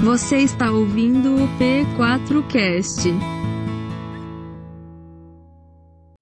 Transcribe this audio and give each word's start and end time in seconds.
Você 0.00 0.38
está 0.38 0.70
ouvindo 0.70 1.34
o 1.34 1.48
P4Cast. 1.58 3.10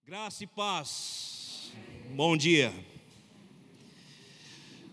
Graça 0.06 0.44
e 0.44 0.46
paz. 0.46 1.72
Bom 2.14 2.38
dia. 2.38 2.72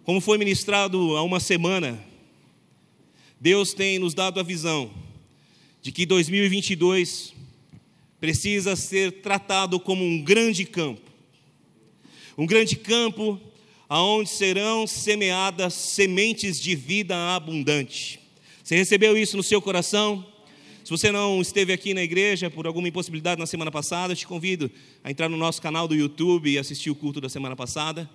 Como 0.04 0.20
foi 0.20 0.38
ministrado 0.38 1.16
há 1.16 1.24
uma 1.24 1.40
semana, 1.40 1.98
Deus 3.40 3.74
tem 3.74 3.98
nos 4.00 4.13
dado 4.13 4.42
a 4.42 4.44
visão 4.44 4.92
de 5.81 5.90
que 5.90 6.06
2022 6.06 7.34
precisa 8.20 8.76
ser 8.76 9.22
tratado 9.22 9.79
como 9.79 10.04
um 10.04 10.22
grande 10.22 10.65
campo. 10.65 11.10
Um 12.38 12.46
grande 12.46 12.76
campo 12.76 13.40
aonde 13.88 14.29
serão 14.29 14.86
semeadas 14.86 15.74
sementes 15.74 16.59
de 16.59 16.76
vida 16.76 17.16
abundante. 17.34 18.23
Você 18.64 18.77
recebeu 18.77 19.18
isso 19.18 19.36
no 19.36 19.44
seu 19.44 19.62
coração? 19.62 20.26
Se 20.85 20.90
você 20.90 21.12
não 21.12 21.41
esteve 21.41 21.73
aqui 21.73 21.94
na 21.94 22.02
igreja 22.02 22.49
por 22.49 22.66
alguma 22.66 22.88
impossibilidade 22.88 23.38
na 23.38 23.45
semana 23.45 23.70
passada, 23.70 24.13
eu 24.13 24.17
te 24.17 24.26
convido 24.26 24.71
a 25.04 25.12
entrar 25.12 25.27
no 25.27 25.35
nosso 25.35 25.62
canal 25.62 25.85
do 25.85 25.94
YouTube 25.94 26.49
e 26.49 26.58
assistir 26.58 26.90
o 26.90 26.95
culto 26.95 27.20
da 27.20 27.27
semana 27.27 27.57
passada, 27.57 28.09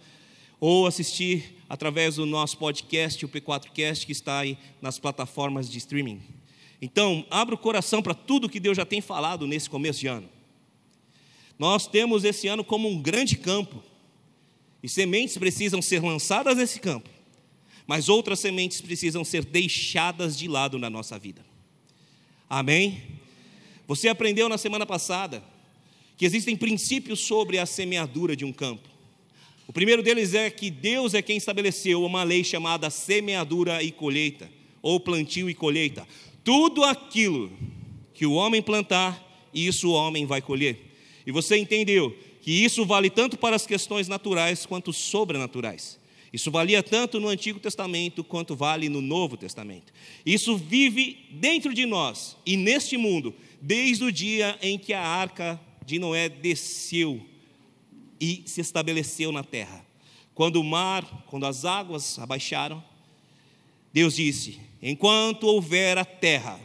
ou 0.58 0.86
assistir 0.86 1.54
através 1.68 2.16
do 2.16 2.24
nosso 2.24 2.56
podcast, 2.56 3.22
o 3.26 3.28
P4Cast, 3.28 4.06
que 4.06 4.12
está 4.12 4.38
aí 4.38 4.56
nas 4.80 4.98
plataformas 4.98 5.68
de 5.68 5.76
streaming. 5.76 6.18
Então, 6.80 7.26
abra 7.30 7.54
o 7.54 7.58
coração 7.58 8.00
para 8.00 8.14
tudo 8.14 8.48
que 8.48 8.58
Deus 8.58 8.74
já 8.74 8.86
tem 8.86 9.02
falado 9.02 9.46
nesse 9.46 9.68
começo 9.68 10.00
de 10.00 10.06
ano. 10.06 10.30
Nós 11.58 11.86
temos 11.86 12.24
esse 12.24 12.48
ano 12.48 12.64
como 12.64 12.88
um 12.88 13.02
grande 13.02 13.36
campo, 13.36 13.84
e 14.82 14.88
sementes 14.88 15.36
precisam 15.36 15.82
ser 15.82 16.02
lançadas 16.02 16.56
nesse 16.56 16.80
campo, 16.80 17.10
mas 17.88 18.10
outras 18.10 18.38
sementes 18.38 18.82
precisam 18.82 19.24
ser 19.24 19.46
deixadas 19.46 20.36
de 20.36 20.46
lado 20.46 20.78
na 20.78 20.90
nossa 20.90 21.18
vida. 21.18 21.42
Amém? 22.48 23.02
Você 23.86 24.08
aprendeu 24.08 24.46
na 24.46 24.58
semana 24.58 24.84
passada 24.84 25.42
que 26.14 26.26
existem 26.26 26.54
princípios 26.54 27.20
sobre 27.20 27.58
a 27.58 27.64
semeadura 27.64 28.36
de 28.36 28.44
um 28.44 28.52
campo. 28.52 28.86
O 29.66 29.72
primeiro 29.72 30.02
deles 30.02 30.34
é 30.34 30.50
que 30.50 30.70
Deus 30.70 31.14
é 31.14 31.22
quem 31.22 31.38
estabeleceu 31.38 32.04
uma 32.04 32.22
lei 32.24 32.44
chamada 32.44 32.90
semeadura 32.90 33.82
e 33.82 33.90
colheita, 33.90 34.50
ou 34.82 35.00
plantio 35.00 35.48
e 35.48 35.54
colheita. 35.54 36.06
Tudo 36.44 36.84
aquilo 36.84 37.50
que 38.12 38.26
o 38.26 38.32
homem 38.32 38.60
plantar, 38.60 39.48
isso 39.54 39.88
o 39.88 39.92
homem 39.92 40.26
vai 40.26 40.42
colher. 40.42 40.78
E 41.26 41.32
você 41.32 41.56
entendeu 41.56 42.14
que 42.42 42.52
isso 42.52 42.84
vale 42.84 43.08
tanto 43.08 43.38
para 43.38 43.56
as 43.56 43.66
questões 43.66 44.08
naturais 44.08 44.66
quanto 44.66 44.92
sobrenaturais. 44.92 45.97
Isso 46.32 46.50
valia 46.50 46.82
tanto 46.82 47.18
no 47.18 47.28
Antigo 47.28 47.58
Testamento 47.58 48.22
quanto 48.22 48.54
vale 48.54 48.88
no 48.88 49.00
Novo 49.00 49.36
Testamento. 49.36 49.92
Isso 50.24 50.56
vive 50.56 51.26
dentro 51.30 51.72
de 51.72 51.86
nós 51.86 52.36
e 52.44 52.56
neste 52.56 52.96
mundo, 52.96 53.34
desde 53.60 54.04
o 54.04 54.12
dia 54.12 54.58
em 54.60 54.78
que 54.78 54.92
a 54.92 55.02
arca 55.02 55.58
de 55.84 55.98
Noé 55.98 56.28
desceu 56.28 57.24
e 58.20 58.42
se 58.46 58.60
estabeleceu 58.60 59.32
na 59.32 59.42
terra. 59.42 59.84
Quando 60.34 60.60
o 60.60 60.64
mar, 60.64 61.04
quando 61.26 61.46
as 61.46 61.64
águas 61.64 62.18
abaixaram, 62.18 62.84
Deus 63.92 64.16
disse: 64.16 64.60
Enquanto 64.82 65.44
houver 65.44 65.96
a 65.96 66.04
terra, 66.04 66.60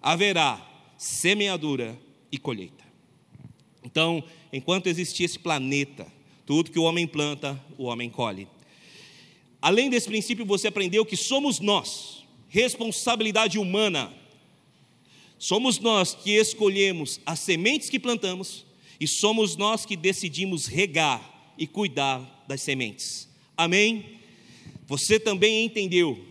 haverá 0.00 0.66
semeadura 0.96 1.98
e 2.30 2.38
colheita. 2.38 2.84
Então, 3.82 4.22
enquanto 4.52 4.86
existir 4.86 5.24
esse 5.24 5.38
planeta, 5.38 6.06
tudo 6.46 6.70
que 6.70 6.78
o 6.78 6.84
homem 6.84 7.06
planta, 7.06 7.60
o 7.76 7.84
homem 7.84 8.08
colhe. 8.08 8.46
Além 9.60 9.90
desse 9.90 10.08
princípio, 10.08 10.44
você 10.46 10.68
aprendeu 10.68 11.04
que 11.04 11.16
somos 11.16 11.60
nós, 11.60 12.24
responsabilidade 12.48 13.58
humana. 13.58 14.12
Somos 15.38 15.78
nós 15.78 16.14
que 16.14 16.32
escolhemos 16.32 17.20
as 17.24 17.40
sementes 17.40 17.88
que 17.90 17.98
plantamos 17.98 18.64
e 18.98 19.06
somos 19.06 19.56
nós 19.56 19.86
que 19.86 19.96
decidimos 19.96 20.66
regar 20.66 21.54
e 21.56 21.66
cuidar 21.66 22.44
das 22.46 22.62
sementes. 22.62 23.28
Amém? 23.56 24.18
Você 24.86 25.20
também 25.20 25.64
entendeu 25.64 26.26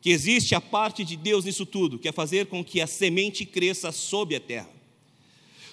que 0.00 0.10
existe 0.10 0.54
a 0.54 0.60
parte 0.60 1.04
de 1.04 1.16
Deus 1.16 1.46
nisso 1.46 1.64
tudo, 1.64 1.98
que 1.98 2.08
é 2.08 2.12
fazer 2.12 2.46
com 2.46 2.62
que 2.62 2.80
a 2.80 2.86
semente 2.86 3.46
cresça 3.46 3.90
sob 3.90 4.36
a 4.36 4.40
terra. 4.40 4.70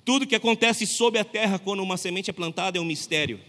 Tudo 0.04 0.26
que 0.26 0.36
acontece 0.36 0.88
sob 0.88 1.20
a 1.20 1.24
terra 1.24 1.60
quando 1.60 1.84
uma 1.84 1.98
semente 1.98 2.30
é 2.30 2.34
plantada 2.34 2.78
é 2.78 2.82
um 2.82 2.86
mistério. 2.86 3.40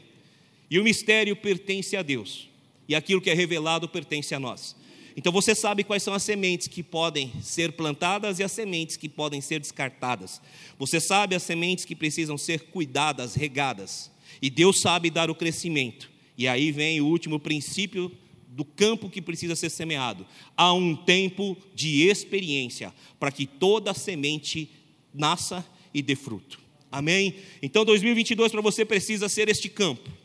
E 0.71 0.79
o 0.79 0.85
mistério 0.85 1.35
pertence 1.37 1.97
a 1.97 2.03
Deus. 2.03 2.52
E 2.93 2.95
aquilo 2.95 3.23
que 3.23 3.31
é 3.31 3.35
revelado 3.35 3.89
pertence 3.89 4.35
a 4.35 4.39
nós. 4.39 4.77
Então 5.17 5.33
você 5.33 5.55
sabe 5.55 5.83
quais 5.83 6.03
são 6.03 6.13
as 6.13 6.23
sementes 6.23 6.69
que 6.69 6.83
podem 6.83 7.33
ser 7.41 7.73
plantadas 7.73 8.39
e 8.39 8.43
as 8.43 8.53
sementes 8.53 8.99
que 8.99 9.09
podem 9.09 9.41
ser 9.41 9.61
descartadas. 9.61 10.43
Você 10.79 11.01
sabe 11.01 11.35
as 11.35 11.43
sementes 11.43 11.87
que 11.87 11.97
precisam 11.97 12.37
ser 12.37 12.65
cuidadas, 12.65 13.35
regadas. 13.35 14.11
E 14.43 14.51
Deus 14.51 14.83
sabe 14.83 15.09
dar 15.09 15.31
o 15.31 15.35
crescimento. 15.35 16.11
E 16.37 16.47
aí 16.47 16.71
vem 16.71 17.01
o 17.01 17.07
último 17.07 17.41
princípio 17.41 18.13
do 18.47 18.63
campo 18.63 19.09
que 19.09 19.23
precisa 19.23 19.57
ser 19.57 19.71
semeado. 19.71 20.27
Há 20.55 20.75
um 20.75 20.95
tempo 20.95 21.57
de 21.75 22.03
experiência 22.03 22.93
para 23.19 23.33
que 23.33 23.47
toda 23.47 23.95
semente 23.95 24.69
nasça 25.15 25.65
e 25.95 26.03
dê 26.03 26.15
fruto. 26.15 26.61
Amém? 26.91 27.37
Então 27.63 27.87
2022 27.87 28.53
para 28.53 28.61
você 28.61 28.85
precisa 28.85 29.31
ser 29.31 29.49
este 29.49 29.71
campo. 29.71 30.21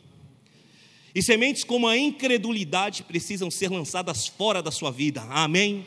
E 1.14 1.22
sementes 1.22 1.64
como 1.64 1.86
a 1.86 1.96
incredulidade 1.96 3.02
precisam 3.02 3.50
ser 3.50 3.70
lançadas 3.70 4.26
fora 4.26 4.62
da 4.62 4.70
sua 4.70 4.90
vida. 4.90 5.22
Amém? 5.22 5.86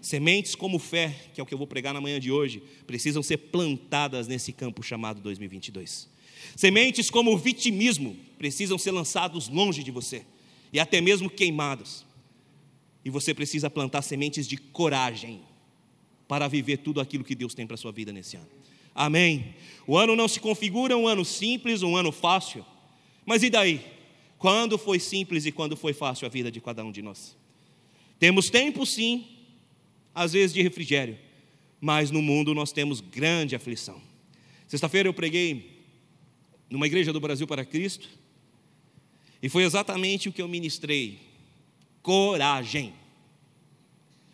Sementes 0.00 0.54
como 0.54 0.78
fé, 0.78 1.14
que 1.34 1.40
é 1.40 1.42
o 1.42 1.46
que 1.46 1.52
eu 1.52 1.58
vou 1.58 1.66
pregar 1.66 1.92
na 1.92 2.00
manhã 2.00 2.18
de 2.18 2.32
hoje, 2.32 2.62
precisam 2.86 3.22
ser 3.22 3.36
plantadas 3.36 4.26
nesse 4.26 4.52
campo 4.52 4.82
chamado 4.82 5.20
2022. 5.20 6.08
Sementes 6.56 7.10
como 7.10 7.32
o 7.32 7.38
vitimismo 7.38 8.16
precisam 8.38 8.78
ser 8.78 8.92
lançados 8.92 9.48
longe 9.48 9.82
de 9.82 9.90
você 9.90 10.24
e 10.72 10.80
até 10.80 11.00
mesmo 11.00 11.28
queimados. 11.28 12.06
E 13.04 13.10
você 13.10 13.34
precisa 13.34 13.68
plantar 13.68 14.02
sementes 14.02 14.46
de 14.46 14.56
coragem 14.56 15.42
para 16.26 16.48
viver 16.48 16.78
tudo 16.78 17.00
aquilo 17.00 17.24
que 17.24 17.34
Deus 17.34 17.54
tem 17.54 17.66
para 17.66 17.74
a 17.74 17.78
sua 17.78 17.92
vida 17.92 18.12
nesse 18.12 18.36
ano. 18.36 18.48
Amém. 18.94 19.54
O 19.86 19.96
ano 19.96 20.16
não 20.16 20.28
se 20.28 20.40
configura 20.40 20.96
um 20.96 21.06
ano 21.06 21.24
simples, 21.24 21.82
um 21.82 21.96
ano 21.96 22.12
fácil. 22.12 22.64
Mas 23.26 23.42
e 23.42 23.50
daí? 23.50 23.84
Quando 24.40 24.78
foi 24.78 24.98
simples 24.98 25.44
e 25.44 25.52
quando 25.52 25.76
foi 25.76 25.92
fácil 25.92 26.26
a 26.26 26.30
vida 26.30 26.50
de 26.50 26.62
cada 26.62 26.82
um 26.82 26.90
de 26.90 27.02
nós? 27.02 27.36
Temos 28.18 28.48
tempo, 28.48 28.86
sim, 28.86 29.26
às 30.14 30.32
vezes 30.32 30.54
de 30.54 30.62
refrigério, 30.62 31.18
mas 31.78 32.10
no 32.10 32.22
mundo 32.22 32.54
nós 32.54 32.72
temos 32.72 33.02
grande 33.02 33.54
aflição. 33.54 34.00
Sexta-feira 34.66 35.06
eu 35.06 35.12
preguei 35.12 35.84
numa 36.70 36.86
igreja 36.86 37.12
do 37.12 37.20
Brasil 37.20 37.46
para 37.46 37.66
Cristo, 37.66 38.08
e 39.42 39.48
foi 39.50 39.62
exatamente 39.62 40.30
o 40.30 40.32
que 40.32 40.40
eu 40.40 40.48
ministrei: 40.48 41.20
coragem. 42.02 42.94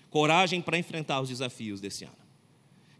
Coragem 0.08 0.62
para 0.62 0.78
enfrentar 0.78 1.20
os 1.20 1.30
desafios 1.30 1.80
desse 1.80 2.04
ano. 2.04 2.14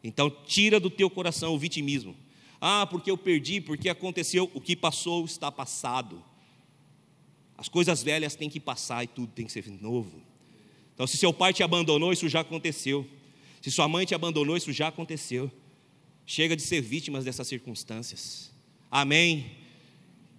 Então, 0.03 0.29
tira 0.29 0.81
do 0.81 0.91
teu 0.91 1.09
coração 1.09 1.55
o 1.55 1.59
vitimismo. 1.59 2.17
Ah, 2.61 2.85
porque 2.85 3.13
eu 3.13 3.17
perdi, 3.17 3.61
porque 3.61 3.89
aconteceu, 3.89 4.51
o 4.53 4.61
que 4.61 4.75
passou 4.75 5.25
está 5.25 5.53
passado. 5.53 6.21
As 7.57 7.69
coisas 7.69 8.03
velhas 8.03 8.35
têm 8.35 8.51
que 8.51 8.61
passar 8.61 9.05
e 9.05 9.07
tudo 9.07 9.33
tem 9.33 9.47
que 9.47 9.53
ser 9.53 9.69
novo. 9.81 10.21
Então, 10.95 11.07
se 11.07 11.17
seu 11.17 11.33
pai 11.33 11.53
te 11.53 11.63
abandonou, 11.63 12.13
isso 12.13 12.29
já 12.29 12.41
aconteceu. 12.41 13.07
Se 13.61 13.71
sua 13.71 13.89
mãe 13.89 14.07
te 14.07 14.15
abandonou, 14.15 14.57
isso 14.57 14.73
já 14.73 14.89
aconteceu. 14.89 15.51
Chega 16.25 16.57
de 16.57 16.63
ser 16.63 16.81
vítimas 16.81 17.25
dessas 17.25 17.47
circunstâncias. 17.47 18.53
Amém. 18.91 19.51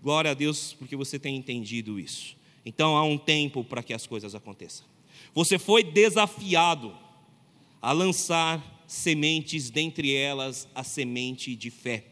Glória 0.02 0.32
a 0.32 0.34
Deus 0.34 0.74
porque 0.74 0.96
você 0.96 1.18
tem 1.18 1.36
entendido 1.36 2.00
isso. 2.00 2.36
Então 2.66 2.96
há 2.98 3.04
um 3.04 3.18
tempo 3.18 3.64
para 3.64 3.82
que 3.82 3.94
as 3.94 4.06
coisas 4.06 4.36
aconteçam. 4.36 4.86
Você 5.34 5.58
foi 5.58 5.84
desafiado 5.84 6.96
a 7.82 7.92
lançar 7.92 8.84
sementes, 8.88 9.70
dentre 9.70 10.14
elas 10.14 10.68
a 10.74 10.84
semente 10.84 11.56
de 11.56 11.70
fé. 11.70 12.06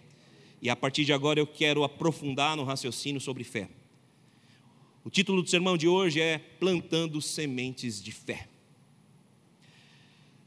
E 0.62 0.69
a 0.69 0.75
partir 0.75 1.06
de 1.06 1.13
agora 1.13 1.40
eu 1.40 1.48
quero 1.48 1.84
aprofundar 1.84 2.56
no 2.56 2.63
raciocínio 2.63 3.19
sobre 3.19 3.44
fé. 3.44 3.69
O 5.06 5.10
título 5.12 5.44
do 5.44 5.48
sermão 5.48 5.78
de 5.78 5.88
hoje 5.88 6.19
é 6.19 6.40
Plantando 6.40 7.22
Sementes 7.22 8.02
de 8.02 8.12
Fé. 8.12 8.48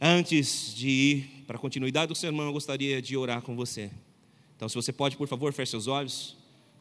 Antes 0.01 0.75
de 0.75 0.89
ir 0.89 1.45
para 1.47 1.57
a 1.57 1.61
continuidade 1.61 2.09
do 2.09 2.17
sermão, 2.17 2.47
eu 2.47 2.53
gostaria 2.53 3.01
de 3.01 3.17
orar 3.17 3.41
com 3.41 3.55
você. 3.55 3.89
Então, 4.57 4.69
se 4.69 4.75
você 4.75 4.93
pode, 4.93 5.17
por 5.17 5.29
favor, 5.29 5.53
feche 5.53 5.71
seus 5.71 5.87
olhos 5.87 6.37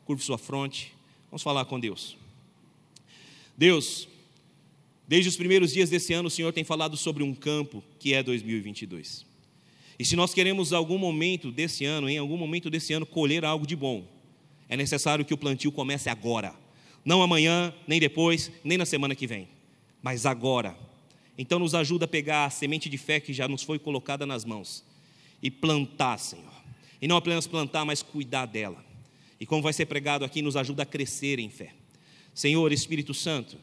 curve 0.05 0.23
sua 0.23 0.39
fronte, 0.39 0.91
vamos 1.29 1.43
falar 1.43 1.65
com 1.65 1.79
Deus. 1.79 2.17
Deus, 3.55 4.07
desde 5.07 5.29
os 5.29 5.37
primeiros 5.37 5.71
dias 5.71 5.89
desse 5.89 6.13
ano, 6.13 6.29
o 6.29 6.31
Senhor 6.31 6.51
tem 6.51 6.63
falado 6.63 6.97
sobre 6.97 7.21
um 7.21 7.35
campo 7.35 7.83
que 7.99 8.11
é 8.11 8.23
2022. 8.23 9.23
E 9.99 10.05
se 10.05 10.15
nós 10.15 10.33
queremos 10.33 10.73
algum 10.73 10.97
momento 10.97 11.51
desse 11.51 11.85
ano, 11.85 12.09
em 12.09 12.17
algum 12.17 12.37
momento 12.37 12.71
desse 12.71 12.91
ano, 12.93 13.05
colher 13.05 13.45
algo 13.45 13.67
de 13.67 13.75
bom, 13.75 14.07
é 14.67 14.75
necessário 14.75 15.23
que 15.23 15.33
o 15.33 15.37
plantio 15.37 15.71
comece 15.71 16.09
agora. 16.09 16.55
Não 17.07 17.21
amanhã, 17.21 17.73
nem 17.87 18.01
depois, 18.01 18.51
nem 18.65 18.77
na 18.77 18.85
semana 18.85 19.15
que 19.15 19.25
vem, 19.25 19.47
mas 20.03 20.25
agora. 20.25 20.77
Então, 21.37 21.57
nos 21.57 21.73
ajuda 21.73 22.03
a 22.03 22.07
pegar 22.07 22.43
a 22.43 22.49
semente 22.49 22.89
de 22.89 22.97
fé 22.97 23.21
que 23.21 23.31
já 23.31 23.47
nos 23.47 23.63
foi 23.63 23.79
colocada 23.79 24.25
nas 24.25 24.43
mãos 24.43 24.83
e 25.41 25.49
plantar, 25.49 26.17
Senhor. 26.17 26.51
E 27.01 27.07
não 27.07 27.15
apenas 27.15 27.47
plantar, 27.47 27.85
mas 27.85 28.03
cuidar 28.03 28.45
dela. 28.45 28.83
E 29.39 29.45
como 29.45 29.61
vai 29.61 29.71
ser 29.71 29.85
pregado 29.85 30.25
aqui, 30.25 30.41
nos 30.41 30.57
ajuda 30.57 30.83
a 30.83 30.85
crescer 30.85 31.39
em 31.39 31.49
fé. 31.49 31.73
Senhor, 32.33 32.73
Espírito 32.73 33.13
Santo, 33.13 33.57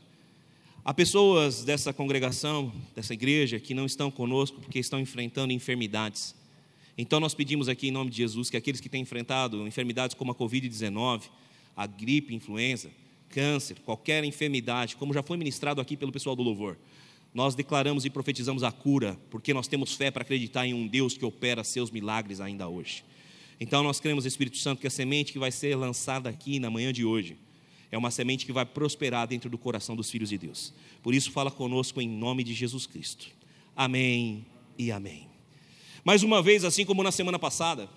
há 0.83 0.95
pessoas 0.95 1.67
dessa 1.67 1.93
congregação, 1.93 2.73
dessa 2.97 3.13
igreja, 3.13 3.61
que 3.61 3.75
não 3.75 3.85
estão 3.85 4.11
conosco 4.11 4.59
porque 4.59 4.79
estão 4.79 4.99
enfrentando 4.99 5.53
enfermidades. 5.53 6.35
Então 6.97 7.21
nós 7.21 7.35
pedimos 7.35 7.69
aqui 7.69 7.89
em 7.89 7.91
nome 7.91 8.11
de 8.11 8.17
Jesus 8.17 8.49
que 8.49 8.57
aqueles 8.57 8.81
que 8.81 8.89
têm 8.89 9.03
enfrentado 9.03 9.69
enfermidades 9.69 10.15
como 10.15 10.33
a 10.33 10.35
Covid-19, 10.35 11.25
a 11.77 11.87
gripe, 11.87 12.35
influenza, 12.35 12.91
câncer, 13.35 13.77
qualquer 13.85 14.23
enfermidade, 14.23 14.95
como 14.95 15.13
já 15.13 15.21
foi 15.21 15.37
ministrado 15.37 15.81
aqui 15.81 15.97
pelo 15.97 16.13
pessoal 16.13 16.37
do 16.37 16.43
louvor, 16.43 16.79
nós 17.35 17.57
declaramos 17.57 18.05
e 18.05 18.11
profetizamos 18.11 18.63
a 18.63 18.71
cura, 18.71 19.19
porque 19.29 19.53
nós 19.53 19.67
temos 19.67 19.93
fé 19.93 20.09
para 20.09 20.23
acreditar 20.23 20.65
em 20.65 20.73
um 20.73 20.87
Deus 20.87 21.19
que 21.19 21.25
opera 21.25 21.65
seus 21.65 21.91
milagres 21.91 22.41
ainda 22.41 22.69
hoje. 22.69 23.05
Então 23.59 23.83
nós 23.83 23.99
cremos, 23.99 24.25
Espírito 24.25 24.57
Santo, 24.57 24.81
que 24.81 24.87
a 24.87 24.91
semente 24.91 25.33
que 25.33 25.39
vai 25.39 25.51
ser 25.51 25.75
lançada 25.75 26.31
aqui 26.31 26.61
na 26.61 26.71
manhã 26.71 26.93
de 26.93 27.05
hoje 27.05 27.37
é 27.91 27.99
uma 27.99 28.11
semente 28.11 28.47
que 28.47 28.53
vai 28.53 28.65
prosperar 28.65 29.27
dentro 29.27 29.51
do 29.51 29.59
coração 29.59 29.97
dos 29.97 30.11
filhos 30.11 30.29
de 30.29 30.39
Deus. 30.39 30.73
Por 31.03 31.13
isso, 31.13 31.33
fala 31.33 31.51
conosco 31.51 32.01
em 32.01 32.09
nome 32.09 32.45
de 32.45 32.55
Jesus 32.55 32.87
Cristo. 32.87 33.29
Amém 33.75 34.47
e 34.79 34.93
amém. 34.93 35.29
Mais 36.05 36.23
uma 36.23 36.41
vez, 36.41 36.65
assim 36.65 36.85
como 36.85 37.03
na 37.03 37.11
semana 37.11 37.39
passada, 37.39 37.89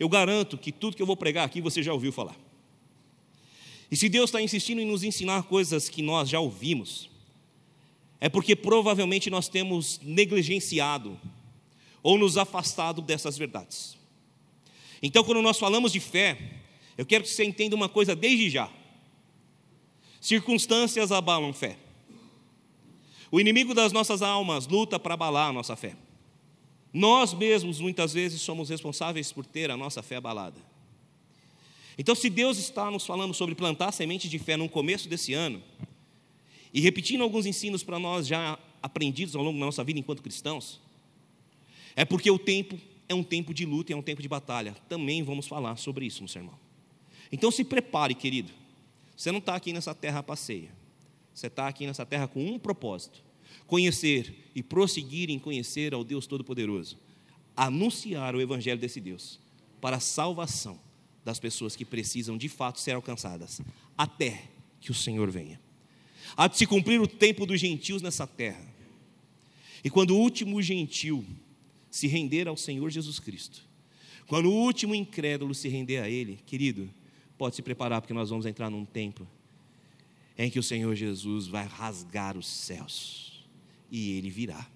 eu 0.00 0.08
garanto 0.08 0.58
que 0.58 0.72
tudo 0.72 0.96
que 0.96 1.02
eu 1.02 1.06
vou 1.06 1.16
pregar 1.16 1.44
aqui 1.44 1.60
você 1.60 1.82
já 1.82 1.92
ouviu 1.92 2.12
falar. 2.12 2.49
E 3.90 3.96
se 3.96 4.08
Deus 4.08 4.30
está 4.30 4.40
insistindo 4.40 4.80
em 4.80 4.86
nos 4.86 5.02
ensinar 5.02 5.42
coisas 5.44 5.88
que 5.88 6.00
nós 6.00 6.28
já 6.28 6.38
ouvimos, 6.38 7.10
é 8.20 8.28
porque 8.28 8.54
provavelmente 8.54 9.28
nós 9.30 9.48
temos 9.48 9.98
negligenciado 10.02 11.18
ou 12.02 12.16
nos 12.16 12.36
afastado 12.36 13.02
dessas 13.02 13.36
verdades. 13.36 13.96
Então, 15.02 15.24
quando 15.24 15.42
nós 15.42 15.58
falamos 15.58 15.92
de 15.92 15.98
fé, 15.98 16.38
eu 16.96 17.06
quero 17.06 17.24
que 17.24 17.30
você 17.30 17.44
entenda 17.44 17.74
uma 17.74 17.88
coisa 17.88 18.14
desde 18.14 18.50
já: 18.50 18.70
circunstâncias 20.20 21.10
abalam 21.10 21.52
fé. 21.52 21.76
O 23.32 23.40
inimigo 23.40 23.72
das 23.74 23.92
nossas 23.92 24.22
almas 24.22 24.66
luta 24.66 24.98
para 24.98 25.14
abalar 25.14 25.48
a 25.48 25.52
nossa 25.52 25.74
fé. 25.76 25.96
Nós 26.92 27.32
mesmos, 27.32 27.80
muitas 27.80 28.12
vezes, 28.12 28.42
somos 28.42 28.68
responsáveis 28.68 29.32
por 29.32 29.46
ter 29.46 29.70
a 29.70 29.76
nossa 29.76 30.02
fé 30.02 30.16
abalada. 30.16 30.69
Então, 32.00 32.14
se 32.14 32.30
Deus 32.30 32.56
está 32.56 32.90
nos 32.90 33.04
falando 33.04 33.34
sobre 33.34 33.54
plantar 33.54 33.92
semente 33.92 34.26
de 34.26 34.38
fé 34.38 34.56
no 34.56 34.70
começo 34.70 35.06
desse 35.06 35.34
ano, 35.34 35.62
e 36.72 36.80
repetindo 36.80 37.20
alguns 37.20 37.44
ensinos 37.44 37.82
para 37.82 37.98
nós 37.98 38.26
já 38.26 38.58
aprendidos 38.82 39.36
ao 39.36 39.42
longo 39.42 39.58
da 39.58 39.66
nossa 39.66 39.84
vida 39.84 40.00
enquanto 40.00 40.22
cristãos, 40.22 40.80
é 41.94 42.02
porque 42.02 42.30
o 42.30 42.38
tempo 42.38 42.80
é 43.06 43.14
um 43.14 43.22
tempo 43.22 43.52
de 43.52 43.66
luta 43.66 43.92
e 43.92 43.94
é 43.94 43.96
um 43.98 44.00
tempo 44.00 44.22
de 44.22 44.28
batalha. 44.28 44.74
Também 44.88 45.22
vamos 45.22 45.46
falar 45.46 45.76
sobre 45.76 46.06
isso 46.06 46.22
no 46.22 46.28
sermão. 46.28 46.58
Então, 47.30 47.50
se 47.50 47.62
prepare, 47.64 48.14
querido. 48.14 48.50
Você 49.14 49.30
não 49.30 49.38
está 49.38 49.54
aqui 49.54 49.70
nessa 49.70 49.94
terra 49.94 50.20
a 50.20 50.22
passeia. 50.22 50.72
Você 51.34 51.48
está 51.48 51.68
aqui 51.68 51.86
nessa 51.86 52.06
terra 52.06 52.26
com 52.26 52.42
um 52.42 52.58
propósito: 52.58 53.22
conhecer 53.66 54.50
e 54.54 54.62
prosseguir 54.62 55.28
em 55.28 55.38
conhecer 55.38 55.92
ao 55.92 56.02
Deus 56.02 56.26
Todo-Poderoso, 56.26 56.96
anunciar 57.54 58.34
o 58.34 58.40
Evangelho 58.40 58.80
desse 58.80 59.02
Deus 59.02 59.38
para 59.82 59.96
a 59.96 60.00
salvação 60.00 60.80
das 61.30 61.38
pessoas 61.38 61.76
que 61.76 61.84
precisam 61.84 62.36
de 62.36 62.48
fato 62.48 62.80
ser 62.80 62.92
alcançadas, 62.92 63.60
até 63.96 64.48
que 64.80 64.90
o 64.90 64.94
Senhor 64.94 65.30
venha. 65.30 65.60
Há 66.36 66.48
de 66.48 66.58
se 66.58 66.66
cumprir 66.66 67.00
o 67.00 67.06
tempo 67.06 67.46
dos 67.46 67.60
gentios 67.60 68.02
nessa 68.02 68.26
terra. 68.26 68.66
E 69.84 69.88
quando 69.88 70.10
o 70.10 70.18
último 70.18 70.60
gentil 70.60 71.24
se 71.90 72.06
render 72.06 72.48
ao 72.48 72.56
Senhor 72.56 72.90
Jesus 72.90 73.18
Cristo, 73.20 73.62
quando 74.26 74.50
o 74.50 74.54
último 74.54 74.94
incrédulo 74.94 75.54
se 75.54 75.68
render 75.68 75.98
a 75.98 76.08
Ele, 76.08 76.40
querido, 76.46 76.90
pode 77.38 77.56
se 77.56 77.62
preparar, 77.62 78.00
porque 78.00 78.14
nós 78.14 78.30
vamos 78.30 78.44
entrar 78.44 78.68
num 78.68 78.84
tempo 78.84 79.26
em 80.36 80.50
que 80.50 80.58
o 80.58 80.62
Senhor 80.62 80.94
Jesus 80.96 81.46
vai 81.46 81.66
rasgar 81.66 82.36
os 82.36 82.46
céus 82.46 83.44
e 83.90 84.16
ele 84.16 84.30
virá. 84.30 84.66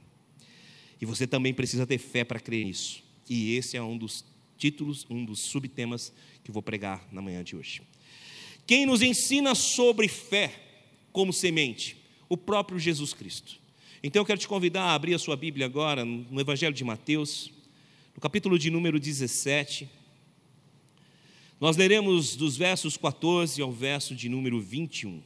E 1.00 1.06
você 1.06 1.26
também 1.26 1.54
precisa 1.54 1.86
ter 1.86 1.98
fé 1.98 2.24
para 2.24 2.38
crer 2.38 2.64
nisso. 2.64 3.02
E 3.28 3.54
esse 3.56 3.76
é 3.76 3.82
um 3.82 3.96
dos 3.96 4.24
títulos, 4.64 5.06
um 5.10 5.24
dos 5.24 5.40
subtemas 5.40 6.12
que 6.42 6.50
vou 6.50 6.62
pregar 6.62 7.06
na 7.12 7.20
manhã 7.20 7.44
de 7.44 7.54
hoje. 7.54 7.82
Quem 8.66 8.86
nos 8.86 9.02
ensina 9.02 9.54
sobre 9.54 10.08
fé 10.08 10.54
como 11.12 11.32
semente? 11.32 11.96
O 12.28 12.36
próprio 12.36 12.78
Jesus 12.78 13.12
Cristo. 13.12 13.56
Então 14.02 14.22
eu 14.22 14.26
quero 14.26 14.40
te 14.40 14.48
convidar 14.48 14.84
a 14.84 14.94
abrir 14.94 15.12
a 15.12 15.18
sua 15.18 15.36
Bíblia 15.36 15.66
agora 15.66 16.04
no 16.04 16.40
Evangelho 16.40 16.74
de 16.74 16.82
Mateus, 16.82 17.52
no 18.14 18.20
capítulo 18.20 18.58
de 18.58 18.70
número 18.70 18.98
17. 18.98 19.88
Nós 21.60 21.76
leremos 21.76 22.34
dos 22.34 22.56
versos 22.56 22.96
14 22.96 23.60
ao 23.60 23.70
verso 23.70 24.14
de 24.14 24.28
número 24.30 24.60
21. 24.60 25.22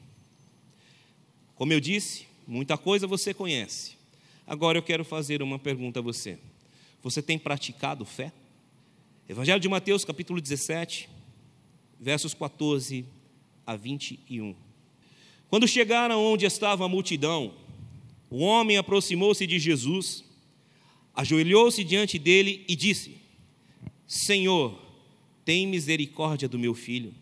Como 1.55 1.73
eu 1.73 1.81
disse, 1.81 2.29
Muita 2.49 2.79
coisa 2.79 3.07
você 3.07 3.35
conhece. 3.35 3.93
Agora 4.47 4.79
eu 4.79 4.83
quero 4.83 5.05
fazer 5.05 5.43
uma 5.43 5.59
pergunta 5.59 5.99
a 5.99 6.03
você. 6.03 6.39
Você 7.03 7.21
tem 7.21 7.39
praticado 7.39 8.07
fé? 8.07 8.33
Evangelho 9.29 9.61
de 9.61 9.69
Mateus, 9.69 10.07
capítulo 10.07 10.41
17, 10.41 11.07
versos 12.01 12.33
14 12.33 13.05
a 13.67 13.77
21. 13.77 14.57
Quando 15.51 15.69
chegaram 15.69 16.19
onde 16.25 16.47
estava 16.47 16.87
a 16.87 16.89
multidão, 16.89 17.53
o 18.31 18.39
homem 18.39 18.79
aproximou-se 18.79 19.47
de 19.47 19.59
Jesus, 19.59 20.25
ajoelhou-se 21.15 21.85
diante 21.85 22.19
dele 22.19 22.65
e 22.67 22.75
disse: 22.75 23.19
Senhor, 24.07 24.81
tem 25.45 25.67
misericórdia 25.67 26.49
do 26.49 26.59
meu 26.59 26.73
filho. 26.73 27.15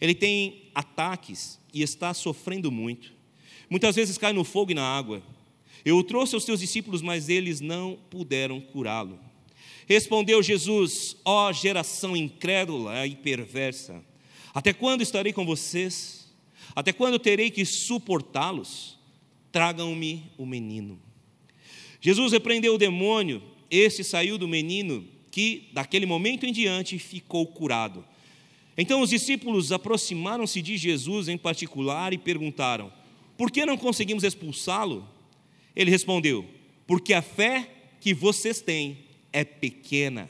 Ele 0.00 0.14
tem 0.14 0.70
ataques 0.74 1.60
e 1.74 1.82
está 1.82 2.14
sofrendo 2.14 2.72
muito. 2.72 3.12
Muitas 3.68 3.96
vezes 3.96 4.16
cai 4.16 4.32
no 4.32 4.44
fogo 4.44 4.70
e 4.70 4.74
na 4.74 4.96
água. 4.96 5.22
Eu 5.84 5.98
o 5.98 6.02
trouxe 6.02 6.34
aos 6.34 6.46
teus 6.46 6.60
discípulos, 6.60 7.02
mas 7.02 7.28
eles 7.28 7.60
não 7.60 7.98
puderam 8.08 8.62
curá-lo. 8.62 9.27
Respondeu 9.88 10.42
Jesus: 10.42 11.16
Ó 11.24 11.48
oh, 11.48 11.52
geração 11.52 12.16
incrédula 12.16 13.06
e 13.06 13.16
perversa, 13.16 14.04
até 14.54 14.72
quando 14.72 15.02
estarei 15.02 15.32
com 15.32 15.46
vocês? 15.46 16.28
Até 16.76 16.92
quando 16.92 17.18
terei 17.18 17.50
que 17.50 17.64
suportá-los? 17.64 18.98
Tragam-me 19.50 20.30
o 20.36 20.44
menino. 20.44 21.00
Jesus 22.00 22.32
repreendeu 22.32 22.74
o 22.74 22.78
demônio, 22.78 23.42
esse 23.70 24.04
saiu 24.04 24.36
do 24.36 24.46
menino, 24.46 25.04
que 25.30 25.68
daquele 25.72 26.04
momento 26.04 26.44
em 26.44 26.52
diante 26.52 26.98
ficou 26.98 27.46
curado. 27.46 28.04
Então 28.76 29.00
os 29.00 29.10
discípulos 29.10 29.72
aproximaram-se 29.72 30.60
de 30.60 30.76
Jesus 30.76 31.28
em 31.28 31.38
particular 31.38 32.12
e 32.12 32.18
perguntaram: 32.18 32.92
por 33.38 33.52
que 33.52 33.64
não 33.64 33.76
conseguimos 33.76 34.24
expulsá-lo? 34.24 35.08
Ele 35.74 35.92
respondeu: 35.92 36.44
Porque 36.88 37.14
a 37.14 37.22
fé 37.22 37.70
que 38.00 38.12
vocês 38.12 38.60
têm 38.60 38.98
é 39.38 39.44
pequena. 39.44 40.28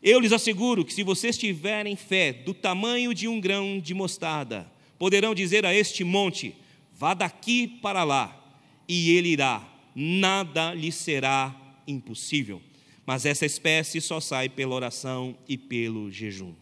Eu 0.00 0.20
lhes 0.20 0.30
asseguro 0.30 0.84
que 0.84 0.94
se 0.94 1.02
vocês 1.02 1.36
tiverem 1.36 1.96
fé 1.96 2.32
do 2.32 2.54
tamanho 2.54 3.12
de 3.12 3.26
um 3.26 3.40
grão 3.40 3.80
de 3.80 3.92
mostarda, 3.94 4.70
poderão 4.96 5.34
dizer 5.34 5.66
a 5.66 5.74
este 5.74 6.04
monte: 6.04 6.54
vá 6.94 7.14
daqui 7.14 7.66
para 7.66 8.04
lá, 8.04 8.40
e 8.88 9.10
ele 9.10 9.30
irá, 9.30 9.68
nada 9.92 10.72
lhe 10.72 10.92
será 10.92 11.54
impossível. 11.84 12.62
Mas 13.04 13.26
essa 13.26 13.44
espécie 13.44 14.00
só 14.00 14.20
sai 14.20 14.48
pela 14.48 14.74
oração 14.74 15.36
e 15.48 15.58
pelo 15.58 16.10
jejum. 16.10 16.54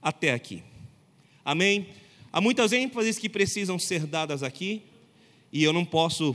Até 0.00 0.32
aqui. 0.32 0.64
Amém? 1.44 1.86
Há 2.32 2.40
muitas 2.40 2.72
ênfases 2.72 3.18
que 3.18 3.28
precisam 3.28 3.78
ser 3.78 4.04
dadas 4.04 4.42
aqui, 4.42 4.82
e 5.52 5.62
eu 5.62 5.72
não 5.72 5.84
posso 5.84 6.34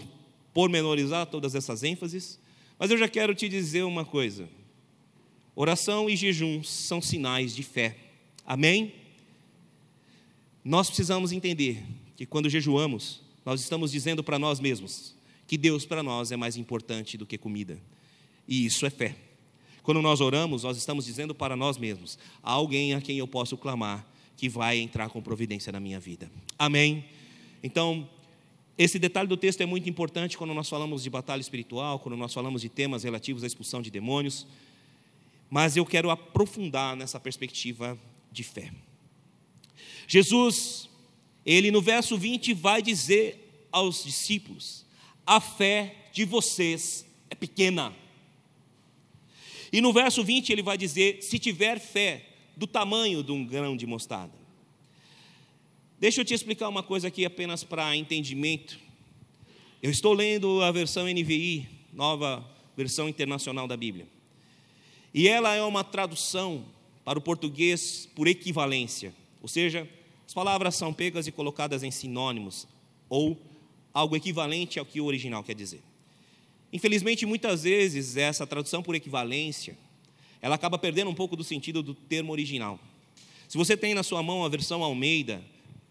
pormenorizar 0.53 1.25
todas 1.25 1.53
essas 1.53 1.83
ênfases, 1.83 2.39
mas 2.79 2.91
eu 2.91 2.97
já 2.97 3.07
quero 3.07 3.33
te 3.33 3.49
dizer 3.49 3.83
uma 3.83 4.05
coisa: 4.05 4.49
oração 5.55 6.09
e 6.09 6.15
jejum 6.15 6.63
são 6.63 7.01
sinais 7.01 7.55
de 7.55 7.63
fé, 7.63 7.97
amém? 8.45 8.93
Nós 10.63 10.87
precisamos 10.87 11.31
entender 11.31 11.83
que 12.15 12.25
quando 12.25 12.49
jejuamos, 12.49 13.21
nós 13.45 13.61
estamos 13.61 13.91
dizendo 13.91 14.23
para 14.23 14.37
nós 14.37 14.59
mesmos 14.59 15.15
que 15.47 15.57
Deus 15.57 15.85
para 15.85 16.03
nós 16.03 16.31
é 16.31 16.35
mais 16.35 16.57
importante 16.57 17.17
do 17.17 17.25
que 17.25 17.37
comida, 17.37 17.81
e 18.47 18.65
isso 18.65 18.85
é 18.85 18.89
fé. 18.89 19.15
Quando 19.81 20.01
nós 20.01 20.19
oramos, 20.19 20.63
nós 20.63 20.75
estamos 20.75 21.05
dizendo 21.05 21.33
para 21.33 21.55
nós 21.55 21.77
mesmos: 21.77 22.19
há 22.43 22.51
alguém 22.51 22.93
a 22.93 22.99
quem 22.99 23.17
eu 23.17 23.27
posso 23.27 23.55
clamar 23.55 24.05
que 24.35 24.49
vai 24.49 24.77
entrar 24.77 25.09
com 25.09 25.21
providência 25.21 25.71
na 25.71 25.79
minha 25.79 25.99
vida. 25.99 26.29
Amém? 26.59 27.05
Então, 27.63 28.07
esse 28.77 28.99
detalhe 28.99 29.27
do 29.27 29.35
texto 29.35 29.61
é 29.61 29.65
muito 29.65 29.89
importante 29.89 30.37
quando 30.37 30.53
nós 30.53 30.69
falamos 30.69 31.01
de 31.01 31.09
batalha 31.09 31.41
espiritual, 31.41 31.99
quando 31.99 32.15
nós 32.15 32.33
falamos 32.33 32.61
de 32.61 32.69
temas 32.69 33.03
relativos 33.03 33.43
à 33.43 33.47
expulsão 33.47 33.81
de 33.81 33.89
demônios, 33.89 34.45
mas 35.49 35.75
eu 35.75 35.85
quero 35.85 36.11
aprofundar 36.11 36.95
nessa 36.95 37.19
perspectiva 37.19 37.97
de 38.31 38.43
fé. 38.43 38.71
Jesus, 40.07 40.89
ele 41.45 41.71
no 41.71 41.81
verso 41.81 42.17
20 42.17 42.53
vai 42.53 42.81
dizer 42.81 43.67
aos 43.71 44.03
discípulos: 44.03 44.85
a 45.25 45.41
fé 45.41 46.09
de 46.13 46.23
vocês 46.23 47.05
é 47.29 47.35
pequena. 47.35 47.93
E 49.71 49.81
no 49.81 49.91
verso 49.91 50.23
20 50.23 50.51
ele 50.51 50.61
vai 50.61 50.77
dizer: 50.77 51.23
se 51.23 51.39
tiver 51.39 51.79
fé 51.79 52.25
do 52.55 52.67
tamanho 52.67 53.23
de 53.23 53.31
um 53.31 53.45
grão 53.45 53.75
de 53.75 53.87
mostarda. 53.87 54.36
Deixa 55.99 56.21
eu 56.21 56.25
te 56.25 56.31
explicar 56.31 56.69
uma 56.69 56.83
coisa 56.83 57.07
aqui 57.07 57.25
apenas 57.25 57.63
para 57.63 57.95
entendimento. 57.95 58.77
Eu 59.81 59.89
estou 59.89 60.13
lendo 60.13 60.61
a 60.61 60.71
versão 60.71 61.07
NVI, 61.07 61.67
nova 61.91 62.47
versão 62.75 63.09
internacional 63.09 63.67
da 63.67 63.75
Bíblia. 63.75 64.07
E 65.11 65.27
ela 65.27 65.55
é 65.55 65.63
uma 65.63 65.83
tradução 65.83 66.65
para 67.03 67.17
o 67.17 67.21
português 67.21 68.07
por 68.13 68.27
equivalência, 68.27 69.11
ou 69.41 69.47
seja, 69.47 69.89
as 70.27 70.35
palavras 70.35 70.75
são 70.75 70.93
pegas 70.93 71.25
e 71.25 71.31
colocadas 71.31 71.81
em 71.81 71.89
sinônimos 71.89 72.67
ou 73.09 73.35
algo 73.91 74.15
equivalente 74.15 74.77
ao 74.77 74.85
que 74.85 75.01
o 75.01 75.05
original 75.05 75.43
quer 75.43 75.55
dizer. 75.55 75.81
Infelizmente, 76.71 77.25
muitas 77.25 77.63
vezes 77.63 78.15
essa 78.17 78.45
tradução 78.45 78.83
por 78.83 78.93
equivalência, 78.93 79.75
ela 80.43 80.53
acaba 80.53 80.77
perdendo 80.77 81.09
um 81.09 81.15
pouco 81.15 81.35
do 81.35 81.43
sentido 81.43 81.81
do 81.81 81.95
termo 81.95 82.31
original. 82.31 82.79
Se 83.47 83.57
você 83.57 83.75
tem 83.75 83.95
na 83.95 84.03
sua 84.03 84.21
mão 84.21 84.45
a 84.45 84.49
versão 84.49 84.83
Almeida, 84.83 85.43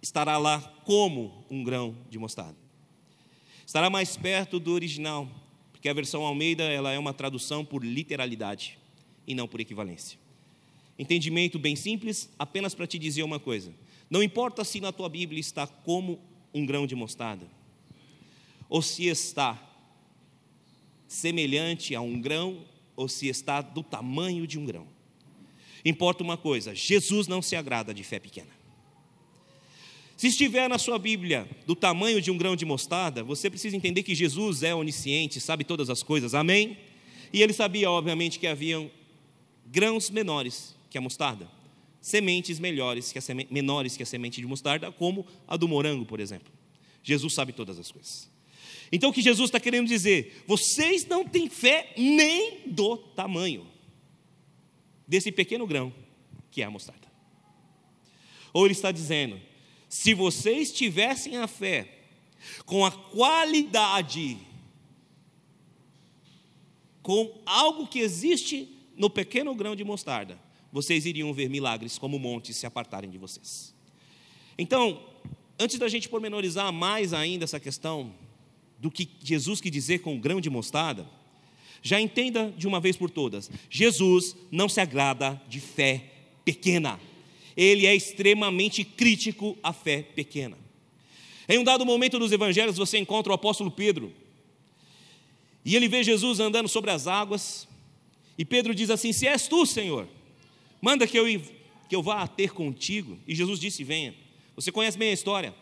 estará 0.06 0.38
lá 0.38 0.60
como 0.84 1.44
um 1.50 1.64
grão 1.64 1.96
de 2.08 2.16
mostarda. 2.16 2.56
Estará 3.66 3.90
mais 3.90 4.16
perto 4.16 4.60
do 4.60 4.72
original, 4.72 5.28
porque 5.72 5.88
a 5.88 5.92
versão 5.92 6.24
Almeida 6.24 6.62
ela 6.62 6.92
é 6.92 6.98
uma 6.98 7.12
tradução 7.12 7.64
por 7.64 7.84
literalidade 7.84 8.78
e 9.26 9.34
não 9.34 9.48
por 9.48 9.60
equivalência. 9.60 10.16
Entendimento 10.96 11.58
bem 11.58 11.74
simples, 11.74 12.30
apenas 12.38 12.72
para 12.72 12.86
te 12.86 13.00
dizer 13.00 13.24
uma 13.24 13.40
coisa: 13.40 13.74
não 14.08 14.22
importa 14.22 14.62
se 14.62 14.80
na 14.80 14.92
tua 14.92 15.08
Bíblia 15.08 15.40
está 15.40 15.66
como 15.66 16.20
um 16.54 16.64
grão 16.64 16.86
de 16.86 16.94
mostarda, 16.94 17.48
ou 18.68 18.80
se 18.82 19.06
está 19.06 19.60
semelhante 21.08 21.96
a 21.96 22.00
um 22.00 22.20
grão, 22.20 22.64
ou 22.94 23.08
se 23.08 23.26
está 23.26 23.60
do 23.60 23.82
tamanho 23.82 24.46
de 24.46 24.56
um 24.56 24.64
grão. 24.64 24.86
Importa 25.84 26.22
uma 26.22 26.36
coisa: 26.36 26.76
Jesus 26.76 27.26
não 27.26 27.42
se 27.42 27.56
agrada 27.56 27.92
de 27.92 28.04
fé 28.04 28.20
pequena. 28.20 28.55
Se 30.16 30.28
estiver 30.28 30.66
na 30.66 30.78
sua 30.78 30.98
Bíblia 30.98 31.46
do 31.66 31.76
tamanho 31.76 32.22
de 32.22 32.30
um 32.30 32.38
grão 32.38 32.56
de 32.56 32.64
mostarda, 32.64 33.22
você 33.22 33.50
precisa 33.50 33.76
entender 33.76 34.02
que 34.02 34.14
Jesus 34.14 34.62
é 34.62 34.74
onisciente, 34.74 35.40
sabe 35.40 35.62
todas 35.62 35.90
as 35.90 36.02
coisas, 36.02 36.34
amém? 36.34 36.78
E 37.32 37.42
ele 37.42 37.52
sabia, 37.52 37.90
obviamente, 37.90 38.38
que 38.38 38.46
haviam 38.46 38.90
grãos 39.66 40.08
menores 40.08 40.74
que 40.88 40.96
a 40.96 41.02
mostarda, 41.02 41.46
sementes 42.00 42.58
melhores 42.58 43.12
que 43.12 43.18
a 43.18 43.20
semente, 43.20 43.52
menores 43.52 43.94
que 43.94 44.02
a 44.02 44.06
semente 44.06 44.40
de 44.40 44.46
mostarda, 44.46 44.90
como 44.90 45.26
a 45.46 45.54
do 45.56 45.68
morango, 45.68 46.06
por 46.06 46.18
exemplo. 46.18 46.50
Jesus 47.02 47.34
sabe 47.34 47.52
todas 47.52 47.78
as 47.78 47.92
coisas. 47.92 48.30
Então 48.90 49.10
o 49.10 49.12
que 49.12 49.20
Jesus 49.20 49.48
está 49.48 49.60
querendo 49.60 49.86
dizer? 49.86 50.44
Vocês 50.46 51.04
não 51.06 51.24
têm 51.24 51.50
fé 51.50 51.92
nem 51.96 52.60
do 52.66 52.96
tamanho 52.96 53.66
desse 55.06 55.30
pequeno 55.30 55.66
grão 55.66 55.92
que 56.50 56.62
é 56.62 56.64
a 56.64 56.70
mostarda. 56.70 57.06
Ou 58.52 58.64
ele 58.64 58.72
está 58.72 58.90
dizendo: 58.90 59.38
se 59.88 60.14
vocês 60.14 60.72
tivessem 60.72 61.36
a 61.36 61.46
fé 61.46 61.88
com 62.64 62.84
a 62.84 62.90
qualidade, 62.90 64.38
com 67.02 67.40
algo 67.44 67.86
que 67.86 68.00
existe 68.00 68.68
no 68.96 69.08
pequeno 69.08 69.54
grão 69.54 69.76
de 69.76 69.84
mostarda, 69.84 70.38
vocês 70.72 71.06
iriam 71.06 71.32
ver 71.32 71.48
milagres 71.48 71.98
como 71.98 72.18
montes 72.18 72.56
se 72.56 72.66
apartarem 72.66 73.10
de 73.10 73.18
vocês. 73.18 73.74
Então, 74.58 75.02
antes 75.58 75.78
da 75.78 75.88
gente 75.88 76.08
pormenorizar 76.08 76.72
mais 76.72 77.12
ainda 77.12 77.44
essa 77.44 77.60
questão 77.60 78.12
do 78.78 78.90
que 78.90 79.08
Jesus 79.22 79.60
quis 79.60 79.72
dizer 79.72 80.00
com 80.00 80.16
o 80.16 80.20
grão 80.20 80.40
de 80.40 80.50
mostarda, 80.50 81.08
já 81.82 82.00
entenda 82.00 82.52
de 82.56 82.66
uma 82.66 82.80
vez 82.80 82.96
por 82.96 83.10
todas: 83.10 83.50
Jesus 83.70 84.36
não 84.50 84.68
se 84.68 84.80
agrada 84.80 85.40
de 85.48 85.60
fé 85.60 86.12
pequena 86.44 87.00
ele 87.56 87.86
é 87.86 87.94
extremamente 87.94 88.84
crítico 88.84 89.56
à 89.62 89.72
fé 89.72 90.02
pequena. 90.02 90.58
Em 91.48 91.58
um 91.58 91.64
dado 91.64 91.86
momento 91.86 92.18
dos 92.18 92.32
evangelhos, 92.32 92.76
você 92.76 92.98
encontra 92.98 93.32
o 93.32 93.34
apóstolo 93.34 93.70
Pedro, 93.70 94.12
e 95.64 95.74
ele 95.74 95.88
vê 95.88 96.04
Jesus 96.04 96.38
andando 96.38 96.68
sobre 96.68 96.90
as 96.90 97.06
águas, 97.06 97.66
e 98.38 98.44
Pedro 98.44 98.74
diz 98.74 98.90
assim: 98.90 99.12
Se 99.12 99.26
és 99.26 99.48
tu, 99.48 99.64
Senhor, 99.64 100.06
manda 100.80 101.06
que 101.06 101.18
eu, 101.18 101.24
que 101.88 101.96
eu 101.96 102.02
vá 102.02 102.26
ter 102.26 102.52
contigo. 102.52 103.18
E 103.26 103.34
Jesus 103.34 103.58
disse: 103.58 103.82
Venha. 103.82 104.14
Você 104.54 104.72
conhece 104.72 104.96
bem 104.96 105.10
a 105.10 105.14
história. 105.14 105.54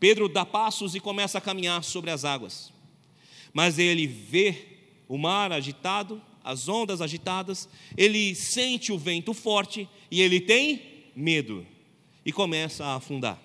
Pedro 0.00 0.28
dá 0.28 0.44
passos 0.44 0.94
e 0.94 1.00
começa 1.00 1.38
a 1.38 1.40
caminhar 1.40 1.82
sobre 1.84 2.10
as 2.10 2.24
águas, 2.24 2.72
mas 3.52 3.78
ele 3.78 4.06
vê 4.06 4.74
o 5.08 5.16
mar 5.16 5.52
agitado, 5.52 6.20
as 6.42 6.68
ondas 6.68 7.00
agitadas, 7.00 7.68
ele 7.96 8.34
sente 8.34 8.92
o 8.92 8.98
vento 8.98 9.32
forte 9.32 9.88
e 10.10 10.20
ele 10.20 10.40
tem 10.40 10.93
medo 11.14 11.66
e 12.24 12.32
começa 12.32 12.84
a 12.84 12.96
afundar. 12.96 13.40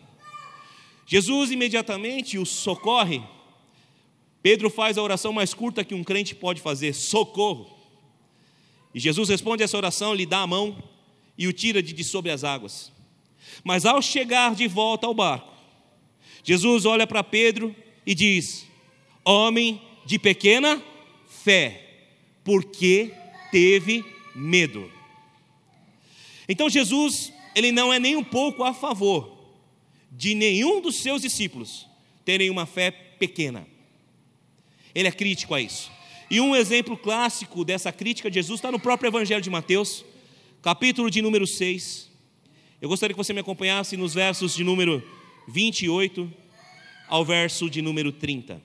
Jesus 1.06 1.52
imediatamente 1.52 2.38
o 2.38 2.46
socorre. 2.46 3.22
Pedro 4.42 4.70
faz 4.70 4.98
a 4.98 5.04
oração 5.04 5.34
mais 5.34 5.54
curta 5.54 5.84
que 5.84 5.96
um 5.96 6.04
crente 6.04 6.36
pode 6.36 6.62
fazer: 6.62 6.94
socorro. 6.94 7.78
E 8.94 9.00
Jesus 9.00 9.30
responde 9.30 9.64
essa 9.64 9.78
oração, 9.78 10.14
lhe 10.14 10.26
dá 10.26 10.42
a 10.42 10.48
mão 10.48 10.82
e 11.38 11.48
o 11.48 11.54
tira 11.54 11.82
de 11.82 12.04
sobre 12.04 12.32
as 12.32 12.44
águas. 12.44 12.92
Mas 13.64 13.86
ao 13.86 14.02
chegar 14.02 14.56
de 14.56 14.68
volta 14.68 15.08
ao 15.08 15.14
barco, 15.14 15.54
Jesus 16.44 16.86
olha 16.86 17.06
para 17.06 17.24
Pedro 17.24 17.76
e 18.06 18.14
diz: 18.14 18.68
Homem 19.26 19.82
de 20.06 20.18
pequena 20.18 20.82
fé, 21.28 22.04
porque 22.44 23.14
teve 23.52 24.04
medo. 24.36 24.92
Então 26.48 26.70
Jesus 26.70 27.32
ele 27.56 27.72
não 27.72 27.92
é 27.92 28.00
nem 28.00 28.16
um 28.16 28.24
pouco 28.24 28.64
a 28.64 28.74
favor 28.74 29.38
de 30.12 30.36
nenhum 30.36 30.82
dos 30.82 30.98
seus 30.98 31.22
discípulos 31.22 31.88
terem 32.26 32.50
uma 32.50 32.66
fé 32.66 32.92
pequena. 32.92 33.68
Ele 34.94 35.08
é 35.08 35.12
crítico 35.12 35.54
a 35.54 35.62
isso. 35.62 35.92
E 36.30 36.40
um 36.40 36.56
exemplo 36.56 36.96
clássico 36.96 37.66
dessa 37.66 37.92
crítica 37.92 38.30
de 38.30 38.36
Jesus 38.36 38.60
está 38.60 38.72
no 38.72 38.80
próprio 38.80 39.10
Evangelho 39.10 39.42
de 39.42 39.50
Mateus, 39.50 40.06
capítulo 40.62 41.10
de 41.10 41.22
número 41.22 41.48
6. 41.48 42.10
Eu 42.82 42.88
gostaria 42.88 43.14
que 43.14 43.18
você 43.18 43.34
me 43.34 43.40
acompanhasse 43.40 43.98
nos 43.98 44.14
versos 44.14 44.56
de 44.56 44.64
número 44.64 45.04
28 45.48 46.32
ao 47.08 47.26
verso 47.26 47.70
de 47.70 47.82
número 47.82 48.12
30. 48.12 48.62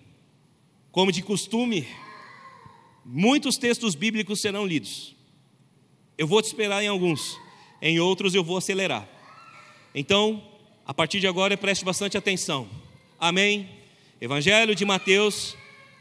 Como 0.93 1.11
de 1.11 1.23
costume, 1.23 1.87
muitos 3.05 3.57
textos 3.57 3.95
bíblicos 3.95 4.41
serão 4.41 4.67
lidos. 4.67 5.17
Eu 6.17 6.27
vou 6.27 6.41
te 6.41 6.47
esperar 6.47 6.83
em 6.83 6.89
alguns 6.89 7.39
em 7.85 8.01
outros 8.01 8.35
eu 8.35 8.43
vou 8.43 8.57
acelerar. 8.57 9.07
Então, 9.95 10.43
a 10.87 10.95
partir 10.95 11.21
de 11.21 11.27
agora, 11.27 11.55
preste 11.55 11.85
bastante 11.85 12.17
atenção. 12.17 12.67
Amém? 13.21 13.69
Evangelho 14.19 14.75
de 14.75 14.87
Mateus, 14.87 15.55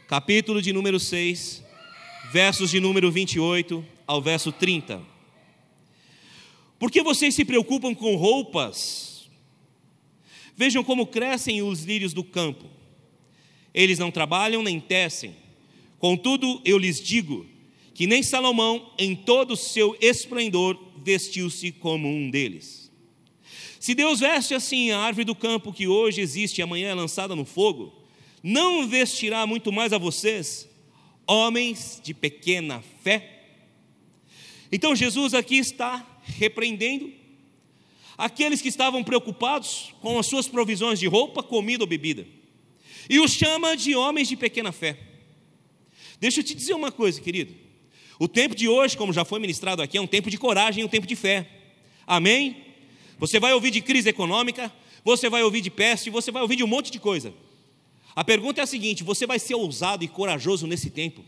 capítulo 0.08 0.62
de 0.62 0.72
número 0.72 0.98
6, 0.98 1.62
versos 2.32 2.70
de 2.70 2.80
número 2.80 3.12
28 3.12 3.84
ao 4.06 4.22
verso 4.22 4.50
30. 4.50 5.02
Por 6.78 6.90
que 6.90 7.02
vocês 7.02 7.34
se 7.34 7.44
preocupam 7.44 7.94
com 7.94 8.16
roupas? 8.16 9.28
Vejam 10.56 10.82
como 10.82 11.06
crescem 11.06 11.60
os 11.60 11.82
lírios 11.82 12.14
do 12.14 12.24
campo. 12.24 12.64
Eles 13.74 13.98
não 13.98 14.10
trabalham 14.10 14.62
nem 14.62 14.80
tecem. 14.80 15.36
Contudo, 15.98 16.62
eu 16.64 16.78
lhes 16.78 16.98
digo 16.98 17.44
que 17.92 18.06
nem 18.06 18.22
Salomão, 18.22 18.90
em 18.98 19.14
todo 19.14 19.52
o 19.52 19.56
seu 19.56 19.94
esplendor, 20.00 20.78
vestiu-se 21.04 21.70
como 21.70 22.08
um 22.08 22.30
deles. 22.30 22.90
Se 23.78 23.94
Deus 23.94 24.20
veste 24.20 24.54
assim 24.54 24.90
a 24.90 24.98
árvore 24.98 25.24
do 25.24 25.34
campo 25.34 25.72
que 25.72 25.86
hoje 25.86 26.20
existe 26.20 26.58
e 26.58 26.62
amanhã 26.62 26.88
é 26.88 26.94
lançada 26.94 27.36
no 27.36 27.44
fogo, 27.44 27.92
não 28.42 28.88
vestirá 28.88 29.46
muito 29.46 29.70
mais 29.70 29.92
a 29.92 29.98
vocês, 29.98 30.66
homens 31.26 32.00
de 32.02 32.14
pequena 32.14 32.82
fé? 33.02 33.42
Então 34.72 34.96
Jesus 34.96 35.34
aqui 35.34 35.56
está 35.56 36.18
repreendendo 36.22 37.12
aqueles 38.16 38.62
que 38.62 38.68
estavam 38.68 39.04
preocupados 39.04 39.94
com 40.00 40.18
as 40.18 40.26
suas 40.26 40.48
provisões 40.48 40.98
de 40.98 41.06
roupa, 41.06 41.42
comida 41.42 41.84
ou 41.84 41.88
bebida, 41.88 42.26
e 43.10 43.20
os 43.20 43.32
chama 43.32 43.76
de 43.76 43.94
homens 43.94 44.28
de 44.28 44.36
pequena 44.36 44.72
fé. 44.72 44.98
Deixa 46.18 46.40
eu 46.40 46.44
te 46.44 46.54
dizer 46.54 46.72
uma 46.72 46.90
coisa, 46.90 47.20
querido. 47.20 47.63
O 48.18 48.28
tempo 48.28 48.54
de 48.54 48.68
hoje, 48.68 48.96
como 48.96 49.12
já 49.12 49.24
foi 49.24 49.40
ministrado 49.40 49.82
aqui, 49.82 49.98
é 49.98 50.00
um 50.00 50.06
tempo 50.06 50.30
de 50.30 50.38
coragem 50.38 50.84
um 50.84 50.88
tempo 50.88 51.06
de 51.06 51.16
fé. 51.16 51.48
Amém? 52.06 52.56
Você 53.18 53.40
vai 53.40 53.52
ouvir 53.52 53.70
de 53.70 53.80
crise 53.80 54.08
econômica, 54.08 54.72
você 55.04 55.28
vai 55.28 55.42
ouvir 55.42 55.60
de 55.60 55.70
peste, 55.70 56.10
você 56.10 56.30
vai 56.30 56.42
ouvir 56.42 56.56
de 56.56 56.64
um 56.64 56.66
monte 56.66 56.90
de 56.90 56.98
coisa. 56.98 57.32
A 58.14 58.22
pergunta 58.22 58.60
é 58.60 58.64
a 58.64 58.66
seguinte: 58.66 59.02
você 59.02 59.26
vai 59.26 59.38
ser 59.38 59.54
ousado 59.54 60.04
e 60.04 60.08
corajoso 60.08 60.66
nesse 60.66 60.90
tempo? 60.90 61.24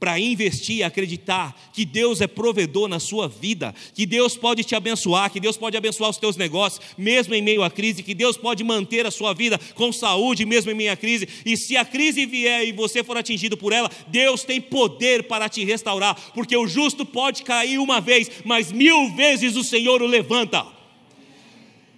Para 0.00 0.18
investir 0.18 0.78
e 0.78 0.82
acreditar 0.82 1.54
que 1.74 1.84
Deus 1.84 2.22
é 2.22 2.26
provedor 2.26 2.88
na 2.88 2.98
sua 2.98 3.28
vida, 3.28 3.74
que 3.94 4.06
Deus 4.06 4.34
pode 4.34 4.64
te 4.64 4.74
abençoar, 4.74 5.30
que 5.30 5.38
Deus 5.38 5.58
pode 5.58 5.76
abençoar 5.76 6.08
os 6.08 6.16
teus 6.16 6.36
negócios, 6.36 6.80
mesmo 6.96 7.34
em 7.34 7.42
meio 7.42 7.62
à 7.62 7.70
crise, 7.70 8.02
que 8.02 8.14
Deus 8.14 8.38
pode 8.38 8.64
manter 8.64 9.06
a 9.06 9.10
sua 9.10 9.34
vida 9.34 9.60
com 9.74 9.92
saúde, 9.92 10.46
mesmo 10.46 10.70
em 10.70 10.74
meio 10.74 10.90
à 10.90 10.96
crise, 10.96 11.28
e 11.44 11.54
se 11.54 11.76
a 11.76 11.84
crise 11.84 12.24
vier 12.24 12.66
e 12.66 12.72
você 12.72 13.04
for 13.04 13.18
atingido 13.18 13.58
por 13.58 13.74
ela, 13.74 13.90
Deus 14.08 14.42
tem 14.42 14.58
poder 14.58 15.24
para 15.24 15.50
te 15.50 15.62
restaurar, 15.64 16.18
porque 16.32 16.56
o 16.56 16.66
justo 16.66 17.04
pode 17.04 17.42
cair 17.42 17.78
uma 17.78 18.00
vez, 18.00 18.30
mas 18.42 18.72
mil 18.72 19.14
vezes 19.14 19.54
o 19.54 19.62
Senhor 19.62 20.00
o 20.00 20.06
levanta, 20.06 20.66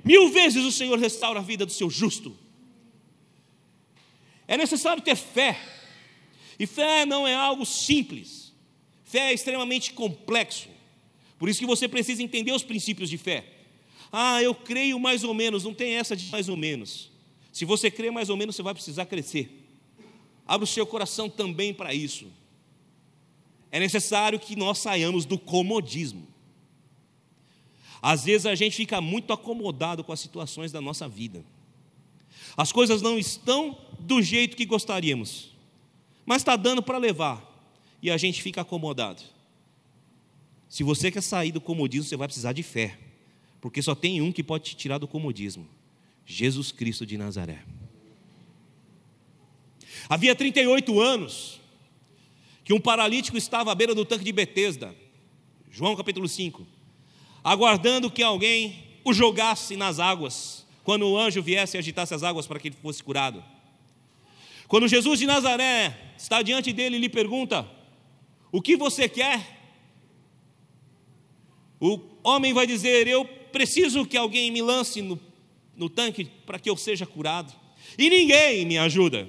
mil 0.04 0.28
vezes 0.30 0.64
o 0.64 0.72
Senhor 0.72 0.98
restaura 0.98 1.38
a 1.38 1.42
vida 1.42 1.64
do 1.64 1.72
seu 1.72 1.88
justo. 1.88 2.36
É 4.48 4.56
necessário 4.56 5.00
ter 5.00 5.14
fé 5.14 5.56
e 6.62 6.66
fé 6.66 7.04
não 7.04 7.26
é 7.26 7.34
algo 7.34 7.66
simples. 7.66 8.52
Fé 9.02 9.30
é 9.30 9.34
extremamente 9.34 9.92
complexo. 9.94 10.68
Por 11.36 11.48
isso 11.48 11.58
que 11.58 11.66
você 11.66 11.88
precisa 11.88 12.22
entender 12.22 12.52
os 12.52 12.62
princípios 12.62 13.10
de 13.10 13.18
fé. 13.18 13.44
Ah, 14.12 14.40
eu 14.40 14.54
creio 14.54 15.00
mais 15.00 15.24
ou 15.24 15.34
menos, 15.34 15.64
não 15.64 15.74
tem 15.74 15.96
essa 15.96 16.14
de 16.14 16.30
mais 16.30 16.48
ou 16.48 16.56
menos. 16.56 17.10
Se 17.52 17.64
você 17.64 17.90
crê 17.90 18.12
mais 18.12 18.30
ou 18.30 18.36
menos, 18.36 18.54
você 18.54 18.62
vai 18.62 18.74
precisar 18.74 19.06
crescer. 19.06 19.66
Abra 20.46 20.62
o 20.62 20.66
seu 20.68 20.86
coração 20.86 21.28
também 21.28 21.74
para 21.74 21.92
isso. 21.92 22.28
É 23.72 23.80
necessário 23.80 24.38
que 24.38 24.54
nós 24.54 24.78
saiamos 24.78 25.24
do 25.24 25.40
comodismo. 25.40 26.28
Às 28.00 28.24
vezes 28.26 28.46
a 28.46 28.54
gente 28.54 28.76
fica 28.76 29.00
muito 29.00 29.32
acomodado 29.32 30.04
com 30.04 30.12
as 30.12 30.20
situações 30.20 30.70
da 30.70 30.80
nossa 30.80 31.08
vida. 31.08 31.44
As 32.56 32.70
coisas 32.70 33.02
não 33.02 33.18
estão 33.18 33.76
do 33.98 34.22
jeito 34.22 34.56
que 34.56 34.64
gostaríamos 34.64 35.51
mas 36.24 36.42
está 36.42 36.56
dando 36.56 36.82
para 36.82 36.98
levar, 36.98 37.42
e 38.02 38.10
a 38.10 38.16
gente 38.16 38.42
fica 38.42 38.60
acomodado. 38.60 39.22
Se 40.68 40.82
você 40.82 41.10
quer 41.10 41.22
sair 41.22 41.52
do 41.52 41.60
comodismo, 41.60 42.08
você 42.08 42.16
vai 42.16 42.26
precisar 42.26 42.52
de 42.52 42.62
fé, 42.62 42.98
porque 43.60 43.82
só 43.82 43.94
tem 43.94 44.22
um 44.22 44.32
que 44.32 44.42
pode 44.42 44.64
te 44.64 44.76
tirar 44.76 44.98
do 44.98 45.06
comodismo: 45.06 45.68
Jesus 46.24 46.72
Cristo 46.72 47.04
de 47.04 47.18
Nazaré. 47.18 47.62
Havia 50.08 50.34
38 50.34 51.00
anos 51.00 51.60
que 52.64 52.72
um 52.72 52.80
paralítico 52.80 53.36
estava 53.36 53.70
à 53.72 53.74
beira 53.74 53.94
do 53.94 54.04
tanque 54.04 54.24
de 54.24 54.32
Betesda, 54.32 54.94
João 55.70 55.96
capítulo 55.96 56.28
5, 56.28 56.66
aguardando 57.42 58.10
que 58.10 58.22
alguém 58.22 58.84
o 59.04 59.12
jogasse 59.12 59.76
nas 59.76 59.98
águas, 59.98 60.66
quando 60.84 61.06
o 61.06 61.18
anjo 61.18 61.42
viesse 61.42 61.76
e 61.76 61.78
agitasse 61.78 62.14
as 62.14 62.22
águas 62.22 62.46
para 62.46 62.58
que 62.58 62.68
ele 62.68 62.76
fosse 62.80 63.02
curado. 63.02 63.42
Quando 64.68 64.88
Jesus 64.88 65.18
de 65.18 65.26
Nazaré 65.26 66.11
está 66.22 66.40
diante 66.40 66.72
dele 66.72 66.96
e 66.96 67.00
lhe 67.00 67.08
pergunta: 67.08 67.68
O 68.52 68.62
que 68.62 68.76
você 68.76 69.08
quer? 69.08 69.44
O 71.80 71.98
homem 72.22 72.52
vai 72.52 72.66
dizer: 72.66 73.08
Eu 73.08 73.24
preciso 73.24 74.06
que 74.06 74.16
alguém 74.16 74.50
me 74.50 74.62
lance 74.62 75.02
no, 75.02 75.18
no 75.76 75.90
tanque 75.90 76.24
para 76.46 76.60
que 76.60 76.70
eu 76.70 76.76
seja 76.76 77.04
curado. 77.04 77.52
E 77.98 78.08
ninguém 78.08 78.64
me 78.64 78.78
ajuda. 78.78 79.28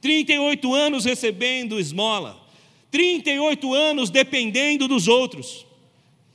38 0.00 0.74
anos 0.74 1.04
recebendo 1.04 1.78
esmola, 1.78 2.40
38 2.90 3.72
anos 3.74 4.10
dependendo 4.10 4.88
dos 4.88 5.06
outros, 5.06 5.64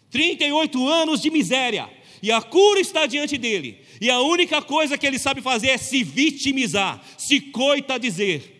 38 0.10 0.88
anos 0.88 1.22
de 1.22 1.30
miséria, 1.30 1.90
e 2.24 2.32
a 2.32 2.42
cura 2.42 2.80
está 2.80 3.06
diante 3.06 3.38
dele, 3.38 3.82
e 4.00 4.10
a 4.10 4.22
única 4.22 4.62
coisa 4.62 4.98
que 4.98 5.06
ele 5.06 5.20
sabe 5.20 5.42
fazer 5.42 5.68
é 5.68 5.78
se 5.78 6.02
vitimizar, 6.02 7.04
se 7.18 7.42
coita 7.42 8.00
dizer. 8.00 8.57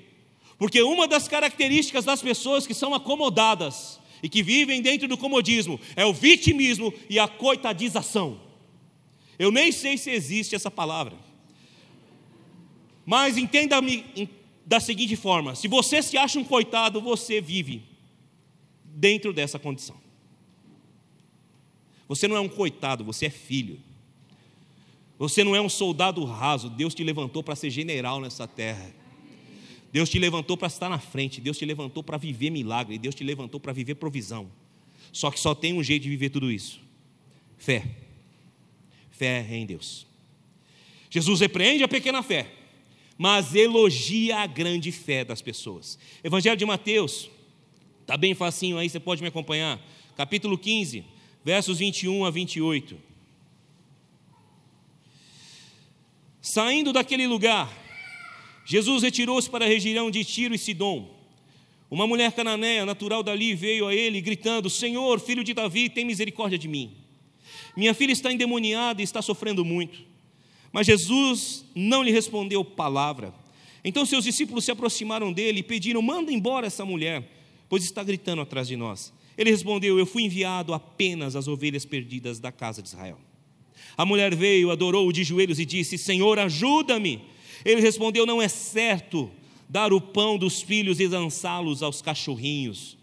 Porque 0.58 0.82
uma 0.82 1.08
das 1.08 1.28
características 1.28 2.06
das 2.06 2.22
pessoas 2.22 2.66
que 2.66 2.74
são 2.74 2.94
acomodadas 2.94 4.00
e 4.24 4.30
que 4.30 4.42
vivem 4.42 4.82
dentro 4.82 5.08
do 5.08 5.18
comodismo 5.18 5.80
é 5.96 6.06
o 6.06 6.14
vitimismo 6.14 6.94
e 7.10 7.20
a 7.20 7.28
coitadização. 7.28 8.40
Eu 9.38 9.52
nem 9.52 9.72
sei 9.72 9.98
se 9.98 10.10
existe 10.10 10.56
essa 10.56 10.72
palavra. 10.72 11.16
Mas 13.06 13.38
entenda-me 13.38 14.30
da 14.66 14.80
seguinte 14.80 15.16
forma: 15.16 15.56
se 15.56 15.68
você 15.68 16.02
se 16.02 16.18
acha 16.18 16.40
um 16.40 16.44
coitado, 16.44 17.00
você 17.00 17.40
vive 17.40 17.84
dentro 18.84 19.32
dessa 19.32 19.60
condição. 19.60 19.96
Você 22.08 22.28
não 22.28 22.36
é 22.36 22.40
um 22.40 22.50
coitado, 22.50 23.04
você 23.04 23.28
é 23.28 23.30
filho. 23.30 23.80
Você 25.20 25.44
não 25.44 25.56
é 25.56 25.62
um 25.62 25.70
soldado 25.70 26.24
raso, 26.26 26.70
Deus 26.70 26.94
te 26.94 27.04
levantou 27.04 27.42
para 27.42 27.56
ser 27.56 27.70
general 27.70 28.20
nessa 28.20 28.48
terra. 28.48 28.94
Deus 29.92 30.10
te 30.10 30.20
levantou 30.20 30.58
para 30.58 30.68
estar 30.68 30.90
na 30.90 31.00
frente, 31.00 31.40
Deus 31.40 31.58
te 31.58 31.66
levantou 31.66 32.04
para 32.04 32.18
viver 32.18 32.50
milagre, 32.50 32.98
Deus 32.98 33.16
te 33.16 33.24
levantou 33.24 33.60
para 33.60 33.74
viver 33.74 33.96
provisão. 33.96 34.52
Só 35.12 35.32
que 35.32 35.40
só 35.40 35.56
tem 35.56 35.74
um 35.74 35.84
jeito 35.84 36.04
de 36.04 36.10
viver 36.10 36.30
tudo 36.30 36.52
isso: 36.52 36.80
fé. 37.58 37.86
Fé 39.12 39.48
em 39.50 39.66
Deus. 39.66 40.06
Jesus 41.10 41.40
repreende 41.40 41.84
a 41.84 41.88
pequena 41.88 42.22
fé, 42.22 42.52
mas 43.18 43.56
elogia 43.56 44.38
a 44.40 44.48
grande 44.48 44.92
fé 44.92 45.26
das 45.26 45.42
pessoas. 45.42 45.98
Evangelho 46.24 46.58
de 46.58 46.66
Mateus, 46.66 47.30
está 48.02 48.16
bem 48.18 48.36
facinho 48.36 48.78
aí, 48.78 48.90
você 48.90 49.00
pode 49.00 49.22
me 49.22 49.30
acompanhar. 49.30 49.82
Capítulo 50.16 50.58
15, 50.58 51.04
versos 51.44 51.80
21 51.80 52.26
a 52.26 52.30
28. 52.30 52.98
Saindo 56.42 56.94
daquele 56.94 57.26
lugar, 57.28 57.87
Jesus 58.68 59.02
retirou-se 59.02 59.50
para 59.50 59.64
a 59.64 59.68
região 59.68 60.12
de 60.12 60.26
Tiro 60.26 60.54
e 60.54 60.58
Sidom. 60.58 61.10
Uma 61.90 62.06
mulher 62.06 62.34
cananeia, 62.34 62.86
natural 62.86 63.24
dali, 63.24 63.56
veio 63.56 63.88
a 63.88 63.96
ele 63.96 64.20
gritando: 64.20 64.70
Senhor, 64.70 65.22
filho 65.22 65.42
de 65.42 65.54
Davi, 65.54 65.88
tem 65.90 66.04
misericórdia 66.04 66.58
de 66.58 66.68
mim. 66.68 66.92
Minha 67.78 67.94
filha 67.94 68.12
está 68.12 68.30
endemoniada 68.30 69.00
e 69.00 69.06
está 69.06 69.22
sofrendo 69.22 69.64
muito. 69.64 70.00
Mas 70.70 70.86
Jesus 70.86 71.64
não 71.74 72.04
lhe 72.04 72.12
respondeu 72.12 72.66
palavra. 72.66 73.34
Então 73.86 74.06
seus 74.06 74.26
discípulos 74.26 74.66
se 74.66 74.72
aproximaram 74.72 75.32
dele 75.32 75.60
e 75.60 75.64
pediram: 75.64 76.02
Manda 76.02 76.30
embora 76.30 76.68
essa 76.68 76.84
mulher, 76.84 77.24
pois 77.70 77.86
está 77.86 78.04
gritando 78.04 78.42
atrás 78.42 78.68
de 78.68 78.76
nós. 78.76 79.14
Ele 79.38 79.50
respondeu: 79.50 79.98
Eu 79.98 80.06
fui 80.06 80.24
enviado 80.24 80.74
apenas 80.74 81.38
às 81.38 81.48
ovelhas 81.48 81.86
perdidas 81.86 82.38
da 82.38 82.52
casa 82.52 82.82
de 82.82 82.90
Israel. 82.90 83.18
A 83.96 84.06
mulher 84.06 84.36
veio, 84.36 84.72
adorou-o 84.72 85.14
de 85.14 85.24
joelhos 85.24 85.58
e 85.58 85.66
disse: 85.66 85.98
Senhor, 85.98 86.38
ajuda-me. 86.38 87.37
Ele 87.64 87.82
respondeu: 87.82 88.26
Não 88.26 88.42
é 88.42 88.48
certo 88.48 89.30
dar 89.70 89.92
o 89.92 90.00
pão 90.00 90.38
dos 90.38 90.62
filhos 90.62 91.00
e 91.00 91.08
lançá-los 91.08 91.84
aos 91.84 92.02
cachorrinhos. 92.02 92.98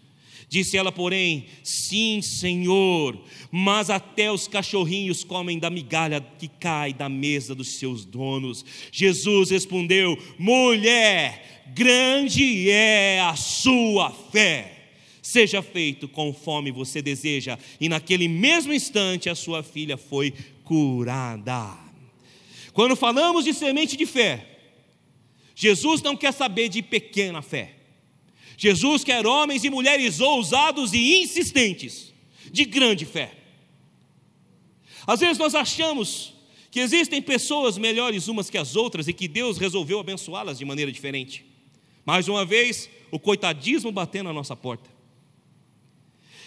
Disse 0.47 0.77
ela, 0.77 0.91
porém: 0.91 1.45
Sim, 1.63 2.21
Senhor, 2.21 3.19
mas 3.51 3.89
até 3.89 4.31
os 4.31 4.47
cachorrinhos 4.47 5.23
comem 5.23 5.59
da 5.59 5.69
migalha 5.69 6.21
que 6.37 6.47
cai 6.47 6.93
da 6.93 7.09
mesa 7.09 7.55
dos 7.55 7.79
seus 7.79 8.05
donos. 8.05 8.63
Jesus 8.91 9.49
respondeu: 9.49 10.17
Mulher, 10.37 11.63
grande 11.73 12.69
é 12.69 13.19
a 13.21 13.35
sua 13.35 14.11
fé. 14.11 14.71
Seja 15.21 15.63
feito 15.63 16.07
conforme 16.07 16.71
você 16.71 17.01
deseja. 17.01 17.57
E 17.81 17.89
naquele 17.89 18.27
mesmo 18.27 18.71
instante 18.71 19.27
a 19.27 19.33
sua 19.33 19.63
filha 19.63 19.97
foi 19.97 20.31
curada. 20.63 21.84
Quando 22.75 22.93
falamos 22.93 23.45
de 23.45 23.53
semente 23.53 23.95
de 23.95 24.05
fé, 24.05 24.45
Jesus 25.55 26.01
não 26.01 26.13
quer 26.13 26.33
saber 26.33 26.67
de 26.67 26.81
pequena 26.81 27.41
fé. 27.41 27.73
Jesus 28.57 29.01
quer 29.01 29.25
homens 29.25 29.63
e 29.63 29.69
mulheres 29.69 30.19
ousados 30.19 30.91
e 30.91 31.21
insistentes, 31.21 32.13
de 32.51 32.65
grande 32.65 33.05
fé. 33.05 33.31
Às 35.07 35.21
vezes 35.21 35.37
nós 35.37 35.55
achamos 35.55 36.33
que 36.69 36.81
existem 36.81 37.21
pessoas 37.21 37.77
melhores 37.77 38.27
umas 38.27 38.49
que 38.49 38.57
as 38.57 38.75
outras 38.75 39.07
e 39.07 39.13
que 39.13 39.29
Deus 39.29 39.57
resolveu 39.57 40.01
abençoá-las 40.01 40.57
de 40.57 40.65
maneira 40.65 40.91
diferente. 40.91 41.45
Mais 42.05 42.27
uma 42.27 42.43
vez, 42.43 42.89
o 43.09 43.17
coitadismo 43.17 43.89
batendo 43.89 44.27
na 44.27 44.33
nossa 44.33 44.53
porta. 44.53 44.89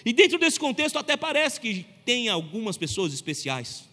E 0.05 0.13
dentro 0.13 0.39
desse 0.39 0.61
contexto, 0.61 0.99
até 0.99 1.17
parece 1.17 1.59
que 1.59 1.87
tem 2.05 2.29
algumas 2.29 2.77
pessoas 2.77 3.15
especiais. 3.15 3.89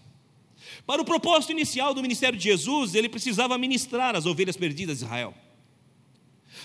Para 0.85 1.01
o 1.01 1.05
propósito 1.05 1.51
inicial 1.51 1.93
do 1.93 2.01
ministério 2.01 2.37
de 2.37 2.43
Jesus, 2.43 2.95
ele 2.95 3.09
precisava 3.09 3.57
ministrar 3.57 4.15
as 4.15 4.25
ovelhas 4.25 4.57
perdidas 4.57 4.99
de 4.99 5.05
Israel. 5.05 5.33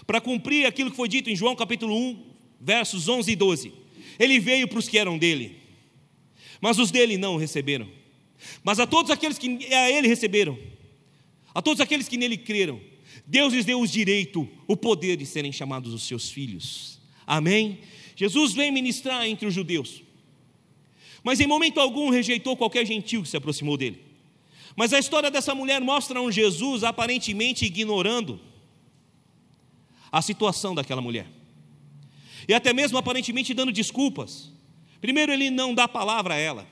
Para 0.06 0.20
cumprir 0.20 0.66
aquilo 0.66 0.90
que 0.90 0.96
foi 0.96 1.08
dito 1.08 1.28
em 1.28 1.36
João 1.36 1.54
capítulo 1.54 1.96
1, 1.96 2.30
versos 2.60 3.08
11 3.08 3.30
e 3.30 3.36
12. 3.36 3.72
Ele 4.18 4.38
veio 4.38 4.68
para 4.68 4.78
os 4.78 4.88
que 4.88 4.98
eram 4.98 5.18
dele, 5.18 5.56
mas 6.60 6.78
os 6.78 6.90
dele 6.90 7.16
não 7.16 7.34
o 7.34 7.38
receberam. 7.38 7.88
Mas 8.62 8.80
a 8.80 8.86
todos 8.86 9.10
aqueles 9.10 9.38
que 9.38 9.72
a 9.72 9.90
ele 9.90 10.08
receberam, 10.08 10.58
a 11.54 11.60
todos 11.60 11.80
aqueles 11.80 12.08
que 12.08 12.16
nele 12.16 12.36
creram, 12.36 12.80
Deus 13.26 13.52
lhes 13.52 13.64
deu 13.64 13.80
o 13.80 13.86
direito, 13.86 14.48
o 14.66 14.76
poder 14.76 15.16
de 15.16 15.26
serem 15.26 15.52
chamados 15.52 15.92
os 15.92 16.02
seus 16.02 16.30
filhos. 16.30 17.00
Amém? 17.26 17.78
Jesus 18.16 18.52
vem 18.52 18.72
ministrar 18.72 19.26
entre 19.26 19.46
os 19.46 19.54
judeus. 19.54 20.02
Mas 21.22 21.40
em 21.40 21.46
momento 21.46 21.80
algum 21.80 22.10
rejeitou 22.10 22.56
qualquer 22.56 22.86
gentil 22.86 23.22
que 23.22 23.28
se 23.28 23.36
aproximou 23.36 23.76
dele. 23.76 24.02
Mas 24.76 24.92
a 24.92 24.98
história 24.98 25.30
dessa 25.30 25.54
mulher 25.54 25.80
mostra 25.80 26.20
um 26.20 26.30
Jesus 26.30 26.84
aparentemente 26.84 27.64
ignorando 27.64 28.40
a 30.10 30.22
situação 30.22 30.74
daquela 30.74 31.00
mulher. 31.00 31.26
e 32.48 32.54
até 32.54 32.72
mesmo 32.72 32.98
aparentemente 32.98 33.54
dando 33.54 33.70
desculpas. 33.70 34.50
Primeiro, 35.00 35.32
ele 35.32 35.50
não 35.50 35.74
dá 35.74 35.86
palavra 35.86 36.34
a 36.34 36.36
ela, 36.36 36.66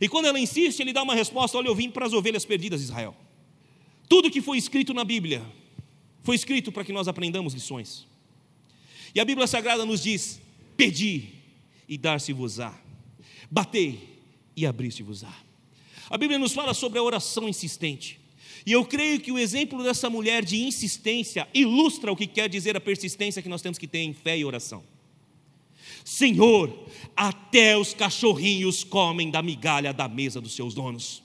e 0.00 0.08
quando 0.08 0.26
ela 0.26 0.38
insiste, 0.38 0.80
ele 0.80 0.92
dá 0.92 1.02
uma 1.02 1.14
resposta: 1.14 1.58
Olha, 1.58 1.68
eu 1.68 1.74
vim 1.74 1.90
para 1.90 2.06
as 2.06 2.12
ovelhas 2.12 2.44
perdidas 2.44 2.80
de 2.80 2.86
Israel. 2.86 3.16
Tudo 4.08 4.30
que 4.30 4.40
foi 4.40 4.58
escrito 4.58 4.92
na 4.94 5.04
Bíblia 5.04 5.42
foi 6.22 6.36
escrito 6.36 6.70
para 6.70 6.84
que 6.84 6.92
nós 6.92 7.08
aprendamos 7.08 7.54
lições. 7.54 8.06
E 9.14 9.20
a 9.20 9.24
Bíblia 9.24 9.46
Sagrada 9.46 9.84
nos 9.84 10.02
diz: 10.02 10.40
Pedi 10.76 11.30
e 11.88 11.98
dar-se-vos-á, 11.98 12.78
batei 13.52 14.18
e 14.56 14.64
abrir-se-vos-á. 14.64 15.34
A 16.08 16.16
Bíblia 16.16 16.38
nos 16.38 16.54
fala 16.54 16.72
sobre 16.72 16.98
a 16.98 17.02
oração 17.02 17.46
insistente. 17.46 18.18
E 18.64 18.72
eu 18.72 18.82
creio 18.82 19.20
que 19.20 19.30
o 19.30 19.38
exemplo 19.38 19.82
dessa 19.82 20.08
mulher 20.08 20.42
de 20.42 20.56
insistência 20.56 21.46
ilustra 21.52 22.10
o 22.10 22.16
que 22.16 22.26
quer 22.26 22.48
dizer 22.48 22.76
a 22.76 22.80
persistência 22.80 23.42
que 23.42 23.48
nós 23.48 23.60
temos 23.60 23.76
que 23.76 23.86
ter 23.86 23.98
em 23.98 24.14
fé 24.14 24.38
e 24.38 24.44
oração. 24.44 24.82
Senhor, 26.02 26.86
até 27.14 27.76
os 27.76 27.92
cachorrinhos 27.92 28.84
comem 28.84 29.30
da 29.30 29.42
migalha 29.42 29.92
da 29.92 30.08
mesa 30.08 30.40
dos 30.40 30.54
seus 30.54 30.74
donos. 30.74 31.22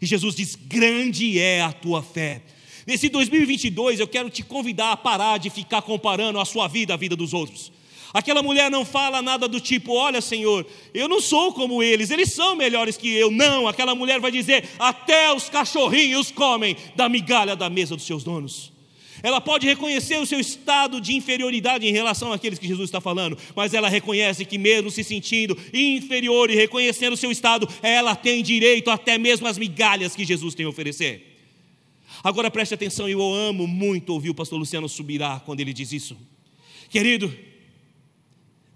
E 0.00 0.06
Jesus 0.06 0.34
diz: 0.34 0.56
Grande 0.56 1.38
é 1.38 1.60
a 1.60 1.72
tua 1.72 2.02
fé. 2.02 2.42
Nesse 2.86 3.08
2022, 3.08 4.00
eu 4.00 4.08
quero 4.08 4.30
te 4.30 4.42
convidar 4.42 4.92
a 4.92 4.96
parar 4.96 5.38
de 5.38 5.50
ficar 5.50 5.82
comparando 5.82 6.40
a 6.40 6.44
sua 6.44 6.68
vida 6.68 6.94
à 6.94 6.96
vida 6.96 7.14
dos 7.14 7.34
outros. 7.34 7.71
Aquela 8.12 8.42
mulher 8.42 8.70
não 8.70 8.84
fala 8.84 9.22
nada 9.22 9.48
do 9.48 9.58
tipo: 9.60 9.92
Olha, 9.94 10.20
Senhor, 10.20 10.66
eu 10.92 11.08
não 11.08 11.20
sou 11.20 11.52
como 11.52 11.82
eles, 11.82 12.10
eles 12.10 12.34
são 12.34 12.54
melhores 12.54 12.96
que 12.96 13.08
eu. 13.08 13.30
Não, 13.30 13.66
aquela 13.66 13.94
mulher 13.94 14.20
vai 14.20 14.30
dizer: 14.30 14.68
Até 14.78 15.32
os 15.32 15.48
cachorrinhos 15.48 16.30
comem 16.30 16.76
da 16.94 17.08
migalha 17.08 17.56
da 17.56 17.70
mesa 17.70 17.96
dos 17.96 18.04
seus 18.04 18.22
donos. 18.22 18.72
Ela 19.22 19.40
pode 19.40 19.66
reconhecer 19.66 20.18
o 20.18 20.26
seu 20.26 20.40
estado 20.40 21.00
de 21.00 21.14
inferioridade 21.14 21.86
em 21.86 21.92
relação 21.92 22.32
àqueles 22.32 22.58
que 22.58 22.66
Jesus 22.66 22.88
está 22.88 23.00
falando, 23.00 23.38
mas 23.54 23.72
ela 23.72 23.88
reconhece 23.88 24.44
que, 24.44 24.58
mesmo 24.58 24.90
se 24.90 25.04
sentindo 25.04 25.56
inferior 25.72 26.50
e 26.50 26.56
reconhecendo 26.56 27.12
o 27.12 27.16
seu 27.16 27.30
estado, 27.30 27.68
ela 27.82 28.16
tem 28.16 28.42
direito 28.42 28.90
até 28.90 29.16
mesmo 29.18 29.46
às 29.46 29.56
migalhas 29.56 30.16
que 30.16 30.24
Jesus 30.24 30.54
tem 30.54 30.66
a 30.66 30.68
oferecer. 30.68 31.38
Agora 32.24 32.50
preste 32.50 32.74
atenção, 32.74 33.08
eu 33.08 33.22
amo 33.22 33.66
muito 33.66 34.12
ouvir 34.12 34.30
o 34.30 34.34
pastor 34.34 34.58
Luciano 34.58 34.88
Subirá 34.88 35.40
quando 35.44 35.60
ele 35.60 35.72
diz 35.72 35.92
isso. 35.92 36.16
Querido, 36.90 37.32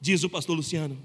diz 0.07 0.23
o 0.23 0.29
pastor 0.29 0.57
Luciano. 0.57 0.97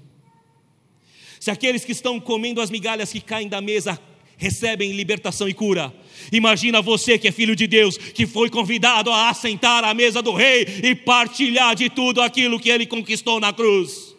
Se 1.40 1.50
aqueles 1.50 1.84
que 1.84 1.90
estão 1.90 2.20
comendo 2.20 2.60
as 2.60 2.70
migalhas 2.70 3.10
que 3.10 3.20
caem 3.20 3.48
da 3.48 3.60
mesa 3.60 4.00
recebem 4.36 4.92
libertação 4.92 5.48
e 5.48 5.54
cura, 5.54 5.92
imagina 6.30 6.80
você 6.80 7.18
que 7.18 7.26
é 7.26 7.32
filho 7.32 7.56
de 7.56 7.66
Deus, 7.66 7.96
que 7.96 8.26
foi 8.26 8.48
convidado 8.48 9.10
a 9.10 9.28
assentar 9.28 9.82
à 9.84 9.92
mesa 9.92 10.22
do 10.22 10.32
rei 10.32 10.66
e 10.84 10.94
partilhar 10.94 11.74
de 11.74 11.90
tudo 11.90 12.22
aquilo 12.22 12.60
que 12.60 12.68
ele 12.68 12.86
conquistou 12.86 13.40
na 13.40 13.52
cruz. 13.52 14.14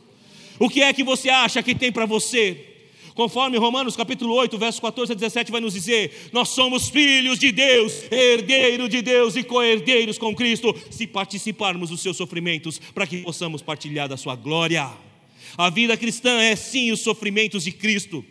O 0.59 0.69
que 0.69 0.81
é 0.81 0.91
que 0.91 1.03
você 1.03 1.29
acha 1.29 1.63
que 1.63 1.73
tem 1.73 1.91
para 1.91 2.05
você? 2.05 2.72
Conforme 3.15 3.57
Romanos 3.57 3.95
capítulo 3.95 4.33
8, 4.33 4.57
versos 4.57 4.79
14 4.79 5.11
a 5.11 5.15
17 5.15 5.51
vai 5.51 5.61
nos 5.61 5.73
dizer: 5.73 6.29
Nós 6.31 6.49
somos 6.49 6.89
filhos 6.89 7.37
de 7.37 7.51
Deus, 7.51 8.11
herdeiro 8.11 8.89
de 8.89 9.01
Deus 9.01 9.35
e 9.35 9.43
co-herdeiros 9.43 10.17
com 10.17 10.35
Cristo, 10.35 10.75
se 10.89 11.05
participarmos 11.05 11.89
dos 11.89 12.01
seus 12.01 12.17
sofrimentos, 12.17 12.79
para 12.93 13.05
que 13.05 13.17
possamos 13.17 13.61
partilhar 13.61 14.09
da 14.09 14.17
sua 14.17 14.35
glória. 14.35 14.89
A 15.57 15.69
vida 15.69 15.95
cristã 15.95 16.41
é 16.41 16.55
sim 16.55 16.91
os 16.91 17.01
sofrimentos 17.01 17.63
de 17.63 17.71
Cristo. 17.71 18.25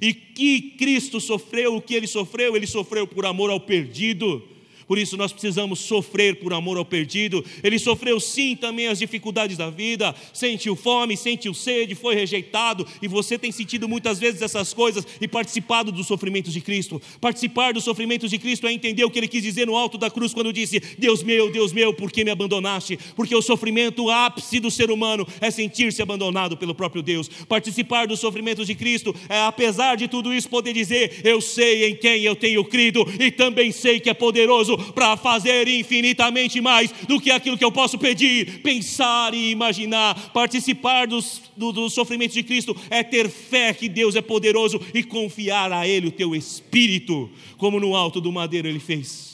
E 0.00 0.14
que 0.14 0.60
Cristo 0.78 1.20
sofreu 1.20 1.74
o 1.74 1.82
que 1.82 1.94
ele 1.94 2.06
sofreu, 2.06 2.54
ele 2.54 2.66
sofreu 2.66 3.06
por 3.06 3.26
amor 3.26 3.50
ao 3.50 3.58
perdido. 3.58 4.46
Por 4.90 4.98
isso 4.98 5.16
nós 5.16 5.30
precisamos 5.32 5.78
sofrer 5.78 6.40
por 6.40 6.52
amor 6.52 6.76
ao 6.76 6.84
perdido. 6.84 7.44
Ele 7.62 7.78
sofreu 7.78 8.18
sim 8.18 8.56
também 8.56 8.88
as 8.88 8.98
dificuldades 8.98 9.56
da 9.56 9.70
vida, 9.70 10.12
sentiu 10.32 10.74
fome, 10.74 11.16
sentiu 11.16 11.54
sede, 11.54 11.94
foi 11.94 12.16
rejeitado, 12.16 12.84
e 13.00 13.06
você 13.06 13.38
tem 13.38 13.52
sentido 13.52 13.88
muitas 13.88 14.18
vezes 14.18 14.42
essas 14.42 14.74
coisas 14.74 15.06
e 15.20 15.28
participado 15.28 15.92
dos 15.92 16.08
sofrimentos 16.08 16.52
de 16.52 16.60
Cristo. 16.60 17.00
Participar 17.20 17.72
dos 17.72 17.84
sofrimentos 17.84 18.30
de 18.30 18.38
Cristo 18.38 18.66
é 18.66 18.72
entender 18.72 19.04
o 19.04 19.10
que 19.12 19.20
ele 19.20 19.28
quis 19.28 19.44
dizer 19.44 19.64
no 19.64 19.76
alto 19.76 19.96
da 19.96 20.10
cruz 20.10 20.34
quando 20.34 20.52
disse: 20.52 20.80
Deus 20.98 21.22
meu, 21.22 21.52
Deus 21.52 21.72
meu, 21.72 21.94
por 21.94 22.10
que 22.10 22.24
me 22.24 22.32
abandonaste? 22.32 22.98
Porque 23.14 23.36
o 23.36 23.40
sofrimento, 23.40 24.10
ápice 24.10 24.58
do 24.58 24.72
ser 24.72 24.90
humano, 24.90 25.24
é 25.40 25.52
sentir-se 25.52 26.02
abandonado 26.02 26.56
pelo 26.56 26.74
próprio 26.74 27.00
Deus. 27.00 27.28
Participar 27.48 28.08
dos 28.08 28.18
sofrimentos 28.18 28.66
de 28.66 28.74
Cristo 28.74 29.14
é, 29.28 29.40
apesar 29.42 29.96
de 29.96 30.08
tudo 30.08 30.34
isso, 30.34 30.48
poder 30.48 30.72
dizer: 30.72 31.20
Eu 31.22 31.40
sei 31.40 31.90
em 31.90 31.94
quem 31.94 32.24
eu 32.24 32.34
tenho 32.34 32.64
crido 32.64 33.06
e 33.20 33.30
também 33.30 33.70
sei 33.70 34.00
que 34.00 34.10
é 34.10 34.14
poderoso 34.14 34.79
para 34.92 35.16
fazer 35.16 35.68
infinitamente 35.68 36.60
mais 36.60 36.92
do 37.06 37.20
que 37.20 37.30
aquilo 37.30 37.56
que 37.58 37.64
eu 37.64 37.72
posso 37.72 37.98
pedir, 37.98 38.62
pensar 38.62 39.34
e 39.34 39.50
imaginar. 39.50 40.30
Participar 40.32 41.06
dos, 41.06 41.42
do, 41.56 41.88
sofrimentos 41.88 42.34
de 42.34 42.42
Cristo 42.42 42.76
é 42.88 43.02
ter 43.02 43.28
fé 43.28 43.72
que 43.72 43.88
Deus 43.88 44.16
é 44.16 44.22
poderoso 44.22 44.80
e 44.94 45.02
confiar 45.02 45.72
a 45.72 45.86
Ele 45.86 46.08
o 46.08 46.12
teu 46.12 46.34
espírito, 46.34 47.30
como 47.56 47.78
no 47.78 47.94
alto 47.94 48.20
do 48.20 48.32
madeiro 48.32 48.68
Ele 48.68 48.80
fez. 48.80 49.29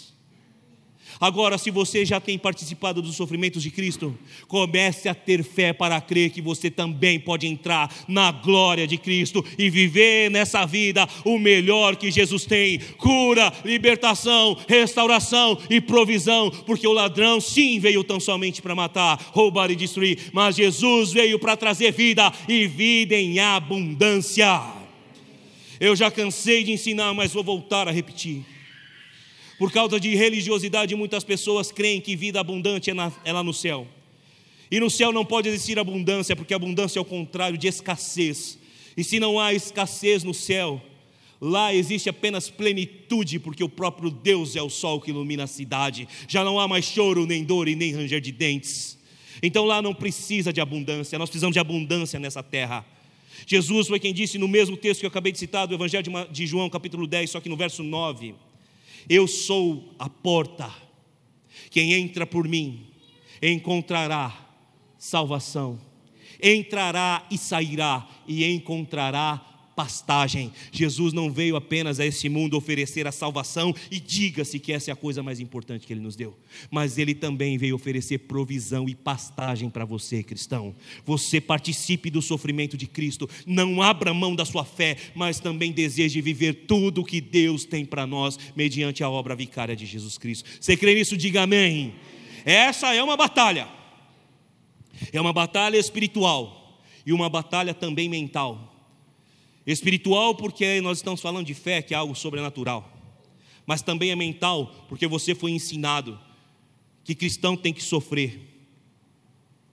Agora, 1.20 1.56
se 1.56 1.70
você 1.70 2.04
já 2.04 2.20
tem 2.20 2.38
participado 2.38 3.00
dos 3.00 3.16
sofrimentos 3.16 3.62
de 3.62 3.70
Cristo, 3.70 4.16
comece 4.46 5.08
a 5.08 5.14
ter 5.14 5.42
fé 5.42 5.72
para 5.72 6.00
crer 6.00 6.30
que 6.30 6.42
você 6.42 6.70
também 6.70 7.18
pode 7.18 7.46
entrar 7.46 7.92
na 8.06 8.30
glória 8.30 8.86
de 8.86 8.98
Cristo 8.98 9.44
e 9.58 9.70
viver 9.70 10.30
nessa 10.30 10.66
vida 10.66 11.08
o 11.24 11.38
melhor 11.38 11.96
que 11.96 12.10
Jesus 12.10 12.44
tem: 12.44 12.78
cura, 12.98 13.52
libertação, 13.64 14.56
restauração 14.68 15.58
e 15.70 15.80
provisão, 15.80 16.50
porque 16.50 16.86
o 16.86 16.92
ladrão 16.92 17.40
sim 17.40 17.78
veio 17.78 18.04
tão 18.04 18.20
somente 18.20 18.60
para 18.60 18.74
matar, 18.74 19.30
roubar 19.32 19.70
e 19.70 19.76
destruir, 19.76 20.30
mas 20.32 20.56
Jesus 20.56 21.12
veio 21.12 21.38
para 21.38 21.56
trazer 21.56 21.92
vida 21.92 22.32
e 22.48 22.66
vida 22.66 23.14
em 23.14 23.38
abundância. 23.38 24.62
Eu 25.78 25.94
já 25.94 26.10
cansei 26.10 26.64
de 26.64 26.72
ensinar, 26.72 27.12
mas 27.14 27.32
vou 27.32 27.44
voltar 27.44 27.86
a 27.86 27.90
repetir. 27.92 28.55
Por 29.58 29.72
causa 29.72 29.98
de 29.98 30.14
religiosidade, 30.14 30.94
muitas 30.94 31.24
pessoas 31.24 31.72
creem 31.72 32.00
que 32.00 32.14
vida 32.14 32.38
abundante 32.38 32.90
é, 32.90 32.94
na, 32.94 33.10
é 33.24 33.32
lá 33.32 33.42
no 33.42 33.54
céu. 33.54 33.86
E 34.70 34.78
no 34.78 34.90
céu 34.90 35.12
não 35.12 35.24
pode 35.24 35.48
existir 35.48 35.78
abundância, 35.78 36.36
porque 36.36 36.52
abundância 36.52 36.98
é 36.98 37.02
o 37.02 37.04
contrário 37.04 37.56
de 37.56 37.66
escassez. 37.66 38.58
E 38.96 39.04
se 39.04 39.18
não 39.18 39.38
há 39.40 39.54
escassez 39.54 40.24
no 40.24 40.34
céu, 40.34 40.82
lá 41.40 41.74
existe 41.74 42.08
apenas 42.08 42.50
plenitude, 42.50 43.38
porque 43.38 43.64
o 43.64 43.68
próprio 43.68 44.10
Deus 44.10 44.56
é 44.56 44.62
o 44.62 44.68
sol 44.68 45.00
que 45.00 45.10
ilumina 45.10 45.44
a 45.44 45.46
cidade. 45.46 46.06
Já 46.28 46.44
não 46.44 46.58
há 46.58 46.68
mais 46.68 46.84
choro, 46.84 47.24
nem 47.24 47.44
dor 47.44 47.68
e 47.68 47.76
nem 47.76 47.94
ranger 47.94 48.20
de 48.20 48.32
dentes. 48.32 48.98
Então 49.42 49.64
lá 49.64 49.80
não 49.80 49.94
precisa 49.94 50.52
de 50.52 50.60
abundância, 50.60 51.18
nós 51.18 51.28
precisamos 51.30 51.54
de 51.54 51.60
abundância 51.60 52.18
nessa 52.18 52.42
terra. 52.42 52.84
Jesus 53.46 53.88
foi 53.88 54.00
quem 54.00 54.14
disse 54.14 54.38
no 54.38 54.48
mesmo 54.48 54.76
texto 54.76 55.00
que 55.00 55.06
eu 55.06 55.10
acabei 55.10 55.30
de 55.30 55.38
citar, 55.38 55.66
do 55.66 55.74
Evangelho 55.74 56.04
de 56.30 56.46
João, 56.46 56.70
capítulo 56.70 57.06
10, 57.06 57.30
só 57.30 57.40
que 57.40 57.48
no 57.48 57.56
verso 57.56 57.82
9. 57.82 58.34
Eu 59.08 59.26
sou 59.26 59.94
a 59.98 60.08
porta. 60.08 60.70
Quem 61.70 61.92
entra 61.92 62.26
por 62.26 62.48
mim 62.48 62.86
encontrará 63.40 64.46
salvação. 64.98 65.80
Entrará 66.42 67.26
e 67.30 67.38
sairá 67.38 68.06
e 68.26 68.44
encontrará 68.44 69.55
pastagem. 69.76 70.50
Jesus 70.72 71.12
não 71.12 71.30
veio 71.30 71.54
apenas 71.54 72.00
a 72.00 72.06
esse 72.06 72.30
mundo 72.30 72.56
oferecer 72.56 73.06
a 73.06 73.12
salvação, 73.12 73.74
e 73.90 74.00
diga-se 74.00 74.58
que 74.58 74.72
essa 74.72 74.90
é 74.90 74.92
a 74.92 74.96
coisa 74.96 75.22
mais 75.22 75.38
importante 75.38 75.86
que 75.86 75.92
ele 75.92 76.00
nos 76.00 76.16
deu, 76.16 76.36
mas 76.70 76.96
ele 76.96 77.14
também 77.14 77.58
veio 77.58 77.76
oferecer 77.76 78.20
provisão 78.20 78.88
e 78.88 78.94
pastagem 78.94 79.68
para 79.68 79.84
você, 79.84 80.22
cristão. 80.22 80.74
Você 81.04 81.40
participe 81.40 82.08
do 82.08 82.22
sofrimento 82.22 82.76
de 82.76 82.86
Cristo, 82.86 83.28
não 83.46 83.82
abra 83.82 84.14
mão 84.14 84.34
da 84.34 84.46
sua 84.46 84.64
fé, 84.64 84.96
mas 85.14 85.38
também 85.38 85.70
deseje 85.70 86.22
viver 86.22 86.64
tudo 86.66 87.02
o 87.02 87.04
que 87.04 87.20
Deus 87.20 87.66
tem 87.66 87.84
para 87.84 88.06
nós 88.06 88.38
mediante 88.56 89.04
a 89.04 89.10
obra 89.10 89.36
vicária 89.36 89.76
de 89.76 89.84
Jesus 89.84 90.16
Cristo. 90.16 90.48
Você 90.58 90.76
crê 90.76 90.94
nisso? 90.94 91.16
Diga 91.16 91.42
amém. 91.42 91.94
Essa 92.46 92.94
é 92.94 93.02
uma 93.02 93.16
batalha. 93.16 93.68
É 95.12 95.20
uma 95.20 95.32
batalha 95.32 95.76
espiritual 95.76 96.80
e 97.04 97.12
uma 97.12 97.28
batalha 97.28 97.74
também 97.74 98.08
mental. 98.08 98.75
Espiritual, 99.66 100.34
porque 100.34 100.80
nós 100.80 100.98
estamos 100.98 101.20
falando 101.20 101.46
de 101.46 101.54
fé, 101.54 101.82
que 101.82 101.92
é 101.92 101.96
algo 101.96 102.14
sobrenatural. 102.14 102.92
Mas 103.66 103.82
também 103.82 104.10
é 104.10 104.16
mental, 104.16 104.86
porque 104.88 105.06
você 105.08 105.34
foi 105.34 105.50
ensinado 105.50 106.18
que 107.02 107.14
cristão 107.14 107.56
tem 107.56 107.72
que 107.72 107.82
sofrer, 107.82 108.40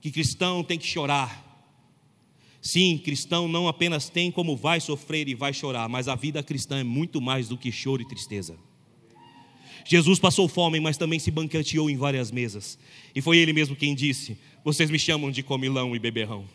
que 0.02 0.12
cristão 0.12 0.64
tem 0.64 0.80
que 0.80 0.88
chorar. 0.88 1.44
Sim, 2.62 2.98
cristão 2.98 3.48
não 3.48 3.68
apenas 3.68 4.10
tem 4.10 4.32
como 4.32 4.56
vai 4.56 4.80
sofrer 4.80 5.28
e 5.28 5.36
vai 5.36 5.54
chorar, 5.54 5.88
mas 5.90 6.08
a 6.08 6.16
vida 6.16 6.42
cristã 6.42 6.80
é 6.80 6.84
muito 6.84 7.22
mais 7.22 7.48
do 7.48 7.58
que 7.58 7.72
choro 7.72 8.02
e 8.02 8.08
tristeza. 8.08 8.58
Jesus 9.86 10.18
passou 10.18 10.48
fome, 10.48 10.80
mas 10.80 10.98
também 10.98 11.20
se 11.20 11.30
banqueteou 11.30 11.90
em 11.90 11.98
várias 11.98 12.32
mesas. 12.32 12.80
E 13.14 13.22
foi 13.22 13.38
ele 13.38 13.52
mesmo 13.52 13.76
quem 13.76 13.94
disse: 13.94 14.38
Vocês 14.64 14.90
me 14.90 14.98
chamam 14.98 15.30
de 15.30 15.44
comilão 15.44 15.96
e 15.96 16.00
beberrão. 16.00 16.48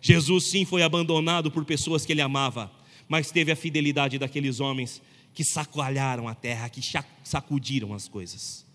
Jesus 0.00 0.44
sim 0.44 0.64
foi 0.64 0.82
abandonado 0.82 1.50
por 1.50 1.64
pessoas 1.64 2.06
que 2.06 2.12
ele 2.12 2.22
amava, 2.22 2.72
mas 3.08 3.30
teve 3.30 3.52
a 3.52 3.56
fidelidade 3.56 4.18
daqueles 4.18 4.60
homens 4.60 5.02
que 5.34 5.44
sacoalharam 5.44 6.26
a 6.26 6.34
terra, 6.34 6.68
que 6.68 6.80
sacudiram 7.22 7.94
as 7.94 8.08
coisas. 8.08 8.66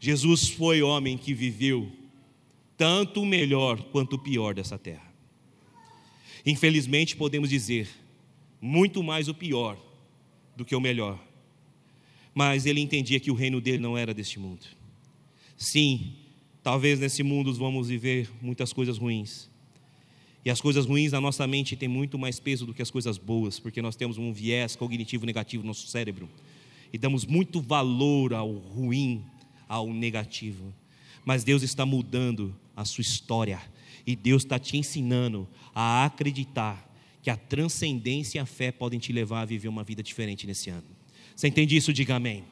Jesus 0.00 0.48
foi 0.48 0.82
homem 0.82 1.16
que 1.16 1.32
viveu 1.32 1.90
tanto 2.76 3.22
o 3.22 3.26
melhor 3.26 3.82
quanto 3.84 4.16
o 4.16 4.18
pior 4.18 4.54
dessa 4.54 4.78
terra. 4.78 5.12
Infelizmente, 6.44 7.16
podemos 7.16 7.48
dizer, 7.48 7.88
muito 8.60 9.02
mais 9.02 9.28
o 9.28 9.34
pior 9.34 9.78
do 10.56 10.64
que 10.64 10.74
o 10.74 10.80
melhor. 10.80 11.18
Mas 12.34 12.66
ele 12.66 12.80
entendia 12.80 13.20
que 13.20 13.30
o 13.30 13.34
reino 13.34 13.60
dele 13.60 13.78
não 13.78 13.96
era 13.96 14.12
deste 14.12 14.38
mundo. 14.38 14.66
Sim, 15.56 16.16
talvez 16.64 16.98
nesse 16.98 17.22
mundo 17.22 17.52
vamos 17.52 17.88
viver 17.88 18.30
muitas 18.40 18.72
coisas 18.72 18.96
ruins. 18.96 19.50
E 20.42 20.50
as 20.50 20.62
coisas 20.62 20.86
ruins 20.86 21.12
na 21.12 21.20
nossa 21.20 21.46
mente 21.46 21.76
têm 21.76 21.88
muito 21.88 22.18
mais 22.18 22.40
peso 22.40 22.64
do 22.64 22.72
que 22.72 22.80
as 22.80 22.90
coisas 22.90 23.18
boas, 23.18 23.60
porque 23.60 23.82
nós 23.82 23.94
temos 23.94 24.16
um 24.16 24.32
viés 24.32 24.74
cognitivo 24.74 25.26
negativo 25.26 25.62
no 25.62 25.68
nosso 25.68 25.86
cérebro. 25.86 26.28
E 26.90 26.96
damos 26.96 27.26
muito 27.26 27.60
valor 27.60 28.32
ao 28.32 28.50
ruim, 28.50 29.22
ao 29.68 29.92
negativo. 29.92 30.72
Mas 31.24 31.44
Deus 31.44 31.62
está 31.62 31.84
mudando 31.84 32.54
a 32.74 32.84
sua 32.84 33.02
história. 33.02 33.60
E 34.06 34.16
Deus 34.16 34.42
está 34.42 34.58
te 34.58 34.76
ensinando 34.76 35.46
a 35.74 36.04
acreditar 36.04 36.90
que 37.22 37.30
a 37.30 37.36
transcendência 37.36 38.38
e 38.38 38.40
a 38.40 38.46
fé 38.46 38.72
podem 38.72 38.98
te 38.98 39.12
levar 39.12 39.42
a 39.42 39.46
viver 39.46 39.68
uma 39.68 39.84
vida 39.84 40.02
diferente 40.02 40.46
nesse 40.46 40.70
ano. 40.70 40.84
Você 41.34 41.48
entende 41.48 41.76
isso? 41.76 41.92
Diga 41.92 42.16
amém. 42.16 42.44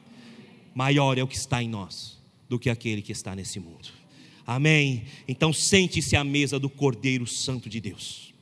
Maior 0.73 1.17
é 1.17 1.23
o 1.23 1.27
que 1.27 1.35
está 1.35 1.63
em 1.63 1.69
nós 1.69 2.19
do 2.49 2.59
que 2.59 2.69
aquele 2.69 3.01
que 3.01 3.11
está 3.11 3.35
nesse 3.35 3.59
mundo. 3.59 4.02
Amém. 4.45 5.05
Então 5.27 5.53
sente-se 5.53 6.15
à 6.15 6.23
mesa 6.23 6.59
do 6.59 6.69
Cordeiro 6.69 7.25
Santo 7.25 7.69
de 7.69 7.79
Deus 7.79 8.33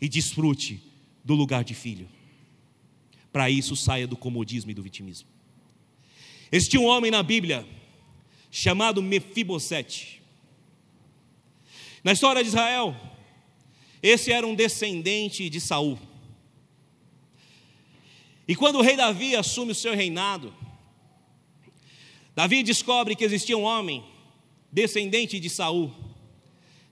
e 0.00 0.08
desfrute 0.08 0.82
do 1.24 1.34
lugar 1.34 1.64
de 1.64 1.74
filho. 1.74 2.08
Para 3.32 3.50
isso, 3.50 3.74
saia 3.74 4.06
do 4.06 4.16
comodismo 4.16 4.70
e 4.70 4.74
do 4.74 4.82
vitimismo. 4.82 5.28
Existia 6.50 6.80
um 6.80 6.86
homem 6.86 7.10
na 7.10 7.22
Bíblia 7.22 7.66
chamado 8.50 9.02
Mefibosete. 9.02 10.22
Na 12.02 12.12
história 12.12 12.42
de 12.42 12.48
Israel, 12.48 12.94
esse 14.02 14.30
era 14.30 14.46
um 14.46 14.54
descendente 14.54 15.48
de 15.50 15.60
Saul. 15.60 15.98
E 18.46 18.54
quando 18.54 18.76
o 18.76 18.82
rei 18.82 18.96
Davi 18.96 19.34
assume 19.34 19.72
o 19.72 19.74
seu 19.74 19.94
reinado, 19.94 20.54
Davi 22.36 22.62
descobre 22.62 23.16
que 23.16 23.24
existia 23.24 23.56
um 23.56 23.62
homem 23.62 24.04
descendente 24.74 25.38
de 25.38 25.48
Saul, 25.48 25.94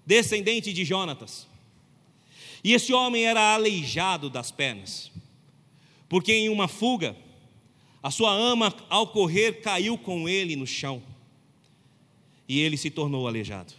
descendente 0.07 0.73
de 0.73 0.85
Jonatas. 0.85 1.49
E 2.63 2.75
esse 2.75 2.93
homem 2.93 3.25
era 3.25 3.55
aleijado 3.55 4.31
das 4.31 4.53
pernas, 4.53 5.11
porque 6.09 6.33
em 6.33 6.49
uma 6.49 6.69
fuga, 6.69 7.17
a 8.01 8.09
sua 8.09 8.33
ama, 8.33 8.73
ao 8.89 9.09
correr, 9.09 9.61
caiu 9.61 9.99
com 9.99 10.29
ele 10.29 10.55
no 10.55 10.65
chão, 10.65 11.03
e 12.49 12.61
ele 12.61 12.77
se 12.77 12.89
tornou 12.89 13.27
aleijado. 13.27 13.75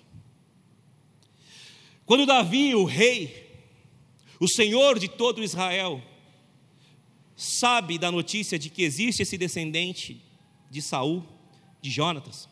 Quando 2.06 2.26
Davi, 2.26 2.76
o 2.76 2.84
rei, 2.84 3.50
o 4.38 4.50
senhor 4.50 5.00
de 5.00 5.08
todo 5.08 5.42
Israel, 5.42 6.04
sabe 7.38 7.98
da 7.98 8.12
notícia 8.12 8.60
de 8.60 8.70
que 8.70 8.84
existe 8.84 9.24
esse 9.24 9.38
descendente 9.38 10.22
de 10.70 10.82
Saul, 10.82 11.26
de 11.82 11.90
Jonatas, 11.90 12.50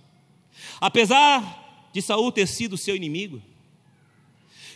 apesar 0.79 1.89
de 1.93 2.01
Saul 2.01 2.31
ter 2.31 2.47
sido 2.47 2.77
seu 2.77 2.95
inimigo, 2.95 3.41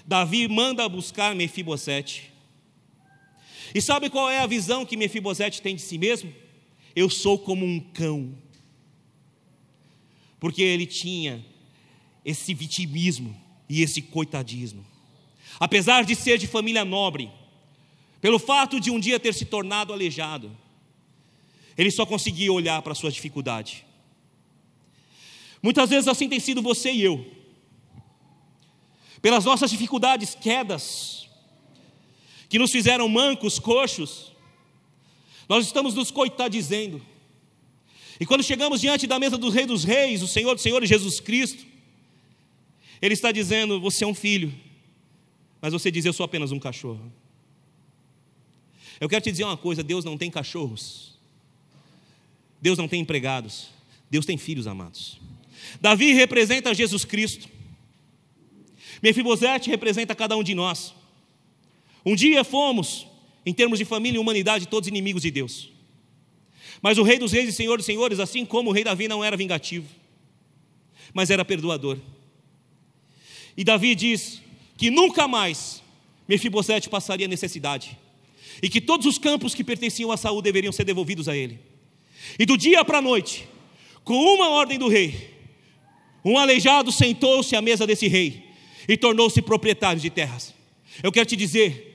Davi 0.05 0.47
manda 0.47 0.87
buscar 0.87 1.35
Mefibosete. 1.35 2.31
E 3.73 3.81
sabe 3.81 4.09
qual 4.09 4.29
é 4.29 4.39
a 4.39 4.47
visão 4.47 4.85
que 4.85 4.97
Mefibosete 4.97 5.61
tem 5.61 5.75
de 5.75 5.81
si 5.81 5.97
mesmo? 5.97 6.33
Eu 6.95 7.09
sou 7.09 7.37
como 7.37 7.65
um 7.65 7.79
cão. 7.79 8.37
Porque 10.39 10.61
ele 10.61 10.85
tinha 10.85 11.43
esse 12.23 12.53
vitimismo, 12.53 13.35
e 13.69 13.81
esse 13.81 14.01
coitadismo. 14.01 14.85
Apesar 15.59 16.03
de 16.03 16.15
ser 16.15 16.37
de 16.37 16.47
família 16.47 16.85
nobre, 16.85 17.31
pelo 18.21 18.39
fato 18.39 18.79
de 18.79 18.91
um 18.91 18.99
dia 18.99 19.19
ter 19.19 19.33
se 19.33 19.45
tornado 19.45 19.93
aleijado, 19.93 20.55
ele 21.77 21.91
só 21.91 22.05
conseguia 22.05 22.51
olhar 22.51 22.81
para 22.81 22.95
sua 22.95 23.11
dificuldade. 23.11 23.85
Muitas 25.65 25.89
vezes 25.89 26.07
assim 26.07 26.29
tem 26.29 26.39
sido 26.39 26.61
você 26.61 26.91
e 26.91 27.01
eu. 27.01 27.25
Pelas 29.19 29.45
nossas 29.45 29.71
dificuldades, 29.71 30.35
quedas, 30.35 31.27
que 32.47 32.59
nos 32.59 32.71
fizeram 32.71 33.09
mancos, 33.09 33.57
coxos, 33.57 34.31
nós 35.49 35.65
estamos 35.65 35.95
nos 35.95 36.11
coitadizendo. 36.11 37.03
E 38.19 38.27
quando 38.27 38.43
chegamos 38.43 38.79
diante 38.79 39.07
da 39.07 39.17
mesa 39.17 39.39
do 39.39 39.49
Rei 39.49 39.65
dos 39.65 39.83
Reis, 39.83 40.21
o 40.21 40.27
Senhor 40.27 40.53
dos 40.53 40.61
Senhores 40.61 40.87
Jesus 40.87 41.19
Cristo, 41.19 41.65
ele 43.01 43.15
está 43.15 43.31
dizendo: 43.31 43.81
Você 43.81 44.03
é 44.03 44.07
um 44.07 44.13
filho, 44.13 44.53
mas 45.59 45.73
você 45.73 45.89
diz: 45.89 46.05
Eu 46.05 46.13
sou 46.13 46.23
apenas 46.23 46.51
um 46.51 46.59
cachorro. 46.59 47.11
Eu 49.01 49.09
quero 49.09 49.23
te 49.23 49.31
dizer 49.31 49.45
uma 49.45 49.57
coisa: 49.57 49.81
Deus 49.81 50.05
não 50.05 50.15
tem 50.15 50.29
cachorros, 50.29 51.17
Deus 52.61 52.77
não 52.77 52.87
tem 52.87 53.01
empregados, 53.01 53.69
Deus 54.11 54.27
tem 54.27 54.37
filhos 54.37 54.67
amados. 54.67 55.25
Davi 55.81 56.13
representa 56.13 56.73
Jesus 56.73 57.05
Cristo, 57.05 57.49
Mefibosete 59.01 59.69
representa 59.69 60.15
cada 60.15 60.35
um 60.35 60.43
de 60.43 60.55
nós. 60.55 60.93
Um 62.05 62.15
dia 62.15 62.43
fomos, 62.43 63.07
em 63.45 63.53
termos 63.53 63.77
de 63.77 63.85
família 63.85 64.17
e 64.17 64.19
humanidade, 64.19 64.67
todos 64.67 64.87
inimigos 64.87 65.21
de 65.21 65.31
Deus. 65.31 65.69
Mas 66.81 66.97
o 66.97 67.03
Rei 67.03 67.19
dos 67.19 67.31
Reis 67.31 67.49
e 67.49 67.51
Senhor 67.51 67.77
dos 67.77 67.85
Senhores, 67.85 68.19
assim 68.19 68.45
como 68.45 68.69
o 68.69 68.73
Rei 68.73 68.83
Davi, 68.83 69.07
não 69.07 69.23
era 69.23 69.35
vingativo, 69.35 69.87
mas 71.13 71.29
era 71.29 71.43
perdoador. 71.43 71.97
E 73.57 73.63
Davi 73.63 73.95
diz 73.95 74.41
que 74.77 74.89
nunca 74.89 75.27
mais 75.27 75.83
Mefibosete 76.27 76.89
passaria 76.89 77.27
necessidade. 77.27 77.97
E 78.61 78.69
que 78.69 78.81
todos 78.81 79.05
os 79.05 79.17
campos 79.17 79.53
que 79.53 79.63
pertenciam 79.63 80.11
a 80.11 80.17
Saul 80.17 80.41
deveriam 80.41 80.71
ser 80.71 80.83
devolvidos 80.83 81.27
a 81.27 81.35
ele. 81.35 81.59
E 82.39 82.45
do 82.45 82.57
dia 82.57 82.83
para 82.83 82.99
a 82.99 83.01
noite, 83.01 83.47
com 84.03 84.15
uma 84.15 84.49
ordem 84.49 84.79
do 84.79 84.87
rei, 84.87 85.34
um 86.25 86.37
aleijado 86.37 86.91
sentou-se 86.91 87.55
à 87.55 87.61
mesa 87.61 87.85
desse 87.85 88.07
rei 88.07 88.49
e 88.89 88.97
tornou-se 88.97 89.41
proprietário 89.41 90.01
de 90.01 90.09
terras. 90.09 90.53
Eu 91.03 91.11
quero 91.11 91.27
te 91.27 91.35
dizer 91.35 91.93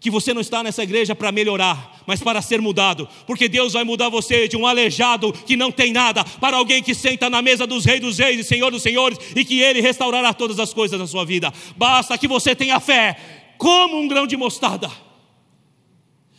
que 0.00 0.10
você 0.10 0.32
não 0.32 0.40
está 0.40 0.62
nessa 0.62 0.82
igreja 0.82 1.14
para 1.14 1.32
melhorar, 1.32 2.02
mas 2.06 2.20
para 2.20 2.40
ser 2.40 2.60
mudado, 2.60 3.08
porque 3.26 3.48
Deus 3.48 3.72
vai 3.72 3.84
mudar 3.84 4.08
você 4.08 4.46
de 4.46 4.56
um 4.56 4.66
aleijado 4.66 5.32
que 5.32 5.56
não 5.56 5.72
tem 5.72 5.92
nada, 5.92 6.24
para 6.24 6.56
alguém 6.56 6.82
que 6.82 6.94
senta 6.94 7.28
na 7.28 7.42
mesa 7.42 7.66
dos 7.66 7.84
reis 7.84 8.00
dos 8.00 8.18
reis 8.18 8.40
e 8.40 8.44
senhor 8.44 8.70
dos 8.70 8.82
senhores, 8.82 9.18
e 9.34 9.44
que 9.44 9.60
Ele 9.60 9.80
restaurará 9.80 10.32
todas 10.32 10.58
as 10.58 10.72
coisas 10.72 10.98
na 10.98 11.06
sua 11.06 11.24
vida. 11.24 11.52
Basta 11.76 12.16
que 12.16 12.28
você 12.28 12.54
tenha 12.54 12.78
fé, 12.78 13.16
como 13.56 13.98
um 13.98 14.06
grão 14.06 14.26
de 14.26 14.36
mostarda, 14.36 14.90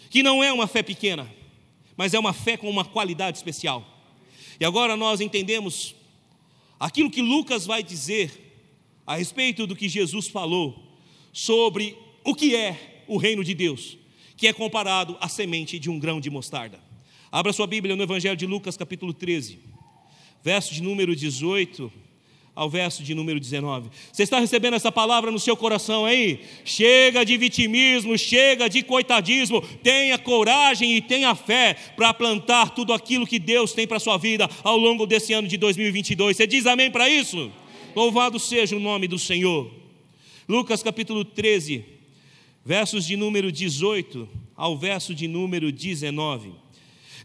que 0.09 0.23
não 0.23 0.43
é 0.43 0.51
uma 0.53 0.65
fé 0.65 0.81
pequena, 0.81 1.29
mas 1.97 2.13
é 2.13 2.19
uma 2.19 2.31
fé 2.31 2.55
com 2.55 2.69
uma 2.69 2.85
qualidade 2.85 3.37
especial. 3.37 3.85
E 4.57 4.63
agora 4.63 4.95
nós 4.95 5.19
entendemos 5.19 5.95
aquilo 6.79 7.11
que 7.11 7.21
Lucas 7.21 7.65
vai 7.65 7.83
dizer 7.83 8.31
a 9.05 9.15
respeito 9.15 9.67
do 9.67 9.75
que 9.75 9.89
Jesus 9.89 10.27
falou 10.27 10.97
sobre 11.33 11.97
o 12.23 12.33
que 12.33 12.55
é 12.55 13.03
o 13.07 13.17
reino 13.17 13.43
de 13.43 13.53
Deus, 13.53 13.97
que 14.37 14.47
é 14.47 14.53
comparado 14.53 15.17
à 15.19 15.27
semente 15.27 15.77
de 15.79 15.89
um 15.89 15.99
grão 15.99 16.21
de 16.21 16.29
mostarda. 16.29 16.79
Abra 17.31 17.53
sua 17.53 17.67
Bíblia 17.67 17.95
no 17.95 18.03
Evangelho 18.03 18.37
de 18.37 18.45
Lucas, 18.45 18.77
capítulo 18.77 19.13
13, 19.13 19.59
verso 20.43 20.73
de 20.73 20.81
número 20.81 21.15
18 21.15 22.08
ao 22.55 22.69
verso 22.69 23.03
de 23.03 23.13
número 23.13 23.39
19. 23.39 23.89
Você 24.11 24.23
está 24.23 24.39
recebendo 24.39 24.73
essa 24.73 24.91
palavra 24.91 25.31
no 25.31 25.39
seu 25.39 25.55
coração 25.55 26.05
aí? 26.05 26.41
Chega 26.65 27.23
de 27.23 27.37
vitimismo, 27.37 28.17
chega 28.17 28.69
de 28.69 28.83
coitadismo, 28.83 29.61
tenha 29.81 30.17
coragem 30.17 30.95
e 30.95 31.01
tenha 31.01 31.33
fé 31.35 31.75
para 31.95 32.13
plantar 32.13 32.71
tudo 32.71 32.93
aquilo 32.93 33.25
que 33.25 33.39
Deus 33.39 33.73
tem 33.73 33.87
para 33.87 33.97
a 33.97 34.01
sua 34.01 34.17
vida 34.17 34.49
ao 34.63 34.77
longo 34.77 35.05
desse 35.05 35.33
ano 35.33 35.47
de 35.47 35.57
2022. 35.57 36.35
Você 36.35 36.47
diz 36.47 36.65
amém 36.65 36.91
para 36.91 37.09
isso? 37.09 37.51
Louvado 37.95 38.39
seja 38.39 38.75
o 38.75 38.79
nome 38.79 39.07
do 39.07 39.17
Senhor. 39.17 39.71
Lucas 40.47 40.81
capítulo 40.81 41.23
13, 41.23 41.85
versos 42.65 43.05
de 43.05 43.15
número 43.15 43.51
18 43.51 44.27
ao 44.55 44.77
verso 44.77 45.13
de 45.15 45.27
número 45.27 45.71
19. 45.71 46.53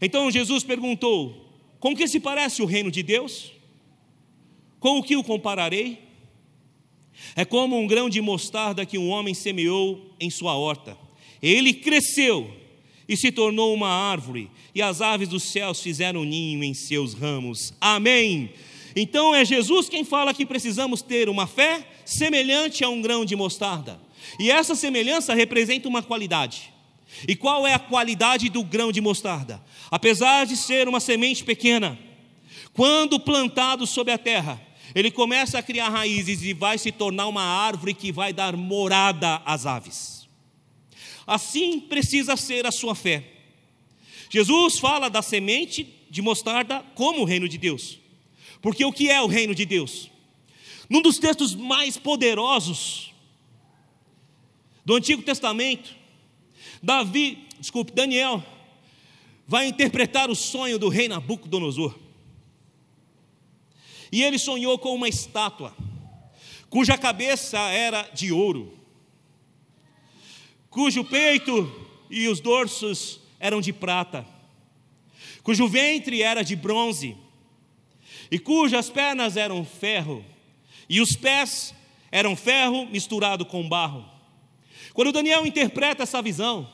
Então 0.01 0.29
Jesus 0.29 0.63
perguntou: 0.63 1.51
Com 1.79 1.95
que 1.95 2.07
se 2.07 2.19
parece 2.19 2.61
o 2.61 2.65
reino 2.65 2.91
de 2.91 3.03
Deus? 3.03 3.54
Com 4.79 4.99
o 4.99 5.03
que 5.03 5.15
o 5.15 5.23
compararei? 5.23 5.99
É 7.35 7.45
como 7.45 7.77
um 7.77 7.87
grão 7.87 8.09
de 8.09 8.21
mostarda 8.21 8.85
que 8.85 8.97
um 8.97 9.09
homem 9.09 9.33
semeou 9.33 10.13
em 10.19 10.29
sua 10.29 10.55
horta. 10.55 10.97
Ele 11.41 11.73
cresceu 11.73 12.49
e 13.07 13.15
se 13.15 13.31
tornou 13.31 13.73
uma 13.73 13.89
árvore, 13.89 14.49
e 14.73 14.81
as 14.81 14.99
aves 14.99 15.29
dos 15.29 15.43
céus 15.43 15.79
fizeram 15.79 16.23
ninho 16.23 16.63
em 16.63 16.73
seus 16.73 17.13
ramos. 17.13 17.73
Amém. 17.79 18.51
Então 18.95 19.35
é 19.35 19.45
Jesus 19.45 19.89
quem 19.89 20.03
fala 20.03 20.33
que 20.33 20.45
precisamos 20.45 21.01
ter 21.01 21.29
uma 21.29 21.45
fé 21.45 21.85
semelhante 22.05 22.83
a 22.83 22.89
um 22.89 23.01
grão 23.01 23.25
de 23.25 23.35
mostarda. 23.35 23.99
E 24.39 24.49
essa 24.49 24.73
semelhança 24.73 25.33
representa 25.33 25.87
uma 25.87 26.01
qualidade. 26.01 26.73
E 27.27 27.35
qual 27.35 27.67
é 27.67 27.73
a 27.73 27.79
qualidade 27.79 28.49
do 28.49 28.63
grão 28.63 28.91
de 28.91 29.01
mostarda? 29.01 29.63
Apesar 29.91 30.45
de 30.45 30.55
ser 30.57 30.87
uma 30.87 30.99
semente 30.99 31.43
pequena, 31.43 31.97
quando 32.75 33.19
plantado 33.19 33.87
sobre 33.87 34.11
a 34.11 34.17
terra, 34.17 34.61
ele 34.93 35.09
começa 35.09 35.57
a 35.57 35.63
criar 35.63 35.89
raízes 35.89 36.43
e 36.43 36.53
vai 36.53 36.77
se 36.77 36.91
tornar 36.91 37.27
uma 37.27 37.41
árvore 37.41 37.93
que 37.93 38.11
vai 38.11 38.33
dar 38.33 38.55
morada 38.57 39.41
às 39.45 39.65
aves. 39.65 40.27
Assim 41.25 41.79
precisa 41.79 42.35
ser 42.35 42.65
a 42.65 42.71
sua 42.71 42.93
fé. 42.93 43.23
Jesus 44.29 44.77
fala 44.77 45.09
da 45.09 45.21
semente 45.21 45.87
de 46.09 46.21
mostarda 46.21 46.85
como 46.95 47.21
o 47.21 47.25
reino 47.25 47.47
de 47.47 47.57
Deus. 47.57 47.97
Porque 48.61 48.83
o 48.83 48.91
que 48.91 49.09
é 49.09 49.21
o 49.21 49.27
reino 49.27 49.55
de 49.55 49.65
Deus? 49.65 50.11
Num 50.89 51.01
dos 51.01 51.17
textos 51.17 51.55
mais 51.55 51.97
poderosos 51.97 53.13
do 54.83 54.95
Antigo 54.95 55.21
Testamento, 55.21 55.95
Davi, 56.83 57.47
desculpe, 57.57 57.93
Daniel, 57.93 58.43
vai 59.47 59.65
interpretar 59.65 60.29
o 60.29 60.35
sonho 60.35 60.77
do 60.77 60.89
rei 60.89 61.07
Nabucodonosor. 61.07 62.04
E 64.11 64.23
ele 64.23 64.37
sonhou 64.37 64.77
com 64.77 64.93
uma 64.93 65.09
estátua, 65.09 65.75
cuja 66.69 66.97
cabeça 66.97 67.59
era 67.59 68.03
de 68.13 68.31
ouro, 68.31 68.77
cujo 70.69 71.03
peito 71.03 71.71
e 72.09 72.27
os 72.27 72.39
dorsos 72.39 73.19
eram 73.39 73.61
de 73.61 73.73
prata, 73.73 74.25
cujo 75.43 75.67
ventre 75.67 76.21
era 76.21 76.43
de 76.43 76.55
bronze, 76.55 77.15
e 78.29 78.39
cujas 78.39 78.89
pernas 78.89 79.37
eram 79.37 79.63
ferro, 79.63 80.23
e 80.89 81.01
os 81.01 81.15
pés 81.15 81.73
eram 82.11 82.35
ferro 82.35 82.85
misturado 82.87 83.45
com 83.45 83.67
barro. 83.67 84.05
Quando 84.93 85.11
Daniel 85.11 85.45
interpreta 85.45 86.03
essa 86.03 86.21
visão, 86.21 86.71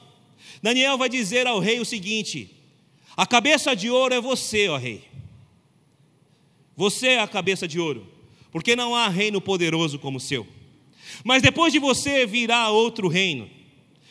Daniel 0.62 0.98
vai 0.98 1.10
dizer 1.10 1.48
ao 1.48 1.60
rei 1.60 1.80
o 1.80 1.86
seguinte: 1.86 2.56
A 3.18 3.26
cabeça 3.26 3.76
de 3.76 3.90
ouro 3.90 4.14
é 4.14 4.22
você, 4.22 4.68
ó 4.70 4.78
rei. 4.78 5.04
Você 6.82 7.10
é 7.10 7.20
a 7.20 7.28
cabeça 7.28 7.68
de 7.68 7.80
ouro, 7.80 8.08
porque 8.52 8.76
não 8.76 8.96
há 8.96 9.08
reino 9.08 9.40
poderoso 9.40 10.00
como 10.00 10.18
o 10.18 10.20
seu. 10.20 10.48
Mas 11.24 11.44
depois 11.44 11.72
de 11.72 11.78
você 11.78 12.26
virá 12.26 12.72
outro 12.72 13.08
reino, 13.08 13.48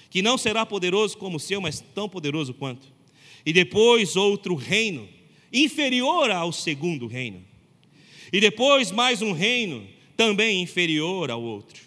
que 0.09 0.23
não 0.23 0.39
será 0.39 0.65
poderoso 0.65 1.19
como 1.19 1.37
o 1.37 1.41
seu, 1.41 1.61
mas 1.61 1.81
tão 1.81 2.09
poderoso 2.09 2.55
quanto. 2.55 2.87
E 3.45 3.53
depois 3.53 4.15
outro 4.15 4.55
reino, 4.55 5.09
inferior 5.53 6.31
ao 6.31 6.53
segundo 6.53 7.09
reino. 7.09 7.45
E 8.33 8.41
depois 8.41 8.93
mais 8.93 9.21
um 9.21 9.33
reino, 9.33 9.85
também 10.17 10.63
inferior 10.63 11.29
ao 11.29 11.43
outro. 11.43 11.83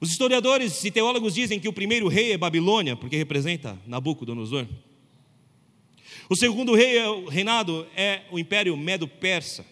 Os 0.00 0.10
historiadores 0.10 0.84
e 0.84 0.90
teólogos 0.90 1.34
dizem 1.34 1.60
que 1.60 1.68
o 1.68 1.72
primeiro 1.72 2.08
rei 2.08 2.32
é 2.32 2.36
Babilônia, 2.36 2.96
porque 2.96 3.16
representa 3.16 3.80
Nabucodonosor. 3.86 4.66
O 6.28 6.36
segundo 6.36 6.74
rei, 6.74 6.98
é 6.98 7.04
reinado 7.30 7.86
é 7.96 8.22
o 8.30 8.38
Império 8.38 8.76
Medo-Persa. 8.76 9.64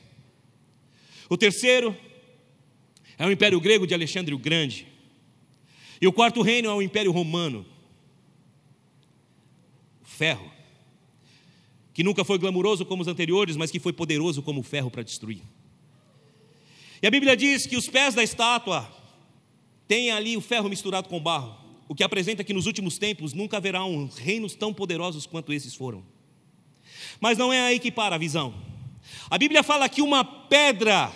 O 1.28 1.36
terceiro 1.36 1.94
é 3.18 3.26
o 3.26 3.30
Império 3.30 3.60
Grego 3.60 3.86
de 3.86 3.92
Alexandre 3.92 4.34
o 4.34 4.38
Grande. 4.38 4.86
E 6.00 6.06
o 6.06 6.12
quarto 6.12 6.40
reino 6.40 6.70
é 6.70 6.74
o 6.74 6.80
Império 6.80 7.12
Romano. 7.12 7.66
O 10.02 10.06
ferro, 10.06 10.50
que 11.92 12.02
nunca 12.02 12.24
foi 12.24 12.38
glamuroso 12.38 12.86
como 12.86 13.02
os 13.02 13.08
anteriores, 13.08 13.56
mas 13.56 13.70
que 13.70 13.78
foi 13.78 13.92
poderoso 13.92 14.42
como 14.42 14.60
o 14.60 14.64
ferro 14.64 14.90
para 14.90 15.02
destruir. 15.02 15.42
E 17.02 17.06
a 17.06 17.10
Bíblia 17.10 17.36
diz 17.36 17.66
que 17.66 17.76
os 17.76 17.88
pés 17.88 18.14
da 18.14 18.22
estátua 18.22 18.90
têm 19.86 20.10
ali 20.10 20.38
o 20.38 20.40
ferro 20.40 20.70
misturado 20.70 21.08
com 21.08 21.20
barro, 21.20 21.54
o 21.86 21.94
que 21.94 22.02
apresenta 22.02 22.42
que 22.42 22.54
nos 22.54 22.66
últimos 22.66 22.96
tempos 22.96 23.34
nunca 23.34 23.58
haverá 23.58 23.84
um 23.84 24.06
reinos 24.06 24.54
tão 24.54 24.72
poderosos 24.72 25.26
quanto 25.26 25.52
esses 25.52 25.74
foram. 25.74 26.15
Mas 27.20 27.38
não 27.38 27.52
é 27.52 27.60
aí 27.60 27.78
que 27.78 27.90
para 27.90 28.16
a 28.16 28.18
visão. 28.18 28.54
A 29.30 29.38
Bíblia 29.38 29.62
fala 29.62 29.88
que 29.88 30.02
uma 30.02 30.24
pedra 30.24 31.10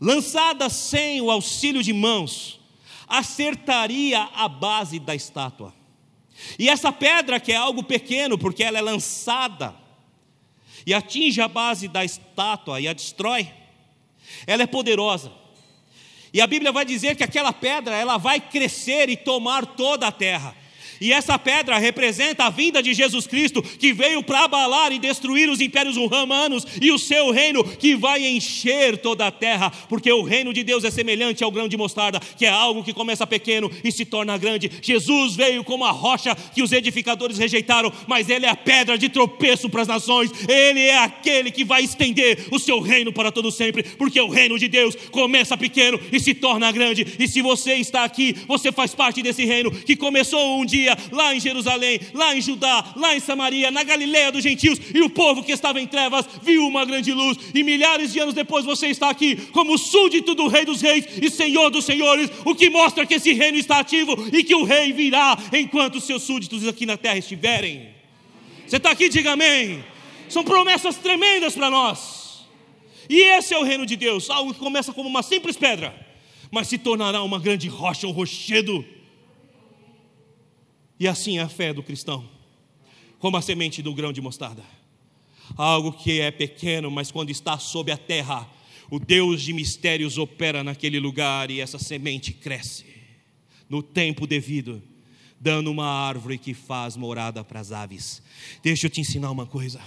lançada 0.00 0.68
sem 0.68 1.20
o 1.20 1.30
auxílio 1.30 1.82
de 1.82 1.92
mãos 1.92 2.60
acertaria 3.08 4.28
a 4.34 4.48
base 4.48 4.98
da 4.98 5.14
estátua. 5.14 5.72
E 6.58 6.68
essa 6.68 6.92
pedra, 6.92 7.40
que 7.40 7.52
é 7.52 7.56
algo 7.56 7.82
pequeno, 7.82 8.36
porque 8.36 8.62
ela 8.62 8.78
é 8.78 8.82
lançada 8.82 9.74
e 10.86 10.92
atinge 10.92 11.40
a 11.40 11.48
base 11.48 11.88
da 11.88 12.04
estátua 12.04 12.80
e 12.80 12.86
a 12.86 12.92
destrói, 12.92 13.48
ela 14.46 14.62
é 14.62 14.66
poderosa. 14.66 15.32
E 16.32 16.40
a 16.40 16.46
Bíblia 16.46 16.70
vai 16.70 16.84
dizer 16.84 17.16
que 17.16 17.24
aquela 17.24 17.52
pedra, 17.52 17.94
ela 17.96 18.18
vai 18.18 18.40
crescer 18.40 19.08
e 19.08 19.16
tomar 19.16 19.64
toda 19.64 20.06
a 20.06 20.12
terra. 20.12 20.54
E 21.00 21.12
essa 21.12 21.38
pedra 21.38 21.78
representa 21.78 22.44
a 22.44 22.50
vinda 22.50 22.82
de 22.82 22.94
Jesus 22.94 23.26
Cristo, 23.26 23.62
que 23.62 23.92
veio 23.92 24.22
para 24.22 24.44
abalar 24.44 24.92
e 24.92 24.98
destruir 24.98 25.48
os 25.48 25.60
impérios 25.60 25.96
romanos 25.96 26.66
e 26.80 26.90
o 26.90 26.98
seu 26.98 27.30
reino, 27.30 27.64
que 27.64 27.94
vai 27.94 28.26
encher 28.26 28.98
toda 28.98 29.26
a 29.26 29.30
terra, 29.30 29.70
porque 29.88 30.12
o 30.12 30.22
reino 30.22 30.52
de 30.52 30.62
Deus 30.62 30.84
é 30.84 30.90
semelhante 30.90 31.42
ao 31.42 31.50
grão 31.50 31.68
de 31.68 31.76
mostarda, 31.76 32.20
que 32.20 32.46
é 32.46 32.48
algo 32.48 32.84
que 32.84 32.92
começa 32.92 33.26
pequeno 33.26 33.70
e 33.82 33.90
se 33.90 34.04
torna 34.04 34.36
grande. 34.36 34.70
Jesus 34.82 35.34
veio 35.34 35.64
como 35.64 35.84
a 35.84 35.90
rocha 35.90 36.34
que 36.54 36.62
os 36.62 36.72
edificadores 36.72 37.38
rejeitaram, 37.38 37.92
mas 38.06 38.28
ele 38.28 38.46
é 38.46 38.48
a 38.48 38.56
pedra 38.56 38.98
de 38.98 39.08
tropeço 39.08 39.68
para 39.68 39.82
as 39.82 39.88
nações, 39.88 40.30
ele 40.48 40.80
é 40.80 40.98
aquele 40.98 41.50
que 41.50 41.64
vai 41.64 41.82
estender 41.82 42.46
o 42.50 42.58
seu 42.58 42.80
reino 42.80 43.12
para 43.12 43.32
todo 43.32 43.50
sempre, 43.50 43.82
porque 43.82 44.20
o 44.20 44.28
reino 44.28 44.58
de 44.58 44.68
Deus 44.68 44.94
começa 45.10 45.56
pequeno 45.56 45.98
e 46.12 46.20
se 46.20 46.34
torna 46.34 46.70
grande. 46.70 47.06
E 47.18 47.28
se 47.28 47.40
você 47.42 47.74
está 47.74 48.04
aqui, 48.04 48.36
você 48.46 48.70
faz 48.70 48.94
parte 48.94 49.22
desse 49.22 49.44
reino 49.44 49.70
que 49.70 49.96
começou 49.96 50.60
um 50.60 50.64
dia 50.64 50.85
lá 51.10 51.34
em 51.34 51.40
Jerusalém, 51.40 52.00
lá 52.12 52.36
em 52.36 52.40
Judá, 52.40 52.92
lá 52.96 53.16
em 53.16 53.20
Samaria, 53.20 53.70
na 53.70 53.82
Galiléia 53.82 54.30
dos 54.30 54.42
gentios, 54.42 54.78
e 54.94 55.00
o 55.00 55.08
povo 55.08 55.42
que 55.42 55.52
estava 55.52 55.80
em 55.80 55.86
trevas 55.86 56.26
viu 56.42 56.66
uma 56.66 56.84
grande 56.84 57.12
luz, 57.12 57.38
e 57.54 57.62
milhares 57.62 58.12
de 58.12 58.18
anos 58.18 58.34
depois 58.34 58.64
você 58.64 58.88
está 58.88 59.08
aqui 59.08 59.36
como 59.52 59.78
súdito 59.78 60.34
do 60.34 60.48
Rei 60.48 60.64
dos 60.64 60.80
Reis 60.80 61.06
e 61.20 61.30
Senhor 61.30 61.70
dos 61.70 61.84
Senhores, 61.84 62.30
o 62.44 62.54
que 62.54 62.68
mostra 62.68 63.06
que 63.06 63.14
esse 63.14 63.32
reino 63.32 63.56
está 63.56 63.78
ativo 63.78 64.16
e 64.32 64.44
que 64.44 64.54
o 64.54 64.64
rei 64.64 64.92
virá 64.92 65.38
enquanto 65.52 66.00
seus 66.00 66.22
súditos 66.22 66.66
aqui 66.66 66.84
na 66.84 66.96
terra 66.96 67.18
estiverem. 67.18 67.88
Você 68.66 68.76
está 68.76 68.90
aqui, 68.90 69.08
diga 69.08 69.32
amém. 69.32 69.84
São 70.28 70.42
promessas 70.42 70.96
tremendas 70.96 71.54
para 71.54 71.70
nós. 71.70 72.44
E 73.08 73.20
esse 73.20 73.54
é 73.54 73.58
o 73.58 73.62
reino 73.62 73.86
de 73.86 73.96
Deus, 73.96 74.28
algo 74.28 74.52
que 74.52 74.58
começa 74.58 74.92
como 74.92 75.08
uma 75.08 75.22
simples 75.22 75.56
pedra, 75.56 75.94
mas 76.50 76.66
se 76.66 76.76
tornará 76.76 77.22
uma 77.22 77.38
grande 77.38 77.68
rocha, 77.68 78.06
um 78.06 78.10
rochedo 78.10 78.84
e 80.98 81.06
assim 81.06 81.38
é 81.38 81.42
a 81.42 81.48
fé 81.48 81.72
do 81.72 81.82
cristão, 81.82 82.28
como 83.18 83.36
a 83.36 83.42
semente 83.42 83.82
do 83.82 83.94
grão 83.94 84.12
de 84.12 84.20
mostarda. 84.20 84.62
Algo 85.56 85.92
que 85.92 86.20
é 86.20 86.30
pequeno, 86.30 86.90
mas 86.90 87.10
quando 87.10 87.30
está 87.30 87.58
sob 87.58 87.92
a 87.92 87.96
terra, 87.96 88.48
o 88.90 88.98
Deus 88.98 89.42
de 89.42 89.52
mistérios 89.52 90.18
opera 90.18 90.64
naquele 90.64 90.98
lugar 90.98 91.50
e 91.50 91.60
essa 91.60 91.78
semente 91.78 92.32
cresce 92.32 92.84
no 93.68 93.82
tempo 93.82 94.26
devido, 94.26 94.82
dando 95.40 95.70
uma 95.70 95.86
árvore 95.86 96.38
que 96.38 96.54
faz 96.54 96.96
morada 96.96 97.44
para 97.44 97.60
as 97.60 97.72
aves. 97.72 98.22
Deixa 98.62 98.86
eu 98.86 98.90
te 98.90 99.00
ensinar 99.00 99.30
uma 99.30 99.46
coisa. 99.46 99.80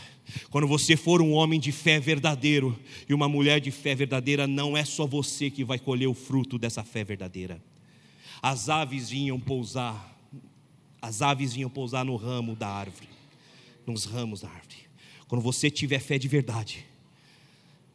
Quando 0.50 0.68
você 0.68 0.96
for 0.96 1.22
um 1.22 1.32
homem 1.32 1.60
de 1.60 1.72
fé 1.72 2.00
verdadeiro 2.00 2.78
e 3.08 3.14
uma 3.14 3.28
mulher 3.28 3.60
de 3.60 3.72
fé 3.72 3.96
verdadeira, 3.96 4.46
não 4.46 4.78
é 4.78 4.86
só 4.86 5.08
você 5.08 5.50
que 5.50 5.64
vai 5.64 5.80
colher 5.80 6.08
o 6.08 6.14
fruto 6.14 6.58
dessa 6.58 6.84
fé 6.84 7.04
verdadeira. 7.04 7.62
As 8.42 8.70
aves 8.70 9.10
vinham 9.10 9.40
pousar 9.40 10.09
as 11.02 11.22
aves 11.22 11.54
vinham 11.54 11.70
pousar 11.70 12.04
no 12.04 12.16
ramo 12.16 12.56
da 12.56 12.68
árvore, 12.68 13.08
nos 13.86 14.06
ramos 14.06 14.42
da 14.42 14.50
árvore. 14.50 14.90
Quando 15.28 15.42
você 15.42 15.70
tiver 15.70 16.00
fé 16.00 16.18
de 16.18 16.28
verdade, 16.28 16.86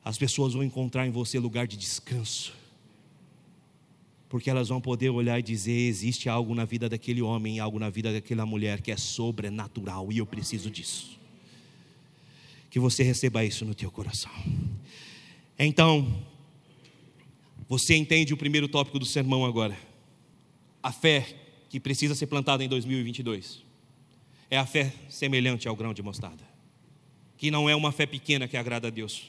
as 0.04 0.16
pessoas 0.16 0.54
vão 0.54 0.62
encontrar 0.62 1.06
em 1.06 1.10
você 1.10 1.38
lugar 1.38 1.66
de 1.66 1.76
descanso, 1.76 2.52
porque 4.28 4.50
elas 4.50 4.68
vão 4.68 4.80
poder 4.80 5.10
olhar 5.10 5.38
e 5.38 5.42
dizer: 5.42 5.72
existe 5.72 6.28
algo 6.28 6.54
na 6.54 6.64
vida 6.64 6.88
daquele 6.88 7.22
homem, 7.22 7.60
algo 7.60 7.78
na 7.78 7.90
vida 7.90 8.12
daquela 8.12 8.46
mulher 8.46 8.80
que 8.80 8.90
é 8.90 8.96
sobrenatural 8.96 10.10
e 10.10 10.18
eu 10.18 10.26
preciso 10.26 10.70
disso. 10.70 11.18
Que 12.70 12.80
você 12.80 13.02
receba 13.02 13.44
isso 13.44 13.64
no 13.64 13.74
teu 13.74 13.90
coração. 13.90 14.32
Então, 15.56 16.24
você 17.68 17.94
entende 17.94 18.34
o 18.34 18.36
primeiro 18.36 18.68
tópico 18.68 18.98
do 18.98 19.06
sermão 19.06 19.44
agora. 19.44 19.78
A 20.82 20.90
fé 20.90 21.43
que 21.74 21.80
precisa 21.80 22.14
ser 22.14 22.28
plantada 22.28 22.62
em 22.62 22.68
2022 22.68 23.64
é 24.48 24.56
a 24.56 24.64
fé 24.64 24.92
semelhante 25.08 25.66
ao 25.66 25.74
grão 25.74 25.92
de 25.92 26.04
mostarda, 26.04 26.44
que 27.36 27.50
não 27.50 27.68
é 27.68 27.74
uma 27.74 27.90
fé 27.90 28.06
pequena 28.06 28.46
que 28.46 28.56
agrada 28.56 28.86
a 28.86 28.90
Deus, 28.92 29.24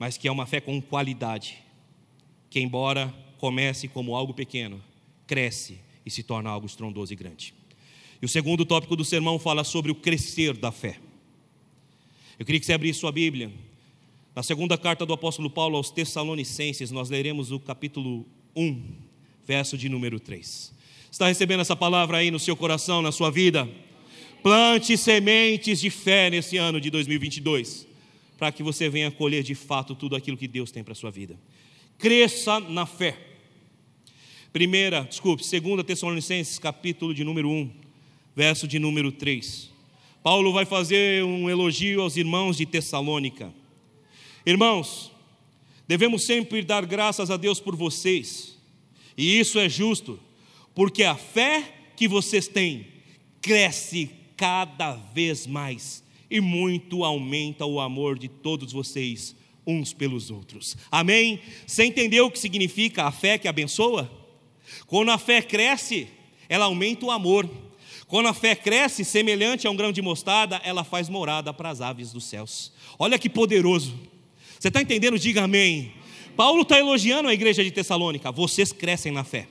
mas 0.00 0.18
que 0.18 0.26
é 0.26 0.32
uma 0.32 0.46
fé 0.46 0.60
com 0.60 0.82
qualidade, 0.82 1.58
que 2.50 2.58
embora 2.58 3.14
comece 3.38 3.86
como 3.86 4.16
algo 4.16 4.34
pequeno, 4.34 4.82
cresce 5.24 5.78
e 6.04 6.10
se 6.10 6.24
torna 6.24 6.50
algo 6.50 6.66
estrondoso 6.66 7.12
e 7.12 7.16
grande. 7.16 7.54
E 8.20 8.26
o 8.26 8.28
segundo 8.28 8.66
tópico 8.66 8.96
do 8.96 9.04
sermão 9.04 9.38
fala 9.38 9.62
sobre 9.62 9.92
o 9.92 9.94
crescer 9.94 10.56
da 10.56 10.72
fé. 10.72 10.98
Eu 12.36 12.44
queria 12.44 12.58
que 12.58 12.66
você 12.66 12.72
abrisse 12.72 12.98
sua 12.98 13.12
Bíblia. 13.12 13.48
Na 14.34 14.42
segunda 14.42 14.76
carta 14.76 15.06
do 15.06 15.12
apóstolo 15.12 15.48
Paulo 15.48 15.76
aos 15.76 15.88
Tessalonicenses, 15.88 16.90
nós 16.90 17.08
leremos 17.08 17.52
o 17.52 17.60
capítulo 17.60 18.26
1, 18.56 18.82
verso 19.46 19.78
de 19.78 19.88
número 19.88 20.18
3. 20.18 20.81
Está 21.12 21.26
recebendo 21.26 21.60
essa 21.60 21.76
palavra 21.76 22.16
aí 22.16 22.30
no 22.30 22.38
seu 22.38 22.56
coração, 22.56 23.02
na 23.02 23.12
sua 23.12 23.30
vida? 23.30 23.68
Plante 24.42 24.96
sementes 24.96 25.78
de 25.78 25.90
fé 25.90 26.30
nesse 26.30 26.56
ano 26.56 26.80
de 26.80 26.88
2022, 26.88 27.86
para 28.38 28.50
que 28.50 28.62
você 28.62 28.88
venha 28.88 29.10
colher 29.10 29.42
de 29.42 29.54
fato 29.54 29.94
tudo 29.94 30.16
aquilo 30.16 30.38
que 30.38 30.48
Deus 30.48 30.70
tem 30.70 30.82
para 30.82 30.92
a 30.92 30.96
sua 30.96 31.10
vida. 31.10 31.38
Cresça 31.98 32.58
na 32.60 32.86
fé. 32.86 33.18
Primeira, 34.54 35.02
desculpe, 35.02 35.44
segunda 35.44 35.84
Tessalonicenses, 35.84 36.58
capítulo 36.58 37.12
de 37.12 37.24
número 37.24 37.50
1, 37.50 37.70
verso 38.34 38.66
de 38.66 38.78
número 38.78 39.12
3. 39.12 39.70
Paulo 40.22 40.50
vai 40.50 40.64
fazer 40.64 41.22
um 41.22 41.50
elogio 41.50 42.00
aos 42.00 42.16
irmãos 42.16 42.56
de 42.56 42.64
Tessalônica. 42.64 43.52
Irmãos, 44.46 45.12
devemos 45.86 46.24
sempre 46.24 46.62
dar 46.62 46.86
graças 46.86 47.30
a 47.30 47.36
Deus 47.36 47.60
por 47.60 47.76
vocês, 47.76 48.56
e 49.14 49.38
isso 49.38 49.58
é 49.58 49.68
justo, 49.68 50.18
porque 50.74 51.04
a 51.04 51.14
fé 51.14 51.64
que 51.96 52.08
vocês 52.08 52.48
têm 52.48 52.86
cresce 53.40 54.10
cada 54.36 54.94
vez 54.94 55.46
mais 55.46 56.02
e 56.30 56.40
muito 56.40 57.04
aumenta 57.04 57.66
o 57.66 57.78
amor 57.80 58.18
de 58.18 58.28
todos 58.28 58.72
vocês 58.72 59.36
uns 59.66 59.92
pelos 59.92 60.30
outros. 60.30 60.76
Amém? 60.90 61.40
Você 61.66 61.84
entendeu 61.84 62.26
o 62.26 62.30
que 62.30 62.38
significa 62.38 63.04
a 63.04 63.12
fé 63.12 63.38
que 63.38 63.46
abençoa? 63.46 64.10
Quando 64.86 65.10
a 65.10 65.18
fé 65.18 65.42
cresce, 65.42 66.08
ela 66.48 66.64
aumenta 66.64 67.06
o 67.06 67.10
amor. 67.10 67.48
Quando 68.06 68.28
a 68.28 68.34
fé 68.34 68.54
cresce, 68.54 69.04
semelhante 69.04 69.66
a 69.66 69.70
um 69.70 69.76
grão 69.76 69.92
de 69.92 70.02
mostarda, 70.02 70.60
ela 70.64 70.84
faz 70.84 71.08
morada 71.08 71.52
para 71.52 71.70
as 71.70 71.80
aves 71.80 72.12
dos 72.12 72.24
céus. 72.24 72.72
Olha 72.98 73.18
que 73.18 73.28
poderoso. 73.28 73.98
Você 74.58 74.68
está 74.68 74.80
entendendo? 74.82 75.18
Diga 75.18 75.44
amém. 75.44 75.92
Paulo 76.36 76.62
está 76.62 76.78
elogiando 76.78 77.28
a 77.28 77.34
igreja 77.34 77.62
de 77.62 77.70
Tessalônica. 77.70 78.30
Vocês 78.32 78.72
crescem 78.72 79.12
na 79.12 79.24
fé. 79.24 79.48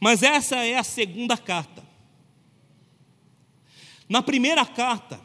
Mas 0.00 0.22
essa 0.22 0.56
é 0.64 0.76
a 0.76 0.84
segunda 0.84 1.36
carta. 1.36 1.86
Na 4.08 4.22
primeira 4.22 4.64
carta, 4.64 5.20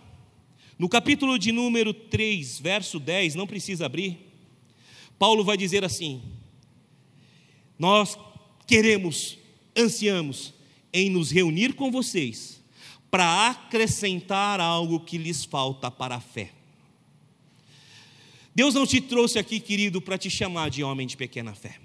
no 0.78 0.90
capítulo 0.90 1.40
de 1.40 1.52
número 1.52 1.94
3, 1.94 2.60
verso 2.60 3.00
10, 3.00 3.36
não 3.36 3.48
precisa 3.48 3.86
abrir, 3.86 4.20
Paulo 5.18 5.44
vai 5.44 5.56
dizer 5.56 5.84
assim: 5.84 6.22
Nós 7.80 8.18
queremos, 8.68 9.38
ansiamos 9.78 10.54
em 10.92 11.10
nos 11.10 11.32
reunir 11.32 11.74
com 11.74 11.90
vocês 11.90 12.62
para 13.10 13.50
acrescentar 13.50 14.60
algo 14.60 15.00
que 15.00 15.18
lhes 15.18 15.46
falta 15.46 15.90
para 15.90 16.16
a 16.16 16.20
fé. 16.20 16.52
Deus 18.56 18.74
não 18.74 18.86
te 18.86 19.00
trouxe 19.02 19.40
aqui, 19.40 19.60
querido, 19.60 20.02
para 20.02 20.18
te 20.18 20.30
chamar 20.30 20.70
de 20.70 20.84
homem 20.84 21.08
de 21.08 21.18
pequena 21.18 21.54
fé. 21.56 21.80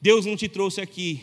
Deus 0.00 0.26
não 0.26 0.36
te 0.36 0.48
trouxe 0.48 0.80
aqui 0.80 1.22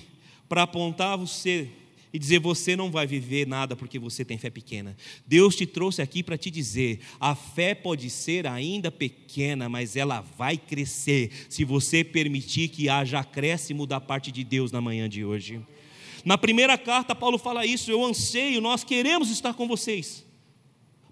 para 0.50 0.64
apontar 0.64 1.18
você 1.18 1.70
e 2.12 2.18
dizer 2.18 2.39
você 2.39 2.76
não 2.76 2.89
vai 2.89 3.06
viver 3.06 3.45
nada 3.47 3.76
porque 3.76 4.00
você 4.00 4.26
tem 4.26 4.38
fé 4.38 4.50
pequena. 4.50 4.97
Deus 5.26 5.56
te 5.56 5.66
trouxe 5.66 6.02
aqui 6.02 6.24
para 6.24 6.38
te 6.38 6.50
dizer: 6.50 7.00
a 7.20 7.36
fé 7.36 7.76
pode 7.76 8.10
ser 8.10 8.47
ainda 8.47 8.91
pequena, 8.91 9.70
mas 9.70 9.95
ela 9.95 10.22
vai 10.38 10.58
crescer 10.58 11.32
se 11.47 11.64
você 11.64 12.04
permitir 12.04 12.70
que 12.70 12.89
haja 12.89 13.20
acréscimo 13.20 13.86
da 13.86 14.02
parte 14.02 14.32
de 14.32 14.43
Deus 14.43 14.72
na 14.72 14.82
manhã 14.82 15.08
de 15.08 15.24
hoje. 15.24 15.62
Na 16.26 16.38
primeira 16.38 16.78
carta, 16.78 17.16
Paulo 17.16 17.38
fala 17.38 17.66
isso: 17.66 17.91
eu 17.91 18.04
anseio, 18.04 18.60
nós 18.60 18.84
queremos 18.84 19.30
estar 19.30 19.54
com 19.54 19.68
vocês. 19.68 20.28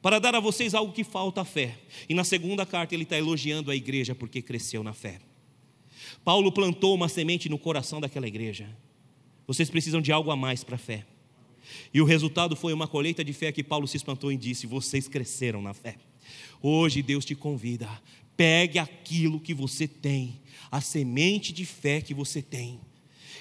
Para 0.01 0.19
dar 0.19 0.35
a 0.35 0.39
vocês 0.39 0.73
algo 0.73 0.93
que 0.93 1.03
falta 1.03 1.41
a 1.41 1.45
fé. 1.45 1.77
E 2.07 2.13
na 2.13 2.23
segunda 2.23 2.65
carta, 2.65 2.93
ele 2.93 3.03
está 3.03 3.17
elogiando 3.17 3.71
a 3.71 3.75
igreja 3.75 4.15
porque 4.15 4.41
cresceu 4.41 4.83
na 4.83 4.93
fé. 4.93 5.19
Paulo 6.23 6.51
plantou 6.51 6.93
uma 6.93 7.09
semente 7.09 7.49
no 7.49 7.57
coração 7.57 7.99
daquela 7.99 8.27
igreja. 8.27 8.69
Vocês 9.47 9.69
precisam 9.69 10.01
de 10.01 10.11
algo 10.11 10.29
a 10.29 10.35
mais 10.35 10.63
para 10.63 10.75
a 10.75 10.79
fé. 10.79 11.05
E 11.93 12.01
o 12.01 12.05
resultado 12.05 12.55
foi 12.55 12.73
uma 12.73 12.87
colheita 12.87 13.23
de 13.23 13.31
fé 13.33 13.51
que 13.51 13.63
Paulo 13.63 13.87
se 13.87 13.97
espantou 13.97 14.31
e 14.31 14.37
disse: 14.37 14.67
Vocês 14.67 15.07
cresceram 15.07 15.61
na 15.61 15.73
fé. 15.73 15.95
Hoje 16.61 17.01
Deus 17.01 17.23
te 17.23 17.33
convida, 17.33 17.89
pegue 18.35 18.77
aquilo 18.77 19.39
que 19.39 19.53
você 19.53 19.87
tem, 19.87 20.41
a 20.69 20.81
semente 20.81 21.53
de 21.53 21.65
fé 21.65 22.01
que 22.01 22.13
você 22.13 22.41
tem. 22.41 22.79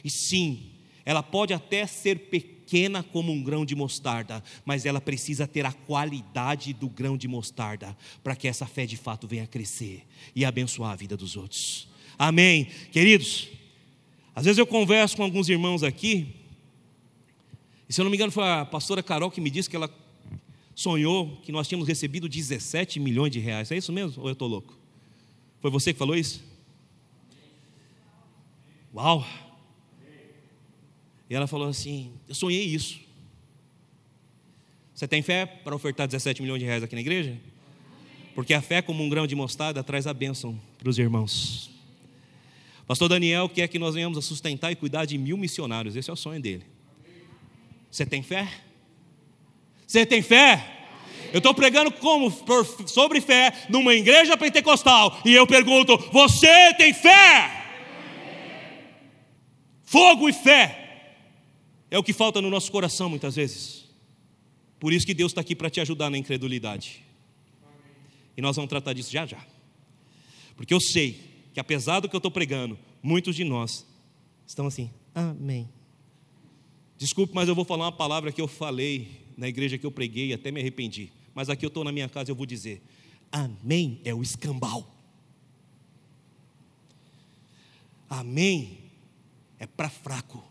E 0.05 0.11
sim, 0.11 0.71
ela 1.05 1.23
pode 1.23 1.53
até 1.53 1.87
ser 1.87 2.19
pequena 2.31 3.03
como 3.03 3.33
um 3.33 3.43
grão 3.43 3.65
de 3.65 3.75
mostarda, 3.75 4.43
mas 4.65 4.87
ela 4.87 5.01
precisa 5.01 5.47
ter 5.47 5.65
a 5.67 5.73
qualidade 5.73 6.73
do 6.73 6.89
grão 6.89 7.17
de 7.17 7.27
mostarda 7.27 7.97
para 8.23 8.37
que 8.37 8.47
essa 8.47 8.67
fé 8.67 8.87
de 8.87 8.97
fato 8.97 9.27
venha 9.27 9.47
crescer 9.47 10.05
e 10.35 10.45
abençoar 10.45 10.93
a 10.93 10.97
vida 10.97 11.17
dos 11.17 11.37
outros. 11.37 11.89
Amém. 12.19 12.69
Queridos, 12.93 13.49
às 14.37 14.45
vezes 14.45 14.59
eu 14.59 14.67
converso 14.67 15.17
com 15.17 15.23
alguns 15.23 15.49
irmãos 15.49 15.83
aqui, 15.83 16.35
e 17.89 17.93
se 17.93 17.99
eu 17.99 18.05
não 18.05 18.11
me 18.11 18.19
engano 18.19 18.31
foi 18.31 18.45
a 18.45 18.67
pastora 18.67 19.03
Carol 19.03 19.31
que 19.31 19.41
me 19.41 19.49
disse 19.49 19.71
que 19.71 19.77
ela 19.77 19.91
sonhou 20.75 21.39
que 21.43 21.51
nós 21.51 21.67
tínhamos 21.67 21.89
recebido 21.89 22.29
17 22.29 23.01
milhões 23.01 23.33
de 23.33 23.39
reais. 23.39 23.73
É 23.73 23.77
isso 23.79 23.91
mesmo? 23.91 24.21
Ou 24.21 24.29
eu 24.29 24.35
estou 24.35 24.47
louco? 24.47 24.79
Foi 25.63 25.71
você 25.71 25.95
que 25.95 25.99
falou 25.99 26.15
isso? 26.15 26.45
Uau! 28.95 29.27
E 31.31 31.35
ela 31.35 31.47
falou 31.47 31.69
assim: 31.69 32.13
Eu 32.29 32.35
sonhei 32.35 32.63
isso. 32.63 33.01
Você 34.95 35.09
tem 35.09 35.23
fé 35.23 35.47
para 35.47 35.75
ofertar 35.75 36.07
17 36.07 36.43
milhões 36.43 36.61
de 36.61 36.67
reais 36.67 36.83
aqui 36.83 36.95
na 36.95 37.01
igreja? 37.01 37.39
Porque 38.35 38.53
a 38.53 38.61
fé, 38.61 38.83
como 38.83 39.03
um 39.03 39.09
grão 39.09 39.27
de 39.27 39.35
mostarda, 39.35 39.83
traz 39.83 40.07
a 40.07 40.13
bênção 40.13 40.61
para 40.79 40.91
os 40.91 40.99
irmãos. 40.99 41.76
Pastor 42.87 43.09
Daniel 43.09 43.49
quer 43.49 43.67
que 43.67 43.79
nós 43.79 43.95
venhamos 43.95 44.17
a 44.17 44.23
sustentar 44.23 44.71
e 44.71 44.77
cuidar 44.77 45.05
de 45.05 45.19
mil 45.19 45.37
missionários. 45.37 45.97
Esse 45.97 46.09
é 46.09 46.13
o 46.13 46.17
sonho 46.17 46.41
dele. 46.41 46.65
Você 47.91 48.07
tem 48.07 48.23
fé? 48.23 48.49
Você 49.87 50.07
tem 50.07 50.23
fé? 50.23 50.73
Eu 51.33 51.39
estou 51.39 51.53
pregando 51.53 51.91
como 51.91 52.31
sobre 52.87 53.21
fé 53.21 53.53
numa 53.69 53.95
igreja 53.95 54.37
pentecostal 54.37 55.21
e 55.25 55.35
eu 55.35 55.47
pergunto: 55.47 55.97
você 56.13 56.75
tem 56.75 56.95
fé? 56.95 57.65
Fogo 59.85 60.29
e 60.29 60.33
fé 60.33 60.87
é 61.91 61.99
o 61.99 62.03
que 62.03 62.13
falta 62.13 62.41
no 62.41 62.51
nosso 62.51 62.71
coração 62.71 63.09
muitas 63.09 63.35
vezes. 63.35 63.85
Por 64.79 64.93
isso 64.93 65.07
que 65.07 65.15
Deus 65.15 65.33
está 65.33 65.41
aqui 65.41 65.57
para 65.57 65.71
te 65.71 65.81
ajudar 65.81 66.11
na 66.11 66.19
incredulidade. 66.19 67.03
E 68.37 68.43
nós 68.43 68.55
vamos 68.55 68.69
tratar 68.69 68.93
disso 68.93 69.11
já 69.11 69.27
já. 69.27 69.45
Porque 70.57 70.75
eu 70.75 70.81
sei 70.81 71.36
que 71.57 71.61
apesar 71.61 72.01
do 72.01 72.09
que 72.11 72.15
eu 72.15 72.19
estou 72.19 72.31
pregando, 72.31 72.79
muitos 73.03 73.35
de 73.35 73.43
nós 73.43 73.87
estão 74.47 74.67
assim, 74.67 74.91
amém. 75.15 75.67
Desculpe, 76.99 77.35
mas 77.35 77.49
eu 77.49 77.55
vou 77.55 77.65
falar 77.65 77.87
uma 77.87 77.93
palavra 77.93 78.31
que 78.31 78.43
eu 78.43 78.47
falei 78.47 79.23
na 79.39 79.49
igreja 79.49 79.79
que 79.79 79.87
eu 79.87 79.91
preguei 79.91 80.35
até 80.35 80.51
me 80.51 80.61
arrependi. 80.61 81.11
Mas 81.35 81.49
aqui 81.49 81.65
eu 81.65 81.69
estou 81.69 81.83
na 81.83 81.91
minha 81.91 82.11
casa 82.11 82.31
e 82.31 82.33
eu 82.33 82.37
vou 82.37 82.45
dizer: 82.45 82.83
Amém 83.33 84.03
é 84.05 84.13
o 84.13 84.23
escambau. 84.23 84.95
Amém 88.07 88.77
é 89.59 89.67
para 89.67 89.89
fraco. 89.89 90.45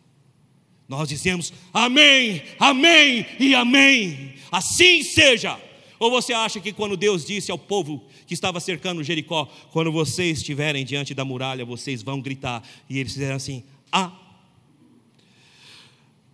Nós 0.88 1.08
dizemos 1.08 1.54
amém, 1.72 2.42
amém 2.58 3.28
e 3.40 3.54
amém. 3.54 4.34
Assim 4.52 5.04
seja. 5.04 5.56
Ou 6.00 6.12
você 6.12 6.34
acha 6.34 6.60
que 6.60 6.74
quando 6.74 6.98
Deus 6.98 7.26
disse 7.26 7.52
ao 7.52 7.58
povo 7.58 8.04
que 8.28 8.34
estava 8.34 8.60
cercando 8.60 9.04
Jericó: 9.04 9.46
quando 9.72 9.92
vocês 9.92 10.40
estiverem 10.40 10.86
diante 10.86 11.14
da 11.14 11.24
muralha, 11.24 11.66
vocês 11.66 12.04
vão 12.04 12.22
gritar. 12.22 12.64
E 12.90 13.00
eles 13.00 13.14
fizeram 13.14 13.36
assim: 13.36 13.64
ah. 13.92 14.12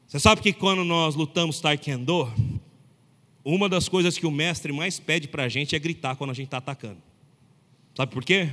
Você 0.08 0.20
sabe 0.20 0.42
que 0.42 0.52
quando 0.52 0.84
nós 0.84 1.16
lutamos 1.16 1.62
taekwondo, 1.62 2.32
uma 3.46 3.70
das 3.70 3.88
coisas 3.88 4.18
que 4.18 4.26
o 4.26 4.32
mestre 4.32 4.74
mais 4.74 5.00
pede 5.00 5.28
para 5.28 5.44
a 5.44 5.50
gente 5.50 5.76
é 5.76 5.80
gritar 5.80 6.16
quando 6.16 6.32
a 6.32 6.34
gente 6.34 6.48
está 6.48 6.58
atacando. 6.58 7.02
Sabe 7.96 8.12
por 8.12 8.24
quê? 8.24 8.50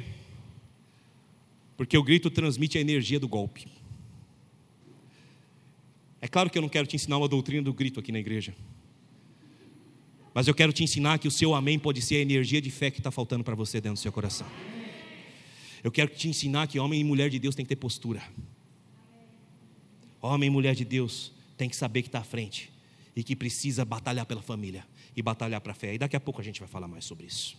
Porque 1.76 1.96
o 1.96 2.02
grito 2.02 2.30
transmite 2.30 2.78
a 2.78 2.80
energia 2.80 3.20
do 3.20 3.28
golpe. 3.28 3.66
É 6.20 6.26
claro 6.26 6.50
que 6.50 6.58
eu 6.58 6.62
não 6.62 6.68
quero 6.68 6.86
te 6.86 6.96
ensinar 6.96 7.16
uma 7.16 7.28
doutrina 7.28 7.62
do 7.62 7.72
grito 7.72 8.00
aqui 8.00 8.10
na 8.10 8.18
igreja. 8.18 8.54
Mas 10.34 10.46
eu 10.46 10.54
quero 10.54 10.72
te 10.72 10.84
ensinar 10.84 11.18
que 11.18 11.26
o 11.26 11.30
seu 11.30 11.54
amém 11.54 11.78
pode 11.78 12.00
ser 12.02 12.16
a 12.16 12.20
energia 12.20 12.60
de 12.60 12.70
fé 12.70 12.90
que 12.90 13.00
está 13.00 13.10
faltando 13.10 13.42
para 13.42 13.54
você 13.54 13.80
dentro 13.80 13.94
do 13.94 14.02
seu 14.02 14.12
coração. 14.12 14.46
Eu 15.82 15.90
quero 15.90 16.10
te 16.10 16.28
ensinar 16.28 16.66
que 16.66 16.78
homem 16.78 17.00
e 17.00 17.04
mulher 17.04 17.30
de 17.30 17.38
Deus 17.38 17.54
tem 17.54 17.64
que 17.64 17.68
ter 17.68 17.76
postura. 17.76 18.22
Homem 20.20 20.48
e 20.48 20.50
mulher 20.50 20.74
de 20.74 20.84
Deus 20.84 21.32
tem 21.56 21.68
que 21.68 21.76
saber 21.76 22.02
que 22.02 22.08
está 22.08 22.18
à 22.20 22.24
frente 22.24 22.70
e 23.14 23.22
que 23.22 23.34
precisa 23.34 23.84
batalhar 23.84 24.26
pela 24.26 24.42
família 24.42 24.84
e 25.16 25.22
batalhar 25.22 25.60
para 25.60 25.72
a 25.72 25.74
fé. 25.74 25.94
E 25.94 25.98
daqui 25.98 26.16
a 26.16 26.20
pouco 26.20 26.40
a 26.40 26.44
gente 26.44 26.60
vai 26.60 26.68
falar 26.68 26.88
mais 26.88 27.04
sobre 27.04 27.26
isso. 27.26 27.56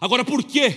Agora, 0.00 0.24
por 0.24 0.42
quê 0.44 0.76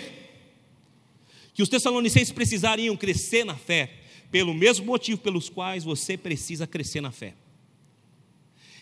que 1.54 1.62
os 1.62 1.70
tessalonicenses 1.70 2.32
precisariam 2.32 2.96
crescer 2.96 3.44
na 3.44 3.56
fé? 3.56 3.92
Pelo 4.32 4.54
mesmo 4.54 4.86
motivo 4.86 5.20
pelos 5.20 5.50
quais 5.50 5.84
você 5.84 6.18
precisa 6.18 6.68
crescer 6.68 7.02
na 7.02 7.12
fé. 7.12 7.34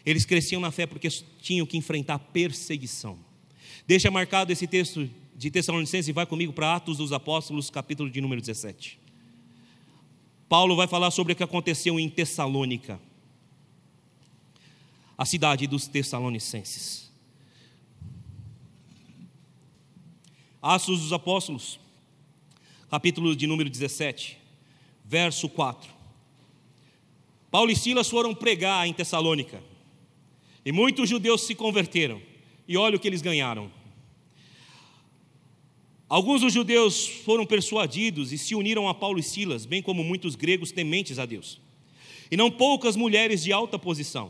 Eles 0.08 0.24
cresciam 0.24 0.62
na 0.62 0.72
fé 0.72 0.86
porque 0.86 1.10
tinham 1.42 1.66
que 1.66 1.76
enfrentar 1.76 2.18
perseguição. 2.18 3.20
Deixa 3.86 4.10
marcado 4.10 4.54
esse 4.54 4.66
texto 4.66 5.10
de 5.36 5.52
Tessalonicenses 5.52 6.08
e 6.08 6.14
vai 6.14 6.26
comigo 6.26 6.54
para 6.54 6.78
Atos 6.78 7.00
dos 7.00 7.12
Apóstolos, 7.12 7.70
capítulo 7.70 8.10
de 8.10 8.22
número 8.22 8.40
17. 8.40 8.98
Paulo 10.48 10.78
vai 10.78 10.88
falar 10.88 11.12
sobre 11.12 11.34
o 11.34 11.36
que 11.36 11.44
aconteceu 11.44 12.00
em 12.00 12.10
Tessalônica, 12.10 13.02
a 15.18 15.26
cidade 15.26 15.68
dos 15.68 15.88
Tessalonicenses. 15.88 17.12
Atos 20.62 21.02
dos 21.02 21.12
Apóstolos, 21.12 21.82
capítulo 22.90 23.36
de 23.36 23.46
número 23.46 23.70
17, 23.70 24.38
verso 25.04 25.50
4. 25.50 25.92
Paulo 27.52 27.70
e 27.70 27.76
Silas 27.76 28.08
foram 28.08 28.34
pregar 28.34 28.88
em 28.88 28.94
Tessalônica, 28.94 29.62
e 30.68 30.72
muitos 30.74 31.08
judeus 31.08 31.44
se 31.44 31.56
converteram, 31.56 32.22
e 32.68 32.76
olha 32.76 32.98
o 32.98 33.00
que 33.00 33.08
eles 33.08 33.22
ganharam. 33.22 33.72
Alguns 36.10 36.42
dos 36.42 36.52
judeus 36.52 37.08
foram 37.08 37.46
persuadidos 37.46 38.34
e 38.34 38.38
se 38.38 38.54
uniram 38.54 38.90
a 38.90 38.94
Paulo 38.94 39.18
e 39.18 39.24
Silas, 39.24 39.66
bem 39.66 39.82
como 39.82 40.04
muitos 40.04 40.36
gregos 40.36 40.74
tementes 40.74 41.20
a 41.20 41.26
Deus. 41.26 41.62
E 42.30 42.36
não 42.36 42.52
poucas 42.52 42.98
mulheres 42.98 43.42
de 43.44 43.54
alta 43.54 43.80
posição. 43.80 44.30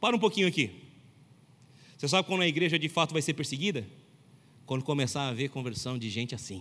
Para 0.00 0.16
um 0.16 0.18
pouquinho 0.18 0.48
aqui. 0.48 0.72
Você 1.96 2.08
sabe 2.08 2.26
quando 2.26 2.40
a 2.42 2.48
igreja 2.48 2.76
de 2.76 2.88
fato 2.88 3.12
vai 3.12 3.22
ser 3.22 3.34
perseguida? 3.34 3.86
Quando 4.66 4.82
começar 4.82 5.22
a 5.22 5.28
haver 5.28 5.48
conversão 5.48 5.96
de 5.96 6.10
gente 6.10 6.34
assim. 6.34 6.60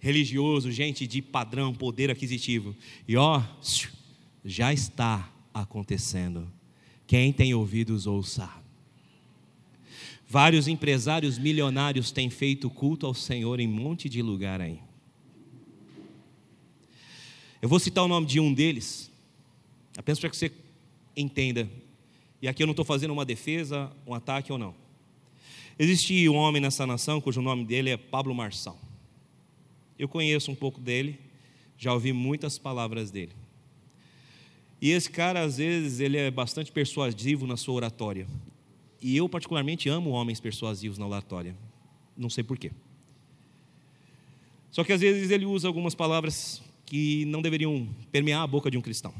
Religioso, 0.00 0.72
gente 0.72 1.06
de 1.06 1.20
padrão, 1.20 1.74
poder 1.74 2.10
aquisitivo. 2.10 2.74
E 3.06 3.18
ó, 3.18 3.42
já 4.42 4.72
está 4.72 5.30
acontecendo. 5.52 6.50
Quem 7.06 7.32
tem 7.32 7.54
ouvidos, 7.54 8.06
ouça. 8.06 8.50
Vários 10.28 10.66
empresários 10.66 11.38
milionários 11.38 12.10
têm 12.10 12.30
feito 12.30 12.68
culto 12.70 13.06
ao 13.06 13.14
Senhor 13.14 13.60
em 13.60 13.68
um 13.68 13.72
monte 13.72 14.08
de 14.08 14.22
lugar 14.22 14.60
aí. 14.60 14.80
Eu 17.60 17.68
vou 17.68 17.78
citar 17.78 18.04
o 18.04 18.08
nome 18.08 18.26
de 18.26 18.40
um 18.40 18.52
deles, 18.52 19.10
apenas 19.96 20.18
para 20.18 20.28
que 20.28 20.36
você 20.36 20.50
entenda. 21.16 21.70
E 22.42 22.48
aqui 22.48 22.62
eu 22.62 22.66
não 22.66 22.72
estou 22.72 22.84
fazendo 22.84 23.12
uma 23.12 23.24
defesa, 23.24 23.90
um 24.06 24.12
ataque 24.12 24.52
ou 24.52 24.58
não. 24.58 24.74
Existe 25.78 26.28
um 26.28 26.36
homem 26.36 26.60
nessa 26.60 26.86
nação 26.86 27.20
cujo 27.20 27.40
nome 27.40 27.64
dele 27.64 27.90
é 27.90 27.96
Pablo 27.96 28.34
Marçal. 28.34 28.78
Eu 29.98 30.08
conheço 30.08 30.50
um 30.50 30.54
pouco 30.54 30.80
dele, 30.80 31.18
já 31.78 31.92
ouvi 31.92 32.12
muitas 32.12 32.58
palavras 32.58 33.10
dele. 33.10 33.32
E 34.84 34.90
esse 34.90 35.08
cara, 35.08 35.40
às 35.40 35.56
vezes, 35.56 35.98
ele 35.98 36.18
é 36.18 36.30
bastante 36.30 36.70
persuasivo 36.70 37.46
na 37.46 37.56
sua 37.56 37.72
oratória. 37.72 38.26
E 39.00 39.16
eu, 39.16 39.26
particularmente, 39.26 39.88
amo 39.88 40.10
homens 40.10 40.40
persuasivos 40.40 40.98
na 40.98 41.06
oratória. 41.06 41.56
Não 42.14 42.28
sei 42.28 42.44
porquê. 42.44 42.70
Só 44.70 44.84
que 44.84 44.92
às 44.92 45.00
vezes 45.00 45.30
ele 45.30 45.46
usa 45.46 45.66
algumas 45.66 45.94
palavras 45.94 46.62
que 46.84 47.24
não 47.24 47.40
deveriam 47.40 47.88
permear 48.12 48.42
a 48.42 48.46
boca 48.46 48.70
de 48.70 48.76
um 48.76 48.82
cristão. 48.82 49.14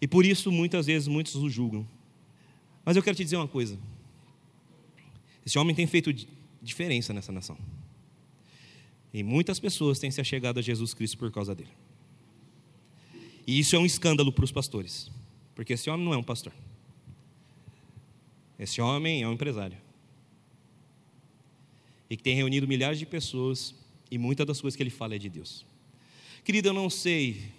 E 0.00 0.08
por 0.08 0.26
isso, 0.26 0.50
muitas 0.50 0.86
vezes, 0.86 1.06
muitos 1.06 1.36
o 1.36 1.48
julgam. 1.48 1.86
Mas 2.84 2.96
eu 2.96 3.02
quero 3.04 3.16
te 3.16 3.22
dizer 3.22 3.36
uma 3.36 3.46
coisa: 3.46 3.78
esse 5.46 5.56
homem 5.56 5.72
tem 5.72 5.86
feito 5.86 6.12
diferença 6.60 7.12
nessa 7.12 7.30
nação. 7.30 7.56
E 9.14 9.22
muitas 9.22 9.60
pessoas 9.60 10.00
têm 10.00 10.10
se 10.10 10.20
achegado 10.20 10.58
a 10.58 10.62
Jesus 10.62 10.94
Cristo 10.94 11.16
por 11.16 11.30
causa 11.30 11.54
dele. 11.54 11.70
E 13.46 13.58
isso 13.58 13.74
é 13.74 13.78
um 13.78 13.86
escândalo 13.86 14.32
para 14.32 14.44
os 14.44 14.52
pastores, 14.52 15.10
porque 15.54 15.72
esse 15.72 15.90
homem 15.90 16.04
não 16.04 16.14
é 16.14 16.16
um 16.16 16.22
pastor. 16.22 16.52
Esse 18.58 18.80
homem 18.80 19.22
é 19.22 19.28
um 19.28 19.32
empresário. 19.32 19.76
E 22.08 22.16
que 22.16 22.22
tem 22.22 22.36
reunido 22.36 22.68
milhares 22.68 22.98
de 22.98 23.06
pessoas, 23.06 23.74
e 24.10 24.18
muitas 24.18 24.46
das 24.46 24.60
coisas 24.60 24.76
que 24.76 24.82
ele 24.82 24.90
fala 24.90 25.14
é 25.14 25.18
de 25.18 25.28
Deus. 25.28 25.64
Querido, 26.44 26.68
eu 26.68 26.72
não 26.72 26.90
sei, 26.90 27.50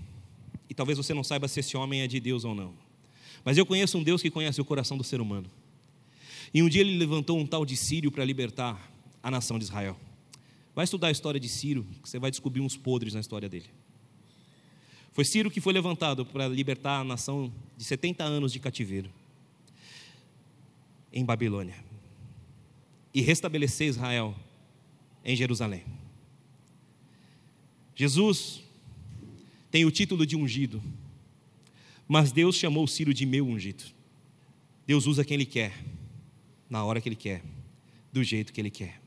e 0.69 0.73
talvez 0.73 0.97
você 0.97 1.13
não 1.13 1.23
saiba 1.23 1.47
se 1.47 1.59
esse 1.59 1.75
homem 1.75 2.01
é 2.01 2.07
de 2.07 2.19
Deus 2.19 2.45
ou 2.45 2.53
não, 2.53 2.73
mas 3.43 3.57
eu 3.57 3.65
conheço 3.65 3.97
um 3.97 4.03
Deus 4.03 4.21
que 4.21 4.29
conhece 4.29 4.61
o 4.61 4.65
coração 4.65 4.97
do 4.97 5.03
ser 5.03 5.19
humano. 5.19 5.49
E 6.53 6.61
um 6.61 6.69
dia 6.69 6.81
ele 6.81 6.97
levantou 6.97 7.37
um 7.37 7.45
tal 7.45 7.65
de 7.65 7.75
Sírio 7.75 8.11
para 8.11 8.23
libertar 8.23 8.91
a 9.21 9.31
nação 9.31 9.57
de 9.57 9.65
Israel. 9.65 9.99
Vai 10.75 10.85
estudar 10.85 11.07
a 11.07 11.11
história 11.11 11.39
de 11.39 11.49
Ciro, 11.49 11.85
que 12.01 12.09
você 12.09 12.19
vai 12.19 12.29
descobrir 12.29 12.61
uns 12.61 12.77
podres 12.77 13.13
na 13.13 13.19
história 13.19 13.49
dele. 13.49 13.69
Foi 15.13 15.23
Ciro 15.23 15.51
que 15.51 15.61
foi 15.61 15.71
levantado 15.71 16.25
para 16.25 16.47
libertar 16.47 16.99
a 16.99 17.03
nação 17.03 17.53
de 17.77 17.83
70 17.83 18.23
anos 18.23 18.51
de 18.51 18.59
cativeiro 18.59 19.11
em 21.11 21.23
Babilônia 21.23 21.75
e 23.13 23.21
restabelecer 23.21 23.87
Israel 23.87 24.35
em 25.23 25.35
Jerusalém. 25.35 25.83
Jesus 27.95 28.63
tem 29.69 29.85
o 29.85 29.91
título 29.91 30.25
de 30.25 30.35
ungido, 30.35 30.81
mas 32.07 32.31
Deus 32.31 32.55
chamou 32.55 32.87
Ciro 32.87 33.13
de 33.13 33.23
meu 33.23 33.45
ungido. 33.45 33.83
Deus 34.87 35.05
usa 35.05 35.23
quem 35.23 35.35
Ele 35.35 35.45
quer, 35.45 35.73
na 36.67 36.83
hora 36.83 36.99
que 36.99 37.07
Ele 37.07 37.15
quer, 37.15 37.43
do 38.11 38.23
jeito 38.23 38.51
que 38.51 38.59
Ele 38.59 38.71
quer. 38.71 38.99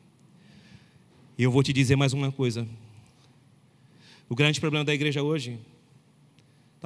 E 1.37 1.43
eu 1.43 1.51
vou 1.51 1.65
te 1.65 1.73
dizer 1.73 1.97
mais 1.97 2.13
uma 2.13 2.31
coisa. 2.31 2.67
O 4.29 4.37
grande 4.37 4.61
problema 4.61 4.85
da 4.85 4.95
igreja 4.95 5.23
hoje, 5.23 5.59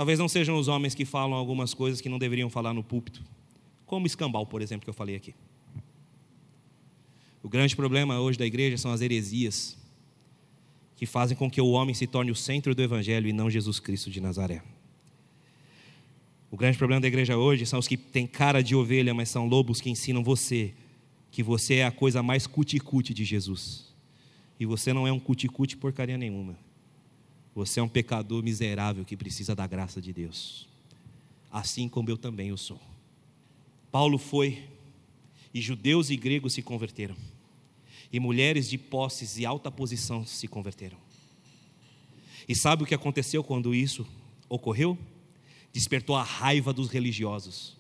talvez 0.01 0.18
não 0.18 0.30
sejam 0.30 0.57
os 0.57 0.66
homens 0.66 0.94
que 0.94 1.05
falam 1.05 1.36
algumas 1.36 1.74
coisas 1.74 2.01
que 2.01 2.09
não 2.09 2.18
deveriam 2.18 2.48
falar 2.48 2.72
no 2.72 2.82
púlpito, 2.82 3.22
como 3.84 4.07
escambau, 4.07 4.46
por 4.46 4.62
exemplo, 4.62 4.84
que 4.84 4.88
eu 4.88 4.94
falei 4.94 5.14
aqui. 5.14 5.34
O 7.42 7.51
grande 7.51 7.76
problema 7.76 8.18
hoje 8.18 8.38
da 8.38 8.46
igreja 8.46 8.78
são 8.78 8.92
as 8.92 9.03
heresias 9.03 9.76
que 10.96 11.05
fazem 11.05 11.36
com 11.36 11.51
que 11.51 11.61
o 11.61 11.68
homem 11.72 11.94
se 11.94 12.07
torne 12.07 12.30
o 12.30 12.34
centro 12.34 12.74
do 12.74 12.82
evangelho 12.82 13.28
e 13.28 13.32
não 13.34 13.51
Jesus 13.51 13.78
Cristo 13.78 14.11
de 14.11 14.22
Nazaré. 14.22 14.62
O 16.51 16.57
grande 16.57 16.78
problema 16.78 17.03
da 17.03 17.09
igreja 17.09 17.36
hoje 17.36 17.66
são 17.66 17.78
os 17.78 17.86
que 17.86 17.98
têm 17.98 18.26
cara 18.26 18.62
de 18.62 18.74
ovelha, 18.74 19.12
mas 19.12 19.28
são 19.28 19.46
lobos 19.46 19.82
que 19.82 19.90
ensinam 19.90 20.24
você 20.24 20.72
que 21.30 21.42
você 21.42 21.74
é 21.74 21.84
a 21.84 21.92
coisa 21.92 22.22
mais 22.22 22.46
cuticute 22.46 23.12
de 23.12 23.26
Jesus. 23.26 23.92
E 24.59 24.64
você 24.64 24.94
não 24.94 25.07
é 25.07 25.12
um 25.12 25.20
cuticute 25.20 25.76
porcaria 25.76 26.16
nenhuma. 26.16 26.57
Você 27.55 27.80
é 27.80 27.82
um 27.82 27.88
pecador 27.88 28.42
miserável 28.42 29.05
que 29.05 29.16
precisa 29.16 29.55
da 29.55 29.66
graça 29.66 30.01
de 30.01 30.12
Deus. 30.12 30.68
Assim 31.51 31.88
como 31.88 32.09
eu 32.11 32.16
também 32.16 32.53
o 32.53 32.59
sou. 32.59 32.80
Paulo 33.90 34.18
foi, 34.18 34.64
e 35.53 35.61
judeus 35.61 36.11
e 36.11 36.16
gregos 36.16 36.53
se 36.53 36.62
converteram. 36.62 37.16
E 38.12 38.20
mulheres 38.20 38.68
de 38.68 38.78
posses 38.78 39.36
e 39.36 39.44
alta 39.44 39.70
posição 39.70 40.24
se 40.24 40.46
converteram. 40.46 40.96
E 42.48 42.55
sabe 42.55 42.82
o 42.82 42.86
que 42.86 42.94
aconteceu 42.94 43.42
quando 43.44 43.74
isso 43.74 44.07
ocorreu? 44.48 44.98
Despertou 45.72 46.16
a 46.16 46.22
raiva 46.22 46.72
dos 46.72 46.88
religiosos 46.88 47.76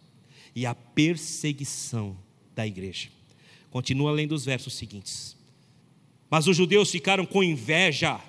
e 0.54 0.66
a 0.66 0.74
perseguição 0.74 2.16
da 2.54 2.66
igreja. 2.66 3.08
Continua 3.70 4.12
lendo 4.12 4.32
os 4.32 4.44
versos 4.44 4.74
seguintes. 4.74 5.36
Mas 6.28 6.46
os 6.46 6.56
judeus 6.56 6.90
ficaram 6.90 7.26
com 7.26 7.42
inveja. 7.42 8.20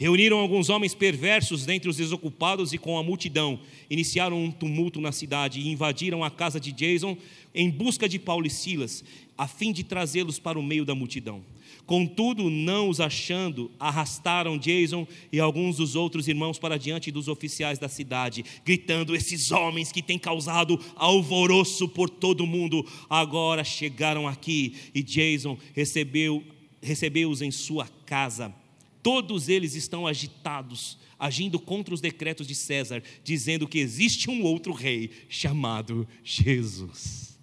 Reuniram 0.00 0.38
alguns 0.38 0.70
homens 0.70 0.94
perversos 0.94 1.66
dentre 1.66 1.90
os 1.90 1.98
desocupados 1.98 2.72
e 2.72 2.78
com 2.78 2.96
a 2.96 3.02
multidão 3.02 3.60
iniciaram 3.90 4.42
um 4.42 4.50
tumulto 4.50 4.98
na 4.98 5.12
cidade 5.12 5.60
e 5.60 5.68
invadiram 5.68 6.24
a 6.24 6.30
casa 6.30 6.58
de 6.58 6.72
Jason 6.72 7.18
em 7.54 7.68
busca 7.68 8.08
de 8.08 8.18
Paulo 8.18 8.46
e 8.46 8.50
Silas, 8.50 9.04
a 9.36 9.46
fim 9.46 9.74
de 9.74 9.84
trazê-los 9.84 10.38
para 10.38 10.58
o 10.58 10.62
meio 10.62 10.86
da 10.86 10.94
multidão. 10.94 11.42
Contudo, 11.84 12.48
não 12.48 12.88
os 12.88 12.98
achando, 12.98 13.70
arrastaram 13.78 14.56
Jason 14.56 15.06
e 15.30 15.38
alguns 15.38 15.76
dos 15.76 15.94
outros 15.94 16.28
irmãos 16.28 16.58
para 16.58 16.78
diante 16.78 17.10
dos 17.10 17.28
oficiais 17.28 17.78
da 17.78 17.88
cidade, 17.88 18.42
gritando: 18.64 19.14
Esses 19.14 19.50
homens 19.52 19.92
que 19.92 20.00
têm 20.00 20.18
causado 20.18 20.80
alvoroço 20.96 21.86
por 21.86 22.08
todo 22.08 22.44
o 22.44 22.46
mundo, 22.46 22.86
agora 23.10 23.62
chegaram 23.62 24.26
aqui. 24.26 24.76
E 24.94 25.02
Jason 25.02 25.58
recebeu 25.74 26.42
recebeu-os 26.82 27.42
em 27.42 27.50
sua 27.50 27.86
casa. 28.06 28.54
Todos 29.02 29.48
eles 29.48 29.74
estão 29.74 30.06
agitados, 30.06 30.98
agindo 31.18 31.58
contra 31.58 31.94
os 31.94 32.00
decretos 32.00 32.46
de 32.46 32.54
César, 32.54 33.02
dizendo 33.24 33.66
que 33.66 33.78
existe 33.78 34.28
um 34.28 34.42
outro 34.42 34.72
rei 34.72 35.10
chamado 35.28 36.06
Jesus. 36.22 37.38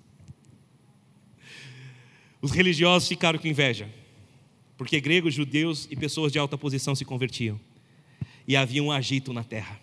Os 2.41 2.51
religiosos 2.51 3.07
ficaram 3.07 3.39
com 3.39 3.47
inveja, 3.47 3.89
porque 4.77 4.99
gregos, 4.99 5.33
judeus 5.33 5.87
e 5.89 5.95
pessoas 5.95 6.31
de 6.31 6.37
alta 6.37 6.57
posição 6.57 6.93
se 6.93 7.03
convertiam, 7.03 7.59
e 8.47 8.55
havia 8.55 8.83
um 8.83 8.91
agito 8.91 9.33
na 9.33 9.43
terra. 9.43 9.81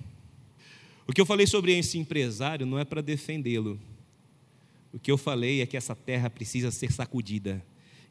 O 1.07 1.13
que 1.13 1.21
eu 1.21 1.27
falei 1.27 1.47
sobre 1.47 1.77
esse 1.77 1.99
empresário 1.99 2.65
não 2.65 2.79
é 2.79 2.85
para 2.85 3.03
defendê-lo, 3.03 3.81
o 4.93 4.99
que 4.99 5.11
eu 5.11 5.19
falei 5.19 5.61
é 5.61 5.67
que 5.67 5.77
essa 5.77 5.97
terra 5.97 6.31
precisa 6.31 6.71
ser 6.71 6.93
sacudida 6.93 7.65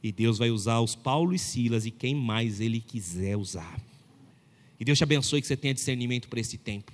e 0.03 0.11
Deus 0.11 0.37
vai 0.37 0.51
usar 0.51 0.81
os 0.81 0.95
Paulo 0.95 1.33
e 1.33 1.39
Silas 1.39 1.85
e 1.85 1.91
quem 1.91 2.13
mais 2.13 2.59
Ele 2.59 2.81
quiser 2.81 3.37
usar. 3.37 3.81
E 4.77 4.83
Deus 4.83 4.97
te 4.97 5.03
abençoe 5.05 5.39
que 5.39 5.47
você 5.47 5.55
tenha 5.55 5.73
discernimento 5.73 6.27
para 6.27 6.41
esse 6.41 6.57
tempo. 6.57 6.91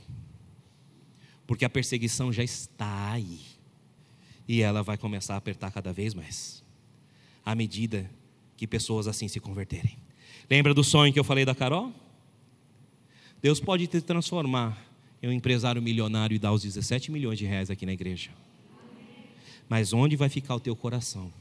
Porque 1.47 1.65
a 1.65 1.69
perseguição 1.69 2.31
já 2.31 2.43
está 2.43 3.11
aí. 3.11 3.39
E 4.47 4.61
ela 4.61 4.83
vai 4.83 4.95
começar 4.95 5.33
a 5.33 5.37
apertar 5.37 5.71
cada 5.71 5.91
vez 5.91 6.13
mais. 6.13 6.63
À 7.43 7.55
medida 7.55 8.09
que 8.55 8.67
pessoas 8.67 9.07
assim 9.07 9.27
se 9.27 9.39
converterem. 9.39 9.97
Lembra 10.47 10.71
do 10.71 10.83
sonho 10.83 11.11
que 11.11 11.19
eu 11.19 11.23
falei 11.23 11.45
da 11.45 11.55
Carol? 11.55 11.91
Deus 13.41 13.59
pode 13.59 13.87
te 13.87 14.01
transformar 14.01 14.85
em 15.23 15.29
um 15.29 15.31
empresário 15.31 15.81
milionário 15.81 16.35
e 16.35 16.39
dar 16.39 16.51
os 16.51 16.61
17 16.61 17.11
milhões 17.11 17.39
de 17.39 17.45
reais 17.45 17.71
aqui 17.71 17.87
na 17.87 17.93
igreja. 17.93 18.29
Mas 19.67 19.93
onde 19.93 20.15
vai 20.15 20.29
ficar 20.29 20.55
o 20.55 20.59
teu 20.59 20.75
coração? 20.75 21.33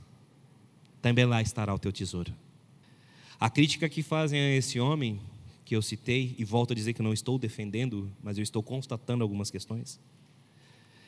Também 1.01 1.24
lá 1.24 1.40
estará 1.40 1.74
o 1.74 1.78
teu 1.78 1.92
tesouro. 1.92 2.32
A 3.38 3.49
crítica 3.49 3.88
que 3.88 4.03
fazem 4.03 4.38
a 4.40 4.57
esse 4.57 4.80
homem, 4.80 5.20
que 5.64 5.76
eu 5.76 5.82
citei, 5.82 6.34
e 6.38 6.44
volto 6.44 6.72
a 6.72 6.74
dizer 6.74 6.92
que 6.92 7.03
não 7.03 7.12
estou 7.12 7.38
defendendo, 7.38 8.11
mas 8.22 8.36
eu 8.36 8.42
estou 8.42 8.62
constatando 8.62 9.22
algumas 9.22 9.51
questões, 9.51 10.01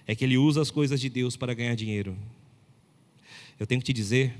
é 0.06 0.14
que 0.14 0.24
ele 0.24 0.38
usa 0.38 0.60
as 0.60 0.70
coisas 0.70 1.00
de 1.00 1.08
Deus 1.08 1.36
para 1.36 1.54
ganhar 1.54 1.74
dinheiro. 1.74 2.16
Eu 3.58 3.66
tenho 3.66 3.80
que 3.80 3.86
te 3.86 3.92
dizer 3.92 4.34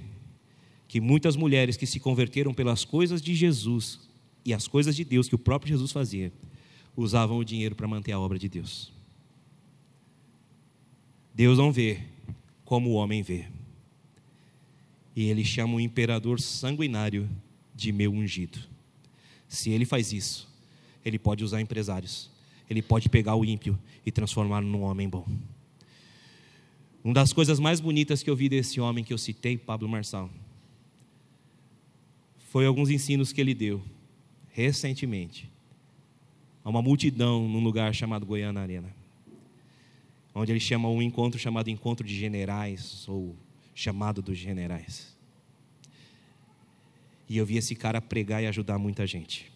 que 0.89 1.01
muitas 1.01 1.37
mulheres 1.37 1.77
que 1.77 1.87
se 1.87 2.01
converteram 2.01 2.53
pelas 2.53 2.85
coisas 2.85 3.23
de 3.23 3.35
Jesus 3.35 4.01
e 4.45 4.55
as 4.55 4.67
coisas 4.67 4.97
de 4.97 5.05
Deus 5.05 5.29
que 5.29 5.35
o 5.35 5.39
próprio 5.39 5.71
Jesus 5.71 5.93
fazia, 5.93 6.33
usavam 6.97 7.39
o 7.39 7.45
dinheiro 7.45 7.75
para 7.75 7.87
manter 7.87 8.13
a 8.13 8.19
obra 8.19 8.39
de 8.39 8.49
Deus. 8.49 8.93
Deus 11.35 11.59
não 11.59 11.73
vê 11.73 12.01
como 12.65 12.91
o 12.91 12.95
homem 12.95 13.23
vê. 13.23 13.47
E 15.21 15.25
ele 15.25 15.45
chama 15.45 15.75
o 15.75 15.81
imperador 15.81 16.41
sanguinário 16.41 17.29
de 17.75 17.93
meu 17.93 18.11
ungido. 18.11 18.59
Se 19.47 19.69
ele 19.69 19.85
faz 19.85 20.15
isso, 20.15 20.49
ele 21.05 21.19
pode 21.19 21.45
usar 21.45 21.61
empresários, 21.61 22.31
ele 22.71 22.81
pode 22.81 23.07
pegar 23.11 23.37
o 23.37 23.45
ímpio 23.45 23.79
e 24.07 24.11
transformá-lo 24.11 24.67
num 24.67 24.81
homem 24.81 25.07
bom. 25.07 25.27
Uma 27.05 27.13
das 27.13 27.35
coisas 27.35 27.61
mais 27.61 27.81
bonitas 27.81 28.23
que 28.23 28.31
eu 28.31 28.35
vi 28.35 28.49
desse 28.49 28.81
homem 28.81 29.05
que 29.05 29.13
eu 29.13 29.19
citei, 29.19 29.59
Pablo 29.59 29.87
Marçal, 29.87 30.31
foi 32.49 32.65
alguns 32.65 32.89
ensinos 32.89 33.31
que 33.31 33.43
ele 33.43 33.53
deu 33.53 33.85
recentemente 34.49 35.51
a 36.65 36.71
uma 36.71 36.81
multidão 36.81 37.47
num 37.47 37.63
lugar 37.63 37.95
chamado 37.95 38.25
Goiânia 38.25 38.63
Arena, 38.63 38.97
onde 40.35 40.51
ele 40.51 40.61
chama 40.61 40.89
um 40.89 41.03
encontro 41.03 41.39
chamado 41.39 41.69
Encontro 41.69 42.07
de 42.07 42.19
Generais 42.19 43.07
ou 43.07 43.37
chamado 43.75 44.23
dos 44.23 44.39
Generais. 44.39 45.10
E 47.31 47.37
eu 47.39 47.47
vi 47.47 47.57
esse 47.57 47.77
cara 47.77 48.01
pregar 48.01 48.43
e 48.43 48.49
ajudar 48.49 48.77
muita 48.77 49.07
gente. 49.07 49.53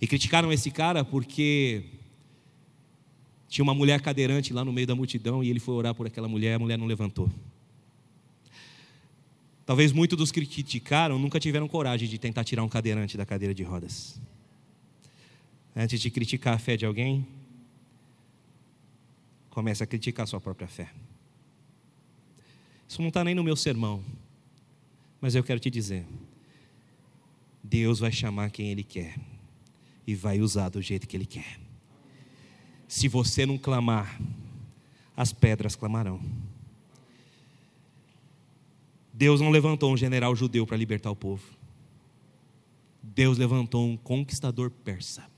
E 0.00 0.06
criticaram 0.06 0.50
esse 0.50 0.70
cara 0.70 1.04
porque 1.04 1.84
tinha 3.50 3.62
uma 3.62 3.74
mulher 3.74 4.00
cadeirante 4.00 4.50
lá 4.50 4.64
no 4.64 4.72
meio 4.72 4.86
da 4.86 4.94
multidão 4.94 5.44
e 5.44 5.50
ele 5.50 5.60
foi 5.60 5.74
orar 5.74 5.94
por 5.94 6.06
aquela 6.06 6.26
mulher, 6.26 6.54
a 6.54 6.58
mulher 6.58 6.78
não 6.78 6.86
levantou. 6.86 7.30
Talvez 9.66 9.92
muitos 9.92 10.16
dos 10.16 10.32
que 10.32 10.46
criticaram 10.46 11.18
nunca 11.18 11.38
tiveram 11.38 11.68
coragem 11.68 12.08
de 12.08 12.16
tentar 12.16 12.44
tirar 12.44 12.64
um 12.64 12.68
cadeirante 12.68 13.18
da 13.18 13.26
cadeira 13.26 13.54
de 13.54 13.62
rodas. 13.62 14.18
Antes 15.76 16.00
de 16.00 16.10
criticar 16.10 16.54
a 16.54 16.58
fé 16.58 16.78
de 16.78 16.86
alguém, 16.86 17.26
comece 19.50 19.84
a 19.84 19.86
criticar 19.86 20.24
a 20.24 20.26
sua 20.26 20.40
própria 20.40 20.66
fé. 20.66 20.90
Isso 22.88 23.02
não 23.02 23.08
está 23.08 23.22
nem 23.22 23.34
no 23.34 23.44
meu 23.44 23.54
sermão, 23.54 24.02
mas 25.20 25.34
eu 25.34 25.42
quero 25.42 25.60
te 25.60 25.70
dizer: 25.70 26.06
Deus 27.62 27.98
vai 27.98 28.12
chamar 28.12 28.50
quem 28.50 28.70
Ele 28.70 28.84
quer 28.84 29.18
e 30.06 30.14
vai 30.14 30.40
usar 30.40 30.68
do 30.68 30.80
jeito 30.80 31.06
que 31.06 31.16
Ele 31.16 31.26
quer. 31.26 31.60
Se 32.86 33.08
você 33.08 33.44
não 33.44 33.58
clamar, 33.58 34.20
as 35.16 35.32
pedras 35.32 35.76
clamarão. 35.76 36.20
Deus 39.12 39.40
não 39.40 39.50
levantou 39.50 39.92
um 39.92 39.96
general 39.96 40.34
judeu 40.36 40.64
para 40.66 40.76
libertar 40.76 41.10
o 41.10 41.16
povo. 41.16 41.44
Deus 43.02 43.36
levantou 43.36 43.84
um 43.84 43.96
conquistador 43.96 44.70
persa 44.70 45.28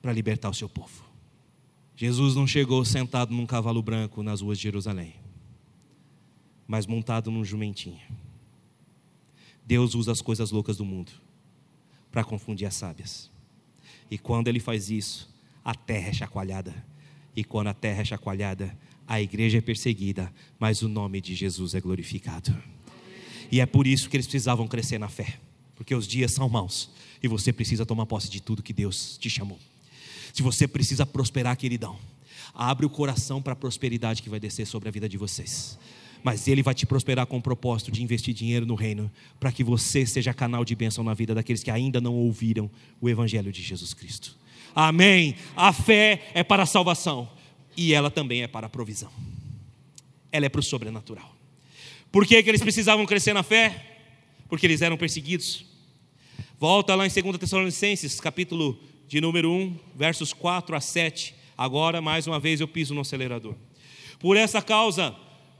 para 0.00 0.12
libertar 0.12 0.48
o 0.48 0.54
seu 0.54 0.68
povo. 0.68 1.04
Jesus 1.94 2.34
não 2.34 2.46
chegou 2.46 2.84
sentado 2.84 3.34
num 3.34 3.44
cavalo 3.44 3.82
branco 3.82 4.22
nas 4.22 4.40
ruas 4.40 4.56
de 4.56 4.62
Jerusalém, 4.62 5.14
mas 6.66 6.86
montado 6.86 7.30
num 7.30 7.44
jumentinho. 7.44 8.00
Deus 9.64 9.94
usa 9.94 10.12
as 10.12 10.20
coisas 10.20 10.50
loucas 10.50 10.76
do 10.76 10.84
mundo 10.84 11.12
para 12.10 12.24
confundir 12.24 12.66
as 12.66 12.74
sábias. 12.74 13.30
E 14.10 14.16
quando 14.16 14.48
ele 14.48 14.60
faz 14.60 14.90
isso, 14.90 15.28
a 15.64 15.74
terra 15.74 16.08
é 16.08 16.12
chacoalhada. 16.12 16.74
E 17.34 17.44
quando 17.44 17.68
a 17.68 17.74
terra 17.74 18.02
é 18.02 18.04
chacoalhada, 18.04 18.76
a 19.06 19.20
igreja 19.20 19.58
é 19.58 19.60
perseguida, 19.60 20.32
mas 20.58 20.82
o 20.82 20.88
nome 20.88 21.20
de 21.20 21.34
Jesus 21.34 21.74
é 21.74 21.80
glorificado. 21.80 22.56
E 23.50 23.60
é 23.60 23.66
por 23.66 23.86
isso 23.86 24.08
que 24.08 24.16
eles 24.16 24.26
precisavam 24.26 24.66
crescer 24.66 24.98
na 24.98 25.08
fé, 25.08 25.38
porque 25.74 25.94
os 25.94 26.06
dias 26.06 26.32
são 26.32 26.48
maus 26.48 26.90
e 27.22 27.28
você 27.28 27.52
precisa 27.52 27.86
tomar 27.86 28.06
posse 28.06 28.30
de 28.30 28.40
tudo 28.40 28.62
que 28.62 28.72
Deus 28.72 29.16
te 29.18 29.28
chamou. 29.28 29.58
Se 30.32 30.42
você 30.42 30.66
precisa 30.66 31.06
prosperar, 31.06 31.56
queridão, 31.56 31.98
abre 32.54 32.86
o 32.86 32.90
coração 32.90 33.40
para 33.40 33.52
a 33.52 33.56
prosperidade 33.56 34.22
que 34.22 34.30
vai 34.30 34.40
descer 34.40 34.66
sobre 34.66 34.88
a 34.88 34.92
vida 34.92 35.08
de 35.08 35.16
vocês 35.16 35.78
mas 36.26 36.48
Ele 36.48 36.60
vai 36.60 36.74
te 36.74 36.84
prosperar 36.84 37.24
com 37.24 37.36
o 37.36 37.40
propósito 37.40 37.92
de 37.92 38.02
investir 38.02 38.34
dinheiro 38.34 38.66
no 38.66 38.74
reino, 38.74 39.08
para 39.38 39.52
que 39.52 39.62
você 39.62 40.04
seja 40.04 40.34
canal 40.34 40.64
de 40.64 40.74
bênção 40.74 41.04
na 41.04 41.14
vida 41.14 41.32
daqueles 41.32 41.62
que 41.62 41.70
ainda 41.70 42.00
não 42.00 42.12
ouviram 42.16 42.68
o 43.00 43.08
Evangelho 43.08 43.52
de 43.52 43.62
Jesus 43.62 43.94
Cristo. 43.94 44.36
Amém. 44.74 45.36
A 45.54 45.72
fé 45.72 46.28
é 46.34 46.42
para 46.42 46.64
a 46.64 46.66
salvação 46.66 47.30
e 47.76 47.94
ela 47.94 48.10
também 48.10 48.42
é 48.42 48.48
para 48.48 48.66
a 48.66 48.68
provisão. 48.68 49.08
Ela 50.32 50.46
é 50.46 50.48
para 50.48 50.58
o 50.58 50.64
sobrenatural. 50.64 51.32
Por 52.10 52.26
que, 52.26 52.42
que 52.42 52.50
eles 52.50 52.60
precisavam 52.60 53.06
crescer 53.06 53.32
na 53.32 53.44
fé? 53.44 54.00
Porque 54.48 54.66
eles 54.66 54.82
eram 54.82 54.96
perseguidos. 54.96 55.64
Volta 56.58 56.96
lá 56.96 57.06
em 57.06 57.22
2 57.22 57.38
Tessalonicenses, 57.38 58.18
capítulo 58.18 58.76
de 59.06 59.20
número 59.20 59.48
1, 59.52 59.78
versos 59.94 60.32
4 60.32 60.74
a 60.74 60.80
7. 60.80 61.36
Agora, 61.56 62.02
mais 62.02 62.26
uma 62.26 62.40
vez, 62.40 62.60
eu 62.60 62.66
piso 62.66 62.94
no 62.94 63.02
acelerador. 63.02 63.54
Por 64.18 64.36
essa 64.36 64.60
causa, 64.60 65.14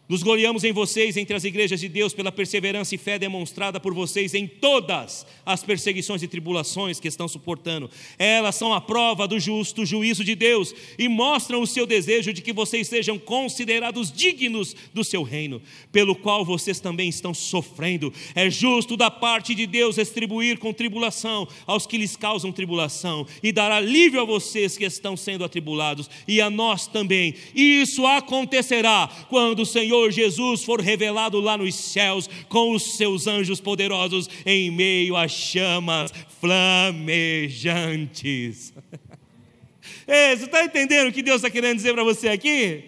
nos 0.08 0.22
gloriamos 0.22 0.62
em 0.62 0.72
vocês 0.72 1.16
entre 1.16 1.34
as 1.34 1.42
igrejas 1.42 1.80
de 1.80 1.88
Deus 1.88 2.14
pela 2.14 2.30
perseverança 2.30 2.94
e 2.94 2.98
fé 2.98 3.18
demonstrada 3.18 3.80
por 3.80 3.92
vocês 3.92 4.34
em 4.34 4.46
todas 4.46 5.26
as 5.44 5.64
perseguições 5.64 6.22
e 6.22 6.28
tribulações 6.28 7.00
que 7.00 7.08
estão 7.08 7.26
suportando. 7.26 7.90
Elas 8.16 8.54
são 8.54 8.72
a 8.72 8.80
prova 8.80 9.26
do 9.26 9.40
justo 9.40 9.84
juízo 9.84 10.22
de 10.22 10.36
Deus 10.36 10.72
e 10.96 11.08
mostram 11.08 11.60
o 11.60 11.66
seu 11.66 11.86
desejo 11.86 12.32
de 12.32 12.40
que 12.40 12.52
vocês 12.52 12.86
sejam 12.86 13.18
considerados 13.18 14.12
dignos 14.12 14.76
do 14.94 15.02
seu 15.02 15.24
reino, 15.24 15.60
pelo 15.90 16.14
qual 16.14 16.44
vocês 16.44 16.78
também 16.78 17.08
estão 17.08 17.34
sofrendo. 17.34 18.12
É 18.34 18.48
justo 18.48 18.96
da 18.96 19.10
parte 19.10 19.56
de 19.56 19.66
Deus 19.66 19.96
distribuir 19.96 20.58
com 20.58 20.72
tribulação 20.72 21.48
aos 21.66 21.84
que 21.84 21.98
lhes 21.98 22.16
causam 22.16 22.52
tribulação 22.52 23.26
e 23.42 23.50
dar 23.50 23.72
alívio 23.72 24.20
a 24.20 24.24
vocês 24.24 24.76
que 24.76 24.84
estão 24.84 25.16
sendo 25.16 25.44
atribulados 25.44 26.08
e 26.28 26.40
a 26.40 26.48
nós 26.48 26.86
também. 26.86 27.34
E 27.54 27.82
isso 27.82 28.06
acontecerá 28.06 29.08
quando 29.28 29.60
o 29.60 29.66
Senhor 29.66 29.95
Senhor 29.96 30.10
Jesus 30.10 30.62
for 30.62 30.78
revelado 30.80 31.40
lá 31.40 31.56
nos 31.56 31.74
céus 31.74 32.28
com 32.48 32.72
os 32.72 32.96
seus 32.96 33.26
anjos 33.26 33.58
poderosos 33.60 34.28
em 34.44 34.70
meio 34.70 35.16
a 35.16 35.26
chamas 35.26 36.12
flamejantes. 36.38 38.74
Ei, 40.06 40.36
você 40.36 40.44
está 40.44 40.62
entendendo 40.64 41.08
o 41.08 41.12
que 41.12 41.22
Deus 41.22 41.36
está 41.36 41.48
querendo 41.48 41.76
dizer 41.76 41.94
para 41.94 42.04
você 42.04 42.28
aqui? 42.28 42.84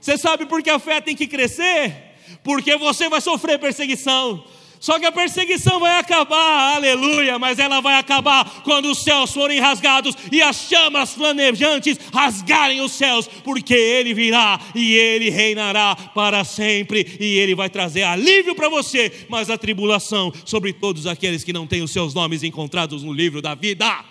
Você 0.00 0.18
sabe 0.18 0.46
por 0.46 0.60
que 0.62 0.70
a 0.70 0.80
fé 0.80 1.00
tem 1.00 1.14
que 1.14 1.28
crescer? 1.28 1.94
Porque 2.42 2.76
você 2.76 3.08
vai 3.08 3.20
sofrer 3.20 3.56
perseguição. 3.58 4.44
Só 4.80 4.98
que 4.98 5.06
a 5.06 5.12
perseguição 5.12 5.80
vai 5.80 5.98
acabar, 5.98 6.76
aleluia, 6.76 7.38
mas 7.38 7.58
ela 7.58 7.80
vai 7.80 7.94
acabar 7.96 8.62
quando 8.62 8.90
os 8.90 9.02
céus 9.02 9.32
forem 9.32 9.60
rasgados 9.60 10.14
e 10.30 10.40
as 10.40 10.68
chamas 10.68 11.12
flamejantes 11.12 11.98
rasgarem 12.12 12.80
os 12.80 12.92
céus, 12.92 13.26
porque 13.26 13.74
ele 13.74 14.14
virá 14.14 14.60
e 14.74 14.94
ele 14.94 15.30
reinará 15.30 15.96
para 16.14 16.44
sempre 16.44 17.16
e 17.18 17.38
ele 17.38 17.54
vai 17.54 17.68
trazer 17.68 18.04
alívio 18.04 18.54
para 18.54 18.68
você, 18.68 19.26
mas 19.28 19.50
a 19.50 19.58
tribulação 19.58 20.32
sobre 20.44 20.72
todos 20.72 21.06
aqueles 21.06 21.42
que 21.42 21.52
não 21.52 21.66
têm 21.66 21.82
os 21.82 21.90
seus 21.90 22.14
nomes 22.14 22.42
encontrados 22.42 23.02
no 23.02 23.12
livro 23.12 23.42
da 23.42 23.54
vida. 23.54 24.04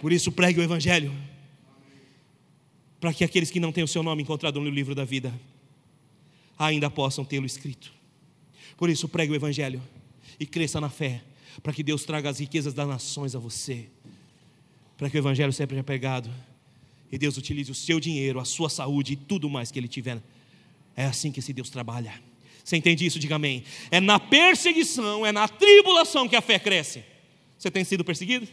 Por 0.00 0.12
isso 0.12 0.32
pregue 0.32 0.60
o 0.60 0.62
evangelho. 0.62 1.12
Para 3.00 3.12
que 3.12 3.24
aqueles 3.24 3.50
que 3.50 3.58
não 3.58 3.72
têm 3.72 3.82
o 3.82 3.88
seu 3.88 4.02
nome 4.02 4.22
encontrado 4.22 4.60
no 4.60 4.68
livro 4.68 4.94
da 4.94 5.04
vida 5.04 5.32
ainda 6.58 6.90
possam 6.90 7.24
tê-lo 7.24 7.46
escrito. 7.46 7.99
Por 8.80 8.88
isso, 8.88 9.06
pregue 9.06 9.30
o 9.30 9.34
Evangelho 9.36 9.82
e 10.38 10.46
cresça 10.46 10.80
na 10.80 10.88
fé, 10.88 11.20
para 11.62 11.70
que 11.70 11.82
Deus 11.82 12.02
traga 12.02 12.30
as 12.30 12.40
riquezas 12.40 12.72
das 12.72 12.88
nações 12.88 13.36
a 13.36 13.38
você, 13.38 13.86
para 14.96 15.10
que 15.10 15.18
o 15.18 15.20
Evangelho 15.20 15.52
seja 15.52 15.84
pregado 15.84 16.30
e 17.12 17.18
Deus 17.18 17.36
utilize 17.36 17.70
o 17.70 17.74
seu 17.74 18.00
dinheiro, 18.00 18.40
a 18.40 18.44
sua 18.46 18.70
saúde 18.70 19.12
e 19.12 19.16
tudo 19.16 19.50
mais 19.50 19.70
que 19.70 19.78
Ele 19.78 19.86
tiver. 19.86 20.18
É 20.96 21.04
assim 21.04 21.30
que 21.30 21.40
esse 21.40 21.52
Deus 21.52 21.68
trabalha. 21.68 22.22
Você 22.64 22.74
entende 22.74 23.04
isso? 23.04 23.18
Diga 23.18 23.36
amém. 23.36 23.64
É 23.90 24.00
na 24.00 24.18
perseguição, 24.18 25.26
é 25.26 25.30
na 25.30 25.46
tribulação 25.46 26.26
que 26.26 26.34
a 26.34 26.40
fé 26.40 26.58
cresce. 26.58 27.04
Você 27.58 27.70
tem 27.70 27.84
sido 27.84 28.02
perseguido? 28.02 28.48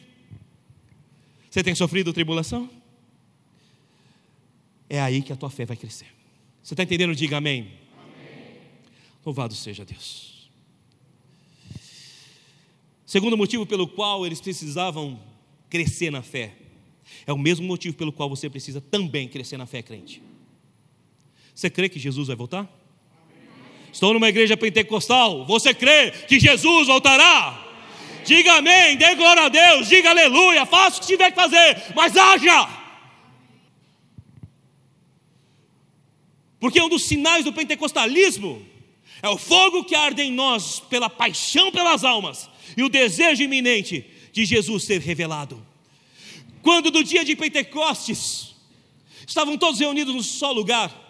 Você 1.50 1.64
tem 1.64 1.74
sofrido 1.74 2.12
tribulação? 2.12 2.70
É 4.90 5.00
aí 5.00 5.22
que 5.22 5.32
a 5.32 5.38
tua 5.38 5.50
fé 5.50 5.66
vai 5.66 5.78
crescer. 5.78 6.08
Você 6.62 6.74
está 6.74 6.84
entendendo? 6.84 7.16
Diga 7.16 7.38
amém. 7.38 7.87
Louvado 9.28 9.54
seja 9.54 9.84
Deus. 9.84 10.50
Segundo 13.06 13.36
motivo 13.36 13.66
pelo 13.66 13.86
qual 13.86 14.26
eles 14.26 14.40
precisavam 14.40 15.20
crescer 15.70 16.10
na 16.10 16.22
fé, 16.22 16.54
é 17.26 17.34
o 17.34 17.38
mesmo 17.38 17.68
motivo 17.68 17.98
pelo 17.98 18.14
qual 18.14 18.30
você 18.30 18.50
precisa 18.50 18.80
também 18.80 19.28
crescer 19.28 19.58
na 19.58 19.66
fé, 19.66 19.82
crente. 19.82 20.24
Você 21.54 21.70
crê 21.70 21.90
que 21.90 22.00
Jesus 22.00 22.28
vai 22.28 22.38
voltar? 22.38 22.72
Estou 23.92 24.14
numa 24.14 24.30
igreja 24.30 24.56
pentecostal. 24.56 25.46
Você 25.46 25.74
crê 25.74 26.12
que 26.12 26.40
Jesus 26.40 26.88
voltará? 26.88 27.68
Diga 28.24 28.60
amém, 28.60 28.96
dê 28.96 29.14
glória 29.16 29.44
a 29.44 29.50
Deus, 29.50 29.90
diga 29.90 30.10
aleluia, 30.10 30.66
faça 30.66 31.00
o 31.00 31.02
que 31.02 31.08
tiver 31.08 31.32
que 31.32 31.36
fazer, 31.36 31.94
mas 31.94 32.16
haja. 32.16 32.70
Porque 36.62 36.82
um 36.82 36.88
dos 36.88 37.04
sinais 37.04 37.44
do 37.44 37.52
pentecostalismo 37.52 38.77
é 39.22 39.30
o 39.30 39.38
fogo 39.38 39.84
que 39.84 39.95
arde 39.95 40.22
em 40.22 40.32
nós 40.32 40.80
pela 40.80 41.09
paixão 41.09 41.72
pelas 41.72 42.03
almas 42.03 42.49
e 42.76 42.84
o 42.84 42.89
desejo 42.89 43.43
iminente 43.43 44.05
de 44.32 44.45
Jesus 44.45 44.84
ser 44.84 45.01
revelado. 45.01 45.65
Quando 46.61 46.91
do 46.91 47.03
dia 47.03 47.24
de 47.24 47.36
Pentecostes, 47.36 48.55
estavam 49.26 49.57
todos 49.57 49.80
reunidos 49.80 50.13
num 50.13 50.22
só 50.22 50.51
lugar, 50.51 51.07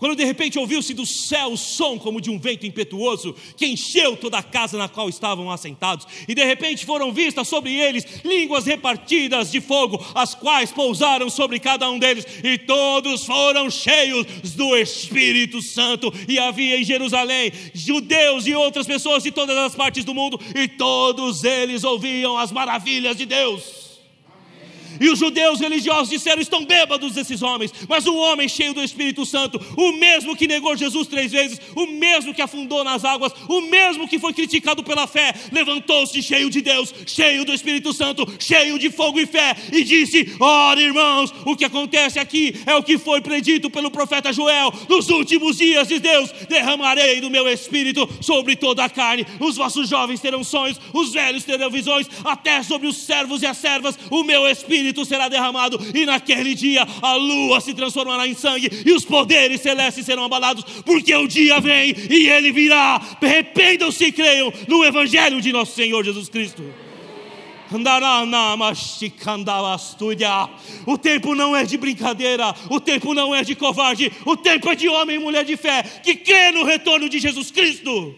quando 0.00 0.16
de 0.16 0.24
repente 0.24 0.58
ouviu-se 0.58 0.94
do 0.94 1.04
céu 1.04 1.52
o 1.52 1.56
som 1.58 1.98
como 1.98 2.20
de 2.20 2.30
um 2.30 2.38
vento 2.38 2.66
impetuoso, 2.66 3.36
que 3.56 3.66
encheu 3.66 4.16
toda 4.16 4.38
a 4.38 4.42
casa 4.42 4.78
na 4.78 4.88
qual 4.88 5.10
estavam 5.10 5.50
assentados, 5.50 6.06
e 6.26 6.34
de 6.34 6.42
repente 6.42 6.86
foram 6.86 7.12
vistas 7.12 7.46
sobre 7.46 7.74
eles 7.74 8.04
línguas 8.24 8.64
repartidas 8.64 9.52
de 9.52 9.60
fogo, 9.60 10.02
as 10.14 10.34
quais 10.34 10.72
pousaram 10.72 11.28
sobre 11.28 11.60
cada 11.60 11.88
um 11.90 11.98
deles, 11.98 12.26
e 12.42 12.56
todos 12.56 13.24
foram 13.24 13.70
cheios 13.70 14.26
do 14.56 14.74
Espírito 14.74 15.60
Santo. 15.60 16.12
E 16.26 16.38
havia 16.38 16.80
em 16.80 16.84
Jerusalém 16.84 17.52
judeus 17.74 18.46
e 18.46 18.54
outras 18.54 18.86
pessoas 18.86 19.22
de 19.22 19.30
todas 19.30 19.56
as 19.56 19.74
partes 19.74 20.04
do 20.04 20.14
mundo, 20.14 20.40
e 20.54 20.66
todos 20.66 21.44
eles 21.44 21.84
ouviam 21.84 22.38
as 22.38 22.50
maravilhas 22.50 23.16
de 23.18 23.26
Deus. 23.26 23.79
E 25.00 25.08
os 25.08 25.18
judeus 25.18 25.58
religiosos 25.58 26.10
disseram: 26.10 26.42
estão 26.42 26.64
bêbados 26.64 27.16
esses 27.16 27.40
homens. 27.42 27.72
Mas 27.88 28.06
um 28.06 28.16
homem 28.16 28.48
cheio 28.48 28.74
do 28.74 28.82
Espírito 28.82 29.24
Santo, 29.24 29.58
o 29.76 29.92
mesmo 29.92 30.36
que 30.36 30.46
negou 30.46 30.76
Jesus 30.76 31.08
três 31.08 31.32
vezes, 31.32 31.58
o 31.74 31.86
mesmo 31.86 32.34
que 32.34 32.42
afundou 32.42 32.84
nas 32.84 33.04
águas, 33.04 33.32
o 33.48 33.62
mesmo 33.62 34.06
que 34.06 34.18
foi 34.18 34.34
criticado 34.34 34.84
pela 34.84 35.06
fé, 35.06 35.34
levantou-se 35.50 36.22
cheio 36.22 36.50
de 36.50 36.60
Deus, 36.60 36.94
cheio 37.06 37.44
do 37.44 37.54
Espírito 37.54 37.94
Santo, 37.94 38.26
cheio 38.38 38.78
de 38.78 38.90
fogo 38.90 39.18
e 39.18 39.26
fé, 39.26 39.56
e 39.72 39.82
disse: 39.82 40.36
Ora, 40.38 40.80
irmãos, 40.80 41.32
o 41.46 41.56
que 41.56 41.64
acontece 41.64 42.18
aqui 42.18 42.54
é 42.66 42.74
o 42.74 42.82
que 42.82 42.98
foi 42.98 43.22
predito 43.22 43.70
pelo 43.70 43.90
profeta 43.90 44.32
Joel: 44.32 44.72
nos 44.86 45.08
últimos 45.08 45.56
dias 45.56 45.88
de 45.88 45.98
Deus, 45.98 46.30
derramarei 46.46 47.22
do 47.22 47.30
meu 47.30 47.48
espírito 47.48 48.06
sobre 48.20 48.54
toda 48.54 48.84
a 48.84 48.90
carne. 48.90 49.26
Os 49.38 49.56
vossos 49.56 49.88
jovens 49.88 50.20
terão 50.20 50.44
sonhos, 50.44 50.78
os 50.92 51.12
velhos 51.12 51.44
terão 51.44 51.70
visões, 51.70 52.06
até 52.22 52.62
sobre 52.62 52.86
os 52.86 52.98
servos 52.98 53.40
e 53.40 53.46
as 53.46 53.56
servas, 53.56 53.98
o 54.10 54.22
meu 54.22 54.46
espírito 54.46 54.89
Espírito 54.90 55.04
será 55.04 55.28
derramado, 55.28 55.78
e 55.94 56.04
naquele 56.04 56.54
dia 56.54 56.86
a 57.00 57.14
lua 57.14 57.60
se 57.60 57.72
transformará 57.72 58.26
em 58.26 58.34
sangue, 58.34 58.68
e 58.84 58.92
os 58.92 59.04
poderes 59.04 59.60
celestes 59.60 60.04
serão 60.04 60.24
abalados, 60.24 60.64
porque 60.84 61.14
o 61.14 61.28
dia 61.28 61.60
vem 61.60 61.94
e 62.10 62.28
ele 62.28 62.50
virá. 62.52 63.00
Arrependam-se 63.22 64.04
e 64.04 64.12
creiam 64.12 64.52
no 64.66 64.84
Evangelho 64.84 65.40
de 65.40 65.52
nosso 65.52 65.74
Senhor 65.74 66.04
Jesus 66.04 66.28
Cristo. 66.28 66.62
O 70.86 70.98
tempo 70.98 71.34
não 71.36 71.54
é 71.54 71.64
de 71.64 71.76
brincadeira, 71.76 72.52
o 72.68 72.80
tempo 72.80 73.14
não 73.14 73.32
é 73.32 73.44
de 73.44 73.54
covarde, 73.54 74.10
o 74.26 74.36
tempo 74.36 74.68
é 74.70 74.74
de 74.74 74.88
homem 74.88 75.16
e 75.16 75.18
mulher 75.20 75.44
de 75.44 75.56
fé 75.56 75.84
que 76.02 76.16
crê 76.16 76.50
no 76.50 76.64
retorno 76.64 77.08
de 77.08 77.20
Jesus 77.20 77.52
Cristo 77.52 78.14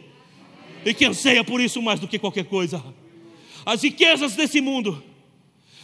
e 0.87 0.95
que 0.95 1.05
anseia 1.05 1.45
por 1.45 1.61
isso 1.61 1.83
mais 1.83 2.01
do 2.01 2.09
que 2.09 2.19
qualquer 2.19 2.45
coisa. 2.45 2.83
As 3.67 3.83
riquezas 3.83 4.35
desse 4.35 4.61
mundo 4.63 5.03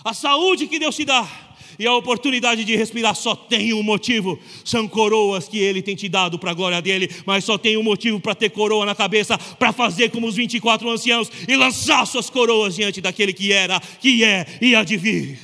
a 0.05 0.14
saúde 0.14 0.66
que 0.66 0.78
Deus 0.78 0.96
te 0.96 1.05
dá 1.05 1.49
e 1.78 1.86
a 1.86 1.94
oportunidade 1.94 2.64
de 2.64 2.74
respirar 2.74 3.14
só 3.14 3.36
tem 3.36 3.72
um 3.72 3.82
motivo: 3.82 4.38
são 4.64 4.88
coroas 4.88 5.46
que 5.46 5.59
Ele 5.59 5.80
tem 5.80 5.94
te 5.94 6.09
dado 6.09 6.38
para 6.38 6.51
a 6.51 6.55
glória 6.55 6.82
dele, 6.82 7.09
mas 7.24 7.44
só 7.44 7.57
tem 7.57 7.76
um 7.76 7.82
motivo 7.82 8.18
para 8.18 8.34
ter 8.34 8.51
coroa 8.51 8.84
na 8.84 8.94
cabeça, 8.94 9.38
para 9.38 9.72
fazer 9.72 10.11
como 10.11 10.26
os 10.26 10.34
24 10.34 10.90
anciãos 10.90 11.30
e 11.46 11.55
lançar 11.55 12.05
suas 12.07 12.28
coroas 12.28 12.74
diante 12.74 13.01
daquele 13.01 13.32
que 13.32 13.53
era, 13.53 13.78
que 13.80 14.24
é 14.24 14.46
e 14.61 14.74
há 14.74 14.82
de 14.82 14.96
vir. 14.96 15.38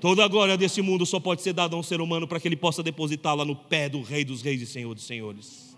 Toda 0.00 0.24
a 0.24 0.28
glória 0.28 0.56
desse 0.56 0.82
mundo 0.82 1.06
só 1.06 1.18
pode 1.20 1.42
ser 1.42 1.52
dada 1.52 1.74
a 1.74 1.78
um 1.78 1.82
ser 1.82 2.00
humano 2.00 2.26
para 2.26 2.38
que 2.38 2.48
ele 2.48 2.56
possa 2.56 2.82
depositá-la 2.82 3.44
no 3.44 3.56
pé 3.56 3.88
do 3.88 4.02
Rei 4.02 4.24
dos 4.24 4.42
Reis 4.42 4.60
e 4.60 4.66
Senhor 4.66 4.94
dos 4.94 5.06
Senhores. 5.06 5.76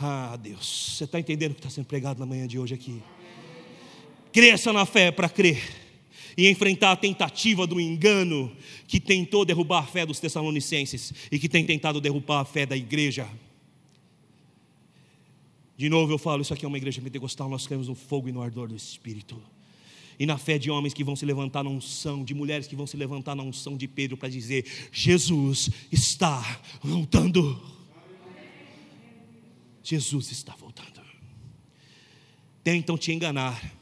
Ah, 0.00 0.38
Deus, 0.40 0.94
você 0.96 1.04
está 1.04 1.18
entendendo 1.18 1.52
o 1.52 1.54
que 1.54 1.60
está 1.60 1.70
sendo 1.70 1.86
pregado 1.86 2.18
na 2.18 2.26
manhã 2.26 2.46
de 2.46 2.58
hoje 2.58 2.74
aqui? 2.74 3.02
Cresça 4.32 4.72
na 4.72 4.86
fé 4.86 5.10
para 5.10 5.28
crer 5.28 5.87
e 6.38 6.48
enfrentar 6.48 6.92
a 6.92 6.96
tentativa 6.96 7.66
do 7.66 7.80
engano 7.80 8.56
que 8.86 9.00
tentou 9.00 9.44
derrubar 9.44 9.80
a 9.80 9.86
fé 9.86 10.06
dos 10.06 10.20
Tessalonicenses 10.20 11.12
e 11.32 11.38
que 11.38 11.48
tem 11.48 11.66
tentado 11.66 12.00
derrubar 12.00 12.38
a 12.38 12.44
fé 12.44 12.64
da 12.64 12.76
igreja. 12.76 13.28
De 15.76 15.88
novo 15.88 16.12
eu 16.12 16.18
falo, 16.18 16.42
isso 16.42 16.54
aqui 16.54 16.64
é 16.64 16.68
uma 16.68 16.76
igreja 16.76 17.02
pentecostal, 17.02 17.48
nós 17.48 17.66
cremos 17.66 17.88
no 17.88 17.96
fogo 17.96 18.28
e 18.28 18.32
no 18.32 18.40
ardor 18.40 18.68
do 18.68 18.76
Espírito. 18.76 19.42
E 20.16 20.26
na 20.26 20.38
fé 20.38 20.58
de 20.58 20.70
homens 20.70 20.94
que 20.94 21.02
vão 21.02 21.16
se 21.16 21.26
levantar 21.26 21.64
na 21.64 21.70
unção, 21.70 22.24
de 22.24 22.34
mulheres 22.34 22.68
que 22.68 22.76
vão 22.76 22.86
se 22.86 22.96
levantar 22.96 23.34
na 23.34 23.42
unção 23.42 23.76
de 23.76 23.88
Pedro 23.88 24.16
para 24.16 24.28
dizer: 24.28 24.64
Jesus 24.92 25.70
está 25.90 26.60
voltando. 26.82 27.60
Jesus 29.82 30.30
está 30.30 30.54
voltando. 30.54 31.00
Tentam 32.62 32.96
te 32.96 33.12
enganar 33.12 33.72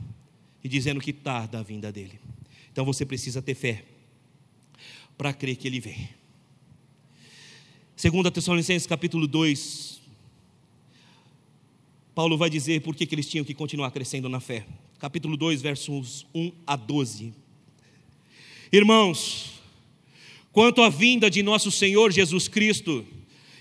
e 0.65 0.69
dizendo 0.69 1.01
que 1.01 1.13
tarda 1.13 1.59
a 1.59 1.63
vinda 1.63 1.91
dele. 1.91 2.26
Então 2.77 2.85
você 2.85 3.07
precisa 3.07 3.41
ter 3.41 3.55
fé 3.55 3.83
para 5.17 5.33
crer 5.33 5.57
que 5.57 5.67
ele 5.67 5.81
vem. 5.81 6.11
Segundo 7.97 8.27
a 8.27 8.31
Tessalonicenses 8.31 8.87
capítulo 8.87 9.27
2, 9.27 9.99
Paulo 12.15 12.37
vai 12.37 12.51
dizer 12.51 12.83
por 12.83 12.95
que, 12.95 13.09
eles 13.11 13.31
tinham 13.31 13.47
que 13.47 13.55
continuar 13.55 13.91
crescendo 13.93 14.29
na 14.29 14.41
fé. 14.41 14.67
Capítulo 14.99 15.39
2, 15.39 15.63
versos 15.63 16.27
1 16.35 16.53
a 16.67 16.77
12. 16.77 17.33
Irmãos, 18.71 19.55
quanto 20.53 20.83
à 20.83 20.91
vinda 20.91 21.31
de 21.31 21.43
nosso 21.43 21.71
Senhor 21.71 22.13
Jesus 22.13 22.47
Cristo 22.47 23.07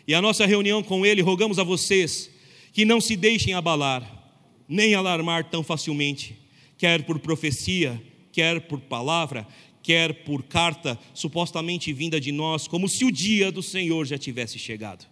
e 0.05 0.13
a 0.13 0.21
nossa 0.21 0.45
reunião 0.45 0.83
com 0.83 1.05
Ele, 1.05 1.21
rogamos 1.21 1.57
a 1.57 1.63
vocês 1.63 2.29
que 2.73 2.83
não 2.83 2.99
se 2.99 3.15
deixem 3.15 3.53
abalar, 3.53 4.35
nem 4.67 4.93
alarmar 4.93 5.49
tão 5.49 5.63
facilmente, 5.63 6.37
quer 6.77 7.05
por 7.05 7.17
profecia, 7.17 7.97
quer 8.35 8.59
por 8.67 8.81
palavra, 8.81 9.47
quer 9.81 10.25
por 10.25 10.43
carta, 10.43 10.99
supostamente 11.13 11.93
vinda 11.93 12.19
de 12.19 12.33
nós, 12.33 12.67
como 12.67 12.89
se 12.89 13.05
o 13.05 13.11
dia 13.11 13.49
do 13.49 13.63
Senhor 13.63 14.05
já 14.05 14.17
tivesse 14.17 14.59
chegado. 14.59 15.05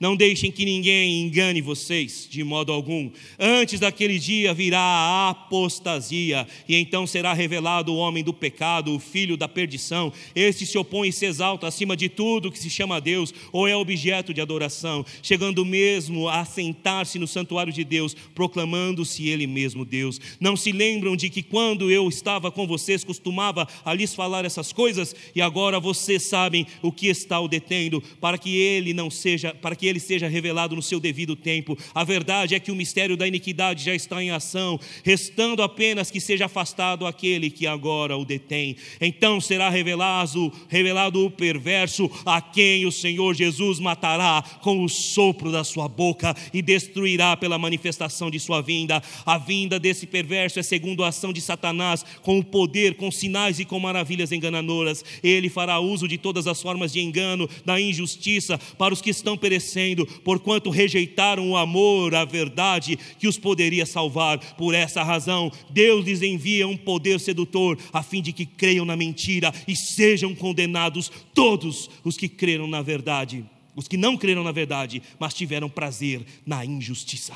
Não 0.00 0.16
deixem 0.16 0.50
que 0.50 0.64
ninguém 0.64 1.20
engane 1.20 1.60
vocês 1.60 2.26
de 2.30 2.42
modo 2.42 2.72
algum. 2.72 3.10
Antes 3.38 3.78
daquele 3.78 4.18
dia 4.18 4.54
virá 4.54 4.80
a 4.80 5.28
apostasia, 5.28 6.46
e 6.66 6.74
então 6.74 7.06
será 7.06 7.34
revelado 7.34 7.92
o 7.92 7.98
homem 7.98 8.24
do 8.24 8.32
pecado, 8.32 8.94
o 8.94 8.98
filho 8.98 9.36
da 9.36 9.46
perdição. 9.46 10.10
Este 10.34 10.64
se 10.64 10.78
opõe 10.78 11.08
e 11.08 11.12
se 11.12 11.26
exalta 11.26 11.66
acima 11.66 11.94
de 11.94 12.08
tudo 12.08 12.50
que 12.50 12.58
se 12.58 12.70
chama 12.70 12.98
Deus 12.98 13.34
ou 13.52 13.68
é 13.68 13.76
objeto 13.76 14.32
de 14.32 14.40
adoração, 14.40 15.04
chegando 15.22 15.66
mesmo 15.66 16.30
a 16.30 16.46
sentar-se 16.46 17.18
no 17.18 17.28
santuário 17.28 17.70
de 17.70 17.84
Deus, 17.84 18.16
proclamando-se 18.34 19.28
ele 19.28 19.46
mesmo 19.46 19.84
Deus. 19.84 20.18
Não 20.40 20.56
se 20.56 20.72
lembram 20.72 21.14
de 21.14 21.28
que 21.28 21.42
quando 21.42 21.90
eu 21.90 22.08
estava 22.08 22.50
com 22.50 22.66
vocês 22.66 23.04
costumava 23.04 23.68
a 23.84 23.92
lhes 23.92 24.14
falar 24.14 24.46
essas 24.46 24.72
coisas, 24.72 25.14
e 25.34 25.42
agora 25.42 25.78
vocês 25.78 26.22
sabem 26.22 26.66
o 26.80 26.90
que 26.90 27.08
está 27.08 27.38
o 27.38 27.46
detendo, 27.46 28.02
para 28.18 28.38
que 28.38 28.56
ele 28.56 28.94
não 28.94 29.10
seja, 29.10 29.54
para 29.54 29.76
que 29.76 29.89
ele 29.90 30.00
seja 30.00 30.28
revelado 30.28 30.74
no 30.76 30.82
seu 30.82 30.98
devido 30.98 31.36
tempo. 31.36 31.76
A 31.94 32.04
verdade 32.04 32.54
é 32.54 32.60
que 32.60 32.70
o 32.70 32.76
mistério 32.76 33.16
da 33.16 33.26
iniquidade 33.26 33.84
já 33.84 33.94
está 33.94 34.22
em 34.22 34.30
ação, 34.30 34.78
restando 35.04 35.62
apenas 35.62 36.10
que 36.10 36.20
seja 36.20 36.46
afastado 36.46 37.06
aquele 37.06 37.50
que 37.50 37.66
agora 37.66 38.16
o 38.16 38.24
detém. 38.24 38.76
Então 39.00 39.40
será 39.40 39.68
revelado, 39.68 40.52
revelado 40.68 41.24
o 41.24 41.30
perverso, 41.30 42.10
a 42.24 42.40
quem 42.40 42.86
o 42.86 42.92
Senhor 42.92 43.34
Jesus 43.34 43.78
matará 43.78 44.42
com 44.62 44.84
o 44.84 44.88
sopro 44.88 45.50
da 45.50 45.64
sua 45.64 45.88
boca 45.88 46.34
e 46.52 46.62
destruirá 46.62 47.36
pela 47.36 47.58
manifestação 47.58 48.30
de 48.30 48.38
sua 48.38 48.60
vinda. 48.60 49.02
A 49.26 49.38
vinda 49.38 49.78
desse 49.78 50.06
perverso 50.06 50.58
é 50.58 50.62
segundo 50.62 51.04
a 51.04 51.08
ação 51.08 51.32
de 51.32 51.40
Satanás, 51.40 52.04
com 52.22 52.38
o 52.38 52.44
poder, 52.44 52.94
com 52.94 53.10
sinais 53.10 53.58
e 53.58 53.64
com 53.64 53.78
maravilhas 53.78 54.32
enganadoras. 54.32 55.04
Ele 55.22 55.48
fará 55.48 55.80
uso 55.80 56.06
de 56.06 56.18
todas 56.18 56.46
as 56.46 56.60
formas 56.60 56.92
de 56.92 57.00
engano, 57.00 57.48
da 57.64 57.80
injustiça 57.80 58.58
para 58.78 58.94
os 58.94 59.00
que 59.00 59.10
estão 59.10 59.36
perecendo 59.36 59.79
porquanto 60.24 60.70
rejeitaram 60.70 61.50
o 61.50 61.56
amor, 61.56 62.14
a 62.14 62.24
verdade 62.24 62.98
que 63.18 63.28
os 63.28 63.38
poderia 63.38 63.86
salvar. 63.86 64.38
Por 64.56 64.74
essa 64.74 65.02
razão, 65.02 65.50
Deus 65.70 66.04
lhes 66.04 66.22
envia 66.22 66.66
um 66.66 66.76
poder 66.76 67.20
sedutor, 67.20 67.78
a 67.92 68.02
fim 68.02 68.22
de 68.22 68.32
que 68.32 68.46
creiam 68.46 68.84
na 68.84 68.96
mentira 68.96 69.52
e 69.66 69.76
sejam 69.76 70.34
condenados 70.34 71.10
todos 71.34 71.90
os 72.04 72.16
que 72.16 72.28
creram 72.28 72.66
na 72.66 72.82
verdade. 72.82 73.44
Os 73.76 73.86
que 73.86 73.96
não 73.96 74.16
creram 74.16 74.42
na 74.42 74.52
verdade, 74.52 75.02
mas 75.18 75.34
tiveram 75.34 75.68
prazer 75.68 76.24
na 76.44 76.64
injustiça. 76.64 77.34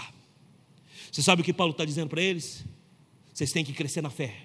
Você 1.11 1.22
sabe 1.22 1.42
o 1.42 1.45
que 1.45 1.53
Paulo 1.53 1.70
está 1.70 1.84
dizendo 1.84 2.09
para 2.09 2.20
eles? 2.22 2.64
Vocês 3.32 3.53
têm 3.53 3.64
que 3.64 3.72
crescer 3.72 4.01
na 4.01 4.11
fé, 4.11 4.36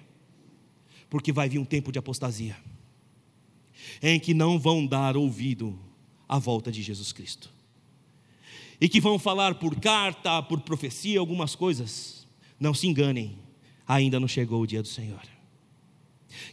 porque 1.08 1.32
vai 1.32 1.48
vir 1.48 1.58
um 1.58 1.64
tempo 1.64 1.90
de 1.92 1.98
apostasia, 1.98 2.56
em 4.02 4.18
que 4.18 4.32
não 4.32 4.58
vão 4.58 4.86
dar 4.86 5.16
ouvido 5.16 5.78
à 6.28 6.38
volta 6.38 6.70
de 6.70 6.80
Jesus 6.80 7.12
Cristo. 7.12 7.50
E 8.80 8.88
que 8.88 9.00
vão 9.00 9.18
falar 9.18 9.56
por 9.56 9.78
carta, 9.78 10.42
por 10.42 10.60
profecia, 10.60 11.20
algumas 11.20 11.54
coisas. 11.54 12.26
Não 12.58 12.72
se 12.72 12.86
enganem, 12.86 13.38
ainda 13.86 14.18
não 14.18 14.26
chegou 14.26 14.62
o 14.62 14.66
dia 14.66 14.82
do 14.82 14.88
Senhor. 14.88 15.22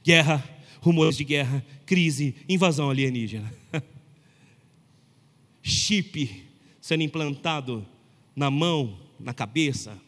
Guerra, 0.03 0.43
rumores 0.81 1.15
de 1.15 1.23
guerra, 1.23 1.65
crise, 1.85 2.35
invasão 2.49 2.89
alienígena. 2.89 3.53
Chip 5.63 6.47
sendo 6.81 7.03
implantado 7.03 7.85
na 8.35 8.49
mão, 8.49 8.97
na 9.19 9.33
cabeça. 9.33 9.99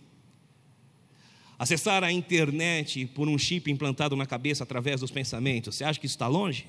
Acessar 1.58 2.06
a 2.06 2.12
internet 2.12 3.06
por 3.08 3.28
um 3.28 3.38
chip 3.38 3.70
implantado 3.70 4.16
na 4.16 4.26
cabeça 4.26 4.64
através 4.64 5.02
dos 5.02 5.12
pensamentos. 5.12 5.76
Você 5.76 5.84
acha 5.84 6.00
que 6.00 6.06
isso 6.06 6.16
está 6.16 6.28
longe? 6.28 6.66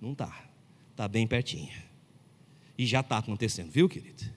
Não 0.00 0.12
está. 0.12 0.50
Está 0.90 1.06
bem 1.06 1.28
pertinho. 1.28 1.72
E 2.76 2.84
já 2.84 3.00
está 3.00 3.18
acontecendo, 3.18 3.70
viu, 3.70 3.88
querido? 3.88 4.35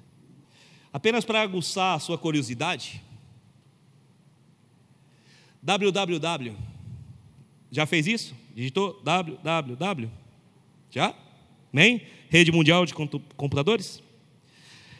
Apenas 0.91 1.23
para 1.23 1.41
aguçar 1.41 1.95
a 1.95 1.99
sua 1.99 2.17
curiosidade. 2.17 3.01
www. 5.61 6.55
Já 7.71 7.85
fez 7.85 8.07
isso? 8.07 8.35
Digitou 8.55 8.99
www? 9.03 10.09
Já? 10.89 11.13
Amém? 11.71 12.01
Rede 12.29 12.51
Mundial 12.51 12.85
de 12.85 12.93
Computadores? 12.93 14.01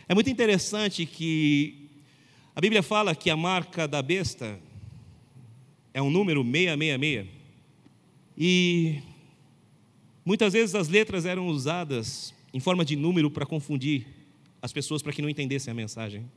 É 0.07 0.13
muito 0.13 0.29
interessante 0.29 1.05
que 1.05 1.89
a 2.55 2.61
Bíblia 2.61 2.83
fala 2.83 3.15
que 3.15 3.29
a 3.31 3.37
marca 3.37 3.87
da 3.87 4.01
besta 4.01 4.59
é 5.91 6.01
um 6.01 6.11
número 6.11 6.43
666. 6.43 7.27
E 8.37 9.01
muitas 10.23 10.53
vezes 10.53 10.75
as 10.75 10.87
letras 10.87 11.25
eram 11.25 11.47
usadas 11.47 12.33
em 12.53 12.59
forma 12.59 12.85
de 12.85 12.95
número 12.95 13.31
para 13.31 13.45
confundir 13.45 14.18
as 14.61 14.73
pessoas 14.73 15.01
para 15.01 15.13
que 15.13 15.21
não 15.21 15.29
entendessem 15.29 15.71
a 15.71 15.73
mensagem. 15.73 16.29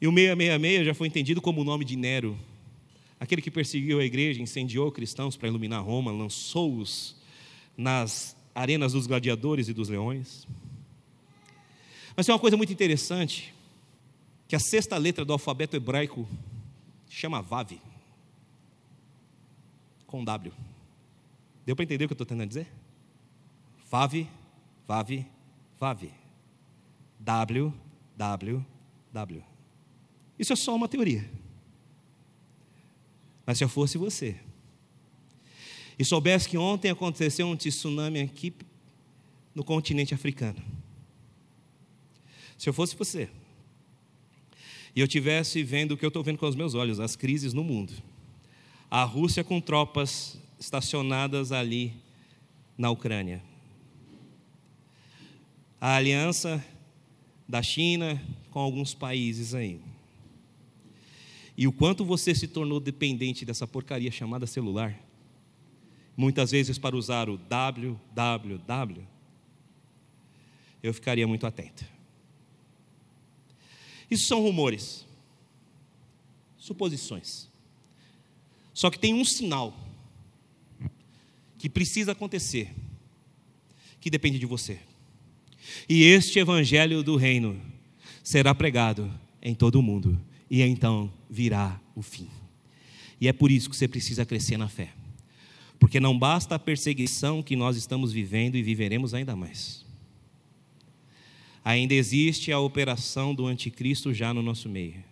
E 0.00 0.06
o 0.06 0.10
666 0.12 0.86
já 0.86 0.94
foi 0.94 1.06
entendido 1.06 1.40
como 1.40 1.60
o 1.60 1.64
nome 1.64 1.84
de 1.84 1.96
Nero, 1.96 2.36
aquele 3.20 3.40
que 3.40 3.50
perseguiu 3.50 4.00
a 4.00 4.04
igreja, 4.04 4.42
incendiou 4.42 4.90
cristãos 4.90 5.36
para 5.36 5.48
iluminar 5.48 5.82
Roma, 5.82 6.10
lançou-os 6.10 7.14
nas 7.76 8.36
arenas 8.54 8.92
dos 8.92 9.06
gladiadores 9.06 9.68
e 9.68 9.72
dos 9.72 9.88
leões. 9.88 10.46
Mas 12.16 12.26
tem 12.26 12.32
uma 12.32 12.40
coisa 12.40 12.56
muito 12.56 12.72
interessante, 12.72 13.54
que 14.48 14.56
a 14.56 14.60
sexta 14.60 14.98
letra 14.98 15.24
do 15.24 15.32
alfabeto 15.32 15.76
hebraico 15.76 16.28
chama 17.08 17.40
Vav, 17.40 17.72
com 20.06 20.24
W. 20.24 20.52
Deu 21.64 21.76
para 21.76 21.84
entender 21.84 22.04
o 22.04 22.08
que 22.08 22.12
eu 22.12 22.14
estou 22.14 22.26
tentando 22.26 22.48
dizer? 22.48 22.66
Vav, 23.88 24.26
Vav, 24.86 25.10
Vav. 25.78 26.21
W, 27.24 27.72
W, 28.16 28.66
W. 29.12 29.44
Isso 30.38 30.52
é 30.52 30.56
só 30.56 30.74
uma 30.74 30.88
teoria. 30.88 31.28
Mas 33.46 33.58
se 33.58 33.64
eu 33.64 33.68
fosse 33.68 33.96
você, 33.96 34.36
e 35.98 36.04
soubesse 36.04 36.48
que 36.48 36.58
ontem 36.58 36.90
aconteceu 36.90 37.46
um 37.46 37.56
tsunami 37.56 38.20
aqui 38.20 38.52
no 39.54 39.62
continente 39.62 40.14
africano, 40.14 40.60
se 42.58 42.68
eu 42.68 42.72
fosse 42.72 42.96
você, 42.96 43.28
e 44.94 45.00
eu 45.00 45.06
tivesse 45.06 45.62
vendo 45.62 45.92
o 45.92 45.96
que 45.96 46.04
eu 46.04 46.08
estou 46.08 46.24
vendo 46.24 46.38
com 46.38 46.46
os 46.46 46.56
meus 46.56 46.74
olhos, 46.74 46.98
as 46.98 47.14
crises 47.14 47.52
no 47.52 47.62
mundo, 47.62 47.92
a 48.90 49.04
Rússia 49.04 49.44
com 49.44 49.60
tropas 49.60 50.38
estacionadas 50.58 51.52
ali 51.52 51.94
na 52.76 52.90
Ucrânia, 52.90 53.42
a 55.80 55.96
aliança 55.96 56.64
da 57.52 57.62
China 57.62 58.18
com 58.50 58.60
alguns 58.60 58.94
países 58.94 59.54
aí. 59.54 59.78
E 61.54 61.68
o 61.68 61.72
quanto 61.72 62.02
você 62.02 62.34
se 62.34 62.48
tornou 62.48 62.80
dependente 62.80 63.44
dessa 63.44 63.66
porcaria 63.66 64.10
chamada 64.10 64.46
celular, 64.46 64.98
muitas 66.16 66.50
vezes 66.50 66.78
para 66.78 66.96
usar 66.96 67.28
o 67.28 67.36
www, 67.36 69.06
eu 70.82 70.94
ficaria 70.94 71.28
muito 71.28 71.46
atento. 71.46 71.84
Isso 74.10 74.28
são 74.28 74.40
rumores, 74.40 75.06
suposições. 76.56 77.50
Só 78.72 78.88
que 78.88 78.98
tem 78.98 79.12
um 79.12 79.26
sinal 79.26 79.78
que 81.58 81.68
precisa 81.68 82.12
acontecer, 82.12 82.74
que 84.00 84.08
depende 84.08 84.38
de 84.38 84.46
você. 84.46 84.80
E 85.88 86.04
este 86.04 86.38
evangelho 86.38 87.02
do 87.02 87.16
reino 87.16 87.60
será 88.22 88.54
pregado 88.54 89.10
em 89.42 89.54
todo 89.54 89.76
o 89.76 89.82
mundo, 89.82 90.18
e 90.50 90.62
então 90.62 91.12
virá 91.28 91.80
o 91.94 92.02
fim. 92.02 92.28
E 93.20 93.28
é 93.28 93.32
por 93.32 93.50
isso 93.50 93.70
que 93.70 93.76
você 93.76 93.88
precisa 93.88 94.24
crescer 94.24 94.56
na 94.56 94.68
fé. 94.68 94.92
Porque 95.78 95.98
não 95.98 96.16
basta 96.16 96.54
a 96.54 96.58
perseguição 96.58 97.42
que 97.42 97.56
nós 97.56 97.76
estamos 97.76 98.12
vivendo 98.12 98.56
e 98.56 98.62
viveremos 98.62 99.14
ainda 99.14 99.34
mais. 99.34 99.84
Ainda 101.64 101.94
existe 101.94 102.50
a 102.50 102.58
operação 102.58 103.34
do 103.34 103.46
anticristo 103.46 104.12
já 104.12 104.34
no 104.34 104.42
nosso 104.42 104.68
meio. 104.68 105.02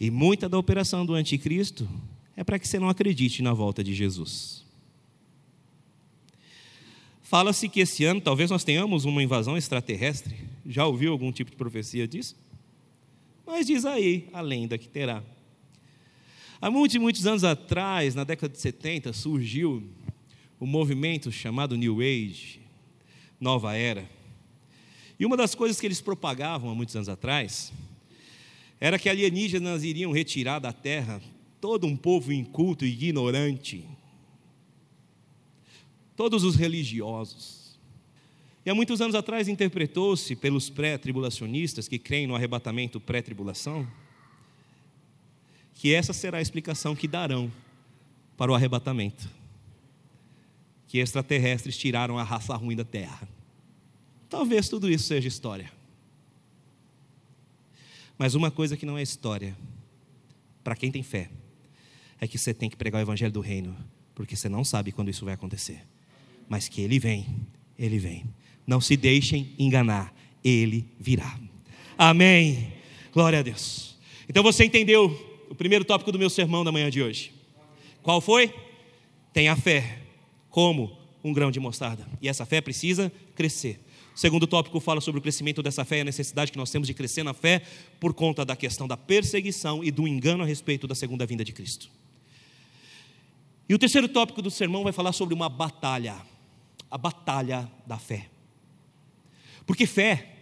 E 0.00 0.10
muita 0.10 0.48
da 0.48 0.58
operação 0.58 1.04
do 1.04 1.14
anticristo 1.14 1.88
é 2.36 2.42
para 2.42 2.58
que 2.58 2.66
você 2.66 2.78
não 2.78 2.88
acredite 2.88 3.42
na 3.42 3.52
volta 3.52 3.84
de 3.84 3.94
Jesus. 3.94 4.63
Fala-se 7.34 7.68
que 7.68 7.80
esse 7.80 8.04
ano 8.04 8.20
talvez 8.20 8.48
nós 8.48 8.62
tenhamos 8.62 9.04
uma 9.04 9.20
invasão 9.20 9.56
extraterrestre. 9.56 10.36
Já 10.64 10.86
ouviu 10.86 11.10
algum 11.10 11.32
tipo 11.32 11.50
de 11.50 11.56
profecia 11.56 12.06
disso? 12.06 12.36
Mas 13.44 13.66
diz 13.66 13.84
aí 13.84 14.28
a 14.32 14.40
lenda 14.40 14.78
que 14.78 14.88
terá. 14.88 15.20
Há 16.60 16.70
muitos 16.70 16.96
muitos 16.96 17.26
anos 17.26 17.42
atrás, 17.42 18.14
na 18.14 18.22
década 18.22 18.52
de 18.52 18.60
70, 18.60 19.12
surgiu 19.12 19.82
o 20.60 20.64
um 20.64 20.68
movimento 20.68 21.32
chamado 21.32 21.76
New 21.76 22.00
Age, 22.00 22.60
Nova 23.40 23.76
Era. 23.76 24.08
E 25.18 25.26
uma 25.26 25.36
das 25.36 25.56
coisas 25.56 25.80
que 25.80 25.88
eles 25.88 26.00
propagavam 26.00 26.70
há 26.70 26.74
muitos 26.76 26.94
anos 26.94 27.08
atrás 27.08 27.72
era 28.80 28.96
que 28.96 29.08
alienígenas 29.08 29.82
iriam 29.82 30.12
retirar 30.12 30.60
da 30.60 30.72
Terra 30.72 31.20
todo 31.60 31.84
um 31.84 31.96
povo 31.96 32.32
inculto 32.32 32.86
e 32.86 32.92
ignorante, 32.92 33.84
todos 36.16 36.44
os 36.44 36.56
religiosos. 36.56 37.78
E 38.64 38.70
há 38.70 38.74
muitos 38.74 39.00
anos 39.00 39.14
atrás 39.14 39.46
interpretou-se 39.46 40.34
pelos 40.34 40.70
pré-tribulacionistas 40.70 41.86
que 41.86 41.98
creem 41.98 42.26
no 42.26 42.34
arrebatamento 42.34 42.98
pré-tribulação, 42.98 43.86
que 45.74 45.92
essa 45.92 46.12
será 46.12 46.38
a 46.38 46.42
explicação 46.42 46.96
que 46.96 47.06
darão 47.06 47.52
para 48.36 48.50
o 48.50 48.54
arrebatamento. 48.54 49.28
Que 50.88 50.98
extraterrestres 50.98 51.76
tiraram 51.76 52.18
a 52.18 52.22
raça 52.22 52.54
ruim 52.54 52.76
da 52.76 52.84
terra. 52.84 53.28
Talvez 54.30 54.68
tudo 54.68 54.90
isso 54.90 55.04
seja 55.04 55.28
história. 55.28 55.70
Mas 58.16 58.34
uma 58.34 58.50
coisa 58.50 58.76
que 58.76 58.86
não 58.86 58.96
é 58.96 59.02
história, 59.02 59.56
para 60.62 60.76
quem 60.76 60.90
tem 60.90 61.02
fé, 61.02 61.28
é 62.20 62.28
que 62.28 62.38
você 62.38 62.54
tem 62.54 62.70
que 62.70 62.76
pregar 62.76 63.00
o 63.00 63.04
evangelho 63.04 63.32
do 63.32 63.40
reino, 63.40 63.76
porque 64.14 64.36
você 64.36 64.48
não 64.48 64.64
sabe 64.64 64.92
quando 64.92 65.10
isso 65.10 65.24
vai 65.24 65.34
acontecer 65.34 65.84
mas 66.48 66.68
que 66.68 66.80
ele 66.80 66.98
vem, 66.98 67.26
ele 67.78 67.98
vem. 67.98 68.24
Não 68.66 68.80
se 68.80 68.96
deixem 68.96 69.52
enganar, 69.58 70.14
ele 70.42 70.86
virá. 70.98 71.38
Amém. 71.96 72.72
Glória 73.12 73.38
a 73.38 73.42
Deus. 73.42 73.96
Então 74.28 74.42
você 74.42 74.64
entendeu 74.64 75.10
o 75.50 75.54
primeiro 75.54 75.84
tópico 75.84 76.10
do 76.10 76.18
meu 76.18 76.30
sermão 76.30 76.64
da 76.64 76.72
manhã 76.72 76.90
de 76.90 77.02
hoje. 77.02 77.32
Qual 78.02 78.20
foi? 78.20 78.52
Tenha 79.32 79.54
fé 79.56 80.00
como 80.50 80.96
um 81.22 81.32
grão 81.32 81.50
de 81.50 81.58
mostarda. 81.58 82.06
E 82.20 82.28
essa 82.28 82.44
fé 82.44 82.60
precisa 82.60 83.10
crescer. 83.34 83.80
O 84.14 84.18
segundo 84.18 84.46
tópico 84.46 84.78
fala 84.78 85.00
sobre 85.00 85.18
o 85.18 85.22
crescimento 85.22 85.62
dessa 85.62 85.84
fé 85.84 85.98
e 85.98 86.00
a 86.02 86.04
necessidade 86.04 86.52
que 86.52 86.58
nós 86.58 86.70
temos 86.70 86.86
de 86.86 86.94
crescer 86.94 87.22
na 87.22 87.34
fé 87.34 87.62
por 87.98 88.14
conta 88.14 88.44
da 88.44 88.54
questão 88.54 88.86
da 88.86 88.96
perseguição 88.96 89.82
e 89.82 89.90
do 89.90 90.06
engano 90.06 90.44
a 90.44 90.46
respeito 90.46 90.86
da 90.86 90.94
segunda 90.94 91.26
vinda 91.26 91.44
de 91.44 91.52
Cristo. 91.52 91.90
E 93.68 93.74
o 93.74 93.78
terceiro 93.78 94.08
tópico 94.08 94.42
do 94.42 94.50
sermão 94.50 94.84
vai 94.84 94.92
falar 94.92 95.12
sobre 95.12 95.34
uma 95.34 95.48
batalha 95.48 96.16
a 96.94 96.96
batalha 96.96 97.68
da 97.84 97.98
fé. 97.98 98.30
Porque 99.66 99.84
fé 99.84 100.32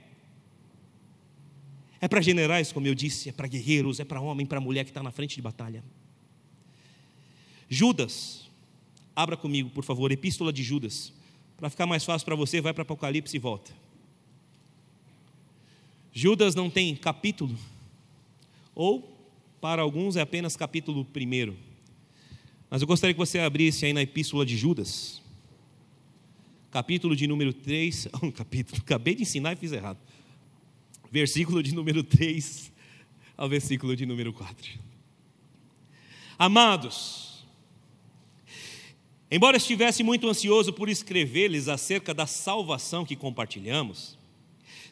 é 1.98 2.06
para 2.06 2.20
generais, 2.20 2.70
como 2.70 2.86
eu 2.86 2.94
disse, 2.94 3.30
é 3.30 3.32
para 3.32 3.48
guerreiros, 3.48 3.98
é 4.00 4.04
para 4.04 4.20
homem, 4.20 4.44
para 4.44 4.60
mulher 4.60 4.84
que 4.84 4.90
está 4.90 5.02
na 5.02 5.10
frente 5.10 5.34
de 5.34 5.40
batalha. 5.40 5.82
Judas, 7.70 8.50
abra 9.16 9.34
comigo, 9.34 9.70
por 9.70 9.82
favor, 9.82 10.12
Epístola 10.12 10.52
de 10.52 10.62
Judas. 10.62 11.10
Para 11.56 11.70
ficar 11.70 11.86
mais 11.86 12.04
fácil 12.04 12.26
para 12.26 12.36
você, 12.36 12.60
vai 12.60 12.74
para 12.74 12.82
Apocalipse 12.82 13.34
e 13.34 13.40
volta. 13.40 13.72
Judas 16.12 16.54
não 16.54 16.68
tem 16.68 16.94
capítulo, 16.94 17.58
ou 18.74 19.26
para 19.58 19.80
alguns 19.80 20.16
é 20.16 20.20
apenas 20.20 20.54
capítulo 20.54 21.02
primeiro. 21.02 21.56
Mas 22.68 22.82
eu 22.82 22.86
gostaria 22.86 23.14
que 23.14 23.18
você 23.18 23.38
abrisse 23.38 23.86
aí 23.86 23.94
na 23.94 24.02
Epístola 24.02 24.44
de 24.44 24.54
Judas 24.54 25.22
capítulo 26.72 27.14
de 27.14 27.26
número 27.26 27.52
3, 27.52 28.08
um 28.22 28.30
capítulo, 28.30 28.80
acabei 28.80 29.14
de 29.14 29.22
ensinar 29.22 29.52
e 29.52 29.56
fiz 29.56 29.70
errado. 29.72 29.98
versículo 31.10 31.62
de 31.62 31.74
número 31.74 32.02
3 32.02 32.72
ao 33.36 33.48
versículo 33.48 33.94
de 33.94 34.06
número 34.06 34.32
4. 34.32 34.80
Amados, 36.38 37.44
embora 39.30 39.58
estivesse 39.58 40.02
muito 40.02 40.26
ansioso 40.26 40.72
por 40.72 40.88
escrever-lhes 40.88 41.68
acerca 41.68 42.14
da 42.14 42.26
salvação 42.26 43.04
que 43.04 43.16
compartilhamos, 43.16 44.18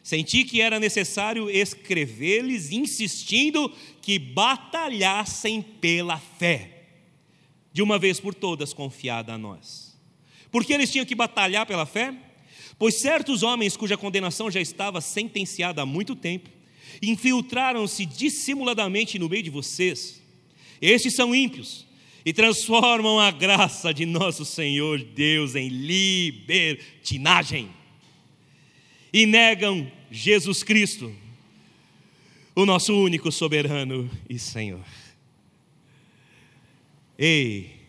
senti 0.03 0.43
que 0.43 0.61
era 0.61 0.79
necessário 0.79 1.49
escrever-lhes 1.49 2.71
insistindo 2.71 3.73
que 4.03 4.19
batalhassem 4.19 5.63
pela 5.63 6.19
fé, 6.19 6.83
de 7.73 7.81
uma 7.81 7.97
vez 7.97 8.19
por 8.19 8.35
todas 8.35 8.71
confiada 8.71 9.33
a 9.33 9.37
nós. 9.37 9.90
Por 10.51 10.65
que 10.65 10.73
eles 10.73 10.91
tinham 10.91 11.05
que 11.05 11.15
batalhar 11.15 11.65
pela 11.65 11.85
fé? 11.85 12.13
Pois 12.77 12.99
certos 12.99 13.43
homens 13.43 13.77
cuja 13.77 13.97
condenação 13.97 14.51
já 14.51 14.59
estava 14.59 14.99
sentenciada 14.99 15.83
há 15.83 15.85
muito 15.85 16.15
tempo, 16.15 16.49
infiltraram-se 17.01 18.05
dissimuladamente 18.05 19.17
no 19.17 19.29
meio 19.29 19.43
de 19.43 19.49
vocês. 19.49 20.21
Estes 20.81 21.13
são 21.13 21.33
ímpios 21.33 21.85
e 22.25 22.33
transformam 22.33 23.17
a 23.19 23.31
graça 23.31 23.93
de 23.93 24.05
nosso 24.05 24.43
Senhor 24.45 24.99
Deus 24.99 25.55
em 25.55 25.69
libertinagem. 25.69 27.69
E 29.13 29.25
negam 29.25 29.91
Jesus 30.09 30.63
Cristo, 30.63 31.13
o 32.55 32.65
nosso 32.65 32.95
único 32.95 33.29
soberano 33.31 34.09
e 34.29 34.39
Senhor. 34.39 34.85
Ei, 37.17 37.80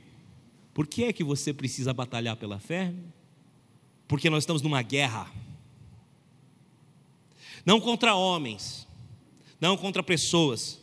por 0.73 0.87
que 0.87 1.05
é 1.05 1.13
que 1.13 1.25
você 1.25 1.53
precisa 1.53 1.93
batalhar 1.93 2.37
pela 2.37 2.59
fé? 2.59 2.93
porque 4.13 4.29
nós 4.29 4.43
estamos 4.43 4.61
numa 4.61 4.83
guerra. 4.83 5.33
Não 7.65 7.81
contra 7.81 8.15
homens, 8.15 8.87
não 9.59 9.75
contra 9.75 10.03
pessoas, 10.03 10.79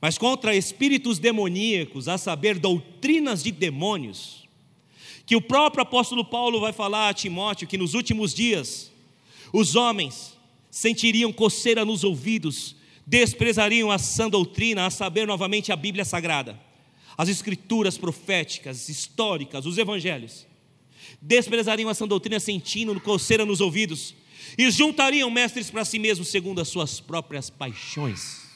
mas 0.00 0.16
contra 0.16 0.56
espíritos 0.56 1.18
demoníacos, 1.18 2.08
a 2.08 2.16
saber, 2.16 2.58
doutrinas 2.58 3.42
de 3.42 3.52
demônios. 3.52 4.48
Que 5.26 5.36
o 5.36 5.42
próprio 5.42 5.82
apóstolo 5.82 6.24
Paulo 6.24 6.58
vai 6.58 6.72
falar 6.72 7.10
a 7.10 7.12
Timóteo 7.12 7.68
que 7.68 7.76
nos 7.76 7.92
últimos 7.92 8.32
dias 8.32 8.90
os 9.52 9.76
homens 9.76 10.34
sentiriam 10.70 11.30
coceira 11.30 11.84
nos 11.84 12.02
ouvidos, 12.02 12.74
desprezariam 13.06 13.90
a 13.90 13.98
sã 13.98 14.26
doutrina, 14.30 14.86
a 14.86 14.90
saber, 14.90 15.26
novamente 15.26 15.70
a 15.70 15.76
Bíblia 15.76 16.06
Sagrada, 16.06 16.58
as 17.18 17.28
escrituras 17.28 17.98
proféticas, 17.98 18.88
históricas, 18.88 19.66
os 19.66 19.76
evangelhos 19.76 20.46
desprezariam 21.20 21.90
essa 21.90 22.06
doutrina 22.06 22.38
sentindo 22.38 22.98
coceira 23.00 23.44
nos 23.44 23.60
ouvidos 23.60 24.14
e 24.56 24.70
juntariam 24.70 25.28
mestres 25.28 25.68
para 25.68 25.84
si 25.84 25.98
mesmos 25.98 26.28
segundo 26.28 26.60
as 26.60 26.68
suas 26.68 27.00
próprias 27.00 27.50
paixões. 27.50 28.46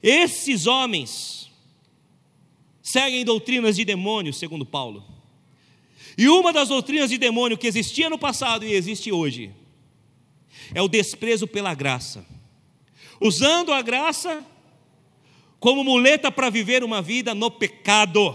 Esses 0.00 0.68
homens 0.68 1.50
seguem 2.80 3.24
doutrinas 3.24 3.74
de 3.74 3.84
demônio, 3.84 4.32
segundo 4.32 4.64
Paulo. 4.64 5.04
E 6.16 6.28
uma 6.28 6.52
das 6.52 6.68
doutrinas 6.68 7.10
de 7.10 7.18
demônio 7.18 7.58
que 7.58 7.66
existia 7.66 8.08
no 8.08 8.18
passado 8.18 8.64
e 8.64 8.72
existe 8.72 9.10
hoje 9.10 9.52
é 10.72 10.80
o 10.80 10.88
desprezo 10.88 11.46
pela 11.46 11.74
graça. 11.74 12.24
Usando 13.20 13.72
a 13.72 13.82
graça 13.82 14.44
como 15.60 15.82
muleta 15.82 16.30
para 16.30 16.50
viver 16.50 16.84
uma 16.84 17.02
vida 17.02 17.34
no 17.34 17.50
pecado. 17.50 18.34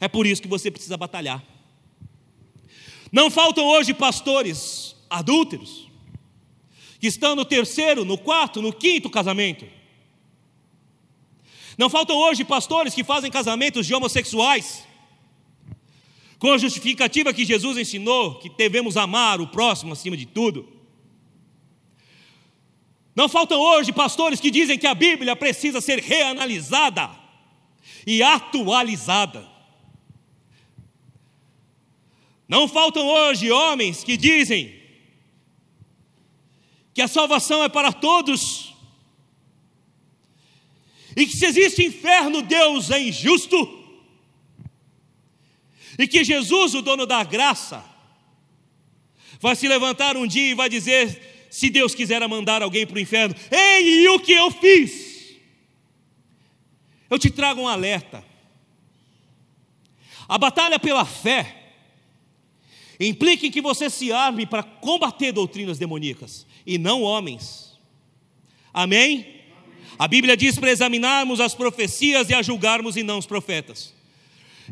É 0.00 0.08
por 0.08 0.26
isso 0.26 0.42
que 0.42 0.48
você 0.48 0.70
precisa 0.70 0.96
batalhar. 0.96 1.42
Não 3.10 3.30
faltam 3.30 3.66
hoje 3.66 3.92
pastores 3.92 4.96
adúlteros, 5.10 5.88
que 6.98 7.06
estão 7.06 7.36
no 7.36 7.44
terceiro, 7.44 8.04
no 8.04 8.16
quarto, 8.16 8.62
no 8.62 8.72
quinto 8.72 9.10
casamento. 9.10 9.66
Não 11.76 11.90
faltam 11.90 12.16
hoje 12.16 12.44
pastores 12.44 12.94
que 12.94 13.04
fazem 13.04 13.30
casamentos 13.30 13.86
de 13.86 13.94
homossexuais, 13.94 14.84
com 16.38 16.52
a 16.52 16.58
justificativa 16.58 17.32
que 17.32 17.44
Jesus 17.44 17.76
ensinou, 17.76 18.38
que 18.38 18.48
devemos 18.48 18.96
amar 18.96 19.40
o 19.40 19.46
próximo 19.46 19.92
acima 19.92 20.16
de 20.16 20.26
tudo. 20.26 20.81
Não 23.14 23.28
faltam 23.28 23.60
hoje 23.60 23.92
pastores 23.92 24.40
que 24.40 24.50
dizem 24.50 24.78
que 24.78 24.86
a 24.86 24.94
Bíblia 24.94 25.36
precisa 25.36 25.80
ser 25.80 25.98
reanalisada 25.98 27.10
e 28.06 28.22
atualizada. 28.22 29.46
Não 32.48 32.66
faltam 32.66 33.06
hoje 33.06 33.50
homens 33.50 34.02
que 34.02 34.16
dizem 34.16 34.80
que 36.94 37.00
a 37.00 37.08
salvação 37.08 37.62
é 37.64 37.68
para 37.68 37.92
todos, 37.92 38.74
e 41.16 41.26
que 41.26 41.36
se 41.36 41.46
existe 41.46 41.84
inferno, 41.84 42.42
Deus 42.42 42.90
é 42.90 43.00
injusto, 43.00 43.82
e 45.98 46.06
que 46.06 46.24
Jesus, 46.24 46.74
o 46.74 46.82
dono 46.82 47.06
da 47.06 47.22
graça, 47.24 47.84
vai 49.40 49.56
se 49.56 49.66
levantar 49.66 50.16
um 50.16 50.26
dia 50.26 50.50
e 50.50 50.54
vai 50.54 50.68
dizer: 50.68 51.31
se 51.52 51.68
Deus 51.68 51.94
quiser 51.94 52.26
mandar 52.26 52.62
alguém 52.62 52.86
para 52.86 52.96
o 52.96 52.98
inferno, 52.98 53.34
ei, 53.50 54.04
e 54.04 54.08
o 54.08 54.18
que 54.18 54.32
eu 54.32 54.50
fiz? 54.50 55.36
Eu 57.10 57.18
te 57.18 57.28
trago 57.28 57.60
um 57.60 57.68
alerta. 57.68 58.24
A 60.26 60.38
batalha 60.38 60.78
pela 60.78 61.04
fé 61.04 61.74
implica 62.98 63.46
em 63.46 63.50
que 63.50 63.60
você 63.60 63.90
se 63.90 64.10
arme 64.10 64.46
para 64.46 64.62
combater 64.62 65.30
doutrinas 65.30 65.76
demoníacas 65.76 66.46
e 66.66 66.78
não 66.78 67.02
homens. 67.02 67.78
Amém? 68.72 69.42
A 69.98 70.08
Bíblia 70.08 70.38
diz 70.38 70.58
para 70.58 70.70
examinarmos 70.70 71.38
as 71.38 71.54
profecias 71.54 72.30
e 72.30 72.34
a 72.34 72.40
julgarmos 72.40 72.96
e 72.96 73.02
não 73.02 73.18
os 73.18 73.26
profetas. 73.26 73.92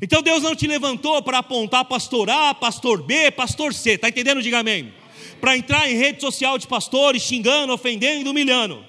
Então 0.01 0.23
Deus 0.23 0.43
não 0.43 0.57
te 0.57 0.67
levantou 0.67 1.23
para 1.23 1.41
apontar 1.41 1.85
pastor 1.85 2.31
A, 2.31 2.55
pastor 2.55 3.03
B, 3.03 3.31
pastor 3.31 3.75
C, 3.75 3.91
está 3.97 4.09
entendendo? 4.09 4.43
Diga 4.43 4.61
amém. 4.61 4.95
Para 5.41 5.57
entrar 5.57 5.91
em 5.91 5.97
rede 5.97 6.21
social 6.21 6.59
de 6.59 6.67
pastores, 6.67 7.23
xingando, 7.23 7.73
ofendendo, 7.73 8.31
humilhando. 8.31 8.85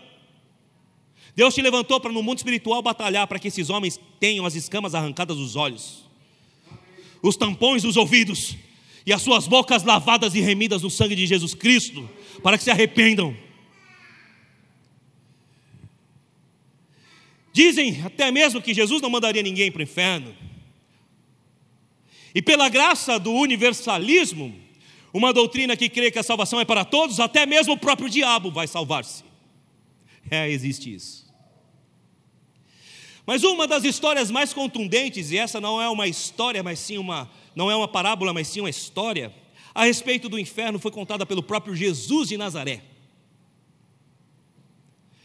Deus 1.36 1.56
te 1.56 1.62
levantou 1.62 1.99
para 1.99 2.12
no 2.12 2.22
mundo 2.22 2.39
espiritual 2.39 2.82
batalhar 2.82 3.26
para 3.28 3.39
que 3.39 3.47
esses 3.47 3.70
homens 3.70 3.99
tenham 4.20 4.45
as 4.45 4.54
escamas 4.56 4.93
arrancadas 4.93 5.38
dos 5.38 5.56
olhos, 5.56 6.04
os 7.22 7.38
tampões 7.38 7.84
dos 7.84 7.95
ouvidos, 7.95 8.58
e 9.06 9.14
as 9.14 9.22
suas 9.22 9.47
bocas 9.47 9.84
lavadas 9.84 10.36
e 10.36 10.41
remidas 10.41 10.82
no 10.82 10.89
sangue 10.89 11.16
de 11.16 11.26
Jesus 11.26 11.54
Cristo, 11.54 12.08
para 12.43 12.58
que 12.58 12.64
se 12.64 12.70
arrependam. 12.70 13.36
Dizem 17.54 18.02
até 18.04 18.32
mesmo 18.32 18.62
que 18.62 18.74
Jesus 18.74 19.02
não 19.02 19.10
mandaria 19.10 19.41
ninguém 19.41 19.72
para 19.72 19.80
o 19.80 19.84
inferno. 19.84 20.36
E 22.34 22.41
pela 22.41 22.70
graça 22.70 23.20
do 23.20 23.32
universalismo, 23.32 24.56
uma 25.14 25.34
doutrina 25.34 25.76
que 25.76 25.89
crê 25.89 26.09
que 26.12 26.20
a 26.20 26.24
salvação 26.24 26.59
é 26.59 26.66
para 26.66 26.86
todos, 26.86 27.20
até 27.20 27.45
mesmo 27.45 27.74
o 27.74 27.78
próprio 27.78 28.09
diabo 28.09 28.51
vai 28.51 28.68
salvar-se. 28.68 29.24
É, 30.30 30.49
existe 30.49 30.93
isso. 30.93 31.30
Mas 33.26 33.43
uma 33.43 33.68
das 33.68 33.84
histórias 33.84 34.32
mais 34.32 34.53
contundentes, 34.53 35.32
e 35.32 35.38
essa 35.38 35.59
não 35.59 35.82
é 35.82 35.89
uma 35.89 36.07
história, 36.07 36.64
mas 36.64 36.80
sim 36.80 36.97
uma 36.97 37.30
não 37.55 37.70
é 37.70 37.76
uma 37.76 37.88
parábola, 37.88 38.34
mas 38.34 38.47
sim 38.47 38.62
uma 38.62 38.70
história, 38.70 39.34
a 39.74 39.86
respeito 39.86 40.30
do 40.30 40.39
inferno 40.39 40.80
foi 40.80 40.91
contada 40.91 41.26
pelo 41.26 41.43
próprio 41.43 41.76
Jesus 41.76 42.30
de 42.30 42.38
Nazaré. 42.38 42.82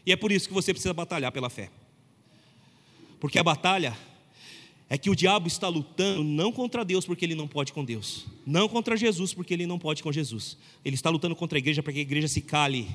E 0.04 0.12
é 0.12 0.16
por 0.16 0.30
isso 0.30 0.48
que 0.48 0.54
você 0.54 0.72
precisa 0.72 0.94
batalhar 0.94 1.32
pela 1.32 1.50
fé. 1.50 1.70
Porque 3.18 3.38
a 3.38 3.44
batalha 3.44 3.96
é 4.88 4.96
que 4.96 5.10
o 5.10 5.16
diabo 5.16 5.48
está 5.48 5.68
lutando 5.68 6.22
não 6.22 6.52
contra 6.52 6.84
Deus 6.84 7.04
porque 7.04 7.24
ele 7.24 7.34
não 7.34 7.48
pode 7.48 7.72
com 7.72 7.84
Deus, 7.84 8.26
não 8.46 8.68
contra 8.68 8.96
Jesus 8.96 9.34
porque 9.34 9.52
ele 9.52 9.66
não 9.66 9.78
pode 9.78 10.02
com 10.02 10.12
Jesus. 10.12 10.56
Ele 10.84 10.94
está 10.94 11.10
lutando 11.10 11.34
contra 11.34 11.58
a 11.58 11.60
igreja 11.60 11.82
para 11.82 11.92
que 11.92 11.98
a 11.98 12.02
igreja 12.02 12.28
se 12.28 12.40
cale, 12.40 12.88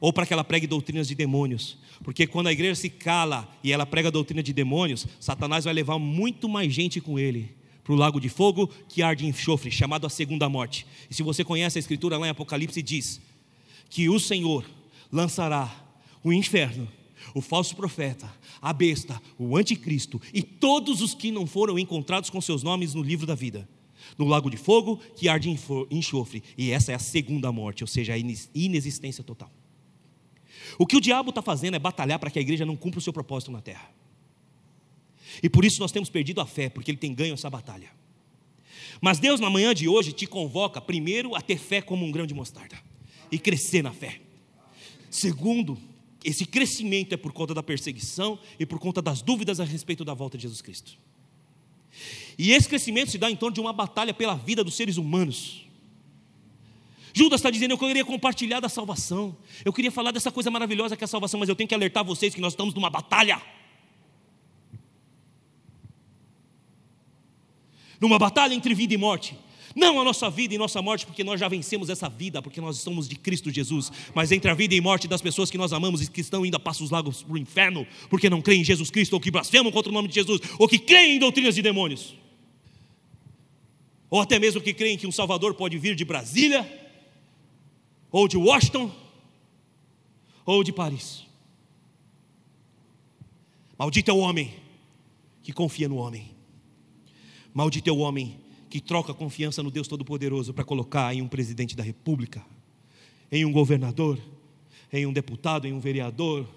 ou 0.00 0.12
para 0.12 0.26
que 0.26 0.32
ela 0.32 0.44
pregue 0.44 0.66
doutrinas 0.66 1.08
de 1.08 1.14
demônios. 1.14 1.78
Porque 2.04 2.26
quando 2.26 2.48
a 2.48 2.52
igreja 2.52 2.74
se 2.74 2.90
cala 2.90 3.48
e 3.64 3.72
ela 3.72 3.86
prega 3.86 4.10
doutrina 4.10 4.42
de 4.42 4.52
demônios, 4.52 5.06
Satanás 5.18 5.64
vai 5.64 5.72
levar 5.72 5.98
muito 5.98 6.48
mais 6.48 6.72
gente 6.72 7.00
com 7.00 7.18
ele 7.18 7.54
para 7.82 7.92
o 7.92 7.96
lago 7.96 8.20
de 8.20 8.28
fogo 8.28 8.68
que 8.88 9.00
arde 9.00 9.24
em 9.24 9.28
enxofre, 9.28 9.70
chamado 9.70 10.06
a 10.06 10.10
segunda 10.10 10.48
morte. 10.48 10.86
E 11.08 11.14
se 11.14 11.22
você 11.22 11.44
conhece 11.44 11.78
a 11.78 11.80
escritura 11.80 12.18
lá 12.18 12.26
em 12.26 12.30
Apocalipse, 12.30 12.82
diz 12.82 13.20
que 13.88 14.08
o 14.08 14.18
Senhor 14.18 14.68
lançará 15.10 15.72
o 16.22 16.32
inferno, 16.32 16.88
o 17.32 17.40
falso 17.40 17.76
profeta, 17.76 18.28
a 18.66 18.72
besta, 18.72 19.22
o 19.38 19.56
anticristo 19.56 20.20
e 20.34 20.42
todos 20.42 21.00
os 21.00 21.14
que 21.14 21.30
não 21.30 21.46
foram 21.46 21.78
encontrados 21.78 22.30
com 22.30 22.40
seus 22.40 22.64
nomes 22.64 22.94
no 22.94 23.02
livro 23.02 23.24
da 23.24 23.34
vida, 23.36 23.68
no 24.18 24.26
lago 24.26 24.50
de 24.50 24.56
fogo 24.56 24.96
que 25.14 25.28
arde 25.28 25.48
em 25.48 25.58
enxofre. 25.88 26.42
E 26.58 26.72
essa 26.72 26.90
é 26.90 26.96
a 26.96 26.98
segunda 26.98 27.52
morte, 27.52 27.84
ou 27.84 27.86
seja, 27.86 28.14
a 28.14 28.18
inexistência 28.18 29.22
total. 29.22 29.52
O 30.76 30.84
que 30.84 30.96
o 30.96 31.00
diabo 31.00 31.28
está 31.30 31.40
fazendo 31.40 31.74
é 31.74 31.78
batalhar 31.78 32.18
para 32.18 32.28
que 32.28 32.40
a 32.40 32.42
igreja 32.42 32.66
não 32.66 32.74
cumpra 32.74 32.98
o 32.98 33.02
seu 33.02 33.12
propósito 33.12 33.52
na 33.52 33.60
terra. 33.60 33.88
E 35.40 35.48
por 35.48 35.64
isso 35.64 35.80
nós 35.80 35.92
temos 35.92 36.10
perdido 36.10 36.40
a 36.40 36.46
fé, 36.46 36.68
porque 36.68 36.90
ele 36.90 36.98
tem 36.98 37.14
ganho 37.14 37.34
essa 37.34 37.48
batalha. 37.48 37.90
Mas 39.00 39.20
Deus, 39.20 39.38
na 39.38 39.48
manhã 39.48 39.72
de 39.72 39.86
hoje, 39.86 40.12
te 40.12 40.26
convoca 40.26 40.80
primeiro 40.80 41.36
a 41.36 41.40
ter 41.40 41.58
fé 41.58 41.80
como 41.80 42.04
um 42.04 42.10
grão 42.10 42.26
de 42.26 42.34
mostarda 42.34 42.76
e 43.30 43.38
crescer 43.38 43.82
na 43.82 43.92
fé. 43.92 44.20
Segundo, 45.08 45.78
esse 46.26 46.44
crescimento 46.44 47.12
é 47.12 47.16
por 47.16 47.32
conta 47.32 47.54
da 47.54 47.62
perseguição 47.62 48.36
e 48.58 48.66
por 48.66 48.80
conta 48.80 49.00
das 49.00 49.22
dúvidas 49.22 49.60
a 49.60 49.64
respeito 49.64 50.04
da 50.04 50.12
volta 50.12 50.36
de 50.36 50.42
Jesus 50.42 50.60
Cristo. 50.60 50.98
E 52.36 52.50
esse 52.50 52.68
crescimento 52.68 53.12
se 53.12 53.16
dá 53.16 53.30
em 53.30 53.36
torno 53.36 53.54
de 53.54 53.60
uma 53.60 53.72
batalha 53.72 54.12
pela 54.12 54.34
vida 54.34 54.64
dos 54.64 54.74
seres 54.74 54.96
humanos. 54.96 55.64
Judas 57.14 57.38
está 57.38 57.48
dizendo: 57.48 57.74
Eu 57.74 57.78
queria 57.78 58.04
compartilhar 58.04 58.58
da 58.58 58.68
salvação, 58.68 59.36
eu 59.64 59.72
queria 59.72 59.92
falar 59.92 60.10
dessa 60.10 60.32
coisa 60.32 60.50
maravilhosa 60.50 60.96
que 60.96 61.04
é 61.04 61.06
a 61.06 61.08
salvação, 61.08 61.38
mas 61.38 61.48
eu 61.48 61.54
tenho 61.54 61.68
que 61.68 61.74
alertar 61.76 62.04
vocês 62.04 62.34
que 62.34 62.40
nós 62.40 62.54
estamos 62.54 62.74
numa 62.74 62.90
batalha. 62.90 63.40
Numa 68.00 68.18
batalha 68.18 68.52
entre 68.52 68.74
vida 68.74 68.92
e 68.92 68.96
morte. 68.96 69.38
Não 69.76 70.00
a 70.00 70.04
nossa 70.04 70.30
vida 70.30 70.54
e 70.54 70.58
nossa 70.58 70.80
morte, 70.80 71.04
porque 71.04 71.22
nós 71.22 71.38
já 71.38 71.48
vencemos 71.48 71.90
essa 71.90 72.08
vida, 72.08 72.40
porque 72.40 72.62
nós 72.62 72.78
somos 72.78 73.06
de 73.06 73.14
Cristo 73.14 73.50
Jesus, 73.50 73.92
mas 74.14 74.32
entre 74.32 74.50
a 74.50 74.54
vida 74.54 74.74
e 74.74 74.80
morte 74.80 75.06
das 75.06 75.20
pessoas 75.20 75.50
que 75.50 75.58
nós 75.58 75.70
amamos 75.70 76.00
e 76.00 76.10
que 76.10 76.22
estão 76.22 76.46
indo 76.46 76.56
a 76.56 76.58
passos 76.58 76.90
largos 76.90 77.22
para 77.22 77.34
o 77.34 77.36
inferno, 77.36 77.86
porque 78.08 78.30
não 78.30 78.40
creem 78.40 78.62
em 78.62 78.64
Jesus 78.64 78.90
Cristo, 78.90 79.12
ou 79.12 79.20
que 79.20 79.30
blasfemam 79.30 79.70
contra 79.70 79.90
o 79.90 79.92
nome 79.92 80.08
de 80.08 80.14
Jesus, 80.14 80.40
ou 80.58 80.66
que 80.66 80.78
creem 80.78 81.16
em 81.16 81.18
doutrinas 81.18 81.54
de 81.54 81.60
demônios, 81.60 82.14
ou 84.08 84.18
até 84.18 84.38
mesmo 84.38 84.62
que 84.62 84.72
creem 84.72 84.96
que 84.96 85.06
um 85.06 85.12
Salvador 85.12 85.52
pode 85.52 85.76
vir 85.76 85.94
de 85.94 86.06
Brasília, 86.06 86.66
ou 88.10 88.26
de 88.26 88.38
Washington, 88.38 88.90
ou 90.46 90.64
de 90.64 90.72
Paris. 90.72 91.22
Maldito 93.78 94.10
é 94.10 94.14
o 94.14 94.18
homem 94.18 94.54
que 95.42 95.52
confia 95.52 95.86
no 95.86 95.96
homem. 95.96 96.30
Maldito 97.52 97.90
é 97.90 97.92
o 97.92 97.98
homem 97.98 98.38
que 98.68 98.80
troca 98.80 99.14
confiança 99.14 99.62
no 99.62 99.70
Deus 99.70 99.88
Todo-Poderoso 99.88 100.52
para 100.52 100.64
colocar 100.64 101.14
em 101.14 101.22
um 101.22 101.28
presidente 101.28 101.76
da 101.76 101.82
República, 101.82 102.44
em 103.30 103.44
um 103.44 103.52
governador, 103.52 104.18
em 104.92 105.06
um 105.06 105.12
deputado, 105.12 105.66
em 105.66 105.72
um 105.72 105.80
vereador. 105.80 106.48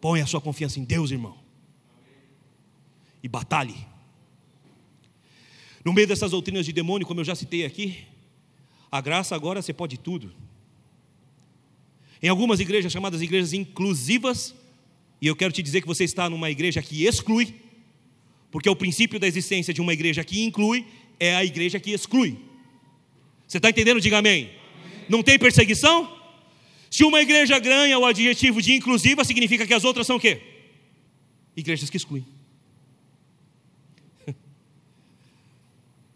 Põe 0.00 0.20
a 0.20 0.26
sua 0.26 0.40
confiança 0.40 0.78
em 0.78 0.84
Deus, 0.84 1.10
irmão. 1.10 1.36
E 3.22 3.28
batalhe. 3.28 3.76
No 5.84 5.92
meio 5.92 6.06
dessas 6.06 6.30
doutrinas 6.30 6.66
de 6.66 6.72
demônio, 6.72 7.06
como 7.06 7.20
eu 7.20 7.24
já 7.24 7.34
citei 7.34 7.64
aqui, 7.64 8.06
a 8.90 9.00
graça 9.00 9.34
agora 9.34 9.62
você 9.62 9.72
pode 9.72 9.98
tudo. 9.98 10.32
Em 12.22 12.28
algumas 12.28 12.60
igrejas 12.60 12.92
chamadas 12.92 13.20
igrejas 13.20 13.52
inclusivas, 13.52 14.54
e 15.20 15.26
eu 15.26 15.36
quero 15.36 15.52
te 15.52 15.62
dizer 15.62 15.80
que 15.80 15.86
você 15.86 16.04
está 16.04 16.28
numa 16.28 16.50
igreja 16.50 16.82
que 16.82 17.04
exclui, 17.04 17.54
porque 18.56 18.70
o 18.70 18.74
princípio 18.74 19.20
da 19.20 19.26
existência 19.26 19.74
de 19.74 19.82
uma 19.82 19.92
igreja 19.92 20.24
que 20.24 20.42
inclui 20.42 20.86
é 21.20 21.36
a 21.36 21.44
igreja 21.44 21.78
que 21.78 21.90
exclui. 21.90 22.38
Você 23.46 23.58
está 23.58 23.68
entendendo? 23.68 24.00
Diga 24.00 24.16
amém. 24.16 24.50
Não 25.10 25.22
tem 25.22 25.38
perseguição? 25.38 26.10
Se 26.90 27.04
uma 27.04 27.20
igreja 27.20 27.58
ganha 27.58 27.98
o 27.98 28.06
adjetivo 28.06 28.62
de 28.62 28.72
inclusiva, 28.72 29.26
significa 29.26 29.66
que 29.66 29.74
as 29.74 29.84
outras 29.84 30.06
são 30.06 30.16
o 30.16 30.18
quê? 30.18 30.40
Igrejas 31.54 31.90
que 31.90 31.98
excluem. 31.98 32.24
O 34.26 34.34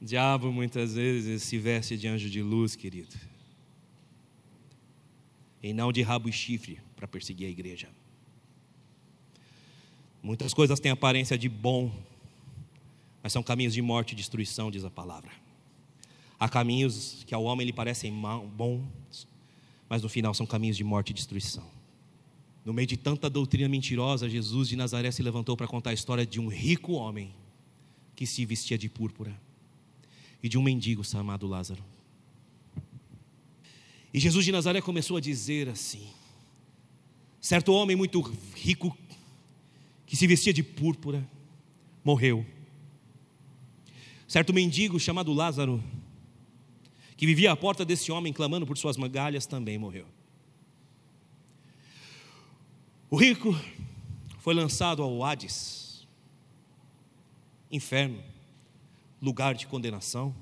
diabo 0.07 0.51
muitas 0.51 0.95
vezes 0.95 1.43
se 1.43 1.59
veste 1.59 1.95
de 1.99 2.09
anjo 2.09 2.31
de 2.31 2.41
luz, 2.41 2.75
querido. 2.75 3.15
E 5.63 5.75
não 5.75 5.93
de 5.93 6.01
rabo 6.01 6.27
e 6.27 6.33
chifre 6.33 6.79
para 6.97 7.07
perseguir 7.07 7.49
a 7.49 7.51
igreja. 7.51 7.87
Muitas 10.23 10.55
coisas 10.55 10.81
têm 10.81 10.91
aparência 10.91 11.37
de 11.37 11.47
bom, 11.47 11.93
mas 13.23 13.33
são 13.33 13.43
caminhos 13.43 13.75
de 13.75 13.83
morte 13.83 14.13
e 14.13 14.15
destruição, 14.17 14.71
diz 14.71 14.85
a 14.85 14.91
palavra. 14.91 15.31
Há 16.39 16.49
caminhos 16.49 17.23
que 17.27 17.35
ao 17.35 17.45
homem 17.45 17.67
lhe 17.67 17.73
parecem 17.73 18.13
bons, 18.57 19.27
mas 19.89 20.03
no 20.03 20.09
final 20.09 20.33
são 20.33 20.47
caminhos 20.47 20.77
de 20.77 20.85
morte 20.85 21.11
e 21.11 21.13
destruição. 21.13 21.65
No 22.65 22.73
meio 22.73 22.87
de 22.87 22.97
tanta 22.97 23.29
doutrina 23.29 23.69
mentirosa, 23.69 24.29
Jesus 24.29 24.69
de 24.69 24.77
Nazaré 24.77 25.11
se 25.11 25.23
levantou 25.23 25.57
para 25.57 25.67
contar 25.67 25.91
a 25.91 25.95
história 25.95 26.25
de 26.25 26.41
um 26.41 26.49
rico 26.49 26.93
homem 26.93 27.35
que 28.17 28.27
se 28.27 28.45
vestia 28.47 28.79
de 28.79 28.89
púrpura 28.89 29.39
e 30.43 30.49
de 30.49 30.57
um 30.57 30.63
mendigo 30.63 31.05
chamado 31.05 31.47
Lázaro. 31.47 31.83
E 34.13 34.19
Jesus 34.19 34.45
de 34.45 34.53
Nazaré 34.53 34.81
começou 34.81 35.17
a 35.17 35.21
dizer 35.21 35.69
assim: 35.69 36.07
certo 37.41 37.73
homem 37.73 37.97
muito 37.97 38.21
rico, 38.55 38.97
que 40.07 40.17
se 40.17 40.27
vestia 40.27 40.53
de 40.53 40.63
púrpura, 40.63 41.27
morreu 42.05 42.45
Certo 44.31 44.55
mendigo 44.55 45.01
chamado 45.01 45.33
Lázaro, 45.33 45.83
que 47.17 47.27
vivia 47.27 47.51
à 47.51 47.57
porta 47.57 47.85
desse 47.85 48.13
homem 48.13 48.33
clamando 48.33 48.65
por 48.65 48.79
suas 48.79 48.97
migalhas, 48.97 49.45
também 49.45 49.77
morreu. 49.77 50.07
O 53.11 53.17
rico 53.17 53.53
foi 54.39 54.55
lançado 54.55 55.03
ao 55.03 55.25
Hades, 55.25 56.07
inferno, 57.73 58.23
lugar 59.21 59.53
de 59.53 59.67
condenação, 59.67 60.33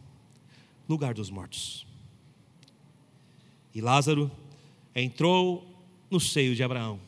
lugar 0.86 1.14
dos 1.14 1.30
mortos. 1.30 1.86
E 3.74 3.80
Lázaro 3.80 4.30
entrou 4.94 5.66
no 6.10 6.20
seio 6.20 6.54
de 6.54 6.62
Abraão, 6.62 7.00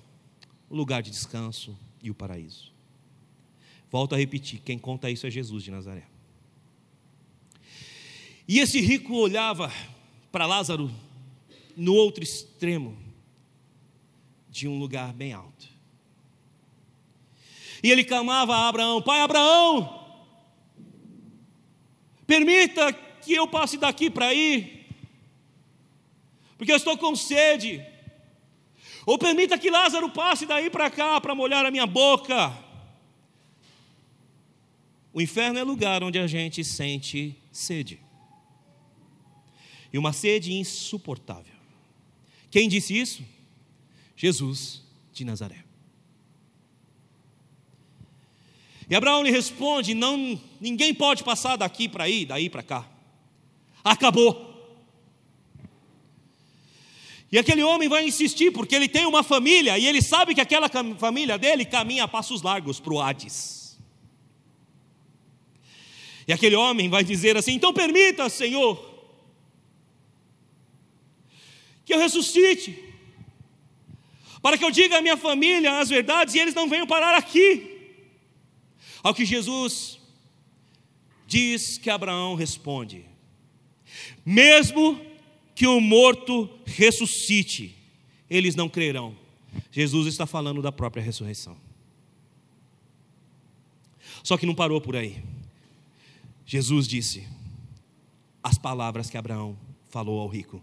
o 0.71 0.75
lugar 0.75 1.03
de 1.03 1.11
descanso 1.11 1.77
e 2.03 2.11
o 2.11 2.15
paraíso. 2.15 2.73
Volto 3.91 4.15
a 4.15 4.19
repetir: 4.19 4.63
quem 4.65 4.79
conta 4.79 5.11
isso 5.11 5.27
é 5.27 5.31
Jesus 5.31 5.63
de 5.63 5.71
Nazaré. 5.71 6.20
E 8.51 8.59
esse 8.59 8.81
rico 8.81 9.15
olhava 9.15 9.73
para 10.33 10.45
Lázaro 10.45 10.91
no 11.77 11.95
outro 11.95 12.25
extremo 12.25 12.99
de 14.49 14.67
um 14.67 14.77
lugar 14.77 15.13
bem 15.13 15.33
alto. 15.33 15.69
E 17.81 17.93
ele 17.93 18.03
clamava 18.03 18.57
a 18.57 18.69
Abraão: 18.69 19.01
Pai 19.01 19.21
Abraão, 19.21 20.05
permita 22.27 22.93
que 22.93 23.35
eu 23.35 23.47
passe 23.47 23.79
daqui 23.79 24.11
para 24.11 24.35
ir, 24.35 24.85
porque 26.59 26.73
eu 26.73 26.77
estou 26.77 26.99
com 26.99 27.15
sede. 27.15 27.87
Ou 29.07 29.17
permita 29.17 29.57
que 29.59 29.71
Lázaro 29.71 30.11
passe 30.11 30.45
daí 30.45 30.69
para 30.71 30.91
cá 30.91 31.21
para 31.21 31.37
molhar 31.37 31.65
a 31.65 31.71
minha 31.71 31.87
boca. 31.87 32.53
O 35.13 35.21
inferno 35.21 35.57
é 35.57 35.63
lugar 35.63 36.03
onde 36.03 36.19
a 36.19 36.27
gente 36.27 36.65
sente 36.65 37.37
sede 37.53 38.10
e 39.93 39.99
uma 39.99 40.13
sede 40.13 40.53
insuportável. 40.53 41.55
Quem 42.51 42.69
disse 42.69 42.99
isso? 42.99 43.25
Jesus 44.17 44.83
de 45.13 45.25
Nazaré. 45.25 45.65
E 48.89 48.95
Abraão 48.95 49.23
lhe 49.23 49.31
responde: 49.31 49.95
não, 49.95 50.41
ninguém 50.61 50.93
pode 50.93 51.23
passar 51.23 51.57
daqui 51.57 51.89
para 51.89 52.05
aí, 52.05 52.27
daí 52.27 52.51
para 52.51 52.63
cá. 52.63 52.89
Acabou. 53.85 54.49
E 57.33 57.39
aquele 57.39 57.63
homem 57.63 57.89
vai 57.89 58.05
insistir, 58.05 58.51
porque 58.51 58.75
ele 58.75 58.89
tem 58.89 59.07
uma 59.07 59.23
família, 59.23 59.79
e 59.79 59.87
ele 59.87 60.03
sabe 60.03 60.35
que 60.35 60.41
aquela 60.41 60.69
família 60.99 61.39
dele 61.39 61.65
caminha 61.65 62.05
a 62.05 62.09
passos 62.09 62.43
largos 62.43 62.81
para 62.81 62.93
o 62.93 63.01
Hades. 63.01 63.79
E 66.27 66.33
aquele 66.33 66.57
homem 66.57 66.89
vai 66.89 67.05
dizer 67.05 67.37
assim: 67.37 67.53
então 67.53 67.73
permita, 67.73 68.29
Senhor, 68.29 68.90
que 71.91 71.95
eu 71.95 71.99
ressuscite, 71.99 72.79
para 74.41 74.57
que 74.57 74.65
eu 74.65 74.71
diga 74.71 74.99
à 74.99 75.03
minha 75.03 75.17
família 75.17 75.81
as 75.81 75.89
verdades 75.89 76.37
e 76.37 76.39
eles 76.39 76.55
não 76.55 76.69
venham 76.69 76.87
parar 76.87 77.17
aqui. 77.17 77.79
Ao 79.03 79.13
que 79.13 79.25
Jesus 79.25 79.99
diz 81.27 81.79
que 81.79 81.91
Abraão 81.91 82.37
responde: 82.37 83.05
mesmo 84.25 85.05
que 85.53 85.67
o 85.67 85.81
morto 85.81 86.49
ressuscite, 86.65 87.77
eles 88.31 88.55
não 88.55 88.69
crerão. 88.69 89.17
Jesus 89.73 90.07
está 90.07 90.27
falando 90.27 90.63
da 90.63 90.71
própria 90.71 91.03
ressurreição. 91.03 91.57
Só 94.23 94.37
que 94.37 94.47
não 94.47 94.55
parou 94.55 94.81
por 94.81 94.95
aí. 94.95 95.25
Jesus 96.47 96.87
disse 96.87 97.27
as 98.45 98.57
palavras 98.57 99.11
que 99.11 99.19
Abraão 99.19 99.59
falou 99.89 100.21
ao 100.21 100.29
rico: 100.29 100.63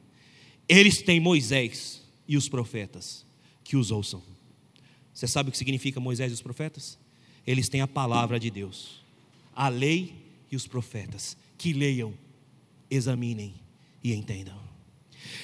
eles 0.67 1.01
têm 1.01 1.19
Moisés 1.19 2.01
e 2.27 2.35
os 2.35 2.49
profetas 2.49 3.25
que 3.63 3.75
os 3.77 3.91
ouçam. 3.91 4.21
Você 5.13 5.27
sabe 5.27 5.49
o 5.49 5.51
que 5.51 5.57
significa 5.57 5.99
Moisés 5.99 6.31
e 6.31 6.35
os 6.35 6.41
profetas? 6.41 6.97
Eles 7.45 7.69
têm 7.69 7.81
a 7.81 7.87
palavra 7.87 8.39
de 8.39 8.49
Deus, 8.49 9.01
a 9.55 9.69
lei 9.69 10.13
e 10.51 10.55
os 10.55 10.67
profetas, 10.67 11.37
que 11.57 11.73
leiam, 11.73 12.13
examinem 12.89 13.53
e 14.03 14.13
entendam. 14.13 14.59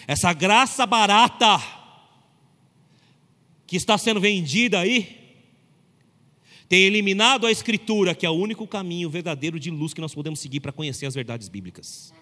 Essa 0.07 0.33
graça 0.33 0.85
barata 0.85 1.59
que 3.65 3.77
está 3.77 3.97
sendo 3.97 4.19
vendida 4.19 4.79
aí, 4.79 5.23
tem 6.69 6.83
eliminado 6.83 7.47
a 7.47 7.51
Escritura, 7.51 8.13
que 8.13 8.25
é 8.25 8.29
o 8.29 8.33
único 8.33 8.67
caminho 8.67 9.09
verdadeiro 9.09 9.59
de 9.59 9.71
luz 9.71 9.93
que 9.93 10.01
nós 10.01 10.13
podemos 10.13 10.39
seguir 10.39 10.59
para 10.59 10.71
conhecer 10.71 11.05
as 11.05 11.15
verdades 11.15 11.49
bíblicas. 11.49 12.13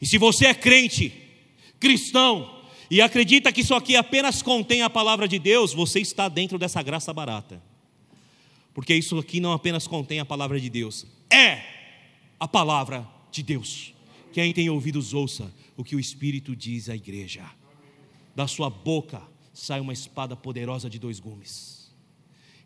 E 0.00 0.06
se 0.06 0.18
você 0.18 0.46
é 0.46 0.54
crente, 0.54 1.12
cristão 1.82 2.62
e 2.88 3.00
acredita 3.00 3.52
que 3.52 3.60
isso 3.60 3.74
aqui 3.74 3.96
apenas 3.96 4.40
contém 4.40 4.82
a 4.82 4.88
palavra 4.88 5.26
de 5.26 5.36
Deus, 5.36 5.74
você 5.74 5.98
está 5.98 6.28
dentro 6.28 6.56
dessa 6.56 6.80
graça 6.80 7.12
barata. 7.12 7.60
Porque 8.72 8.94
isso 8.94 9.18
aqui 9.18 9.40
não 9.40 9.50
apenas 9.50 9.88
contém 9.88 10.20
a 10.20 10.24
palavra 10.24 10.60
de 10.60 10.70
Deus, 10.70 11.04
é 11.28 11.60
a 12.38 12.46
palavra 12.46 13.04
de 13.32 13.42
Deus. 13.42 13.92
Quem 14.32 14.52
tem 14.52 14.70
ouvidos, 14.70 15.12
ouça 15.12 15.52
o 15.76 15.82
que 15.82 15.96
o 15.96 16.00
Espírito 16.00 16.54
diz 16.54 16.88
à 16.88 16.94
igreja. 16.94 17.44
Da 18.32 18.46
sua 18.46 18.70
boca 18.70 19.20
sai 19.52 19.80
uma 19.80 19.92
espada 19.92 20.36
poderosa 20.36 20.88
de 20.88 21.00
dois 21.00 21.18
gumes. 21.18 21.90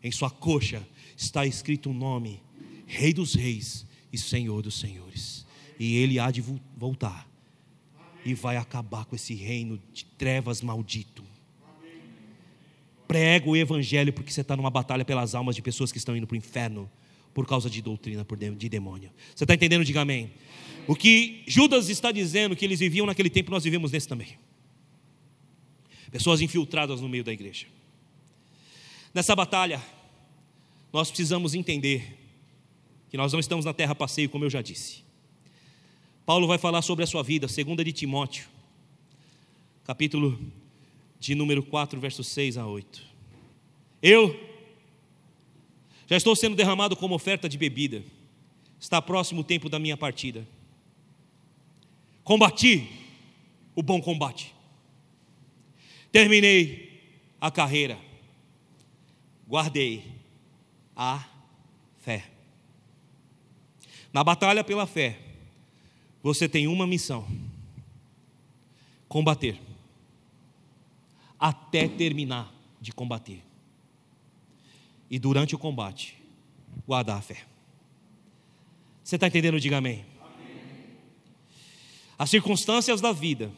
Em 0.03 0.11
sua 0.11 0.29
coxa 0.29 0.87
está 1.17 1.43
escrito 1.43 1.89
um 1.89 1.93
nome: 1.93 2.39
Rei 2.85 3.13
dos 3.13 3.33
Reis 3.33 3.83
e 4.13 4.17
Senhor 4.17 4.61
dos 4.61 4.79
Senhores. 4.79 5.43
E 5.79 5.97
ele 5.97 6.19
há 6.19 6.29
de 6.29 6.43
voltar 6.77 7.26
e 8.29 8.33
vai 8.33 8.57
acabar 8.57 9.05
com 9.05 9.15
esse 9.15 9.33
reino 9.33 9.81
de 9.93 10.05
trevas 10.05 10.61
maldito. 10.61 11.23
Prega 13.07 13.49
o 13.49 13.55
evangelho 13.55 14.11
porque 14.11 14.31
você 14.31 14.41
está 14.41 14.55
numa 14.55 14.69
batalha 14.69 15.05
pelas 15.05 15.33
almas 15.33 15.55
de 15.55 15.61
pessoas 15.61 15.91
que 15.91 15.97
estão 15.97 16.15
indo 16.15 16.27
para 16.27 16.35
o 16.35 16.37
inferno 16.37 16.91
por 17.33 17.47
causa 17.47 17.69
de 17.69 17.81
doutrina 17.81 18.25
de 18.57 18.69
demônio. 18.69 19.11
Você 19.33 19.43
está 19.43 19.53
entendendo? 19.53 19.85
Diga 19.85 20.01
amém. 20.01 20.31
O 20.87 20.95
que 20.95 21.43
Judas 21.47 21.89
está 21.89 22.11
dizendo 22.11 22.55
que 22.55 22.65
eles 22.65 22.79
viviam 22.79 23.05
naquele 23.05 23.29
tempo, 23.29 23.51
nós 23.51 23.63
vivemos 23.63 23.91
nesse 23.91 24.07
também. 24.07 24.37
Pessoas 26.11 26.41
infiltradas 26.41 26.99
no 26.99 27.07
meio 27.07 27.23
da 27.23 27.31
igreja. 27.31 27.67
Nessa 29.13 29.35
batalha, 29.35 29.81
nós 30.91 31.09
precisamos 31.09 31.53
entender 31.53 32.17
que 33.09 33.17
nós 33.17 33.31
não 33.31 33.39
estamos 33.39 33.65
na 33.65 33.73
terra 33.73 33.95
passeio, 33.95 34.29
como 34.29 34.45
eu 34.45 34.49
já 34.49 34.61
disse. 34.61 35.06
Paulo 36.27 36.45
vai 36.45 36.57
falar 36.57 36.81
sobre 36.81 37.05
a 37.05 37.07
sua 37.07 37.23
vida, 37.23 37.47
segunda 37.47 37.85
de 37.85 37.93
Timóteo, 37.93 38.49
capítulo 39.85 40.37
de 41.17 41.33
número 41.33 41.63
4, 41.63 41.97
versos 42.01 42.27
6 42.27 42.57
a 42.57 42.67
8. 42.67 43.01
Eu 44.01 44.37
já 46.05 46.17
estou 46.17 46.35
sendo 46.35 46.53
derramado 46.53 46.97
como 46.97 47.15
oferta 47.15 47.47
de 47.47 47.57
bebida. 47.57 48.03
Está 48.77 49.01
próximo 49.01 49.39
o 49.39 49.43
tempo 49.45 49.69
da 49.69 49.79
minha 49.79 49.95
partida. 49.95 50.45
Combati 52.25 52.89
o 53.73 53.81
bom 53.81 54.01
combate. 54.01 54.53
Terminei 56.11 57.09
a 57.39 57.49
carreira. 57.49 57.97
Guardei 59.47 60.03
a 60.93 61.25
fé. 61.99 62.29
Na 64.11 64.25
batalha 64.25 64.61
pela 64.61 64.85
fé, 64.85 65.26
você 66.27 66.49
tem 66.49 66.67
uma 66.67 66.85
missão: 66.85 67.25
combater, 69.07 69.57
até 71.39 71.87
terminar 71.87 72.53
de 72.81 72.91
combater. 72.91 73.41
E 75.09 75.17
durante 75.17 75.55
o 75.55 75.57
combate, 75.57 76.17
guardar 76.85 77.17
a 77.17 77.21
fé. 77.21 77.45
Você 79.01 79.15
está 79.15 79.27
entendendo? 79.27 79.57
Diga 79.57 79.77
amém. 79.77 80.05
As 82.19 82.29
circunstâncias 82.29 82.99
da 82.99 83.13
vida, 83.13 83.49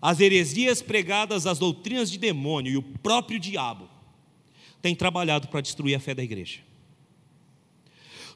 as 0.00 0.20
heresias 0.20 0.80
pregadas 0.80 1.46
às 1.46 1.58
doutrinas 1.58 2.10
de 2.10 2.16
demônio 2.16 2.72
e 2.72 2.76
o 2.78 2.82
próprio 2.82 3.38
diabo 3.38 3.86
têm 4.80 4.94
trabalhado 4.94 5.48
para 5.48 5.60
destruir 5.60 5.94
a 5.94 6.00
fé 6.00 6.14
da 6.14 6.22
igreja. 6.22 6.60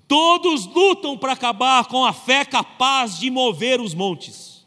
Todos 0.08 0.64
lutam 0.64 1.18
para 1.18 1.34
acabar 1.34 1.86
com 1.86 2.02
a 2.02 2.14
fé 2.14 2.42
capaz 2.42 3.18
de 3.18 3.30
mover 3.30 3.78
os 3.78 3.92
montes. 3.92 4.66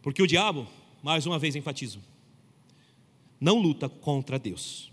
Porque 0.00 0.22
o 0.22 0.26
diabo, 0.26 0.66
mais 1.02 1.26
uma 1.26 1.38
vez 1.38 1.54
enfatizo, 1.54 2.00
não 3.38 3.58
luta 3.58 3.86
contra 3.88 4.38
Deus, 4.38 4.90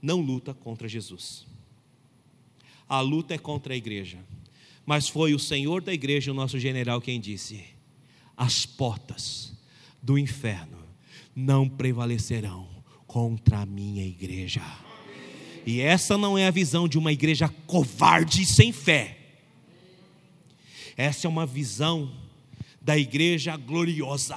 não 0.00 0.20
luta 0.20 0.54
contra 0.54 0.88
Jesus. 0.88 1.46
A 2.88 3.00
luta 3.00 3.34
é 3.34 3.38
contra 3.38 3.74
a 3.74 3.76
igreja. 3.76 4.18
Mas 4.86 5.08
foi 5.08 5.34
o 5.34 5.38
Senhor 5.38 5.82
da 5.82 5.92
igreja, 5.92 6.30
o 6.30 6.34
nosso 6.34 6.58
general, 6.58 7.00
quem 7.00 7.20
disse: 7.20 7.64
as 8.36 8.66
portas 8.66 9.52
do 10.02 10.18
inferno 10.18 10.78
não 11.34 11.68
prevalecerão 11.68 12.68
contra 13.06 13.60
a 13.60 13.66
minha 13.66 14.04
igreja. 14.04 14.62
E 15.64 15.80
essa 15.80 16.18
não 16.18 16.36
é 16.36 16.46
a 16.46 16.50
visão 16.50 16.88
de 16.88 16.98
uma 16.98 17.12
igreja 17.12 17.48
covarde 17.66 18.42
e 18.42 18.46
sem 18.46 18.72
fé. 18.72 19.18
Essa 20.96 21.26
é 21.26 21.30
uma 21.30 21.46
visão 21.46 22.12
da 22.80 22.98
igreja 22.98 23.56
gloriosa, 23.56 24.36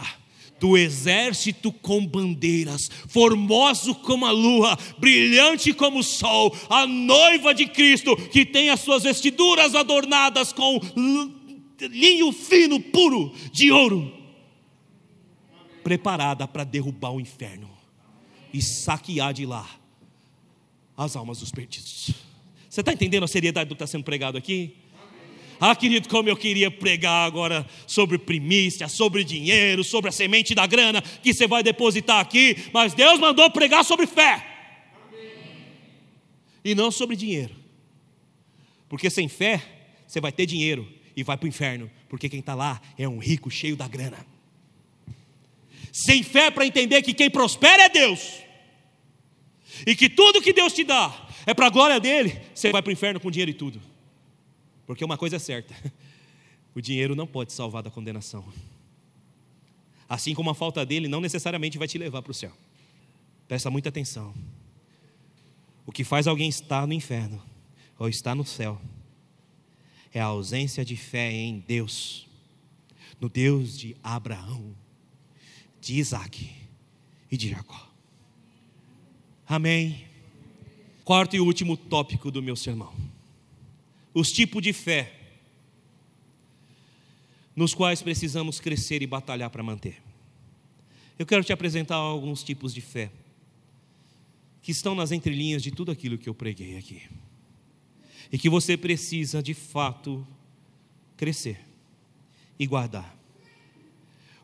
do 0.59 0.77
exército 0.77 1.71
com 1.71 2.05
bandeiras, 2.05 2.89
formoso 3.07 3.95
como 3.95 4.25
a 4.25 4.31
lua, 4.31 4.77
brilhante 4.97 5.73
como 5.73 5.99
o 5.99 6.03
sol, 6.03 6.55
a 6.69 6.85
noiva 6.85 7.53
de 7.53 7.65
Cristo, 7.65 8.15
que 8.15 8.45
tem 8.45 8.69
as 8.69 8.79
suas 8.79 9.03
vestiduras 9.03 9.75
adornadas 9.75 10.53
com 10.53 10.79
linho 11.81 12.31
fino, 12.31 12.79
puro, 12.79 13.33
de 13.51 13.71
ouro, 13.71 14.13
preparada 15.83 16.47
para 16.47 16.63
derrubar 16.63 17.11
o 17.11 17.19
inferno 17.19 17.69
e 18.53 18.61
saquear 18.61 19.33
de 19.33 19.45
lá 19.45 19.84
as 20.97 21.15
almas 21.15 21.39
dos 21.39 21.51
perdidos. 21.51 22.11
Você 22.69 22.81
está 22.81 22.93
entendendo 22.93 23.23
a 23.23 23.27
seriedade 23.27 23.69
do 23.69 23.75
que 23.75 23.83
está 23.83 23.87
sendo 23.87 24.03
pregado 24.03 24.37
aqui? 24.37 24.75
Ah, 25.59 25.75
querido, 25.75 26.09
como 26.09 26.27
eu 26.27 26.35
queria 26.35 26.69
pregar 26.69 27.25
agora 27.25 27.65
sobre 27.87 28.17
primícia, 28.17 28.87
sobre 28.87 29.23
dinheiro, 29.23 29.83
sobre 29.83 30.09
a 30.09 30.11
semente 30.11 30.53
da 30.53 30.67
grana 30.67 31.01
que 31.01 31.33
você 31.33 31.47
vai 31.47 31.63
depositar 31.63 32.19
aqui, 32.19 32.57
mas 32.73 32.93
Deus 32.93 33.19
mandou 33.19 33.49
pregar 33.49 33.85
sobre 33.85 34.05
fé. 34.05 34.45
E 36.63 36.75
não 36.75 36.91
sobre 36.91 37.15
dinheiro. 37.15 37.55
Porque 38.89 39.09
sem 39.09 39.27
fé, 39.27 39.61
você 40.05 40.19
vai 40.19 40.31
ter 40.31 40.45
dinheiro 40.45 40.87
e 41.15 41.23
vai 41.23 41.37
para 41.37 41.45
o 41.45 41.49
inferno, 41.49 41.89
porque 42.09 42.27
quem 42.27 42.39
está 42.39 42.53
lá 42.53 42.81
é 42.97 43.07
um 43.07 43.19
rico 43.19 43.49
cheio 43.49 43.75
da 43.75 43.87
grana. 43.87 44.25
Sem 45.91 46.23
fé 46.23 46.51
para 46.51 46.65
entender 46.65 47.01
que 47.01 47.13
quem 47.13 47.29
prospera 47.29 47.83
é 47.83 47.89
Deus. 47.89 48.44
E 49.85 49.95
que 49.95 50.09
tudo 50.09 50.41
que 50.41 50.53
Deus 50.53 50.73
te 50.73 50.83
dá 50.83 51.27
é 51.45 51.53
para 51.53 51.67
a 51.67 51.69
glória 51.69 51.99
dele, 51.99 52.39
você 52.53 52.71
vai 52.71 52.81
para 52.81 52.89
o 52.89 52.93
inferno 52.93 53.19
com 53.19 53.31
dinheiro 53.31 53.51
e 53.51 53.53
tudo. 53.53 53.81
Porque 54.85 55.03
uma 55.03 55.17
coisa 55.17 55.37
é 55.37 55.39
certa: 55.39 55.73
o 56.75 56.81
dinheiro 56.81 57.15
não 57.15 57.25
pode 57.25 57.53
salvar 57.53 57.81
da 57.81 57.89
condenação. 57.89 58.45
Assim 60.07 60.35
como 60.35 60.49
a 60.49 60.55
falta 60.55 60.85
dele 60.85 61.07
não 61.07 61.19
necessariamente 61.19 61.77
vai 61.77 61.87
te 61.87 61.97
levar 61.97 62.21
para 62.21 62.31
o 62.31 62.33
céu. 62.33 62.51
Presta 63.47 63.69
muita 63.69 63.89
atenção. 63.89 64.33
O 65.85 65.91
que 65.91 66.03
faz 66.03 66.27
alguém 66.27 66.49
estar 66.49 66.87
no 66.87 66.93
inferno 66.93 67.41
ou 67.97 68.09
estar 68.09 68.35
no 68.35 68.45
céu 68.45 68.81
é 70.13 70.19
a 70.19 70.25
ausência 70.25 70.85
de 70.85 70.95
fé 70.95 71.31
em 71.31 71.59
Deus, 71.59 72.27
no 73.19 73.29
Deus 73.29 73.77
de 73.77 73.95
Abraão, 74.01 74.75
de 75.81 75.99
Isaac 75.99 76.49
e 77.31 77.37
de 77.37 77.49
Jacó. 77.49 77.84
Amém. 79.47 80.05
Quarto 81.03 81.35
e 81.35 81.39
último 81.39 81.77
tópico 81.77 82.31
do 82.31 82.41
meu 82.41 82.55
sermão 82.55 83.05
os 84.15 84.31
tipos 84.31 84.63
de 84.63 84.71
fé 84.71 85.11
nos 87.53 87.73
quais 87.73 88.01
precisamos 88.01 88.61
crescer 88.61 89.01
e 89.01 89.07
batalhar 89.07 89.49
para 89.49 89.61
manter. 89.61 90.01
Eu 91.19 91.25
quero 91.25 91.43
te 91.43 91.51
apresentar 91.51 91.95
alguns 91.95 92.41
tipos 92.41 92.73
de 92.73 92.79
fé 92.79 93.11
que 94.61 94.71
estão 94.71 94.95
nas 94.95 95.11
entrelinhas 95.11 95.61
de 95.61 95.69
tudo 95.69 95.91
aquilo 95.91 96.17
que 96.17 96.27
eu 96.27 96.33
preguei 96.33 96.77
aqui. 96.77 97.03
E 98.31 98.37
que 98.37 98.49
você 98.49 98.75
precisa 98.75 99.43
de 99.43 99.53
fato 99.53 100.25
crescer 101.17 101.59
e 102.57 102.65
guardar. 102.65 103.17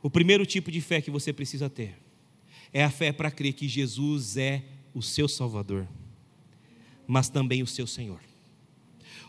O 0.01 0.09
primeiro 0.09 0.45
tipo 0.45 0.69
de 0.69 0.81
fé 0.81 1.01
que 1.01 1.11
você 1.11 1.31
precisa 1.31 1.69
ter 1.69 1.97
é 2.73 2.83
a 2.83 2.89
fé 2.89 3.11
para 3.11 3.31
crer 3.31 3.53
que 3.53 3.67
Jesus 3.67 4.35
é 4.35 4.63
o 4.93 5.01
seu 5.01 5.27
Salvador, 5.27 5.87
mas 7.07 7.29
também 7.29 7.61
o 7.61 7.67
seu 7.67 7.87
Senhor. 7.87 8.19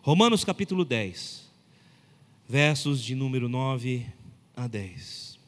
Romanos 0.02 0.44
capítulo 0.44 0.84
10, 0.84 1.50
versos 2.48 3.02
de 3.02 3.14
número 3.14 3.48
9 3.48 4.06
a 4.56 4.66
10. 4.66 5.38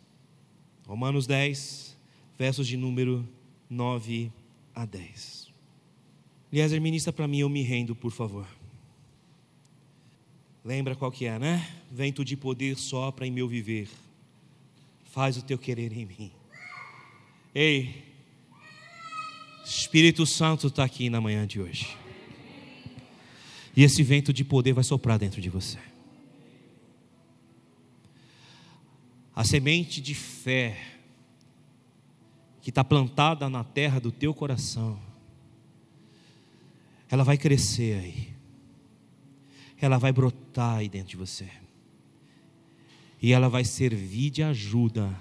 Romanos 0.86 1.26
10, 1.26 1.96
versos 2.38 2.66
de 2.66 2.76
número 2.76 3.26
9 3.68 4.30
a 4.74 4.84
10. 4.84 5.52
Eliezer, 6.52 6.80
ministra 6.80 7.12
para 7.12 7.26
mim, 7.26 7.38
eu 7.38 7.48
me 7.48 7.62
rendo, 7.62 7.96
por 7.96 8.12
favor. 8.12 8.46
Lembra 10.64 10.94
qual 10.94 11.10
que 11.10 11.26
é, 11.26 11.38
né? 11.38 11.68
Vento 11.90 12.24
de 12.24 12.36
poder 12.36 12.76
sopra 12.78 13.26
em 13.26 13.30
meu 13.30 13.48
viver. 13.48 13.88
Faz 15.04 15.36
o 15.36 15.42
teu 15.42 15.58
querer 15.58 15.92
em 15.92 16.06
mim. 16.06 16.30
Ei, 17.54 18.13
Espírito 19.64 20.26
Santo 20.26 20.66
está 20.66 20.84
aqui 20.84 21.08
na 21.08 21.20
manhã 21.20 21.46
de 21.46 21.60
hoje. 21.60 21.96
E 23.76 23.82
esse 23.82 24.02
vento 24.02 24.32
de 24.32 24.44
poder 24.44 24.72
vai 24.72 24.84
soprar 24.84 25.18
dentro 25.18 25.40
de 25.40 25.48
você. 25.48 25.78
A 29.34 29.42
semente 29.42 30.00
de 30.00 30.14
fé 30.14 30.78
que 32.60 32.70
está 32.70 32.84
plantada 32.84 33.48
na 33.48 33.64
terra 33.64 33.98
do 33.98 34.12
teu 34.12 34.32
coração, 34.32 34.98
ela 37.10 37.24
vai 37.24 37.36
crescer 37.36 37.98
aí, 37.98 38.28
ela 39.80 39.98
vai 39.98 40.12
brotar 40.12 40.76
aí 40.76 40.88
dentro 40.88 41.10
de 41.10 41.16
você, 41.16 41.48
e 43.20 43.32
ela 43.32 43.48
vai 43.48 43.64
servir 43.64 44.30
de 44.30 44.42
ajuda 44.42 45.14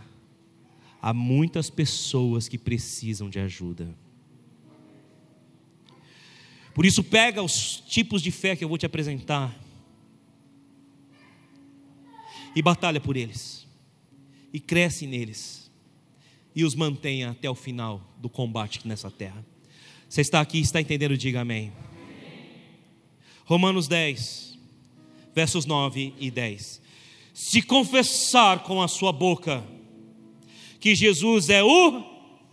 a 1.01 1.13
muitas 1.13 1.69
pessoas 1.69 2.47
que 2.47 2.57
precisam 2.57 3.29
de 3.29 3.39
ajuda. 3.39 3.93
Por 6.73 6.85
isso, 6.85 7.03
pega 7.03 7.41
os 7.41 7.83
tipos 7.87 8.21
de 8.21 8.31
fé 8.31 8.55
que 8.55 8.63
eu 8.63 8.69
vou 8.69 8.77
te 8.77 8.85
apresentar 8.85 9.55
e 12.55 12.61
batalha 12.61 12.99
por 12.99 13.17
eles, 13.17 13.67
e 14.51 14.59
cresce 14.59 15.07
neles, 15.07 15.71
e 16.55 16.63
os 16.63 16.75
mantenha 16.75 17.31
até 17.31 17.49
o 17.49 17.55
final 17.55 18.01
do 18.19 18.29
combate 18.29 18.87
nessa 18.87 19.09
terra. 19.09 19.43
Você 20.07 20.21
está 20.21 20.39
aqui, 20.39 20.59
está 20.59 20.79
entendendo? 20.79 21.17
Diga 21.17 21.41
amém. 21.41 21.71
Romanos 23.45 23.87
10, 23.87 24.57
versos 25.33 25.65
9 25.65 26.13
e 26.19 26.29
10. 26.29 26.81
Se 27.33 27.61
confessar 27.61 28.63
com 28.63 28.81
a 28.81 28.87
sua 28.87 29.11
boca 29.11 29.63
que 30.79 30.93
Jesus 30.93 31.49
é 31.49 31.63
o 31.63 32.03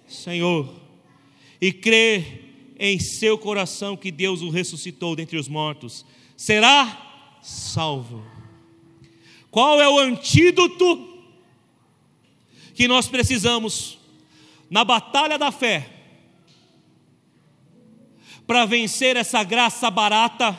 Senhor 0.09 0.75
e 1.61 1.73
crer 1.73 2.40
em 2.83 2.99
seu 2.99 3.37
coração 3.37 3.95
que 3.95 4.11
Deus 4.11 4.41
o 4.41 4.49
ressuscitou 4.49 5.15
dentre 5.15 5.37
os 5.37 5.47
mortos, 5.47 6.03
será 6.35 7.39
salvo. 7.43 8.25
Qual 9.51 9.79
é 9.79 9.87
o 9.87 9.99
antídoto 9.99 11.21
que 12.75 12.89
nós 12.89 13.07
precisamos 13.07 13.99
na 14.71 14.83
batalha 14.83 15.37
da 15.37 15.53
fé 15.53 15.91
para 18.47 18.65
vencer 18.65 19.15
essa 19.15 19.45
graça 19.45 19.91
barata 19.91 20.59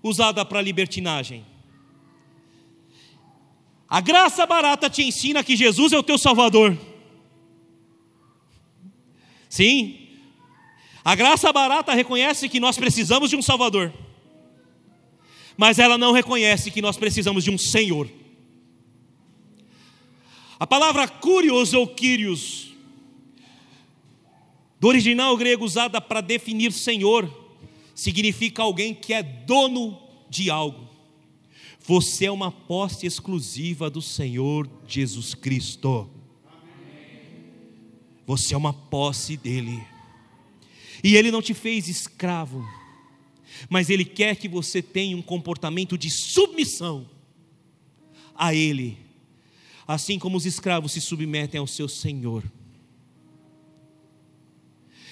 usada 0.00 0.44
para 0.44 0.62
libertinagem? 0.62 1.44
A 3.88 4.00
graça 4.00 4.46
barata 4.46 4.88
te 4.88 5.02
ensina 5.02 5.42
que 5.42 5.56
Jesus 5.56 5.92
é 5.92 5.98
o 5.98 6.02
teu 6.02 6.16
Salvador. 6.16 6.78
Sim, 9.48 10.07
a 11.08 11.14
graça 11.14 11.52
barata 11.52 11.94
reconhece 11.94 12.48
que 12.48 12.60
nós 12.60 12.76
precisamos 12.76 13.30
de 13.30 13.36
um 13.36 13.42
Salvador 13.42 13.92
mas 15.58 15.80
ela 15.80 15.98
não 15.98 16.12
reconhece 16.12 16.70
que 16.70 16.80
nós 16.80 16.96
precisamos 16.96 17.42
de 17.42 17.50
um 17.50 17.58
Senhor. 17.58 18.08
A 20.56 20.64
palavra 20.64 21.08
curios 21.08 21.74
ou 21.74 21.84
kyrios, 21.84 22.72
do 24.78 24.86
original 24.86 25.36
grego 25.36 25.64
usada 25.64 26.00
para 26.00 26.20
definir 26.20 26.70
Senhor, 26.70 27.28
significa 27.92 28.62
alguém 28.62 28.94
que 28.94 29.12
é 29.12 29.20
dono 29.20 30.00
de 30.30 30.48
algo. 30.48 30.88
Você 31.80 32.26
é 32.26 32.30
uma 32.30 32.52
posse 32.52 33.04
exclusiva 33.04 33.90
do 33.90 34.00
Senhor 34.00 34.70
Jesus 34.86 35.34
Cristo. 35.34 36.08
Você 38.24 38.54
é 38.54 38.56
uma 38.56 38.72
posse 38.72 39.36
dele. 39.36 39.82
E 41.02 41.16
ele 41.16 41.30
não 41.30 41.42
te 41.42 41.54
fez 41.54 41.88
escravo 41.88 42.64
mas 43.68 43.90
Ele 43.90 44.04
quer 44.04 44.36
que 44.36 44.48
você 44.48 44.82
tenha 44.82 45.16
um 45.16 45.22
comportamento 45.22 45.96
de 45.96 46.10
submissão 46.10 47.08
a 48.34 48.54
Ele, 48.54 48.98
assim 49.86 50.18
como 50.18 50.36
os 50.36 50.46
escravos 50.46 50.92
se 50.92 51.00
submetem 51.00 51.58
ao 51.58 51.66
seu 51.66 51.88
Senhor. 51.88 52.44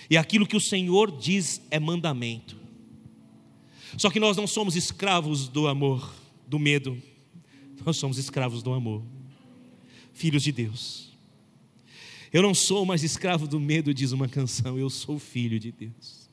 E 0.09 0.17
aquilo 0.17 0.47
que 0.47 0.57
o 0.57 0.61
Senhor 0.61 1.11
diz 1.11 1.61
é 1.71 1.81
mandamento. 1.81 2.57
Só 3.99 4.11
que 4.11 4.21
nós 4.21 4.37
não 4.37 4.47
somos 4.47 4.77
escravos 4.77 5.49
do 5.49 5.67
amor, 5.67 6.15
do 6.47 6.59
medo, 6.59 7.03
nós 7.85 7.97
somos 7.97 8.19
escravos 8.19 8.63
do 8.63 8.73
amor, 8.73 9.03
filhos 10.13 10.43
de 10.43 10.53
Deus. 10.53 11.06
Eu 12.32 12.43
não 12.43 12.55
sou 12.55 12.85
mais 12.85 13.03
escravo 13.03 13.47
do 13.47 13.61
medo, 13.61 13.94
diz 13.94 14.12
uma 14.12 14.28
canção, 14.28 14.78
eu 14.78 14.90
sou 14.90 15.19
filho 15.19 15.59
de 15.59 15.73
Deus. 15.73 16.28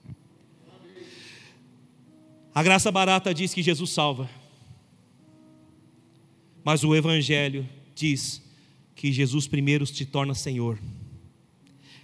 A 2.53 2.61
graça 2.61 2.91
barata 2.91 3.34
diz 3.34 3.53
que 3.53 3.64
Jesus 3.64 3.90
salva, 3.90 4.30
mas 6.64 6.84
o 6.84 6.95
Evangelho 6.95 7.68
diz 7.95 8.41
que 8.95 9.11
Jesus 9.11 9.48
primeiro 9.48 9.86
te 9.86 10.06
torna 10.06 10.36
Senhor. 10.36 10.80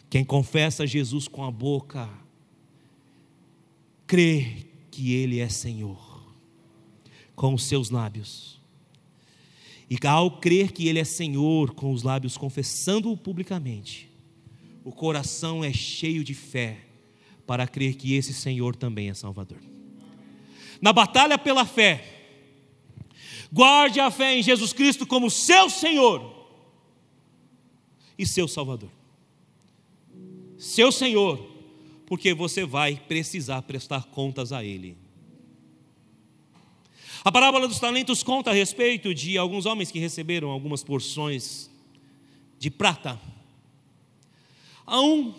Quem 0.10 0.26
confessa 0.26 0.88
Jesus 0.88 1.28
com 1.28 1.44
a 1.44 1.52
boca, 1.52 2.10
crê 4.08 4.66
que 4.90 5.14
Ele 5.14 5.40
é 5.40 5.48
Senhor, 5.48 6.24
com 7.36 7.54
os 7.54 7.64
seus 7.64 7.92
lábios. 7.92 8.59
E 9.90 9.98
ao 10.08 10.40
crer 10.40 10.72
que 10.72 10.88
Ele 10.88 11.00
é 11.00 11.04
Senhor, 11.04 11.74
com 11.74 11.92
os 11.92 12.04
lábios 12.04 12.38
confessando-o 12.38 13.18
publicamente, 13.18 14.10
o 14.84 14.92
coração 14.92 15.64
é 15.64 15.74
cheio 15.74 16.24
de 16.24 16.34
fé 16.34 16.78
para 17.48 17.68
crer 17.68 17.96
que 17.96 18.14
esse 18.14 18.34
Senhor 18.34 18.76
também 18.76 19.10
é 19.10 19.14
Salvador 19.14 19.60
na 20.82 20.94
batalha 20.94 21.38
pela 21.38 21.66
fé, 21.66 22.04
guarde 23.52 24.00
a 24.00 24.10
fé 24.10 24.38
em 24.38 24.44
Jesus 24.44 24.74
Cristo 24.74 25.06
como 25.06 25.30
seu 25.30 25.70
Senhor 25.70 26.48
e 28.18 28.26
seu 28.26 28.48
Salvador. 28.48 28.90
Seu 30.58 30.92
Senhor, 30.92 31.40
porque 32.06 32.34
você 32.34 32.66
vai 32.66 32.96
precisar 32.96 33.62
prestar 33.62 34.06
contas 34.06 34.52
a 34.52 34.64
Ele. 34.64 34.98
A 37.24 37.32
parábola 37.32 37.68
dos 37.68 37.80
talentos 37.80 38.24
conta 38.24 38.52
a 38.52 38.54
respeito 38.54 39.14
de 39.14 39.38
alguns 39.38 39.66
homens 39.66 39.92
que 39.92 40.00
receberam 40.00 40.50
algumas 40.50 40.84
porções 40.84 41.70
de 42.58 42.70
prata. 42.70 43.20
A 44.86 45.02
um 45.02 45.34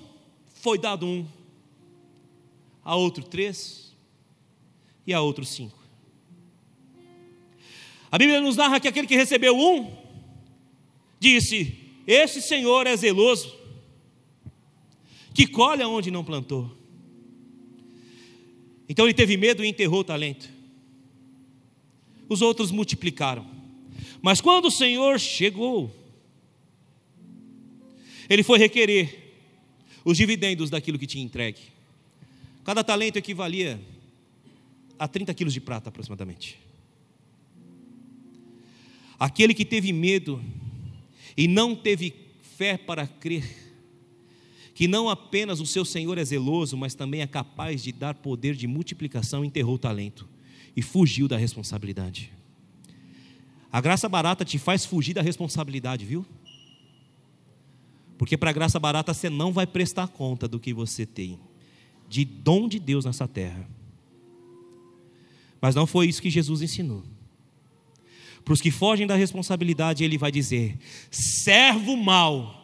foi 0.55 0.79
dado 0.79 1.07
um, 1.07 1.27
a 2.85 2.95
outro 2.97 3.25
três, 3.25 3.91
e 5.07 5.15
a 5.15 5.21
outros 5.21 5.49
cinco. 5.49 5.79
A 8.13 8.19
Bíblia 8.19 8.41
nos 8.41 8.57
narra 8.57 8.79
que 8.79 8.89
aquele 8.89 9.07
que 9.07 9.17
recebeu 9.17 9.57
um 9.57 9.91
disse: 11.19 11.79
Esse 12.07 12.43
Senhor 12.43 12.87
é 12.87 12.97
zeloso, 12.97 13.57
que 15.33 15.47
colhe 15.47 15.83
onde 15.85 16.11
não 16.11 16.25
plantou. 16.25 16.71
Então 18.89 19.07
ele 19.07 19.15
teve 19.15 19.37
medo 19.37 19.65
e 19.65 19.69
enterrou 19.69 20.01
o 20.01 20.05
talento. 20.05 20.60
Os 22.31 22.41
outros 22.41 22.71
multiplicaram. 22.71 23.45
Mas 24.23 24.41
quando 24.41 24.67
o 24.67 24.71
Senhor 24.71 25.19
chegou, 25.19 25.91
ele 28.29 28.45
foi 28.45 28.57
requerer 28.57 29.35
os 30.05 30.17
dividendos 30.17 30.71
daquilo 30.71 30.97
que 30.97 31.09
tinha 31.09 31.25
entregue. 31.25 31.61
Cada 32.63 32.85
talento 32.85 33.17
equivalia 33.17 33.81
a 34.97 35.09
30 35.09 35.35
quilos 35.35 35.53
de 35.53 35.61
prata 35.61 35.89
aproximadamente. 35.89 36.57
Aquele 39.19 39.53
que 39.53 39.65
teve 39.65 39.93
medo 39.93 40.41
e 41.37 41.49
não 41.49 41.75
teve 41.75 42.15
fé 42.57 42.79
para 42.79 43.09
crer, 43.09 43.45
que 44.73 44.87
não 44.87 45.09
apenas 45.09 45.59
o 45.59 45.67
seu 45.67 45.85
Senhor 45.85 46.17
é 46.17 46.25
zeloso, 46.25 46.77
mas 46.77 46.95
também 46.95 47.23
é 47.23 47.27
capaz 47.27 47.83
de 47.83 47.91
dar 47.91 48.15
poder 48.15 48.55
de 48.55 48.69
multiplicação, 48.69 49.45
enterrou 49.45 49.75
o 49.75 49.79
talento 49.79 50.30
e 50.77 50.83
fugiu 50.83 51.27
da 51.27 51.37
responsabilidade. 51.37 52.33
A 53.73 53.81
graça 53.81 54.09
barata 54.09 54.45
te 54.45 54.59
faz 54.59 54.85
fugir 54.85 55.15
da 55.15 55.23
responsabilidade, 55.23 56.05
viu? 56.05 56.27
Porque 58.19 58.37
para 58.37 58.51
a 58.51 58.53
graça 58.53 58.79
barata 58.79 59.15
você 59.15 59.31
não 59.31 59.53
vai 59.53 59.67
prestar 59.67 60.09
conta 60.09 60.47
do 60.47 60.59
que 60.59 60.75
você 60.75 61.07
tem, 61.07 61.39
de 62.09 62.25
dom 62.25 62.69
de 62.69 62.79
Deus 62.79 63.05
nessa 63.05 63.27
terra. 63.27 63.69
Mas 65.61 65.75
não 65.75 65.87
foi 65.87 66.07
isso 66.07 66.21
que 66.21 66.31
Jesus 66.31 66.63
ensinou. 66.63 67.05
Para 68.45 68.55
os 68.55 68.61
que 68.61 68.71
fogem 68.71 69.07
da 69.07 69.15
responsabilidade, 69.15 70.03
ele 70.03 70.19
vai 70.19 70.33
dizer: 70.33 70.79
servo 71.11 71.97
mau 71.97 72.57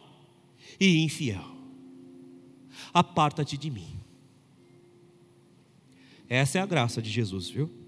e 0.79 1.03
infiel, 1.03 1.45
aparta-te 2.93 3.57
de 3.57 3.69
mim. 3.69 3.97
Essa 6.29 6.59
é 6.59 6.61
a 6.61 6.65
graça 6.65 7.01
de 7.01 7.09
Jesus, 7.09 7.49
viu? 7.49 7.86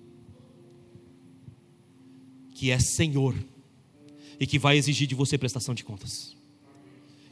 Que 2.59 2.71
é 2.71 2.77
Senhor 2.77 3.33
e 4.37 4.45
que 4.45 4.59
vai 4.59 4.75
exigir 4.75 5.07
de 5.07 5.15
você 5.15 5.37
prestação 5.37 5.73
de 5.73 5.81
contas, 5.81 6.35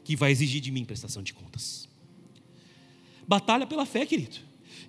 que 0.05 0.15
vai 0.15 0.31
exigir 0.31 0.61
de 0.61 0.71
mim 0.71 0.85
prestação 0.85 1.21
de 1.21 1.33
contas. 1.33 1.89
Batalha 3.27 3.67
pela 3.67 3.85
fé, 3.85 4.05
querido, 4.05 4.37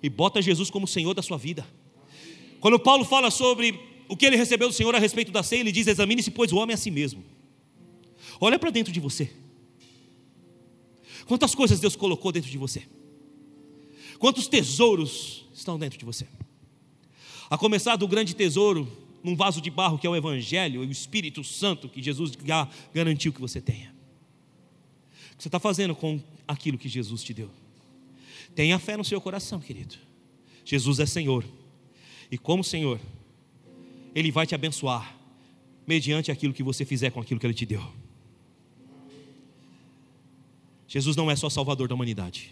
e 0.01 0.09
bota 0.09 0.41
Jesus 0.41 0.69
como 0.69 0.87
Senhor 0.87 1.13
da 1.13 1.21
sua 1.21 1.37
vida. 1.37 1.67
Quando 2.61 2.79
Paulo 2.79 3.03
fala 3.03 3.29
sobre 3.29 3.77
o 4.07 4.15
que 4.15 4.25
ele 4.25 4.37
recebeu 4.37 4.69
do 4.69 4.73
Senhor 4.73 4.95
a 4.95 4.97
respeito 4.97 5.29
da 5.29 5.43
ceia, 5.43 5.59
ele 5.59 5.73
diz: 5.73 5.87
examine-se, 5.87 6.31
pois, 6.31 6.53
o 6.53 6.55
homem 6.55 6.73
a 6.73 6.77
si 6.77 6.89
mesmo. 6.89 7.21
Olha 8.39 8.57
para 8.57 8.69
dentro 8.69 8.93
de 8.93 8.99
você. 9.01 9.29
Quantas 11.25 11.53
coisas 11.53 11.81
Deus 11.81 11.97
colocou 11.97 12.31
dentro 12.31 12.49
de 12.49 12.57
você? 12.57 12.83
Quantos 14.17 14.47
tesouros 14.47 15.45
estão 15.53 15.77
dentro 15.77 15.99
de 15.99 16.05
você? 16.05 16.25
A 17.49 17.57
começar 17.57 17.97
do 17.97 18.07
grande 18.07 18.33
tesouro 18.33 19.08
num 19.23 19.35
vaso 19.35 19.61
de 19.61 19.69
barro 19.69 19.97
que 19.97 20.07
é 20.07 20.09
o 20.09 20.15
Evangelho 20.15 20.83
e 20.83 20.87
o 20.87 20.91
Espírito 20.91 21.43
Santo 21.43 21.89
que 21.89 22.01
Jesus 22.01 22.31
garantiu 22.93 23.33
que 23.33 23.41
você 23.41 23.61
tenha. 23.61 23.93
O 25.33 25.37
que 25.37 25.43
você 25.43 25.47
está 25.47 25.59
fazendo 25.59 25.95
com 25.95 26.21
aquilo 26.47 26.77
que 26.77 26.89
Jesus 26.89 27.23
te 27.23 27.33
deu? 27.33 27.49
Tenha 28.55 28.77
fé 28.79 28.97
no 28.97 29.03
seu 29.03 29.21
coração, 29.21 29.59
querido. 29.59 29.95
Jesus 30.65 30.99
é 30.99 31.05
Senhor. 31.05 31.45
E 32.31 32.37
como 32.37 32.63
Senhor, 32.63 32.99
Ele 34.13 34.31
vai 34.31 34.45
te 34.45 34.53
abençoar 34.53 35.17
mediante 35.87 36.31
aquilo 36.31 36.53
que 36.53 36.61
você 36.61 36.85
fizer 36.85 37.09
com 37.09 37.19
aquilo 37.19 37.39
que 37.39 37.45
Ele 37.47 37.53
te 37.53 37.65
deu. 37.65 37.83
Jesus 40.87 41.15
não 41.15 41.29
é 41.29 41.35
só 41.35 41.49
Salvador 41.49 41.87
da 41.87 41.95
humanidade, 41.95 42.51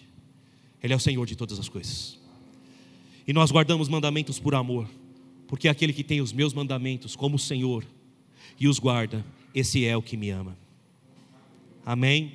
Ele 0.82 0.94
é 0.94 0.96
o 0.96 1.00
Senhor 1.00 1.26
de 1.26 1.36
todas 1.36 1.60
as 1.60 1.68
coisas. 1.68 2.20
E 3.28 3.34
nós 3.34 3.52
guardamos 3.52 3.90
mandamentos 3.90 4.40
por 4.40 4.56
amor, 4.56 4.88
porque 5.48 5.68
aquele 5.68 5.94
que 5.94 6.04
tem 6.04 6.22
os 6.22 6.34
meus 6.34 6.54
mandamentos 6.54 7.16
como 7.16 7.40
Senhor 7.40 7.86
e 8.60 8.68
os 8.68 8.80
guarda, 8.80 9.26
esse 9.54 9.86
é 9.86 9.96
o 9.96 10.02
que 10.02 10.18
me 10.18 10.30
ama. 10.30 10.58
Amém? 11.86 12.34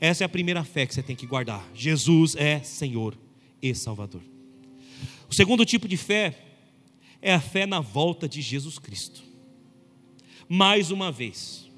Essa 0.00 0.24
é 0.24 0.26
a 0.26 0.28
primeira 0.28 0.64
fé 0.64 0.86
que 0.86 0.94
você 0.94 1.02
tem 1.02 1.16
que 1.16 1.26
guardar. 1.26 1.68
Jesus 1.74 2.36
é 2.36 2.60
Senhor 2.60 3.16
e 3.60 3.74
Salvador. 3.74 4.22
O 5.28 5.34
segundo 5.34 5.64
tipo 5.64 5.88
de 5.88 5.96
fé 5.96 6.38
é 7.20 7.32
a 7.32 7.40
fé 7.40 7.66
na 7.66 7.80
volta 7.80 8.28
de 8.28 8.40
Jesus 8.40 8.78
Cristo. 8.78 9.22
Mais 10.48 10.90
uma 10.90 11.10
vez, 11.10 11.70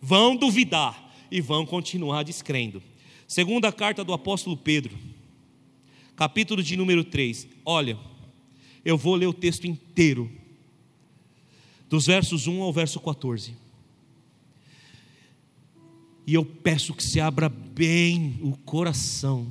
vão 0.00 0.36
duvidar 0.36 1.14
e 1.30 1.40
vão 1.40 1.64
continuar 1.64 2.22
descrendo. 2.22 2.82
Segunda 3.26 3.72
carta 3.72 4.02
do 4.04 4.12
apóstolo 4.12 4.56
Pedro, 4.56 4.96
capítulo 6.16 6.62
de 6.62 6.76
número 6.76 7.04
3. 7.04 7.46
Olha, 7.64 7.98
eu 8.84 8.96
vou 8.96 9.14
ler 9.14 9.26
o 9.26 9.32
texto 9.32 9.66
inteiro, 9.66 10.30
dos 11.88 12.06
versos 12.06 12.46
1 12.46 12.62
ao 12.62 12.72
verso 12.72 13.00
14. 13.00 13.56
E 16.26 16.34
eu 16.34 16.44
peço 16.44 16.92
que 16.92 17.02
se 17.02 17.20
abra 17.20 17.48
bem 17.48 18.38
o 18.42 18.56
coração, 18.58 19.50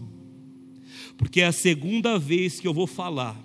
porque 1.17 1.41
é 1.41 1.47
a 1.47 1.51
segunda 1.51 2.19
vez 2.19 2.59
que 2.59 2.67
eu 2.67 2.73
vou 2.73 2.85
falar 2.85 3.35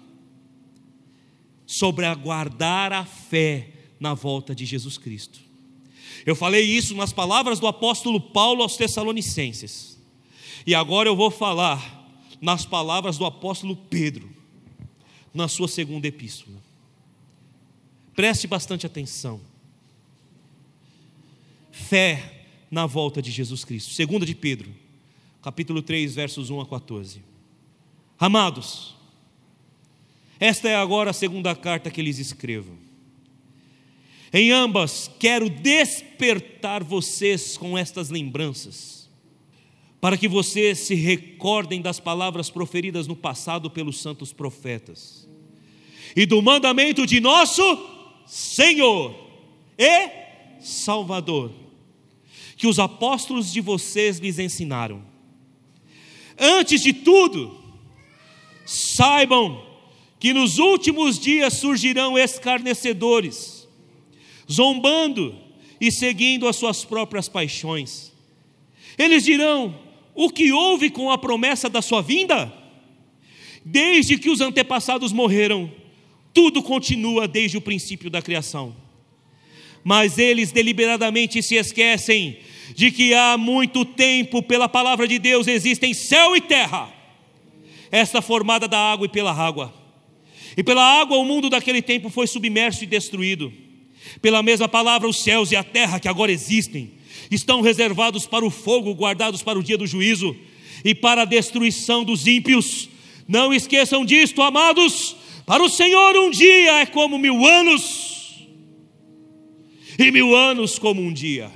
sobre 1.65 2.05
aguardar 2.05 2.93
a 2.93 3.05
fé 3.05 3.73
na 3.99 4.13
volta 4.13 4.55
de 4.55 4.67
Jesus 4.67 4.99
Cristo. 4.99 5.41
Eu 6.27 6.37
falei 6.37 6.63
isso 6.63 6.95
nas 6.95 7.13
palavras 7.13 7.59
do 7.59 7.67
apóstolo 7.67 8.21
Paulo 8.21 8.63
aos 8.63 8.77
Tessalonicenses, 8.77 9.99
e 10.67 10.75
agora 10.75 11.09
eu 11.09 11.17
vou 11.17 11.31
falar 11.31 12.03
nas 12.41 12.67
palavras 12.67 13.17
do 13.17 13.25
apóstolo 13.25 13.75
Pedro, 13.75 14.29
na 15.33 15.49
sua 15.49 15.69
segunda 15.69 16.07
epístola. 16.07 16.57
Preste 18.15 18.47
bastante 18.47 18.87
atenção. 18.87 19.41
Fé 21.71 22.47
na 22.71 22.87
volta 22.87 23.21
de 23.23 23.31
Jesus 23.31 23.65
Cristo. 23.65 23.93
Segunda 23.93 24.27
de 24.27 24.35
Pedro, 24.35 24.71
capítulo 25.43 25.83
3, 25.83 26.15
versos 26.15 26.51
1 26.51 26.61
a 26.61 26.67
14. 26.67 27.23
Amados, 28.19 28.95
esta 30.39 30.69
é 30.69 30.77
agora 30.77 31.11
a 31.11 31.15
segunda 31.15 31.55
carta 31.55 31.91
que 31.91 32.03
lhes 32.03 32.19
escrevo. 32.19 32.77
Em 34.33 34.51
ambas 34.51 35.11
quero 35.19 35.51
despertar 35.51 36.83
vocês 36.83 37.57
com 37.57 37.77
estas 37.77 38.09
lembranças, 38.09 39.02
para 40.03 40.19
que 40.19 40.27
vocês 40.27 40.81
se 40.81 40.97
recordem 40.97 41.81
das 41.81 42.01
palavras 42.01 42.51
proferidas 42.51 43.07
no 43.07 43.15
passado 43.15 43.71
pelos 43.71 44.01
santos 44.01 44.33
profetas 44.33 45.29
e 46.17 46.27
do 46.27 46.43
mandamento 46.43 47.07
de 47.07 47.21
nosso 47.21 47.63
Senhor 48.27 49.15
e 49.79 50.11
Salvador 50.61 51.53
que 52.57 52.67
os 52.67 52.81
apóstolos 52.81 53.53
de 53.53 53.61
vocês 53.61 54.19
lhes 54.19 54.41
ensinaram. 54.41 55.05
Antes 56.37 56.83
de 56.83 56.93
tudo, 56.93 57.57
saibam 58.67 59.65
que 60.19 60.33
nos 60.35 60.59
últimos 60.59 61.17
dias 61.17 61.55
surgirão 61.55 62.19
escarnecedores, 62.19 63.69
zombando 64.51 65.39
e 65.81 65.93
seguindo 65.93 66.49
as 66.49 66.57
suas 66.57 66.85
próprias 66.85 67.29
paixões. 67.29 68.13
Eles 68.99 69.25
dirão: 69.25 69.82
O 70.15 70.31
que 70.31 70.53
houve 70.53 70.91
com 70.91 71.11
a 71.11 71.19
promessa 71.19 71.69
da 71.69 71.81
sua 71.81 72.03
vinda? 72.03 72.53
Desde 73.65 74.19
que 74.19 74.29
os 74.29 74.41
antepassados 74.41 75.13
morreram, 75.13 75.71
tudo 76.35 76.63
continua 76.63 77.27
desde 77.27 77.57
o 77.57 77.61
princípio 77.61 78.11
da 78.11 78.21
criação. 78.21 78.75
Mas 79.85 80.19
eles 80.19 80.53
deliberadamente 80.53 81.43
se 81.43 81.57
esquecem 81.57 82.39
de 82.75 82.91
que 82.91 83.15
há 83.15 83.37
muito 83.37 83.85
tempo, 83.85 84.43
pela 84.43 84.69
palavra 84.69 85.09
de 85.09 85.19
Deus, 85.19 85.47
existem 85.47 85.93
céu 85.93 86.37
e 86.37 86.41
terra, 86.41 86.93
esta 87.91 88.23
formada 88.23 88.69
da 88.69 88.79
água 88.79 89.07
e 89.07 89.09
pela 89.09 89.33
água. 89.33 89.73
E 90.57 90.63
pela 90.63 91.01
água 91.01 91.17
o 91.17 91.25
mundo 91.25 91.49
daquele 91.49 91.81
tempo 91.81 92.11
foi 92.11 92.27
submerso 92.27 92.85
e 92.85 92.87
destruído. 92.87 93.53
Pela 94.21 94.43
mesma 94.43 94.69
palavra, 94.69 95.09
os 95.09 95.23
céus 95.23 95.51
e 95.51 95.57
a 95.57 95.65
terra 95.65 95.99
que 95.99 96.09
agora 96.09 96.31
existem 96.33 97.02
estão 97.35 97.61
reservados 97.61 98.27
para 98.27 98.45
o 98.45 98.51
fogo, 98.51 98.95
guardados 98.95 99.43
para 99.43 99.59
o 99.59 99.63
dia 99.63 99.79
do 99.79 99.87
juízo 99.87 100.37
e 100.85 100.95
para 100.95 101.23
a 101.23 101.27
destruição 101.27 102.05
dos 102.05 102.27
ímpios. 102.27 102.89
Não 103.27 103.53
esqueçam 103.53 104.05
disto, 104.05 104.43
amados. 104.43 105.17
Para 105.47 105.63
o 105.63 105.69
Senhor, 105.69 106.17
um 106.17 106.31
dia 106.31 106.81
é 106.81 106.87
como 106.87 107.19
mil 107.19 107.45
anos, 107.47 108.47
e 109.99 110.11
mil 110.11 110.35
anos 110.35 110.79
como 110.79 111.01
um 111.01 111.13
dia. 111.13 111.51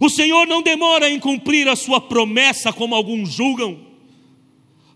O 0.00 0.08
Senhor 0.08 0.46
não 0.46 0.62
demora 0.62 1.08
em 1.08 1.20
cumprir 1.20 1.68
a 1.68 1.76
sua 1.76 2.00
promessa, 2.00 2.72
como 2.72 2.94
alguns 2.94 3.32
julgam. 3.32 3.78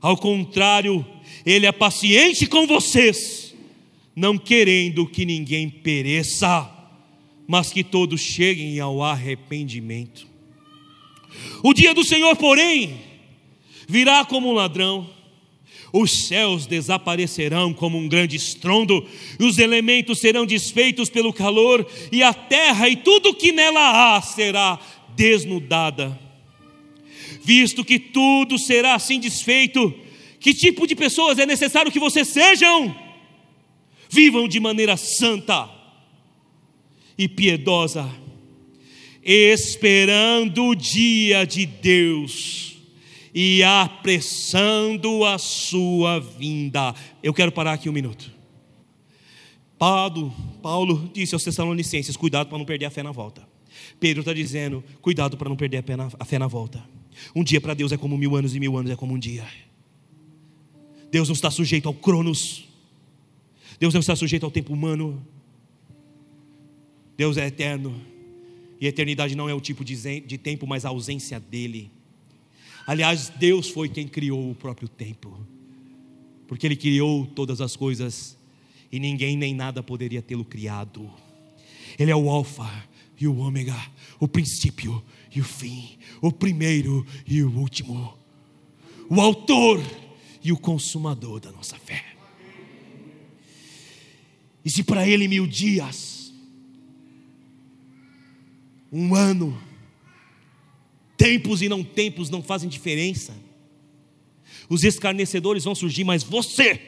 Ao 0.01 0.17
contrário, 0.17 1.05
Ele 1.45 1.67
é 1.67 1.73
paciente 1.73 2.47
com 2.47 2.67
vocês, 2.67 3.55
não 4.15 4.37
querendo 4.37 5.07
que 5.07 5.25
ninguém 5.25 5.69
pereça, 5.69 6.78
mas 7.49 7.73
que 7.73 7.83
todos 7.83 8.21
cheguem 8.21 8.79
ao 8.79 9.03
arrependimento. 9.03 10.29
O 11.63 11.73
dia 11.73 11.95
do 11.95 12.05
Senhor, 12.05 12.37
porém, 12.37 13.01
virá 13.89 14.23
como 14.23 14.51
um 14.51 14.53
ladrão. 14.53 15.09
Os 15.91 16.27
céus 16.27 16.67
desaparecerão 16.67 17.73
como 17.73 17.97
um 17.97 18.07
grande 18.07 18.37
estrondo, 18.37 19.03
e 19.41 19.45
os 19.45 19.57
elementos 19.57 20.19
serão 20.19 20.45
desfeitos 20.45 21.09
pelo 21.09 21.33
calor, 21.33 21.91
e 22.13 22.23
a 22.23 22.35
terra 22.35 22.87
e 22.87 22.97
tudo 22.97 23.35
que 23.35 23.51
nela 23.51 24.17
há 24.17 24.21
será 24.21 24.79
desnudada. 25.17 26.21
Visto 27.43 27.83
que 27.83 27.99
tudo 27.99 28.59
será 28.59 28.95
assim 28.95 29.19
desfeito, 29.19 29.95
que 30.39 30.53
tipo 30.53 30.87
de 30.87 30.95
pessoas 30.95 31.39
é 31.39 31.47
necessário 31.47 31.91
que 31.91 31.99
vocês 31.99 32.29
sejam? 32.29 32.95
Vivam 34.11 34.47
de 34.47 34.61
maneira 34.61 34.99
santa 34.99 35.78
e 37.19 37.29
piedosa, 37.29 38.09
esperando 39.23 40.67
o 40.67 40.75
dia 40.75 41.45
de 41.45 41.67
Deus 41.67 42.79
e 43.35 43.63
apressando 43.63 45.25
a 45.25 45.37
sua 45.37 46.21
vinda. 46.21 46.95
Eu 47.23 47.35
quero 47.35 47.53
parar 47.53 47.73
aqui 47.73 47.89
um 47.89 47.93
minuto. 47.93 48.31
Paulo, 49.79 50.33
Paulo 50.63 51.11
disse 51.13 51.35
aos 51.35 51.45
Tessalonicenses: 51.45 52.17
cuidado 52.17 52.49
para 52.49 52.59
não 52.59 52.65
perder 52.65 52.87
a 52.87 52.91
fé 52.91 53.03
na 53.03 53.13
volta. 53.13 53.47
Pedro 54.01 54.21
está 54.21 54.33
dizendo: 54.33 54.83
cuidado 55.03 55.37
para 55.37 55.49
não 55.49 55.57
perder 55.57 55.85
a 55.89 55.97
na, 55.97 56.09
a 56.19 56.25
fé 56.25 56.39
na 56.39 56.47
volta. 56.47 56.83
Um 57.35 57.43
dia 57.43 57.61
para 57.61 57.75
Deus 57.75 57.93
é 57.93 57.97
como 57.97 58.17
mil 58.17 58.37
anos, 58.37 58.55
e 58.55 58.61
mil 58.61 58.77
anos 58.77 58.91
é 58.91 58.97
como 58.97 59.15
um 59.15 59.19
dia. 59.19 59.47
Deus 61.11 61.29
não 61.29 61.35
está 61.35 61.51
sujeito 61.51 61.89
ao 61.89 61.95
cronos. 61.95 62.65
Deus 63.79 63.95
não 63.95 64.01
está 64.01 64.15
sujeito 64.15 64.45
ao 64.45 64.51
tempo 64.51 64.73
humano. 64.73 65.25
Deus 67.19 67.37
é 67.37 67.49
eterno. 67.49 68.01
E 68.81 68.87
eternidade 68.87 69.35
não 69.35 69.49
é 69.49 69.55
o 69.55 69.61
tipo 69.61 69.85
de 69.85 70.39
tempo, 70.39 70.69
mas 70.69 70.85
a 70.85 70.91
ausência 70.91 71.41
dele. 71.41 71.91
Aliás, 72.87 73.29
Deus 73.29 73.69
foi 73.69 73.89
quem 73.89 74.07
criou 74.07 74.53
o 74.53 74.55
próprio 74.55 74.89
tempo, 74.89 75.37
porque 76.47 76.65
Ele 76.65 76.77
criou 76.77 77.27
todas 77.27 77.61
as 77.61 77.75
coisas 77.75 78.39
e 78.91 79.01
ninguém 79.01 79.37
nem 79.37 79.53
nada 79.53 79.83
poderia 79.83 80.23
tê-lo 80.23 80.45
criado. 80.45 81.11
Ele 81.99 82.13
é 82.13 82.17
o 82.17 82.31
Alfa 82.31 82.89
e 83.21 83.27
o 83.27 83.37
Ômega, 83.37 83.77
o 84.21 84.29
princípio 84.29 85.03
e 85.35 85.41
o 85.41 85.45
fim, 85.45 85.99
o 86.23 86.31
primeiro 86.31 87.05
e 87.27 87.43
o 87.43 87.51
último, 87.51 88.17
o 89.11 89.21
Autor 89.21 89.83
e 90.43 90.53
o 90.53 90.57
Consumador 90.57 91.41
da 91.41 91.51
nossa 91.51 91.77
fé. 91.77 92.05
E 94.65 94.71
se 94.71 94.85
para 94.85 95.07
Ele 95.07 95.27
mil 95.27 95.49
dias 95.49 96.18
Um 98.93 99.15
ano. 99.15 99.61
Tempos 101.17 101.63
e 101.63 101.69
não 101.69 101.83
tempos 101.83 102.31
não 102.31 102.43
fazem 102.43 102.69
diferença. 102.69 103.35
Os 104.69 104.85
escarnecedores 104.85 105.65
vão 105.65 105.75
surgir, 105.75 106.05
mas 106.05 106.23
você, 106.23 106.81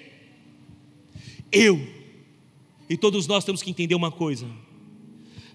eu 1.50 1.80
e 2.88 2.96
todos 2.96 3.26
nós 3.26 3.44
temos 3.44 3.62
que 3.62 3.70
entender 3.70 3.94
uma 3.94 4.10
coisa: 4.10 4.46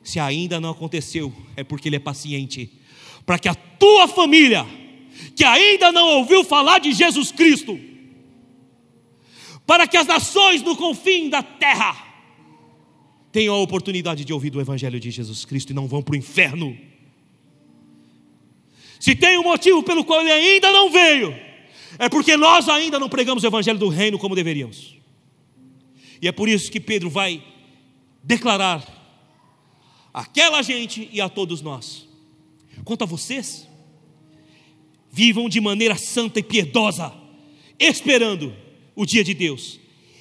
se 0.04 0.20
ainda 0.20 0.60
não 0.60 0.70
aconteceu, 0.72 1.34
é 1.56 1.64
porque 1.64 1.90
Ele 1.90 1.98
é 1.98 2.00
paciente, 2.00 2.72
para 3.26 3.38
que 3.38 3.50
a 3.50 3.56
tua 3.56 4.08
família, 4.08 4.66
que 5.36 5.44
ainda 5.44 5.92
não 5.92 6.20
ouviu 6.20 6.44
falar 6.44 6.80
de 6.80 6.94
Jesus 6.94 7.32
Cristo, 7.32 7.80
para 9.66 9.88
que 9.88 9.98
as 9.98 10.08
nações 10.08 10.62
no 10.62 10.76
confim 10.76 11.30
da 11.30 11.44
terra 11.44 12.05
tenham 13.36 13.54
a 13.54 13.60
oportunidade 13.60 14.24
de 14.24 14.32
ouvir 14.32 14.50
do 14.50 14.62
Evangelho 14.62 14.98
de 14.98 15.12
Jesus 15.12 15.44
Cristo 15.44 15.72
e 15.72 15.74
não 15.74 15.90
vão 15.90 16.02
para 16.02 16.14
o 16.14 16.16
inferno. 16.16 16.78
Se 18.98 19.14
tem 19.14 19.38
um 19.38 19.44
motivo 19.44 19.84
pelo 19.84 20.06
qual 20.06 20.22
ele 20.22 20.32
ainda 20.32 20.72
não 20.72 20.90
veio, 20.90 21.38
é 22.00 22.08
porque 22.08 22.38
nós 22.38 22.70
ainda 22.70 22.98
não 22.98 23.10
pregamos 23.10 23.44
o 23.44 23.48
Evangelho 23.48 23.78
do 23.78 23.90
Reino 23.90 24.18
como 24.18 24.36
deveríamos. 24.36 24.96
E 26.22 26.30
é 26.30 26.32
por 26.32 26.48
isso 26.48 26.72
que 26.72 26.80
Pedro 26.80 27.10
vai 27.10 27.44
declarar 28.24 28.82
àquela 30.14 30.62
gente 30.62 31.10
e 31.12 31.20
a 31.20 31.28
todos 31.28 31.62
nós: 31.62 32.08
quanto 32.86 33.04
a 33.04 33.06
vocês, 33.06 33.68
vivam 35.12 35.50
de 35.50 35.60
maneira 35.60 35.98
santa 35.98 36.40
e 36.40 36.44
piedosa, 36.44 37.12
esperando 37.78 38.56
o 38.96 39.06
dia 39.06 39.26
de 39.26 39.34
Deus 39.34 39.78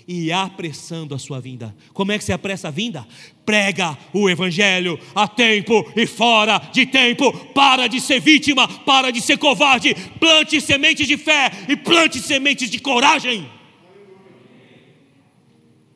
e 0.06 0.30
apressando 0.30 1.14
a 1.14 1.18
sua 1.18 1.40
vinda. 1.40 1.74
Como 1.92 2.12
é 2.12 2.18
que 2.18 2.24
se 2.24 2.32
apressa 2.32 2.68
a 2.68 2.70
vinda? 2.70 3.06
Prega 3.44 3.96
o 4.12 4.28
Evangelho 4.28 4.98
a 5.14 5.26
tempo 5.26 5.90
e 5.96 6.06
fora 6.06 6.58
de 6.72 6.86
tempo. 6.86 7.32
Para 7.48 7.86
de 7.86 8.00
ser 8.00 8.20
vítima, 8.20 8.68
para 8.68 9.10
de 9.10 9.20
ser 9.20 9.38
covarde. 9.38 9.94
Plante 10.20 10.60
sementes 10.60 11.06
de 11.06 11.16
fé 11.16 11.50
e 11.68 11.76
plante 11.76 12.20
sementes 12.20 12.70
de 12.70 12.78
coragem. 12.78 13.48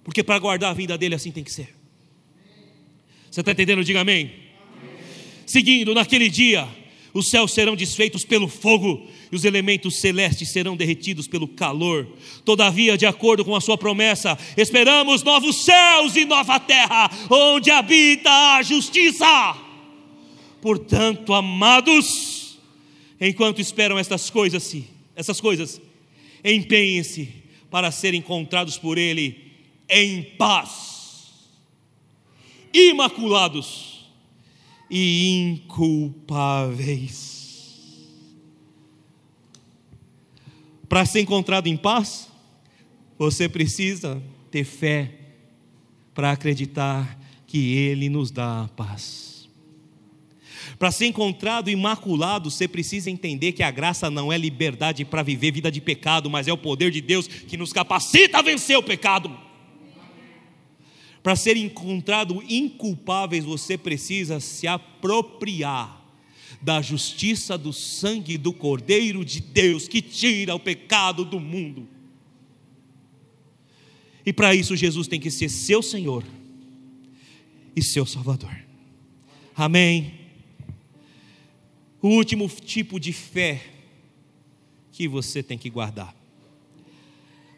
Porque 0.02 0.22
para 0.22 0.38
guardar 0.38 0.70
a 0.70 0.74
vinda 0.74 0.96
dele 0.96 1.14
assim 1.14 1.30
tem 1.30 1.44
que 1.44 1.52
ser. 1.52 1.74
Você 3.30 3.40
está 3.40 3.52
entendendo? 3.52 3.84
Diga 3.84 4.00
amém. 4.00 4.24
amém. 4.24 4.48
Seguindo, 5.44 5.94
naquele 5.94 6.30
dia, 6.30 6.66
os 7.12 7.28
céus 7.28 7.52
serão 7.52 7.76
desfeitos 7.76 8.24
pelo 8.24 8.48
fogo 8.48 9.06
e 9.30 9.36
os 9.36 9.44
elementos 9.44 10.00
celestes 10.00 10.50
serão 10.50 10.76
derretidos 10.76 11.28
pelo 11.28 11.46
calor. 11.48 12.06
Todavia, 12.44 12.96
de 12.96 13.06
acordo 13.06 13.44
com 13.44 13.54
a 13.54 13.60
sua 13.60 13.76
promessa, 13.76 14.38
esperamos 14.56 15.22
novos 15.22 15.64
céus 15.64 16.16
e 16.16 16.24
nova 16.24 16.58
terra, 16.58 17.10
onde 17.30 17.70
habita 17.70 18.30
a 18.56 18.62
justiça. 18.62 19.56
Portanto, 20.60 21.32
amados, 21.32 22.58
enquanto 23.20 23.60
esperam 23.60 23.98
estas 23.98 24.30
coisas, 24.30 24.74
essas 25.14 25.40
coisas, 25.40 25.80
empenhem-se 26.44 27.28
para 27.70 27.90
serem 27.90 28.20
encontrados 28.20 28.78
por 28.78 28.98
Ele 28.98 29.48
em 29.88 30.22
paz, 30.22 31.32
imaculados 32.72 34.06
e 34.90 35.28
inculpáveis. 35.68 37.37
Para 40.88 41.04
ser 41.04 41.20
encontrado 41.20 41.66
em 41.66 41.76
paz, 41.76 42.28
você 43.18 43.48
precisa 43.48 44.22
ter 44.50 44.64
fé 44.64 45.12
para 46.14 46.32
acreditar 46.32 47.18
que 47.46 47.74
Ele 47.76 48.08
nos 48.08 48.30
dá 48.30 48.68
paz. 48.76 49.48
Para 50.78 50.90
ser 50.90 51.06
encontrado 51.06 51.68
imaculado, 51.68 52.50
você 52.50 52.68
precisa 52.68 53.10
entender 53.10 53.52
que 53.52 53.62
a 53.62 53.70
graça 53.70 54.10
não 54.10 54.32
é 54.32 54.38
liberdade 54.38 55.04
para 55.04 55.22
viver 55.22 55.52
vida 55.52 55.70
de 55.70 55.80
pecado, 55.80 56.30
mas 56.30 56.46
é 56.46 56.52
o 56.52 56.58
poder 56.58 56.90
de 56.90 57.00
Deus 57.00 57.26
que 57.26 57.56
nos 57.56 57.72
capacita 57.72 58.38
a 58.38 58.42
vencer 58.42 58.76
o 58.78 58.82
pecado. 58.82 59.36
Para 61.22 61.34
ser 61.36 61.56
encontrado 61.56 62.42
inculpáveis, 62.48 63.44
você 63.44 63.76
precisa 63.76 64.40
se 64.40 64.66
apropriar 64.66 65.97
da 66.60 66.82
justiça 66.82 67.56
do 67.56 67.72
sangue 67.72 68.36
do 68.36 68.52
Cordeiro 68.52 69.24
de 69.24 69.40
Deus 69.40 69.86
que 69.86 70.02
tira 70.02 70.54
o 70.54 70.60
pecado 70.60 71.24
do 71.24 71.38
mundo. 71.38 71.88
E 74.26 74.32
para 74.32 74.54
isso 74.54 74.76
Jesus 74.76 75.06
tem 75.06 75.20
que 75.20 75.30
ser 75.30 75.48
seu 75.48 75.82
Senhor 75.82 76.24
e 77.74 77.82
seu 77.82 78.04
Salvador. 78.04 78.54
Amém. 79.56 80.14
O 82.02 82.08
último 82.08 82.48
tipo 82.48 82.98
de 82.98 83.12
fé 83.12 83.64
que 84.92 85.08
você 85.08 85.42
tem 85.42 85.56
que 85.56 85.70
guardar. 85.70 86.14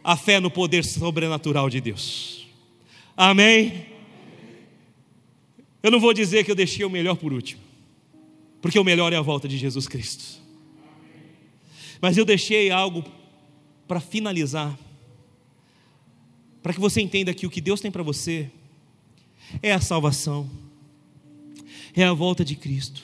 A 0.05 0.17
fé 0.17 0.41
no 0.41 0.51
poder 0.51 0.85
sobrenatural 0.85 1.69
de 1.69 1.81
Deus. 1.81 2.47
Amém. 3.17 3.87
Eu 5.83 5.91
não 5.91 6.01
vou 6.01 6.13
dizer 6.13 6.45
que 6.45 6.51
eu 6.51 6.55
deixei 6.55 6.85
o 6.85 6.91
melhor 6.91 7.17
por 7.17 7.33
último 7.33 7.70
porque 8.61 8.79
o 8.79 8.85
melhor 8.85 9.13
é 9.13 9.17
a 9.17 9.23
volta 9.23 9.49
de 9.49 9.57
Jesus 9.57 9.89
Cristo. 9.89 10.41
Mas 12.01 12.17
eu 12.17 12.25
deixei 12.25 12.71
algo 12.71 13.05
para 13.87 14.01
finalizar, 14.01 14.79
para 16.63 16.73
que 16.73 16.81
você 16.81 17.01
entenda 17.01 17.35
que 17.35 17.47
o 17.47 17.51
que 17.51 17.61
Deus 17.61 17.81
tem 17.81 17.91
para 17.91 18.03
você 18.03 18.51
é 19.63 19.73
a 19.73 19.81
salvação, 19.81 20.49
é 21.95 22.05
a 22.05 22.13
volta 22.13 22.45
de 22.45 22.55
Cristo, 22.55 23.03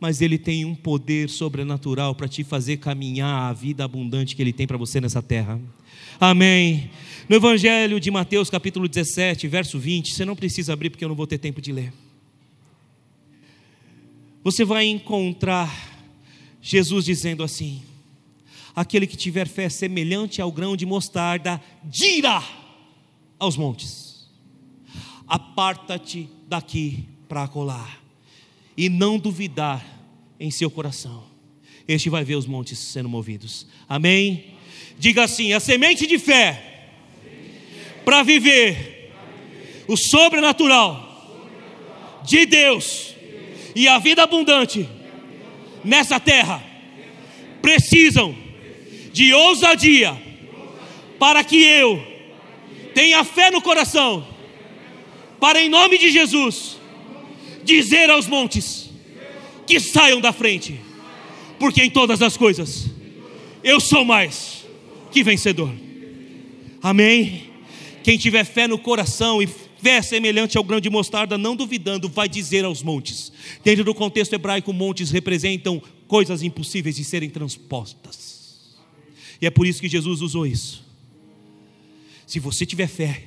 mas 0.00 0.20
Ele 0.20 0.38
tem 0.38 0.64
um 0.64 0.74
poder 0.74 1.28
sobrenatural 1.28 2.14
para 2.14 2.28
te 2.28 2.42
fazer 2.42 2.78
caminhar 2.78 3.50
a 3.50 3.52
vida 3.52 3.84
abundante 3.84 4.34
que 4.34 4.42
Ele 4.42 4.52
tem 4.52 4.66
para 4.66 4.78
você 4.78 5.00
nessa 5.00 5.22
terra. 5.22 5.60
Amém. 6.18 6.90
No 7.28 7.36
Evangelho 7.36 8.00
de 8.00 8.10
Mateus, 8.10 8.48
capítulo 8.48 8.88
17, 8.88 9.46
verso 9.46 9.78
20, 9.78 10.14
você 10.14 10.24
não 10.24 10.36
precisa 10.36 10.72
abrir 10.72 10.90
porque 10.90 11.04
eu 11.04 11.08
não 11.08 11.16
vou 11.16 11.26
ter 11.26 11.38
tempo 11.38 11.60
de 11.60 11.72
ler 11.72 11.92
você 14.44 14.62
vai 14.62 14.84
encontrar 14.84 15.74
Jesus 16.60 17.06
dizendo 17.06 17.42
assim: 17.42 17.82
aquele 18.76 19.06
que 19.06 19.16
tiver 19.16 19.48
fé 19.48 19.70
semelhante 19.70 20.42
ao 20.42 20.52
grão 20.52 20.76
de 20.76 20.84
mostarda, 20.84 21.60
dirá 21.82 22.46
aos 23.38 23.56
montes: 23.56 24.28
aparta-te 25.26 26.28
daqui 26.46 27.08
para 27.26 27.48
colar, 27.48 28.02
e 28.76 28.90
não 28.90 29.18
duvidar 29.18 29.82
em 30.38 30.50
seu 30.50 30.70
coração. 30.70 31.24
Este 31.88 32.10
vai 32.10 32.22
ver 32.22 32.36
os 32.36 32.46
montes 32.46 32.78
sendo 32.78 33.08
movidos. 33.08 33.66
Amém? 33.88 34.52
Diga 34.98 35.24
assim: 35.24 35.54
a 35.54 35.60
semente 35.60 36.06
de 36.06 36.18
fé 36.18 36.90
para 38.04 38.22
viver 38.22 39.10
o 39.88 39.96
sobrenatural 39.96 41.02
de 42.22 42.44
Deus 42.44 43.13
e 43.74 43.88
a 43.88 43.98
vida 43.98 44.22
abundante 44.22 44.88
nessa 45.84 46.20
terra 46.20 46.62
precisam 47.60 48.36
de 49.12 49.32
ousadia 49.32 50.16
para 51.18 51.42
que 51.42 51.62
eu 51.62 52.04
tenha 52.94 53.24
fé 53.24 53.50
no 53.50 53.60
coração, 53.60 54.26
para 55.40 55.60
em 55.60 55.68
nome 55.68 55.98
de 55.98 56.10
Jesus 56.10 56.78
dizer 57.64 58.10
aos 58.10 58.26
montes 58.26 58.90
que 59.66 59.80
saiam 59.80 60.20
da 60.20 60.32
frente, 60.32 60.78
porque 61.58 61.82
em 61.82 61.90
todas 61.90 62.20
as 62.22 62.36
coisas 62.36 62.86
eu 63.62 63.80
sou 63.80 64.04
mais 64.04 64.64
que 65.10 65.22
vencedor. 65.22 65.72
Amém. 66.82 67.50
Quem 68.02 68.18
tiver 68.18 68.44
fé 68.44 68.68
no 68.68 68.76
coração 68.76 69.40
e 69.42 69.48
fé 69.84 70.00
semelhante 70.00 70.56
ao 70.56 70.64
grão 70.64 70.80
de 70.80 70.88
mostarda, 70.88 71.36
não 71.36 71.54
duvidando, 71.54 72.08
vai 72.08 72.26
dizer 72.26 72.64
aos 72.64 72.82
montes. 72.82 73.30
Dentro 73.62 73.84
do 73.84 73.94
contexto 73.94 74.32
hebraico, 74.32 74.72
montes 74.72 75.10
representam 75.10 75.80
coisas 76.08 76.42
impossíveis 76.42 76.96
de 76.96 77.04
serem 77.04 77.28
transpostas. 77.28 78.78
E 79.42 79.46
é 79.46 79.50
por 79.50 79.66
isso 79.66 79.82
que 79.82 79.88
Jesus 79.88 80.22
usou 80.22 80.46
isso. 80.46 80.82
Se 82.26 82.40
você 82.40 82.64
tiver 82.64 82.86
fé, 82.86 83.24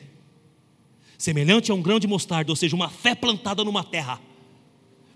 semelhante 1.16 1.70
a 1.70 1.76
um 1.76 1.82
grão 1.82 2.00
de 2.00 2.08
mostarda, 2.08 2.52
ou 2.52 2.56
seja, 2.56 2.76
uma 2.76 2.90
fé 2.90 3.14
plantada 3.14 3.64
numa 3.64 3.84
terra 3.84 4.20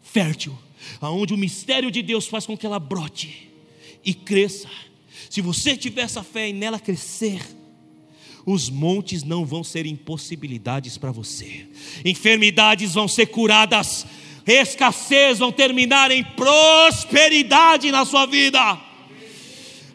fértil, 0.03 0.55
aonde 0.99 1.34
o 1.34 1.38
mistério 1.38 1.89
de 1.89 2.03
Deus 2.03 2.27
faz 2.27 2.45
com 2.45 2.55
que 2.55 2.68
ela 2.68 2.77
brote 2.77 3.49
e 4.05 4.13
cresça. 4.13 4.69
Se 5.27 5.41
você 5.41 5.76
tiver 5.76 6.03
essa 6.03 6.22
fé 6.22 6.49
e 6.49 6.53
nela 6.53 6.80
crescer, 6.80 7.41
os 8.45 8.69
montes 8.69 9.23
não 9.23 9.45
vão 9.45 9.63
ser 9.63 9.85
impossibilidades 9.85 10.97
para 10.97 11.11
você, 11.11 11.68
enfermidades 12.03 12.93
vão 12.93 13.07
ser 13.07 13.27
curadas, 13.27 14.05
escassez 14.45 15.39
vão 15.39 15.51
terminar 15.51 16.11
em 16.11 16.23
prosperidade 16.23 17.91
na 17.91 18.05
sua 18.05 18.26
vida. 18.26 18.80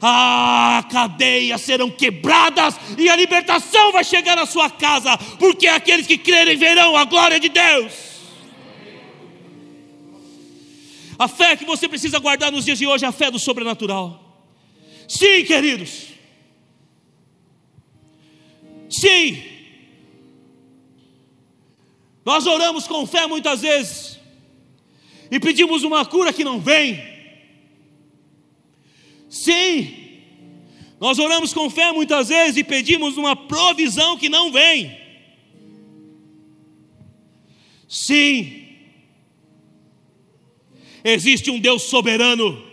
Ah, 0.01 0.87
cadeias 0.91 1.63
serão 1.63 1.91
quebradas 1.91 2.77
e 2.99 3.09
a 3.09 3.17
libertação 3.17 3.93
vai 3.93 4.05
chegar 4.05 4.39
à 4.39 4.47
sua 4.47 4.69
casa, 4.69 5.17
porque 5.39 5.67
aqueles 5.67 6.07
que 6.07 6.19
crerem 6.19 6.57
verão 6.57 6.97
a 6.97 7.05
glória 7.05 7.41
de 7.41 7.49
Deus. 7.49 7.93
A 11.19 11.29
fé 11.29 11.57
que 11.57 11.65
você 11.65 11.89
precisa 11.89 12.19
guardar 12.19 12.53
nos 12.53 12.65
dias 12.65 12.79
de 12.79 12.87
hoje 12.87 13.05
é 13.05 13.09
a 13.09 13.13
fé 13.13 13.31
do 13.31 13.39
sobrenatural. 13.39 14.23
Sim, 15.09 15.45
queridos. 15.45 16.16
Sim. 18.89 19.43
Nós 22.25 22.47
oramos 22.47 22.87
com 22.87 23.07
fé 23.07 23.27
muitas 23.27 23.63
vezes 23.63 24.19
e 25.31 25.39
pedimos 25.39 25.83
uma 25.83 26.05
cura 26.05 26.33
que 26.33 26.45
não 26.45 26.61
vem. 26.61 27.01
Sim. 29.29 30.07
Nós 30.99 31.19
oramos 31.19 31.53
com 31.53 31.69
fé 31.69 31.93
muitas 31.93 32.29
vezes 32.29 32.57
e 32.57 32.65
pedimos 32.65 33.17
uma 33.17 33.37
provisão 33.37 34.17
que 34.17 34.29
não 34.29 34.51
vem. 34.51 34.97
Sim. 37.89 38.65
Existe 41.05 41.51
um 41.51 41.61
Deus 41.61 41.85
soberano 41.85 42.65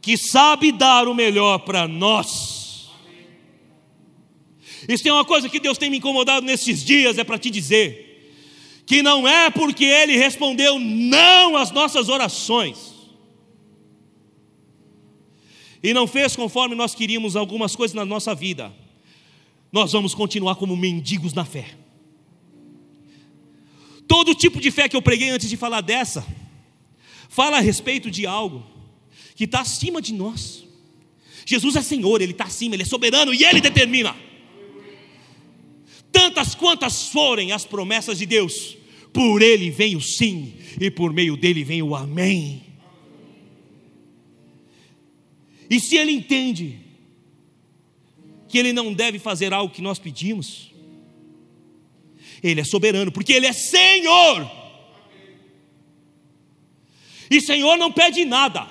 que 0.00 0.16
sabe 0.16 0.72
dar 0.72 1.06
o 1.06 1.14
melhor 1.14 1.60
para 1.60 1.86
nós. 1.86 2.61
Isso 4.88 5.02
tem 5.02 5.12
uma 5.12 5.24
coisa 5.24 5.48
que 5.48 5.60
Deus 5.60 5.78
tem 5.78 5.90
me 5.90 5.98
incomodado 5.98 6.44
nesses 6.44 6.84
dias, 6.84 7.18
é 7.18 7.24
para 7.24 7.38
te 7.38 7.50
dizer 7.50 8.10
que 8.84 9.02
não 9.02 9.26
é 9.26 9.50
porque 9.50 9.84
Ele 9.84 10.16
respondeu 10.16 10.78
não 10.78 11.56
às 11.56 11.70
nossas 11.70 12.08
orações 12.08 12.92
e 15.82 15.92
não 15.92 16.06
fez 16.06 16.36
conforme 16.36 16.74
nós 16.74 16.94
queríamos 16.94 17.34
algumas 17.34 17.74
coisas 17.74 17.94
na 17.94 18.04
nossa 18.04 18.34
vida, 18.34 18.72
nós 19.72 19.92
vamos 19.92 20.14
continuar 20.14 20.54
como 20.56 20.76
mendigos 20.76 21.32
na 21.32 21.44
fé. 21.44 21.76
Todo 24.06 24.34
tipo 24.34 24.60
de 24.60 24.70
fé 24.70 24.88
que 24.88 24.96
eu 24.96 25.02
preguei 25.02 25.30
antes 25.30 25.48
de 25.48 25.56
falar 25.56 25.80
dessa, 25.80 26.24
fala 27.28 27.56
a 27.56 27.60
respeito 27.60 28.10
de 28.10 28.26
algo 28.26 28.64
que 29.34 29.44
está 29.44 29.60
acima 29.60 30.00
de 30.00 30.12
nós. 30.12 30.64
Jesus 31.44 31.74
é 31.74 31.82
Senhor, 31.82 32.20
Ele 32.20 32.32
está 32.32 32.44
acima, 32.44 32.74
Ele 32.74 32.82
é 32.82 32.86
soberano 32.86 33.32
e 33.32 33.42
Ele 33.42 33.60
determina. 33.60 34.14
Tantas 36.12 36.54
quantas 36.54 37.08
forem 37.08 37.50
as 37.50 37.64
promessas 37.64 38.18
de 38.18 38.26
Deus, 38.26 38.76
por 39.12 39.42
Ele 39.42 39.70
vem 39.70 39.96
o 39.96 40.00
sim, 40.00 40.54
e 40.80 40.90
por 40.90 41.12
meio 41.12 41.36
dele 41.36 41.64
vem 41.64 41.82
o 41.82 41.96
amém. 41.96 42.62
E 45.68 45.80
se 45.80 45.96
ele 45.96 46.12
entende 46.12 46.78
que 48.46 48.58
ele 48.58 48.74
não 48.74 48.92
deve 48.92 49.18
fazer 49.18 49.54
algo 49.54 49.72
que 49.72 49.80
nós 49.80 49.98
pedimos, 49.98 50.70
ele 52.42 52.60
é 52.60 52.64
soberano, 52.64 53.10
porque 53.10 53.32
ele 53.32 53.46
é 53.46 53.52
Senhor. 53.54 54.50
E 57.30 57.40
Senhor 57.40 57.78
não 57.78 57.90
pede 57.90 58.26
nada, 58.26 58.68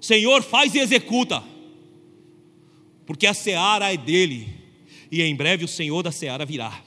Senhor 0.00 0.42
faz 0.42 0.74
e 0.74 0.80
executa, 0.80 1.40
porque 3.06 3.28
a 3.28 3.34
seara 3.34 3.92
é 3.92 3.96
dele, 3.96 4.48
e 5.10 5.22
em 5.22 5.34
breve 5.34 5.64
o 5.64 5.68
Senhor 5.68 6.02
da 6.02 6.12
seara 6.12 6.44
virá 6.44 6.82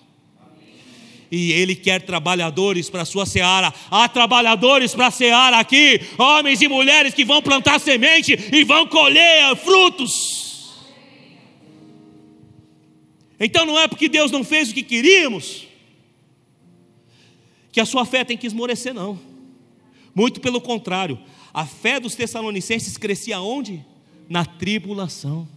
e 1.36 1.52
Ele 1.52 1.76
quer 1.76 2.04
trabalhadores 2.04 2.92
para 2.92 3.02
a 3.02 3.06
sua 3.06 3.26
seara. 3.26 3.74
Há 3.90 4.08
trabalhadores 4.08 4.94
para 4.94 5.08
a 5.08 5.12
seara 5.12 5.58
aqui, 5.58 6.00
homens 6.16 6.62
e 6.62 6.68
mulheres 6.68 7.16
que 7.16 7.26
vão 7.26 7.42
plantar 7.42 7.80
semente 7.80 8.38
e 8.54 8.64
vão 8.64 8.86
colher 8.86 9.56
frutos. 9.56 10.44
Então 13.40 13.66
não 13.66 13.80
é 13.80 13.88
porque 13.88 14.08
Deus 14.08 14.30
não 14.30 14.44
fez 14.44 14.70
o 14.70 14.76
que 14.76 14.84
queríamos, 14.84 15.68
que 17.72 17.82
a 17.82 17.86
sua 17.86 18.06
fé 18.06 18.24
tem 18.24 18.38
que 18.38 18.46
esmorecer, 18.46 18.94
não. 18.94 19.20
Muito 20.14 20.40
pelo 20.40 20.62
contrário, 20.62 21.20
a 21.52 21.66
fé 21.66 22.00
dos 22.00 22.14
Tessalonicenses 22.14 22.96
crescia 22.96 23.42
onde? 23.42 23.84
Na 24.30 24.46
tribulação. 24.46 25.48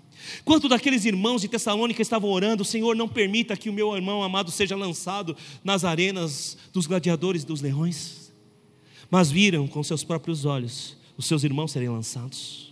Quanto 0.44 0.68
daqueles 0.68 1.04
irmãos 1.04 1.42
de 1.42 1.48
Tessalônica 1.48 2.02
estavam 2.02 2.30
orando, 2.30 2.64
Senhor, 2.64 2.94
não 2.96 3.08
permita 3.08 3.56
que 3.56 3.70
o 3.70 3.72
meu 3.72 3.94
irmão 3.94 4.22
amado 4.22 4.50
seja 4.50 4.76
lançado 4.76 5.36
nas 5.62 5.84
arenas 5.84 6.56
dos 6.72 6.86
gladiadores 6.86 7.42
e 7.42 7.46
dos 7.46 7.60
leões. 7.60 8.32
Mas 9.10 9.30
viram 9.30 9.66
com 9.66 9.82
seus 9.82 10.02
próprios 10.02 10.44
olhos 10.44 10.96
os 11.16 11.26
seus 11.26 11.44
irmãos 11.44 11.72
serem 11.72 11.88
lançados. 11.88 12.66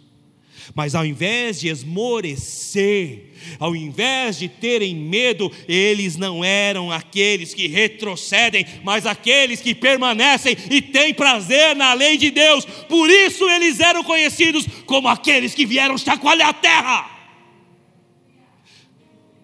Mas 0.75 0.95
ao 0.95 1.05
invés 1.05 1.61
de 1.61 1.69
esmorecer, 1.69 3.33
ao 3.59 3.77
invés 3.77 4.39
de 4.39 4.49
terem 4.49 4.95
medo, 4.95 5.51
eles 5.69 6.17
não 6.17 6.45
eram 6.45 6.91
aqueles 6.91 7.53
que 7.53 7.67
retrocedem, 7.67 8.65
mas 8.83 9.05
aqueles 9.05 9.61
que 9.61 9.75
permanecem 9.75 10.57
e 10.71 10.81
têm 10.81 11.13
prazer 11.13 11.77
na 11.77 11.93
lei 11.93 12.17
de 12.17 12.31
Deus. 12.31 12.65
Por 12.65 13.11
isso 13.11 13.49
eles 13.51 13.81
eram 13.81 14.03
conhecidos 14.03 14.67
como 14.87 15.09
aqueles 15.09 15.55
que 15.55 15.67
vieram 15.67 15.99
chacoalhar 15.99 16.49
a 16.49 16.55
terra. 16.55 17.14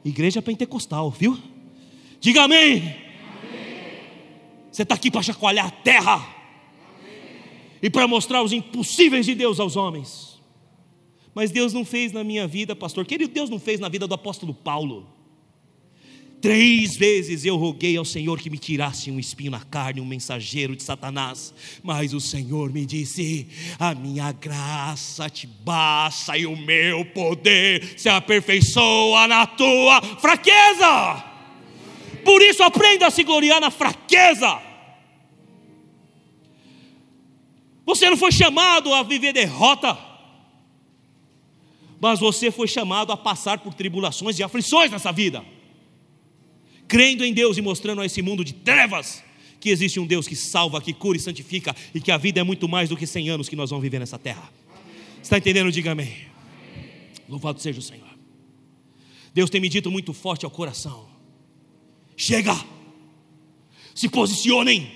Igreja 0.05 0.41
pentecostal, 0.41 1.11
viu? 1.11 1.39
Diga 2.21 2.45
amém. 2.45 2.77
amém. 2.79 2.97
Você 4.71 4.83
está 4.83 4.95
aqui 4.95 5.11
para 5.11 5.23
chacoalhar 5.23 5.67
a 5.67 5.71
terra 5.71 6.15
amém. 6.15 7.19
e 7.83 7.91
para 7.91 8.09
mostrar 8.09 8.43
os 8.43 8.53
impossíveis 8.53 9.27
de 9.27 9.35
Deus 9.35 9.61
aos 9.61 9.77
homens. 9.77 10.41
Mas 11.35 11.51
Deus 11.51 11.73
não 11.73 11.85
fez 11.85 12.13
na 12.13 12.25
minha 12.25 12.47
vida, 12.47 12.75
pastor. 12.75 13.07
Querido, 13.07 13.33
Deus 13.33 13.49
não 13.49 13.59
fez 13.59 13.79
na 13.79 13.89
vida 13.89 14.07
do 14.07 14.15
apóstolo 14.15 14.53
Paulo. 14.53 15.07
Três 16.41 16.97
vezes 16.97 17.45
eu 17.45 17.57
roguei 17.57 17.99
ao 17.99 18.05
Senhor 18.05 18.41
que 18.41 18.49
me 18.49 18.57
tirasse 18.57 19.11
um 19.11 19.21
espinho 19.21 19.51
na 19.51 19.61
carne, 19.61 20.01
um 20.01 20.07
mensageiro 20.07 20.75
de 20.75 20.83
Satanás. 20.83 21.53
Mas 21.83 22.15
o 22.15 22.21
Senhor 22.21 22.73
me 22.73 22.87
disse: 22.87 23.47
A 23.79 23.95
minha 23.95 24.33
graça 24.33 25.29
te 25.29 25.47
basta 25.47 26.39
e 26.39 26.47
o 26.47 26.57
meu 26.57 27.05
poder 27.05 27.99
se 27.99 28.09
aperfeiçoa 28.09 29.29
na 29.29 29.47
tua 29.47 30.01
fraqueza. 30.19 31.25
Por 32.25 32.41
isso 32.41 32.63
aprenda 32.63 33.07
a 33.07 33.11
se 33.11 33.23
gloriar 33.23 33.61
na 33.61 33.71
fraqueza. 33.71 34.63
Você 37.85 38.09
não 38.09 38.17
foi 38.17 38.33
chamado 38.33 38.95
a 38.95 39.03
viver 39.03 39.35
derrota, 39.35 39.99
mas 42.01 42.19
você 42.19 42.51
foi 42.51 42.67
chamado 42.67 43.13
a 43.13 43.17
passar 43.17 43.59
por 43.59 43.75
tribulações 43.75 44.39
e 44.39 44.43
aflições 44.43 44.91
nessa 44.91 45.13
vida 45.13 45.60
crendo 46.91 47.25
em 47.25 47.33
Deus 47.33 47.57
e 47.57 47.63
mostrando 47.63 48.01
a 48.01 48.07
esse 48.07 48.21
mundo 48.21 48.45
de 48.45 48.53
trevas 48.53 49.23
que 49.61 49.69
existe 49.71 50.01
um 50.01 50.07
Deus 50.07 50.27
que 50.27 50.35
salva, 50.35 50.81
que 50.81 50.93
cura 50.93 51.17
e 51.17 51.21
santifica 51.21 51.75
e 51.95 52.01
que 52.01 52.11
a 52.11 52.17
vida 52.17 52.41
é 52.41 52.43
muito 52.43 52.69
mais 52.69 52.89
do 52.89 52.97
que 52.97 53.07
100 53.07 53.29
anos 53.29 53.49
que 53.49 53.55
nós 53.55 53.71
vamos 53.71 53.85
viver 53.85 54.01
nessa 54.01 54.19
terra. 54.19 54.53
Está 55.23 55.39
entendendo? 55.39 55.71
Diga 55.71 55.93
amém. 55.93 56.13
Louvado 57.29 57.61
seja 57.61 57.79
o 57.79 57.83
Senhor. 57.83 58.09
Deus 59.33 59.49
tem 59.49 59.61
me 59.61 59.69
dito 59.69 59.89
muito 59.89 60.13
forte 60.13 60.45
ao 60.45 60.51
coração: 60.51 61.07
chega, 62.17 62.59
se 63.95 64.09
posicionem. 64.09 64.91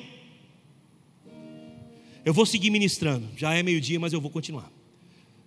Eu 2.25 2.35
vou 2.35 2.45
seguir 2.45 2.71
ministrando, 2.71 3.29
já 3.37 3.55
é 3.55 3.63
meio-dia, 3.63 4.01
mas 4.01 4.13
eu 4.13 4.21
vou 4.21 4.33
continuar. 4.33 4.73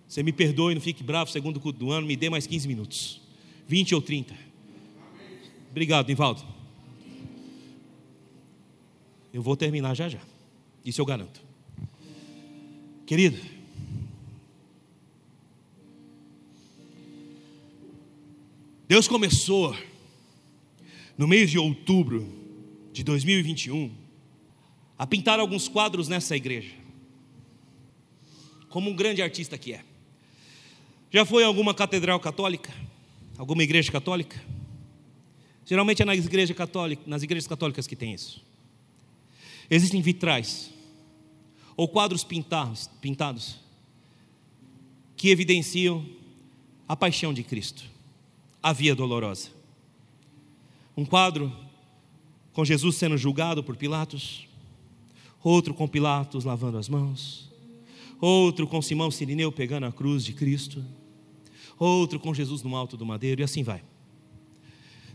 Você 0.08 0.24
me 0.24 0.32
perdoe, 0.32 0.76
não 0.76 0.82
fique 0.82 1.04
bravo, 1.04 1.30
segundo 1.30 1.60
culto 1.60 1.78
do 1.78 1.92
ano, 1.92 2.08
me 2.08 2.16
dê 2.16 2.30
mais 2.30 2.48
15 2.48 2.68
minutos, 2.70 3.20
20 3.68 3.96
ou 3.96 4.02
30. 4.02 4.47
Obrigado, 5.78 6.08
Nivaldo. 6.08 6.44
Eu 9.32 9.44
vou 9.44 9.56
terminar 9.56 9.94
já 9.94 10.10
já. 10.10 10.20
Isso 10.84 11.00
eu 11.00 11.06
garanto. 11.06 11.40
Querido, 13.06 13.40
Deus 18.88 19.08
começou 19.08 19.78
no 21.16 21.28
mês 21.28 21.52
de 21.52 21.60
outubro 21.60 22.28
de 22.92 23.04
2021 23.04 23.96
a 24.98 25.06
pintar 25.06 25.40
alguns 25.40 25.68
quadros 25.68 26.08
nessa 26.08 26.36
igreja. 26.36 26.74
Como 28.68 28.90
um 28.90 28.96
grande 28.96 29.22
artista 29.22 29.60
que 29.60 29.74
é. 29.74 29.86
Já 31.12 31.24
foi 31.24 31.44
a 31.44 31.46
alguma 31.48 31.76
catedral 31.76 32.20
católica? 32.20 32.74
Alguma 33.38 33.62
igreja 33.62 33.92
católica? 33.92 34.44
Geralmente 35.68 36.02
é 36.02 36.06
nas 36.06 36.26
igrejas 36.26 36.56
católicas, 36.56 37.06
nas 37.06 37.24
igrejas 37.24 37.46
católicas 37.46 37.86
que 37.86 37.96
tem 37.96 38.14
isso. 38.14 38.42
Existem 39.70 40.02
vitrais 40.02 40.72
ou 41.76 41.90
quadros 41.90 42.24
pintados, 42.24 42.90
pintados 43.02 43.60
que 45.18 45.30
evidenciam 45.30 46.06
a 46.88 46.96
paixão 46.96 47.34
de 47.34 47.44
Cristo, 47.44 47.84
a 48.64 48.72
via 48.72 48.96
dolorosa. 48.96 49.50
Um 50.96 51.06
quadro 51.06 51.54
com 52.54 52.64
Jesus 52.64 52.96
sendo 52.96 53.18
julgado 53.18 53.62
por 53.62 53.76
Pilatos, 53.76 54.48
outro 55.44 55.74
com 55.74 55.86
Pilatos 55.86 56.46
lavando 56.46 56.78
as 56.78 56.88
mãos, 56.88 57.52
outro 58.22 58.66
com 58.68 58.82
Simão 58.82 59.12
Sirineu 59.12 59.52
pegando 59.52 59.86
a 59.86 59.92
cruz 59.92 60.24
de 60.24 60.32
Cristo, 60.32 60.84
outro 61.78 62.22
com 62.22 62.34
Jesus 62.34 62.64
no 62.64 62.74
alto 62.74 62.96
do 62.96 63.06
madeiro, 63.06 63.42
e 63.42 63.44
assim 63.44 63.64
vai. 63.64 63.84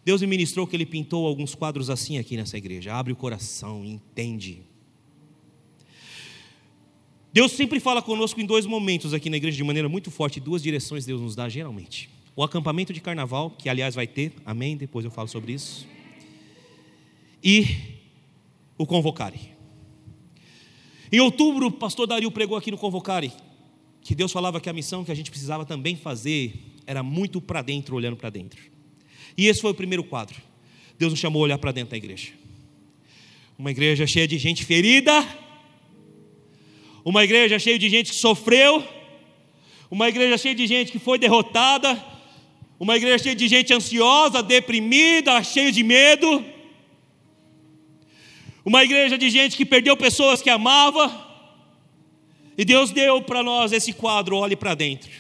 Deus 0.05 0.21
me 0.21 0.27
ministrou 0.27 0.67
que 0.67 0.75
ele 0.75 0.87
pintou 0.87 1.27
alguns 1.27 1.55
quadros 1.55 1.89
assim 1.89 2.19
aqui 2.19 2.37
nessa 2.37 2.57
igreja. 2.57 2.93
Abre 2.93 3.13
o 3.13 3.17
coração, 3.17 3.85
entende. 3.85 4.63
Deus 7.33 7.53
sempre 7.53 7.81
fala 7.81 8.03
conosco 8.03 8.41
em 8.41 8.45
dois 8.45 8.67
momentos 8.67 9.15
aqui 9.15 9.31
na 9.31 9.37
igreja 9.37 9.57
de 9.57 9.65
maneira 9.65 9.89
muito 9.89 10.11
forte, 10.11 10.39
duas 10.39 10.63
direções 10.63 11.07
Deus 11.07 11.21
nos 11.21 11.35
dá 11.35 11.49
geralmente. 11.49 12.11
O 12.35 12.43
acampamento 12.43 12.93
de 12.93 13.01
carnaval, 13.01 13.51
que 13.51 13.69
aliás 13.69 13.95
vai 13.95 14.07
ter, 14.07 14.33
amém, 14.45 14.77
depois 14.77 15.05
eu 15.05 15.11
falo 15.11 15.29
sobre 15.29 15.53
isso. 15.53 15.87
E 17.43 17.65
o 18.77 18.85
convocare. 18.85 19.53
Em 21.11 21.21
outubro, 21.21 21.67
o 21.67 21.73
pastor 21.73 22.07
Dario 22.07 22.31
pregou 22.31 22.57
aqui 22.57 22.71
no 22.71 22.79
convocare 22.79 23.33
que 24.01 24.15
Deus 24.15 24.33
falava 24.33 24.61
que 24.61 24.69
a 24.69 24.73
missão 24.73 25.05
que 25.05 25.13
a 25.13 25.15
gente 25.15 25.31
precisava 25.31 25.65
também 25.65 25.95
fazer 25.95 26.55
era 26.87 27.03
muito 27.03 27.41
para 27.41 27.63
dentro, 27.63 27.95
olhando 27.95 28.17
para 28.17 28.31
dentro. 28.31 28.72
E 29.37 29.47
esse 29.49 29.61
foi 29.61 29.71
o 29.71 29.75
primeiro 29.75 30.05
quadro. 30.05 30.37
Deus 30.99 31.13
nos 31.13 31.21
chamou 31.21 31.43
a 31.43 31.45
olhar 31.45 31.59
para 31.59 31.73
dentro 31.73 31.91
da 31.91 31.97
igreja. 31.97 32.29
Uma 33.59 33.71
igreja 33.71 34.07
cheia 34.07 34.27
de 34.27 34.39
gente 34.39 34.65
ferida, 34.65 35.27
uma 37.05 37.25
igreja 37.25 37.59
cheia 37.59 37.79
de 37.79 37.89
gente 37.89 38.11
que 38.11 38.17
sofreu, 38.17 38.87
uma 39.91 40.09
igreja 40.09 40.39
cheia 40.39 40.55
de 40.55 40.67
gente 40.67 40.93
que 40.93 40.99
foi 40.99 41.19
derrotada, 41.19 42.03
uma 42.79 42.97
igreja 42.97 43.25
cheia 43.25 43.37
de 43.37 43.49
gente 43.49 43.73
ansiosa, 43.73 44.43
deprimida, 44.43 45.43
cheia 45.43 45.71
de 45.71 45.83
medo, 45.83 46.45
uma 48.65 48.85
igreja 48.85 49.19
de 49.19 49.29
gente 49.29 49.57
que 49.57 49.65
perdeu 49.65 49.97
pessoas 49.97 50.41
que 50.41 50.51
amava, 50.51 51.31
e 52.57 52.65
Deus 52.65 52.91
deu 52.91 53.23
para 53.23 53.43
nós 53.43 53.73
esse 53.73 53.93
quadro, 53.93 54.37
olhe 54.37 54.55
para 54.55 54.75
dentro. 54.75 55.11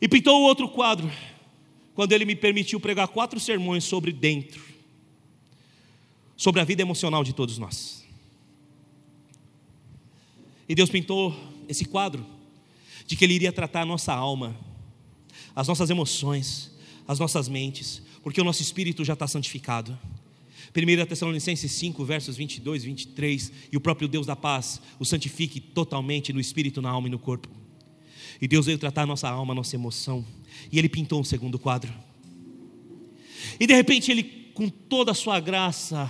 E 0.00 0.08
pintou 0.08 0.42
outro 0.42 0.68
quadro, 0.68 1.10
quando 1.94 2.12
Ele 2.12 2.24
me 2.24 2.34
permitiu 2.34 2.80
pregar 2.80 3.08
quatro 3.08 3.38
sermões 3.38 3.84
sobre 3.84 4.12
dentro, 4.12 4.62
sobre 6.36 6.60
a 6.60 6.64
vida 6.64 6.82
emocional 6.82 7.22
de 7.22 7.32
todos 7.32 7.56
nós. 7.58 8.04
E 10.68 10.74
Deus 10.74 10.90
pintou 10.90 11.34
esse 11.68 11.84
quadro 11.84 12.26
de 13.06 13.16
que 13.16 13.24
Ele 13.24 13.34
iria 13.34 13.52
tratar 13.52 13.82
a 13.82 13.86
nossa 13.86 14.12
alma, 14.12 14.56
as 15.54 15.68
nossas 15.68 15.88
emoções, 15.90 16.72
as 17.06 17.18
nossas 17.18 17.48
mentes, 17.48 18.02
porque 18.22 18.40
o 18.40 18.44
nosso 18.44 18.62
espírito 18.62 19.04
já 19.04 19.12
está 19.12 19.28
santificado. 19.28 19.96
1 20.74 21.06
Tessalonicenses 21.06 21.70
5, 21.70 22.04
versos 22.04 22.36
22 22.36 22.82
e 22.82 22.86
23, 22.86 23.52
e 23.70 23.76
o 23.76 23.80
próprio 23.80 24.08
Deus 24.08 24.26
da 24.26 24.34
paz 24.34 24.80
o 24.98 25.04
santifique 25.04 25.60
totalmente 25.60 26.32
no 26.32 26.40
espírito, 26.40 26.82
na 26.82 26.90
alma 26.90 27.06
e 27.06 27.10
no 27.10 27.18
corpo. 27.18 27.48
E 28.40 28.48
Deus 28.48 28.66
veio 28.66 28.78
tratar 28.78 29.02
a 29.02 29.06
nossa 29.06 29.28
alma, 29.28 29.52
a 29.52 29.54
nossa 29.54 29.74
emoção, 29.74 30.24
e 30.70 30.78
Ele 30.78 30.88
pintou 30.88 31.20
um 31.20 31.24
segundo 31.24 31.58
quadro. 31.58 31.92
E 33.58 33.66
de 33.66 33.74
repente 33.74 34.10
Ele, 34.10 34.22
com 34.54 34.68
toda 34.68 35.12
a 35.12 35.14
sua 35.14 35.40
graça, 35.40 36.08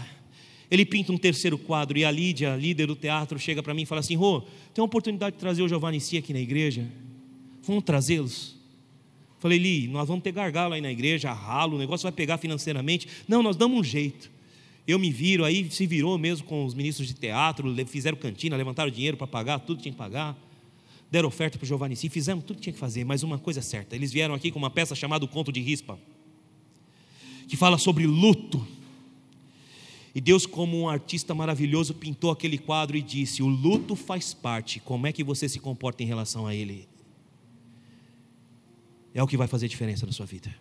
Ele 0.70 0.84
pinta 0.84 1.12
um 1.12 1.18
terceiro 1.18 1.58
quadro, 1.58 1.98
e 1.98 2.04
a 2.04 2.10
Lídia, 2.10 2.56
líder 2.56 2.86
do 2.86 2.96
teatro, 2.96 3.38
chega 3.38 3.62
para 3.62 3.74
mim 3.74 3.82
e 3.82 3.86
fala 3.86 4.00
assim: 4.00 4.16
Rô, 4.16 4.40
tem 4.72 4.82
uma 4.82 4.86
oportunidade 4.86 5.36
de 5.36 5.40
trazer 5.40 5.62
o 5.62 5.68
Giovanni 5.68 6.00
Si 6.00 6.16
aqui 6.16 6.32
na 6.32 6.40
igreja? 6.40 6.90
Vamos 7.62 7.84
trazê-los? 7.84 8.54
Falei, 9.38 9.58
Li, 9.58 9.88
nós 9.88 10.08
vamos 10.08 10.22
ter 10.24 10.32
gargalo 10.32 10.72
aí 10.72 10.80
na 10.80 10.90
igreja, 10.90 11.30
ralo, 11.32 11.76
o 11.76 11.78
negócio 11.78 12.04
vai 12.04 12.12
pegar 12.12 12.38
financeiramente. 12.38 13.06
Não, 13.28 13.42
nós 13.42 13.56
damos 13.56 13.78
um 13.78 13.84
jeito. 13.84 14.30
Eu 14.86 14.98
me 14.98 15.10
viro, 15.10 15.44
aí 15.44 15.70
se 15.70 15.86
virou 15.86 16.16
mesmo 16.18 16.46
com 16.46 16.64
os 16.64 16.74
ministros 16.74 17.08
de 17.08 17.14
teatro, 17.14 17.74
fizeram 17.86 18.16
cantina, 18.16 18.56
levantaram 18.56 18.90
dinheiro 18.90 19.16
para 19.16 19.26
pagar, 19.26 19.58
tudo 19.58 19.80
tinha 19.80 19.92
que 19.92 19.98
pagar. 19.98 20.36
Deram 21.14 21.28
oferta 21.28 21.56
para 21.56 21.64
Giovanni 21.64 21.94
Sim, 21.94 22.08
fizemos 22.08 22.42
tudo 22.42 22.56
que 22.56 22.62
tinha 22.62 22.72
que 22.72 22.78
fazer, 22.78 23.04
mas 23.04 23.22
uma 23.22 23.38
coisa 23.38 23.60
é 23.60 23.62
certa: 23.62 23.94
eles 23.94 24.12
vieram 24.12 24.34
aqui 24.34 24.50
com 24.50 24.58
uma 24.58 24.68
peça 24.68 24.96
chamada 24.96 25.24
O 25.24 25.28
Conto 25.28 25.52
de 25.52 25.60
Rispa, 25.60 25.96
que 27.46 27.56
fala 27.56 27.78
sobre 27.78 28.04
luto. 28.04 28.66
E 30.12 30.20
Deus, 30.20 30.44
como 30.44 30.76
um 30.76 30.88
artista 30.88 31.32
maravilhoso, 31.32 31.94
pintou 31.94 32.32
aquele 32.32 32.58
quadro 32.58 32.96
e 32.96 33.00
disse: 33.00 33.44
O 33.44 33.46
luto 33.46 33.94
faz 33.94 34.34
parte, 34.34 34.80
como 34.80 35.06
é 35.06 35.12
que 35.12 35.22
você 35.22 35.48
se 35.48 35.60
comporta 35.60 36.02
em 36.02 36.06
relação 36.06 36.48
a 36.48 36.52
ele? 36.52 36.88
É 39.14 39.22
o 39.22 39.26
que 39.28 39.36
vai 39.36 39.46
fazer 39.46 39.68
diferença 39.68 40.04
na 40.04 40.10
sua 40.10 40.26
vida. 40.26 40.52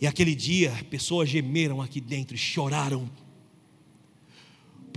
E 0.00 0.06
aquele 0.06 0.36
dia, 0.36 0.70
pessoas 0.88 1.28
gemeram 1.28 1.82
aqui 1.82 2.00
dentro 2.00 2.36
e 2.36 2.38
choraram. 2.38 3.10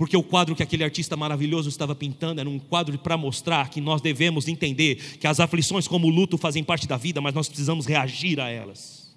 Porque 0.00 0.16
o 0.16 0.22
quadro 0.22 0.56
que 0.56 0.62
aquele 0.62 0.82
artista 0.82 1.14
maravilhoso 1.14 1.68
estava 1.68 1.94
pintando 1.94 2.40
era 2.40 2.48
um 2.48 2.58
quadro 2.58 2.98
para 2.98 3.18
mostrar 3.18 3.68
que 3.68 3.82
nós 3.82 4.00
devemos 4.00 4.48
entender 4.48 5.18
que 5.18 5.26
as 5.26 5.38
aflições, 5.38 5.86
como 5.86 6.06
o 6.06 6.10
luto, 6.10 6.38
fazem 6.38 6.64
parte 6.64 6.88
da 6.88 6.96
vida, 6.96 7.20
mas 7.20 7.34
nós 7.34 7.48
precisamos 7.48 7.84
reagir 7.84 8.40
a 8.40 8.48
elas. 8.48 9.14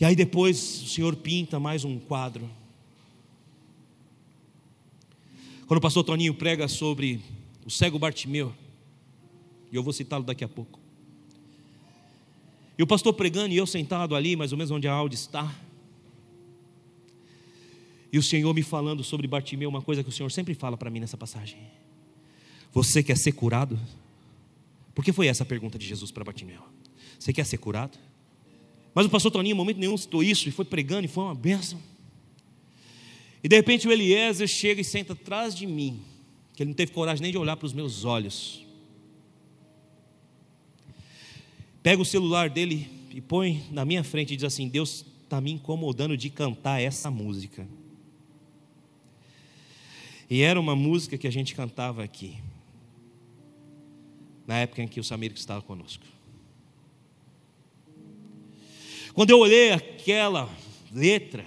E 0.00 0.06
aí 0.06 0.16
depois 0.16 0.84
o 0.84 0.86
Senhor 0.86 1.14
pinta 1.16 1.60
mais 1.60 1.84
um 1.84 1.98
quadro. 1.98 2.50
Quando 5.66 5.76
o 5.76 5.82
pastor 5.82 6.02
Toninho 6.02 6.32
prega 6.32 6.66
sobre 6.66 7.20
o 7.66 7.70
cego 7.70 7.98
Bartimeu, 7.98 8.54
e 9.70 9.76
eu 9.76 9.82
vou 9.82 9.92
citá-lo 9.92 10.24
daqui 10.24 10.44
a 10.44 10.48
pouco. 10.48 10.80
E 12.78 12.82
o 12.82 12.86
pastor 12.86 13.12
pregando 13.12 13.52
e 13.52 13.58
eu 13.58 13.66
sentado 13.66 14.16
ali, 14.16 14.34
mais 14.34 14.50
ou 14.50 14.56
menos 14.56 14.70
onde 14.70 14.88
a 14.88 14.94
Audi 14.94 15.14
está. 15.14 15.65
E 18.16 18.18
o 18.18 18.22
Senhor 18.22 18.54
me 18.54 18.62
falando 18.62 19.04
sobre 19.04 19.26
Bartimeu, 19.26 19.68
uma 19.68 19.82
coisa 19.82 20.02
que 20.02 20.08
o 20.08 20.12
Senhor 20.12 20.32
sempre 20.32 20.54
fala 20.54 20.74
para 20.74 20.88
mim 20.88 21.00
nessa 21.00 21.18
passagem. 21.18 21.58
Você 22.72 23.02
quer 23.02 23.14
ser 23.14 23.32
curado? 23.32 23.78
Porque 24.94 25.12
foi 25.12 25.26
essa 25.26 25.42
a 25.42 25.46
pergunta 25.46 25.78
de 25.78 25.86
Jesus 25.86 26.10
para 26.10 26.24
Bartimeu. 26.24 26.62
Você 27.18 27.30
quer 27.30 27.44
ser 27.44 27.58
curado? 27.58 27.98
Mas 28.94 29.04
o 29.04 29.10
pastor 29.10 29.30
Toninho, 29.30 29.52
em 29.52 29.56
momento 29.58 29.76
nenhum, 29.76 29.98
citou 29.98 30.22
isso 30.22 30.48
e 30.48 30.50
foi 30.50 30.64
pregando 30.64 31.04
e 31.04 31.08
foi 31.08 31.24
uma 31.24 31.34
bênção. 31.34 31.78
E 33.44 33.48
de 33.50 33.54
repente 33.54 33.86
o 33.86 33.92
Eliezer 33.92 34.48
chega 34.48 34.80
e 34.80 34.84
senta 34.84 35.12
atrás 35.12 35.54
de 35.54 35.66
mim, 35.66 36.00
que 36.54 36.62
ele 36.62 36.70
não 36.70 36.74
teve 36.74 36.92
coragem 36.92 37.20
nem 37.22 37.30
de 37.30 37.36
olhar 37.36 37.58
para 37.58 37.66
os 37.66 37.74
meus 37.74 38.06
olhos. 38.06 38.64
pega 41.82 42.00
o 42.00 42.04
celular 42.06 42.48
dele 42.48 42.88
e 43.10 43.20
põe 43.20 43.62
na 43.70 43.84
minha 43.84 44.02
frente 44.02 44.32
e 44.32 44.36
diz 44.36 44.44
assim: 44.44 44.68
Deus 44.68 45.04
está 45.22 45.38
me 45.38 45.52
incomodando 45.52 46.16
de 46.16 46.30
cantar 46.30 46.80
essa 46.80 47.10
música. 47.10 47.68
E 50.28 50.42
era 50.42 50.58
uma 50.58 50.74
música 50.74 51.16
que 51.16 51.26
a 51.26 51.30
gente 51.30 51.54
cantava 51.54 52.02
aqui, 52.02 52.36
na 54.46 54.58
época 54.58 54.82
em 54.82 54.88
que 54.88 54.98
o 54.98 55.04
Samir 55.04 55.32
estava 55.32 55.62
conosco. 55.62 56.04
Quando 59.14 59.30
eu 59.30 59.38
olhei 59.38 59.72
aquela 59.72 60.50
letra, 60.92 61.44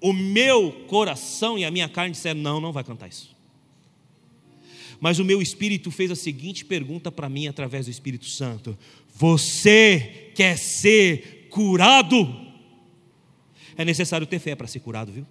o 0.00 0.12
meu 0.12 0.72
coração 0.88 1.58
e 1.58 1.64
a 1.64 1.70
minha 1.70 1.88
carne 1.88 2.12
disseram: 2.12 2.40
não, 2.40 2.60
não 2.60 2.72
vai 2.72 2.82
cantar 2.82 3.08
isso. 3.08 3.34
Mas 5.00 5.18
o 5.18 5.24
meu 5.24 5.42
espírito 5.42 5.90
fez 5.90 6.10
a 6.10 6.16
seguinte 6.16 6.64
pergunta 6.64 7.12
para 7.12 7.28
mim 7.28 7.46
através 7.46 7.86
do 7.86 7.90
Espírito 7.90 8.26
Santo: 8.26 8.76
você 9.14 10.32
quer 10.34 10.58
ser 10.58 11.48
curado? 11.50 12.42
É 13.76 13.84
necessário 13.84 14.26
ter 14.26 14.38
fé 14.38 14.54
para 14.54 14.66
ser 14.66 14.80
curado, 14.80 15.12
viu? 15.12 15.26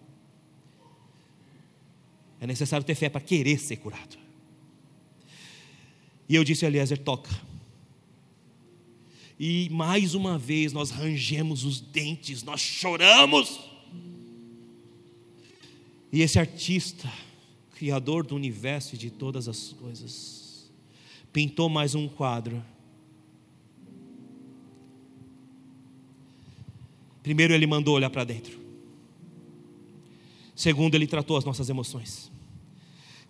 É 2.44 2.48
necessário 2.48 2.86
ter 2.86 2.96
fé 2.96 3.08
para 3.08 3.22
querer 3.22 3.58
ser 3.58 3.78
curado. 3.78 4.18
E 6.28 6.36
eu 6.36 6.44
disse 6.44 6.66
a 6.66 6.68
Eliezer: 6.68 6.98
toca. 6.98 7.32
E 9.40 9.70
mais 9.70 10.14
uma 10.14 10.38
vez 10.38 10.74
nós 10.74 10.92
rangemos 10.92 11.64
os 11.64 11.80
dentes, 11.80 12.44
nós 12.44 12.60
choramos. 12.60 13.60
E 16.12 16.22
esse 16.22 16.38
artista, 16.38 17.12
Criador 17.76 18.26
do 18.26 18.36
universo 18.36 18.96
e 18.96 18.98
de 18.98 19.10
todas 19.10 19.48
as 19.48 19.74
coisas, 19.74 20.70
pintou 21.32 21.70
mais 21.70 21.96
um 21.96 22.08
quadro 22.08 22.64
Primeiro, 27.24 27.54
ele 27.54 27.66
mandou 27.66 27.96
olhar 27.96 28.10
para 28.10 28.26
dentro. 28.26 28.60
Segundo, 30.54 30.94
ele 30.94 31.08
tratou 31.08 31.38
as 31.38 31.46
nossas 31.46 31.70
emoções. 31.70 32.33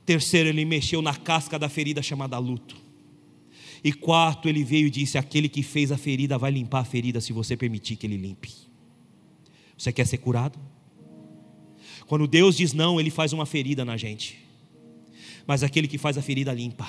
Terceiro, 0.06 0.50
ele 0.50 0.66
mexeu 0.66 1.02
na 1.02 1.16
casca 1.16 1.58
da 1.58 1.70
ferida 1.70 2.02
chamada 2.02 2.38
luto. 2.38 2.76
E 3.84 3.92
quarto, 3.92 4.48
ele 4.48 4.64
veio 4.64 4.88
e 4.88 4.90
disse: 4.90 5.18
Aquele 5.18 5.50
que 5.50 5.64
fez 5.64 5.92
a 5.92 5.98
ferida 5.98 6.38
vai 6.38 6.52
limpar 6.52 6.80
a 6.80 6.86
ferida 6.86 7.20
se 7.20 7.34
você 7.34 7.56
permitir 7.58 7.96
que 7.96 8.08
ele 8.08 8.18
limpe. 8.18 8.52
Você 9.78 9.92
quer 9.92 10.08
ser 10.08 10.18
curado? 10.18 10.60
Quando 12.08 12.28
Deus 12.28 12.58
diz 12.58 12.74
não, 12.74 13.00
ele 13.00 13.10
faz 13.10 13.34
uma 13.34 13.46
ferida 13.46 13.84
na 13.84 13.98
gente. 13.98 14.38
Mas 15.46 15.64
aquele 15.64 15.88
que 15.88 15.98
faz 15.98 16.18
a 16.18 16.22
ferida 16.22 16.54
limpa. 16.54 16.88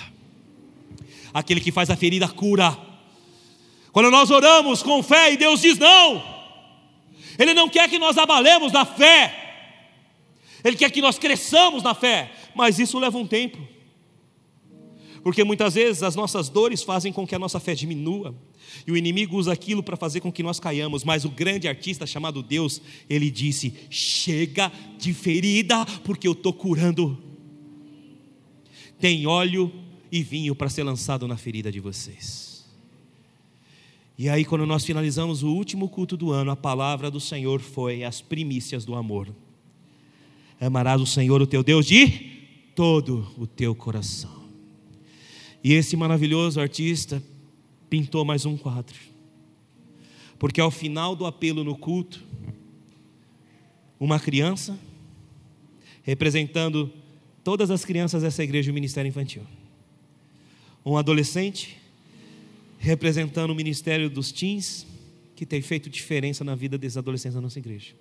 Aquele 1.32 1.61
que 1.61 1.73
faz 1.73 1.91
a 1.91 1.97
ferida 1.97 2.28
cura. 2.28 2.77
Quando 3.93 4.11
nós 4.11 4.31
oramos 4.31 4.82
com 4.82 5.03
fé 5.03 5.32
e 5.32 5.36
Deus 5.36 5.61
diz 5.61 5.78
não, 5.78 6.23
ele 7.39 7.55
não 7.55 7.69
quer 7.69 7.89
que 7.89 7.99
nós 7.99 8.19
abalemos 8.19 8.73
na 8.73 8.85
fé. 8.85 9.41
Ele 10.62 10.77
quer 10.77 10.91
que 10.91 11.01
nós 11.01 11.19
cresçamos 11.19 11.82
na 11.82 11.95
fé, 11.95 12.32
mas 12.55 12.78
isso 12.78 12.98
leva 12.98 13.18
um 13.18 13.26
tempo. 13.26 13.59
Porque 15.24 15.43
muitas 15.43 15.72
vezes 15.74 16.02
as 16.02 16.14
nossas 16.14 16.51
dores 16.51 16.82
fazem 16.82 17.10
com 17.10 17.26
que 17.26 17.35
a 17.35 17.39
nossa 17.39 17.59
fé 17.59 17.74
diminua. 17.74 18.35
E 18.86 18.93
o 18.93 18.97
inimigo 18.97 19.39
usa 19.39 19.55
aquilo 19.55 19.82
para 19.82 19.97
fazer 19.97 20.20
com 20.20 20.31
que 20.31 20.43
nós 20.43 20.60
caiamos. 20.60 21.02
Mas 21.02 21.24
o 21.24 21.31
grande 21.31 21.66
artista 21.66 22.06
chamado 22.06 22.43
Deus, 22.43 22.82
ele 23.09 23.31
disse: 23.31 23.72
Chega 23.89 24.70
de 24.98 25.14
ferida, 25.14 25.86
porque 26.05 26.28
eu 26.28 26.32
estou 26.32 26.52
curando. 26.52 27.18
Tem 29.01 29.26
óleo 29.26 29.72
e 30.12 30.22
vinho 30.22 30.55
para 30.55 30.68
ser 30.68 30.82
lançado 30.82 31.26
na 31.26 31.39
ferida 31.39 31.72
de 31.72 31.81
vocês. 31.81 32.66
E 34.18 34.28
aí, 34.28 34.44
quando 34.44 34.66
nós 34.66 34.85
finalizamos 34.85 35.43
o 35.43 35.48
último 35.48 35.89
culto 35.89 36.18
do 36.18 36.32
ano, 36.32 36.51
a 36.51 36.56
palavra 36.56 37.10
do 37.10 37.18
Senhor 37.18 37.60
foi 37.60 38.05
as 38.05 38.20
primícias 38.20 38.85
do 38.85 38.94
amor. 38.94 39.35
Amarás 40.60 41.01
o 41.01 41.06
Senhor, 41.06 41.40
o 41.40 41.47
teu 41.47 41.62
Deus, 41.64 41.86
de 41.86 42.34
todo 42.74 43.26
o 43.38 43.46
teu 43.46 43.74
coração. 43.74 44.44
E 45.62 45.72
esse 45.72 45.96
maravilhoso 45.96 46.60
artista 46.60 47.22
pintou 47.88 48.24
mais 48.24 48.44
um 48.44 48.56
quadro. 48.56 48.96
Porque 50.38 50.60
ao 50.60 50.70
final 50.70 51.14
do 51.16 51.24
apelo 51.24 51.64
no 51.64 51.76
culto, 51.76 52.22
uma 53.98 54.18
criança, 54.18 54.78
representando 56.02 56.92
todas 57.42 57.70
as 57.70 57.84
crianças 57.84 58.22
dessa 58.22 58.42
igreja 58.42 58.70
o 58.70 58.74
ministério 58.74 59.09
infantil. 59.09 59.42
Um 60.84 60.98
adolescente, 60.98 61.78
representando 62.78 63.52
o 63.52 63.55
ministério 63.55 64.10
dos 64.10 64.30
teens, 64.30 64.86
que 65.34 65.46
tem 65.46 65.62
feito 65.62 65.88
diferença 65.88 66.44
na 66.44 66.55
vida 66.55 66.76
desses 66.76 66.96
adolescentes 66.96 67.34
da 67.36 67.40
nossa 67.40 67.59
igreja. 67.59 67.94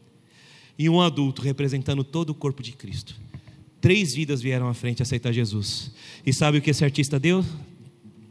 E 0.77 0.89
um 0.89 0.99
adulto, 0.99 1.41
representando 1.41 2.03
todo 2.03 2.31
o 2.31 2.35
corpo 2.35 2.61
de 2.61 2.73
Cristo. 2.73 3.15
Três 3.83 4.15
vidas 4.15 4.41
vieram 4.41 4.69
à 4.69 4.73
frente 4.73 5.03
aceitar 5.03 5.33
Jesus. 5.33 5.91
E 6.25 6.31
sabe 6.31 6.57
o 6.57 6.61
que 6.61 6.69
esse 6.69 6.85
artista 6.85 7.19
deu? 7.19 7.43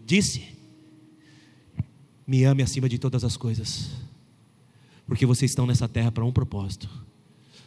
Disse: 0.07 0.43
Me 2.27 2.43
ame 2.45 2.63
acima 2.63 2.89
de 2.89 2.99
todas 2.99 3.23
as 3.23 3.37
coisas, 3.37 3.91
porque 5.07 5.27
vocês 5.27 5.51
estão 5.51 5.67
nessa 5.67 5.87
terra 5.87 6.11
para 6.11 6.25
um 6.25 6.33
propósito: 6.33 6.89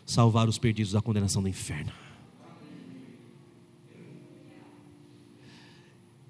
salvar 0.03 0.49
os 0.49 0.57
perdidos 0.57 0.94
da 0.94 0.99
condenação 0.99 1.44
do 1.44 1.48
inferno. 1.48 1.91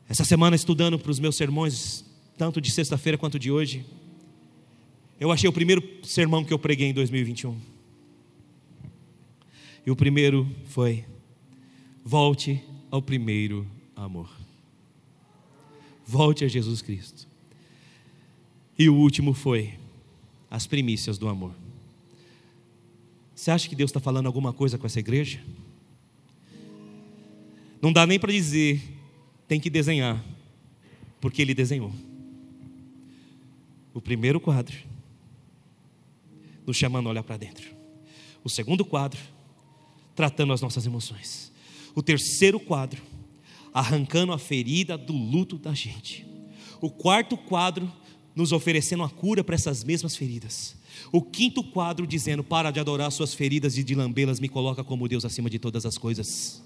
Essa 0.09 0.25
semana, 0.25 0.57
estudando 0.57 0.99
para 0.99 1.09
os 1.09 1.19
meus 1.19 1.37
sermões, 1.37 2.03
tanto 2.37 2.59
de 2.59 2.69
sexta-feira 2.69 3.17
quanto 3.17 3.39
de 3.39 3.49
hoje, 3.49 3.85
eu 5.17 5.31
achei 5.31 5.49
o 5.49 5.53
primeiro 5.53 5.81
sermão 6.03 6.43
que 6.43 6.51
eu 6.51 6.59
preguei 6.59 6.89
em 6.89 6.93
2021. 6.93 7.57
E 9.85 9.89
o 9.89 9.95
primeiro 9.95 10.53
foi: 10.65 11.05
Volte 12.07 12.63
ao 12.91 13.01
primeiro 13.01 13.65
amor. 13.95 14.29
Volte 16.05 16.45
a 16.45 16.47
Jesus 16.47 16.79
Cristo. 16.83 17.27
E 18.77 18.87
o 18.87 18.95
último 18.95 19.33
foi 19.33 19.73
as 20.51 20.67
primícias 20.67 21.17
do 21.17 21.27
amor. 21.27 21.55
Você 23.33 23.49
acha 23.49 23.67
que 23.67 23.75
Deus 23.75 23.89
está 23.89 23.99
falando 23.99 24.27
alguma 24.27 24.53
coisa 24.53 24.77
com 24.77 24.85
essa 24.85 24.99
igreja? 24.99 25.43
Não 27.81 27.91
dá 27.91 28.05
nem 28.05 28.19
para 28.19 28.31
dizer, 28.31 28.83
tem 29.47 29.59
que 29.59 29.69
desenhar, 29.69 30.23
porque 31.19 31.41
Ele 31.41 31.55
desenhou. 31.55 31.91
O 33.95 33.99
primeiro 33.99 34.39
quadro, 34.39 34.77
nos 36.67 36.77
chamando 36.77 37.07
a 37.07 37.09
olhar 37.09 37.23
para 37.23 37.37
dentro. 37.37 37.67
O 38.43 38.49
segundo 38.49 38.85
quadro, 38.85 39.19
tratando 40.15 40.53
as 40.53 40.61
nossas 40.61 40.85
emoções. 40.85 41.54
O 41.95 42.03
terceiro 42.03 42.59
quadro, 42.59 43.01
arrancando 43.73 44.33
a 44.33 44.37
ferida 44.37 44.97
do 44.97 45.13
luto 45.13 45.57
da 45.57 45.73
gente. 45.73 46.25
O 46.81 46.89
quarto 46.89 47.37
quadro, 47.37 47.91
nos 48.35 48.51
oferecendo 48.51 49.01
a 49.01 49.09
cura 49.09 49.43
para 49.43 49.55
essas 49.55 49.83
mesmas 49.83 50.15
feridas. 50.15 50.75
O 51.11 51.21
quinto 51.21 51.63
quadro, 51.63 52.05
dizendo: 52.05 52.43
Para 52.43 52.69
de 52.69 52.79
adorar 52.79 53.09
suas 53.11 53.33
feridas 53.33 53.77
e 53.77 53.83
de 53.83 53.95
lambê-las, 53.95 54.41
me 54.41 54.49
coloca 54.49 54.83
como 54.83 55.07
Deus 55.07 55.23
acima 55.23 55.49
de 55.49 55.57
todas 55.57 55.85
as 55.85 55.97
coisas. 55.97 56.61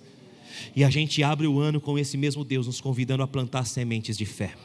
E 0.75 0.83
a 0.83 0.89
gente 0.89 1.21
abre 1.23 1.47
o 1.47 1.59
ano 1.59 1.79
com 1.79 1.97
esse 1.97 2.17
mesmo 2.17 2.43
Deus, 2.43 2.65
nos 2.65 2.81
convidando 2.81 3.23
a 3.23 3.27
plantar 3.27 3.65
sementes 3.65 4.17
de 4.17 4.25
fé. 4.25 4.55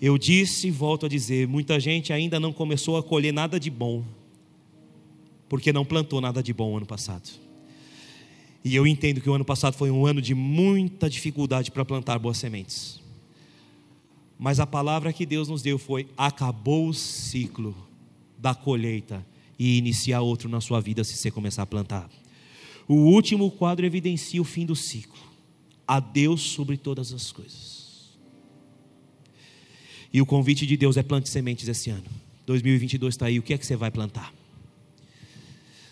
Eu 0.00 0.18
disse 0.18 0.68
e 0.68 0.70
volto 0.70 1.06
a 1.06 1.08
dizer: 1.08 1.46
muita 1.46 1.78
gente 1.78 2.12
ainda 2.12 2.40
não 2.40 2.52
começou 2.52 2.96
a 2.96 3.02
colher 3.02 3.32
nada 3.32 3.60
de 3.60 3.70
bom, 3.70 4.04
porque 5.48 5.72
não 5.72 5.84
plantou 5.84 6.20
nada 6.20 6.42
de 6.42 6.52
bom 6.52 6.76
ano 6.76 6.86
passado. 6.86 7.49
E 8.64 8.74
eu 8.74 8.86
entendo 8.86 9.20
que 9.20 9.30
o 9.30 9.32
ano 9.32 9.44
passado 9.44 9.74
foi 9.74 9.90
um 9.90 10.04
ano 10.06 10.20
de 10.20 10.34
muita 10.34 11.08
dificuldade 11.08 11.70
para 11.70 11.84
plantar 11.84 12.18
boas 12.18 12.36
sementes. 12.36 13.00
Mas 14.38 14.60
a 14.60 14.66
palavra 14.66 15.12
que 15.12 15.24
Deus 15.26 15.48
nos 15.48 15.62
deu 15.62 15.78
foi: 15.78 16.08
acabou 16.16 16.88
o 16.88 16.94
ciclo 16.94 17.76
da 18.38 18.54
colheita 18.54 19.24
e 19.58 19.76
iniciar 19.76 20.20
outro 20.20 20.48
na 20.48 20.60
sua 20.60 20.80
vida 20.80 21.04
se 21.04 21.16
você 21.16 21.30
começar 21.30 21.62
a 21.62 21.66
plantar. 21.66 22.08
O 22.88 22.94
último 22.94 23.50
quadro 23.50 23.84
evidencia 23.86 24.40
o 24.40 24.44
fim 24.44 24.66
do 24.66 24.74
ciclo. 24.74 25.20
A 25.86 26.00
Deus 26.00 26.40
sobre 26.40 26.76
todas 26.76 27.12
as 27.12 27.32
coisas. 27.32 27.80
E 30.12 30.20
o 30.20 30.26
convite 30.26 30.66
de 30.66 30.76
Deus 30.76 30.96
é 30.96 31.02
plante 31.02 31.28
sementes 31.28 31.68
esse 31.68 31.90
ano. 31.90 32.04
2022 32.46 33.14
está 33.14 33.26
aí. 33.26 33.38
O 33.38 33.42
que 33.42 33.54
é 33.54 33.58
que 33.58 33.66
você 33.66 33.76
vai 33.76 33.90
plantar? 33.90 34.32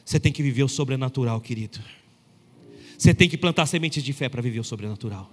Você 0.05 0.19
tem 0.19 0.33
que 0.33 0.43
viver 0.43 0.63
o 0.63 0.69
sobrenatural, 0.69 1.41
querido. 1.41 1.79
Você 2.99 3.15
tem 3.15 3.29
que 3.29 3.39
plantar 3.39 3.65
sementes 3.67 4.03
de 4.03 4.13
fé 4.13 4.29
para 4.29 4.43
viver 4.43 4.59
o 4.59 4.65
sobrenatural. 4.65 5.31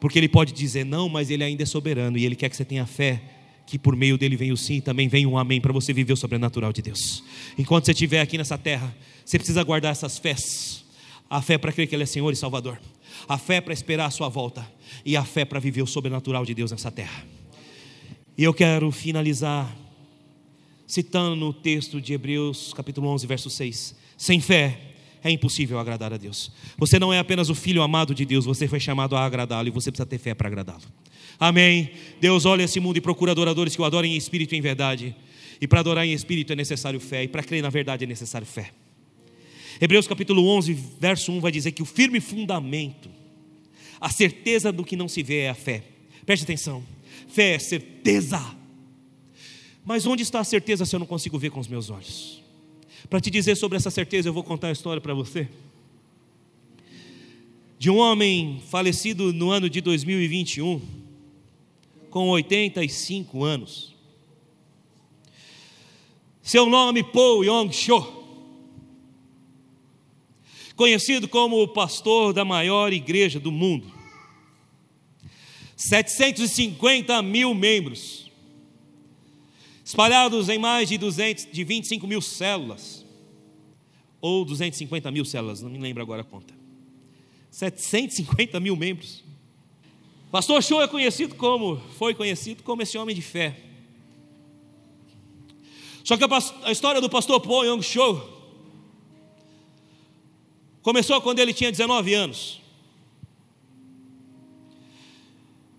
Porque 0.00 0.18
ele 0.18 0.28
pode 0.28 0.54
dizer 0.54 0.84
não, 0.84 1.10
mas 1.10 1.30
ele 1.30 1.44
ainda 1.44 1.62
é 1.62 1.66
soberano 1.66 2.16
e 2.16 2.24
ele 2.24 2.34
quer 2.34 2.48
que 2.48 2.56
você 2.56 2.64
tenha 2.64 2.86
fé 2.86 3.22
que 3.66 3.78
por 3.78 3.94
meio 3.94 4.18
dele 4.18 4.34
vem 4.34 4.50
o 4.50 4.56
sim 4.56 4.76
e 4.76 4.80
também 4.80 5.06
vem 5.06 5.26
um 5.26 5.38
amém 5.38 5.60
para 5.60 5.72
você 5.72 5.92
viver 5.92 6.14
o 6.14 6.16
sobrenatural 6.16 6.72
de 6.72 6.82
Deus. 6.82 7.22
Enquanto 7.56 7.84
você 7.84 7.92
estiver 7.92 8.20
aqui 8.20 8.36
nessa 8.38 8.58
terra, 8.58 8.92
você 9.24 9.38
precisa 9.38 9.62
guardar 9.62 9.92
essas 9.92 10.18
fés. 10.18 10.84
A 11.28 11.40
fé 11.40 11.56
para 11.56 11.70
crer 11.70 11.86
que 11.86 11.94
ele 11.94 12.02
é 12.02 12.06
Senhor 12.06 12.32
e 12.32 12.36
Salvador. 12.36 12.80
A 13.28 13.38
fé 13.38 13.60
para 13.60 13.72
esperar 13.72 14.06
a 14.06 14.10
sua 14.10 14.28
volta 14.28 14.66
e 15.04 15.16
a 15.16 15.24
fé 15.24 15.44
para 15.44 15.60
viver 15.60 15.82
o 15.82 15.86
sobrenatural 15.86 16.44
de 16.44 16.54
Deus 16.54 16.72
nessa 16.72 16.90
terra. 16.90 17.24
E 18.36 18.42
eu 18.42 18.54
quero 18.54 18.90
finalizar 18.90 19.72
citando 20.86 21.46
o 21.46 21.52
texto 21.52 22.00
de 22.00 22.14
Hebreus, 22.14 22.72
capítulo 22.74 23.06
11, 23.08 23.26
verso 23.26 23.50
6. 23.50 23.94
Sem 24.16 24.40
fé 24.40 24.89
é 25.22 25.30
impossível 25.30 25.78
agradar 25.78 26.12
a 26.12 26.16
Deus. 26.16 26.50
Você 26.78 26.98
não 26.98 27.12
é 27.12 27.18
apenas 27.18 27.50
o 27.50 27.54
filho 27.54 27.82
amado 27.82 28.14
de 28.14 28.24
Deus, 28.24 28.44
você 28.44 28.66
foi 28.66 28.80
chamado 28.80 29.16
a 29.16 29.24
agradá-lo 29.24 29.68
e 29.68 29.70
você 29.70 29.90
precisa 29.90 30.06
ter 30.06 30.18
fé 30.18 30.34
para 30.34 30.48
agradá-lo. 30.48 30.82
Amém. 31.38 31.90
Deus 32.20 32.44
olha 32.44 32.62
esse 32.62 32.80
mundo 32.80 32.96
e 32.96 33.00
procura 33.00 33.32
adoradores 33.32 33.74
que 33.74 33.82
o 33.82 33.84
adorem 33.84 34.14
em 34.14 34.16
espírito 34.16 34.54
e 34.54 34.58
em 34.58 34.60
verdade. 34.60 35.14
E 35.60 35.66
para 35.66 35.80
adorar 35.80 36.06
em 36.06 36.12
espírito 36.12 36.52
é 36.52 36.56
necessário 36.56 36.98
fé, 36.98 37.24
e 37.24 37.28
para 37.28 37.42
crer 37.42 37.62
na 37.62 37.70
verdade 37.70 38.04
é 38.04 38.06
necessário 38.06 38.46
fé. 38.46 38.70
Hebreus 39.80 40.06
capítulo 40.06 40.46
11, 40.48 40.74
verso 40.98 41.32
1 41.32 41.40
vai 41.40 41.52
dizer 41.52 41.72
que 41.72 41.82
o 41.82 41.86
firme 41.86 42.20
fundamento, 42.20 43.10
a 44.00 44.10
certeza 44.10 44.72
do 44.72 44.84
que 44.84 44.96
não 44.96 45.08
se 45.08 45.22
vê 45.22 45.40
é 45.40 45.50
a 45.50 45.54
fé. 45.54 45.84
Preste 46.24 46.44
atenção. 46.44 46.82
Fé 47.28 47.54
é 47.54 47.58
certeza. 47.58 48.40
Mas 49.84 50.06
onde 50.06 50.22
está 50.22 50.40
a 50.40 50.44
certeza 50.44 50.84
se 50.84 50.94
eu 50.94 51.00
não 51.00 51.06
consigo 51.06 51.38
ver 51.38 51.50
com 51.50 51.60
os 51.60 51.68
meus 51.68 51.90
olhos? 51.90 52.42
Para 53.08 53.20
te 53.20 53.30
dizer 53.30 53.56
sobre 53.56 53.76
essa 53.76 53.90
certeza, 53.90 54.28
eu 54.28 54.32
vou 54.32 54.44
contar 54.44 54.68
a 54.68 54.72
história 54.72 55.00
para 55.00 55.14
você. 55.14 55.48
De 57.78 57.90
um 57.90 57.96
homem 57.96 58.62
falecido 58.68 59.32
no 59.32 59.50
ano 59.50 59.70
de 59.70 59.80
2021, 59.80 60.80
com 62.10 62.28
85 62.28 63.42
anos. 63.42 63.94
Seu 66.42 66.66
nome 66.66 67.02
Paul 67.02 67.44
Yong 67.44 67.72
Cho. 67.72 68.20
Conhecido 70.76 71.28
como 71.28 71.62
o 71.62 71.68
pastor 71.68 72.32
da 72.32 72.44
maior 72.44 72.92
igreja 72.92 73.38
do 73.38 73.52
mundo. 73.52 73.92
750 75.76 77.22
mil 77.22 77.54
membros, 77.54 78.29
espalhados 79.90 80.48
em 80.48 80.56
mais 80.56 80.88
de, 80.88 80.96
200, 80.96 81.48
de 81.50 81.64
25 81.64 82.06
mil 82.06 82.20
células 82.20 83.04
ou 84.20 84.44
250 84.44 85.10
mil 85.10 85.24
células, 85.24 85.62
não 85.62 85.68
me 85.68 85.78
lembro 85.78 86.00
agora 86.00 86.22
a 86.22 86.24
conta. 86.24 86.54
750 87.50 88.60
mil 88.60 88.76
membros. 88.76 89.24
Pastor 90.30 90.62
Show 90.62 90.80
é 90.80 90.86
conhecido 90.86 91.34
como, 91.34 91.80
foi 91.98 92.14
conhecido 92.14 92.62
como 92.62 92.82
esse 92.82 92.96
homem 92.96 93.16
de 93.16 93.20
fé. 93.20 93.58
Só 96.04 96.16
que 96.16 96.22
a, 96.22 96.28
a 96.62 96.70
história 96.70 97.00
do 97.00 97.10
pastor 97.10 97.40
Paul 97.40 97.64
Young 97.64 97.82
Show 97.82 98.62
começou 100.82 101.20
quando 101.20 101.40
ele 101.40 101.52
tinha 101.52 101.72
19 101.72 102.14
anos. 102.14 102.60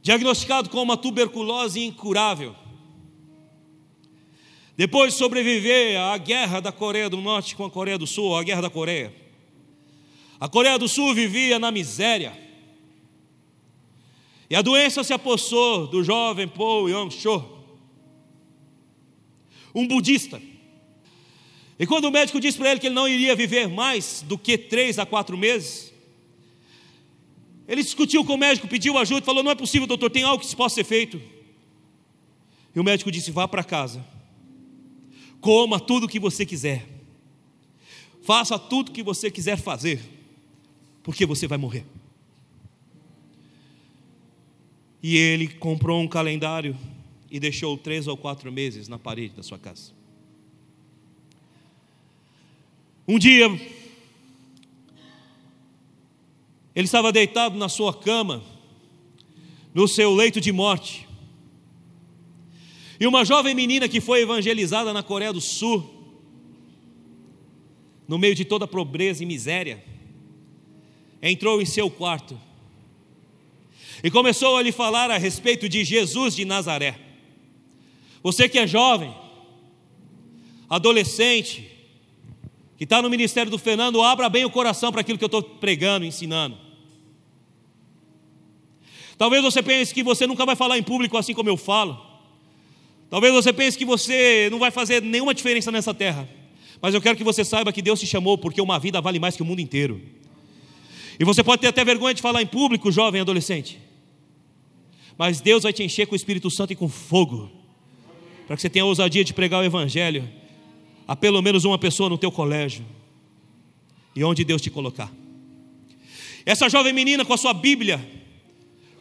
Diagnosticado 0.02 0.70
com 0.70 0.84
uma 0.84 0.98
tuberculose 0.98 1.80
incurável. 1.80 2.54
Depois 4.82 5.14
de 5.14 5.20
sobreviver 5.20 5.96
à 6.02 6.18
guerra 6.18 6.60
da 6.60 6.72
Coreia 6.72 7.08
do 7.08 7.18
Norte 7.18 7.56
com 7.56 7.64
a 7.64 7.70
Coreia 7.70 8.00
do 8.00 8.08
Sul, 8.08 8.36
a 8.36 8.42
guerra 8.42 8.64
da 8.64 8.70
Coreia. 8.72 9.14
A 10.40 10.50
Coreia 10.50 10.80
do 10.80 10.88
Sul 10.88 11.14
vivia 11.14 11.60
na 11.60 11.70
miséria. 11.70 12.36
E 14.50 14.56
a 14.56 14.62
doença 14.64 15.04
se 15.04 15.14
apossou 15.14 15.86
do 15.86 16.04
jovem 16.04 16.48
Paul 16.48 16.90
Yong-cho, 16.90 17.64
um 19.76 19.88
budista. 19.88 20.42
E 21.78 21.86
quando 21.86 22.06
o 22.06 22.12
médico 22.12 22.40
disse 22.40 22.58
para 22.58 22.72
ele 22.72 22.80
que 22.80 22.88
ele 22.88 22.96
não 22.96 23.08
iria 23.08 23.36
viver 23.36 23.68
mais 23.68 24.26
do 24.28 24.36
que 24.36 24.58
três 24.58 24.98
a 24.98 25.06
quatro 25.06 25.38
meses, 25.38 25.94
ele 27.68 27.84
discutiu 27.84 28.26
com 28.26 28.34
o 28.34 28.38
médico, 28.40 28.68
pediu 28.68 28.98
ajuda, 28.98 29.24
falou: 29.24 29.44
Não 29.44 29.52
é 29.52 29.56
possível, 29.56 29.86
doutor, 29.86 30.10
tem 30.10 30.24
algo 30.24 30.44
que 30.44 30.56
possa 30.56 30.74
ser 30.74 30.86
feito. 30.86 31.22
E 32.76 32.80
o 32.80 32.84
médico 32.84 33.12
disse: 33.12 33.30
Vá 33.30 33.48
para 33.48 33.64
casa, 33.64 34.04
coma 35.42 35.80
tudo 35.80 36.06
o 36.06 36.08
que 36.08 36.20
você 36.20 36.46
quiser, 36.46 36.88
faça 38.22 38.58
tudo 38.58 38.90
o 38.90 38.92
que 38.92 39.04
você 39.04 39.30
quiser 39.30 39.58
fazer, 39.58 40.00
porque 41.04 41.26
você 41.26 41.48
vai 41.48 41.58
morrer. 41.58 41.84
E 45.04 45.18
ele 45.18 45.48
comprou 45.48 46.00
um 46.00 46.08
calendário 46.08 46.78
e 47.30 47.40
deixou 47.40 47.76
três 47.76 48.08
ou 48.08 48.16
quatro 48.16 48.52
meses 48.52 48.88
na 48.88 49.00
parede 49.00 49.34
da 49.34 49.42
sua 49.42 49.58
casa. 49.58 49.92
Um 53.08 53.18
dia, 53.18 53.48
ele 56.76 56.86
estava 56.86 57.12
deitado 57.12 57.58
na 57.58 57.68
sua 57.68 57.94
cama, 57.94 58.44
no 59.74 59.88
seu 59.88 60.14
leito 60.14 60.40
de 60.40 60.52
morte. 60.52 61.08
E 63.02 63.08
uma 63.08 63.26
jovem 63.26 63.56
menina 63.56 63.90
que 63.90 64.00
foi 64.00 64.22
evangelizada 64.22 64.94
na 64.94 65.02
Coreia 65.02 65.34
do 65.34 65.42
Sul, 65.42 65.90
no 68.08 68.20
meio 68.20 68.36
de 68.36 68.46
toda 68.46 68.68
pobreza 68.68 69.24
e 69.24 69.26
miséria, 69.26 69.84
entrou 71.20 71.60
em 71.60 71.66
seu 71.66 71.90
quarto 71.90 72.40
e 74.04 74.12
começou 74.12 74.56
a 74.56 74.62
lhe 74.62 74.72
falar 74.72 75.10
a 75.10 75.18
respeito 75.18 75.68
de 75.68 75.84
Jesus 75.84 76.36
de 76.36 76.46
Nazaré. 76.46 77.00
Você 78.22 78.48
que 78.48 78.60
é 78.60 78.68
jovem, 78.68 79.12
adolescente, 80.70 81.72
que 82.78 82.84
está 82.84 83.02
no 83.02 83.10
ministério 83.10 83.50
do 83.50 83.58
Fernando, 83.58 84.00
abra 84.04 84.30
bem 84.30 84.46
o 84.46 84.50
coração 84.52 84.92
para 84.92 85.02
aquilo 85.02 85.18
que 85.18 85.24
eu 85.24 85.26
estou 85.26 85.42
pregando, 85.42 86.06
ensinando. 86.06 86.56
Talvez 89.18 89.42
você 89.42 89.64
pense 89.64 89.92
que 89.92 90.04
você 90.04 90.28
nunca 90.28 90.46
vai 90.46 90.56
falar 90.56 90.78
em 90.78 90.84
público 90.84 91.18
assim 91.18 91.34
como 91.34 91.50
eu 91.50 91.58
falo. 91.58 92.11
Talvez 93.12 93.34
você 93.34 93.52
pense 93.52 93.78
que 93.78 93.84
você 93.84 94.48
não 94.50 94.58
vai 94.58 94.72
fazer 94.72 95.02
nenhuma 95.02 95.34
diferença 95.34 95.70
nessa 95.70 95.94
terra. 95.94 96.30
Mas 96.82 96.94
eu 96.96 97.02
quero 97.02 97.18
que 97.18 97.26
você 97.26 97.44
saiba 97.44 97.74
que 97.74 97.82
Deus 97.82 98.00
te 98.00 98.08
chamou 98.08 98.38
porque 98.38 98.62
uma 98.62 98.80
vida 98.80 99.02
vale 99.02 99.20
mais 99.20 99.36
que 99.36 99.42
o 99.42 99.46
mundo 99.46 99.60
inteiro. 99.60 100.02
E 101.20 101.26
você 101.26 101.44
pode 101.44 101.62
ter 101.62 101.68
até 101.68 101.84
vergonha 101.84 102.14
de 102.14 102.22
falar 102.22 102.42
em 102.42 102.48
público, 102.48 102.90
jovem 102.90 103.20
adolescente. 103.20 103.78
Mas 105.18 105.42
Deus 105.42 105.64
vai 105.64 105.74
te 105.74 105.84
encher 105.84 106.08
com 106.08 106.14
o 106.14 106.16
Espírito 106.16 106.50
Santo 106.50 106.72
e 106.72 106.76
com 106.76 106.88
fogo. 106.88 107.52
Para 108.48 108.56
que 108.56 108.62
você 108.62 108.70
tenha 108.70 108.84
a 108.84 108.88
ousadia 108.88 109.26
de 109.26 109.34
pregar 109.34 109.60
o 109.60 109.66
Evangelho 109.66 110.28
a 111.06 111.14
pelo 111.14 111.42
menos 111.42 111.66
uma 111.66 111.78
pessoa 111.78 112.08
no 112.08 112.18
teu 112.18 112.32
colégio. 112.32 112.86
E 114.16 114.24
onde 114.24 114.46
Deus 114.46 114.62
te 114.62 114.70
colocar. 114.70 115.12
Essa 116.46 116.70
jovem 116.70 116.94
menina 116.94 117.26
com 117.26 117.34
a 117.34 117.38
sua 117.38 117.54
Bíblia 117.54 118.00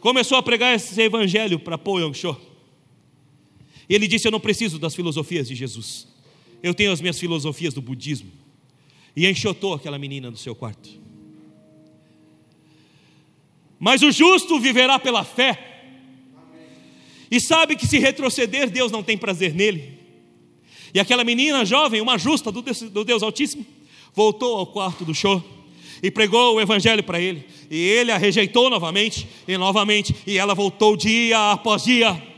começou 0.01 0.37
a 0.37 0.43
pregar 0.43 0.75
esse 0.75 1.01
evangelho 1.01 1.57
para 1.57 1.77
Paul 1.77 2.01
Yong-cho. 2.01 2.50
Ele 3.95 4.07
disse: 4.07 4.27
Eu 4.27 4.31
não 4.31 4.39
preciso 4.39 4.79
das 4.79 4.95
filosofias 4.95 5.47
de 5.47 5.55
Jesus. 5.55 6.07
Eu 6.63 6.73
tenho 6.73 6.91
as 6.91 7.01
minhas 7.01 7.19
filosofias 7.19 7.73
do 7.73 7.81
budismo. 7.81 8.31
E 9.15 9.27
enxotou 9.27 9.73
aquela 9.73 9.99
menina 9.99 10.31
no 10.31 10.37
seu 10.37 10.55
quarto. 10.55 10.89
Mas 13.77 14.01
o 14.01 14.11
justo 14.11 14.59
viverá 14.59 14.97
pela 14.97 15.23
fé 15.23 15.67
e 17.29 17.39
sabe 17.41 17.75
que 17.75 17.87
se 17.87 17.97
retroceder, 17.97 18.69
Deus 18.69 18.91
não 18.91 19.01
tem 19.01 19.17
prazer 19.17 19.53
nele. 19.53 19.99
E 20.93 20.99
aquela 20.99 21.23
menina 21.23 21.65
jovem, 21.65 21.99
uma 21.99 22.17
justa 22.17 22.51
do 22.51 23.03
Deus 23.03 23.23
Altíssimo, 23.23 23.65
voltou 24.13 24.57
ao 24.57 24.67
quarto 24.67 25.03
do 25.03 25.15
show 25.15 25.43
e 26.03 26.11
pregou 26.11 26.55
o 26.55 26.61
evangelho 26.61 27.03
para 27.03 27.19
ele. 27.19 27.45
E 27.69 27.75
ele 27.75 28.11
a 28.11 28.17
rejeitou 28.17 28.69
novamente 28.69 29.27
e 29.47 29.57
novamente, 29.57 30.15
e 30.27 30.37
ela 30.37 30.53
voltou 30.53 30.95
dia 30.95 31.51
após 31.51 31.83
dia. 31.83 32.30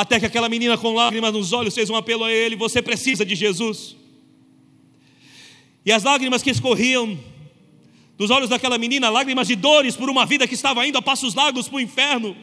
Até 0.00 0.18
que 0.18 0.24
aquela 0.24 0.48
menina 0.48 0.78
com 0.78 0.94
lágrimas 0.94 1.30
nos 1.30 1.52
olhos 1.52 1.74
fez 1.74 1.90
um 1.90 1.94
apelo 1.94 2.24
a 2.24 2.32
ele: 2.32 2.56
Você 2.56 2.80
precisa 2.80 3.22
de 3.22 3.34
Jesus. 3.34 3.94
E 5.84 5.92
as 5.92 6.02
lágrimas 6.02 6.42
que 6.42 6.48
escorriam 6.48 7.18
dos 8.16 8.30
olhos 8.30 8.48
daquela 8.48 8.78
menina, 8.78 9.10
lágrimas 9.10 9.46
de 9.46 9.54
dores 9.54 9.96
por 9.96 10.08
uma 10.08 10.24
vida 10.24 10.48
que 10.48 10.54
estava 10.54 10.86
indo 10.86 10.96
a 10.96 11.02
passos 11.02 11.34
largos 11.34 11.68
para 11.68 11.76
o 11.76 11.80
inferno, 11.80 12.34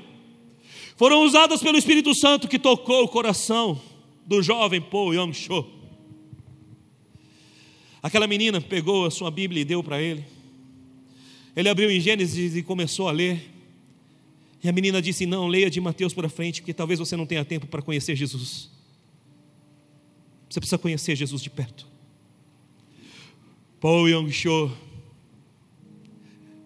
foram 0.97 1.23
usadas 1.23 1.59
pelo 1.59 1.79
Espírito 1.79 2.13
Santo 2.13 2.47
que 2.47 2.59
tocou 2.59 3.05
o 3.05 3.07
coração 3.07 3.81
do 4.23 4.39
jovem 4.43 4.79
Paul 4.79 5.15
Yong-cho. 5.15 5.65
Aquela 8.03 8.27
menina 8.27 8.61
pegou 8.61 9.07
a 9.07 9.09
sua 9.09 9.31
Bíblia 9.31 9.63
e 9.63 9.65
deu 9.65 9.83
para 9.83 9.99
ele. 9.99 10.23
Ele 11.55 11.69
abriu 11.69 11.89
em 11.89 11.99
Gênesis 11.99 12.55
e 12.55 12.61
começou 12.61 13.09
a 13.09 13.11
ler. 13.11 13.56
E 14.63 14.69
a 14.69 14.71
menina 14.71 15.01
disse: 15.01 15.25
Não, 15.25 15.47
leia 15.47 15.69
de 15.69 15.79
Mateus 15.79 16.13
para 16.13 16.29
frente, 16.29 16.61
porque 16.61 16.73
talvez 16.73 16.99
você 16.99 17.15
não 17.15 17.25
tenha 17.25 17.45
tempo 17.45 17.67
para 17.67 17.81
conhecer 17.81 18.15
Jesus. 18.15 18.69
Você 20.49 20.59
precisa 20.59 20.77
conhecer 20.77 21.15
Jesus 21.15 21.41
de 21.41 21.49
perto. 21.49 21.87
Paul 23.79 24.07
Yong-cho 24.07 24.71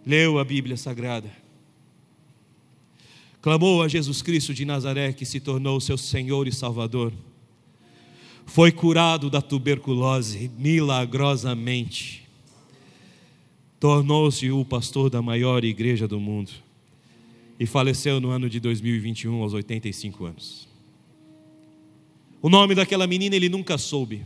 leu 0.05 0.39
a 0.39 0.43
Bíblia 0.43 0.77
Sagrada 0.77 1.41
clamou 3.41 3.81
a 3.81 3.87
Jesus 3.87 4.21
Cristo 4.21 4.53
de 4.53 4.63
Nazaré, 4.63 5.11
que 5.11 5.25
se 5.25 5.39
tornou 5.39 5.81
seu 5.81 5.97
Senhor 5.97 6.47
e 6.47 6.51
Salvador. 6.51 7.11
Foi 8.45 8.71
curado 8.71 9.29
da 9.29 9.41
tuberculose 9.41 10.51
milagrosamente. 10.57 12.27
Tornou-se 13.79 14.51
o 14.51 14.63
pastor 14.63 15.09
da 15.09 15.21
maior 15.21 15.63
igreja 15.63 16.07
do 16.07 16.19
mundo. 16.19 16.51
E 17.61 17.65
faleceu 17.65 18.19
no 18.19 18.29
ano 18.31 18.49
de 18.49 18.59
2021, 18.59 19.41
aos 19.41 19.53
85 19.53 20.25
anos. 20.25 20.67
O 22.41 22.49
nome 22.49 22.75
daquela 22.75 23.07
menina 23.07 23.37
ele 23.37 23.47
nunca 23.47 23.77
soube 23.77 24.25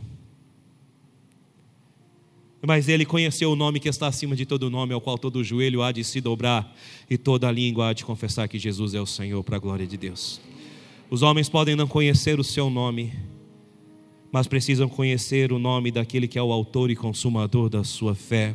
mas 2.66 2.88
ele 2.88 3.06
conheceu 3.06 3.52
o 3.52 3.56
nome 3.56 3.78
que 3.78 3.88
está 3.88 4.08
acima 4.08 4.34
de 4.34 4.44
todo 4.44 4.68
nome, 4.68 4.92
ao 4.92 5.00
qual 5.00 5.16
todo 5.16 5.44
joelho 5.44 5.82
há 5.82 5.92
de 5.92 6.02
se 6.02 6.20
dobrar 6.20 6.76
e 7.08 7.16
toda 7.16 7.50
língua 7.50 7.88
há 7.88 7.92
de 7.92 8.04
confessar 8.04 8.48
que 8.48 8.58
Jesus 8.58 8.92
é 8.92 9.00
o 9.00 9.06
Senhor, 9.06 9.42
para 9.44 9.56
a 9.56 9.60
glória 9.60 9.86
de 9.86 9.96
Deus. 9.96 10.40
Os 11.08 11.22
homens 11.22 11.48
podem 11.48 11.76
não 11.76 11.86
conhecer 11.86 12.40
o 12.40 12.44
seu 12.44 12.68
nome, 12.68 13.12
mas 14.32 14.48
precisam 14.48 14.88
conhecer 14.88 15.52
o 15.52 15.60
nome 15.60 15.92
daquele 15.92 16.26
que 16.26 16.38
é 16.38 16.42
o 16.42 16.52
autor 16.52 16.90
e 16.90 16.96
consumador 16.96 17.68
da 17.68 17.84
sua 17.84 18.16
fé. 18.16 18.52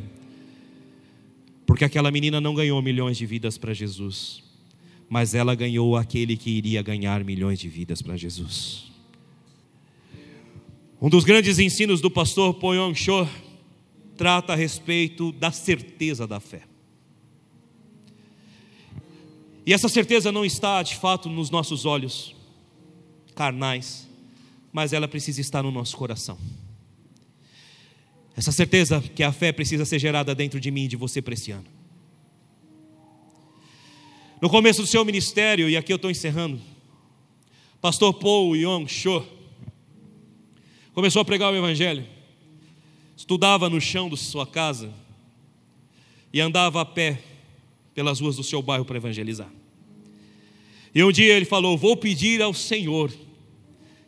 Porque 1.64 1.84
aquela 1.84 2.10
menina 2.10 2.38
não 2.38 2.54
ganhou 2.54 2.82
milhões 2.82 3.16
de 3.16 3.24
vidas 3.24 3.56
para 3.56 3.72
Jesus, 3.72 4.42
mas 5.12 5.34
ela 5.34 5.54
ganhou 5.54 5.94
aquele 5.94 6.38
que 6.38 6.48
iria 6.48 6.80
ganhar 6.80 7.22
milhões 7.22 7.58
de 7.58 7.68
vidas 7.68 8.00
para 8.00 8.16
Jesus. 8.16 8.90
Um 11.02 11.10
dos 11.10 11.22
grandes 11.22 11.58
ensinos 11.58 12.00
do 12.00 12.10
pastor 12.10 12.54
Poyong 12.54 12.94
Cho 12.94 13.28
trata 14.16 14.54
a 14.54 14.56
respeito 14.56 15.30
da 15.32 15.52
certeza 15.52 16.26
da 16.26 16.40
fé. 16.40 16.62
E 19.66 19.74
essa 19.74 19.86
certeza 19.86 20.32
não 20.32 20.46
está 20.46 20.82
de 20.82 20.96
fato 20.96 21.28
nos 21.28 21.50
nossos 21.50 21.84
olhos 21.84 22.34
carnais, 23.34 24.08
mas 24.72 24.94
ela 24.94 25.06
precisa 25.06 25.42
estar 25.42 25.62
no 25.62 25.70
nosso 25.70 25.94
coração. 25.94 26.38
Essa 28.34 28.50
certeza 28.50 28.98
que 29.14 29.22
a 29.22 29.30
fé 29.30 29.52
precisa 29.52 29.84
ser 29.84 29.98
gerada 29.98 30.34
dentro 30.34 30.58
de 30.58 30.70
mim 30.70 30.84
e 30.84 30.88
de 30.88 30.96
você 30.96 31.20
para 31.20 31.34
esse 31.34 31.50
ano. 31.50 31.81
No 34.42 34.50
começo 34.50 34.82
do 34.82 34.88
seu 34.88 35.04
ministério, 35.04 35.70
e 35.70 35.76
aqui 35.76 35.92
eu 35.92 35.96
estou 35.96 36.10
encerrando, 36.10 36.60
pastor 37.80 38.12
Paul 38.12 38.56
Yong 38.56 38.88
Cho 38.88 39.24
começou 40.92 41.22
a 41.22 41.24
pregar 41.24 41.52
o 41.52 41.56
Evangelho 41.56 42.04
estudava 43.16 43.70
no 43.70 43.80
chão 43.80 44.08
de 44.08 44.16
sua 44.16 44.44
casa 44.44 44.92
e 46.32 46.40
andava 46.40 46.80
a 46.80 46.84
pé 46.84 47.22
pelas 47.94 48.18
ruas 48.18 48.34
do 48.34 48.42
seu 48.42 48.60
bairro 48.60 48.84
para 48.84 48.96
evangelizar. 48.96 49.48
E 50.92 51.04
um 51.04 51.12
dia 51.12 51.36
ele 51.36 51.44
falou: 51.44 51.78
Vou 51.78 51.96
pedir 51.96 52.42
ao 52.42 52.52
Senhor, 52.52 53.12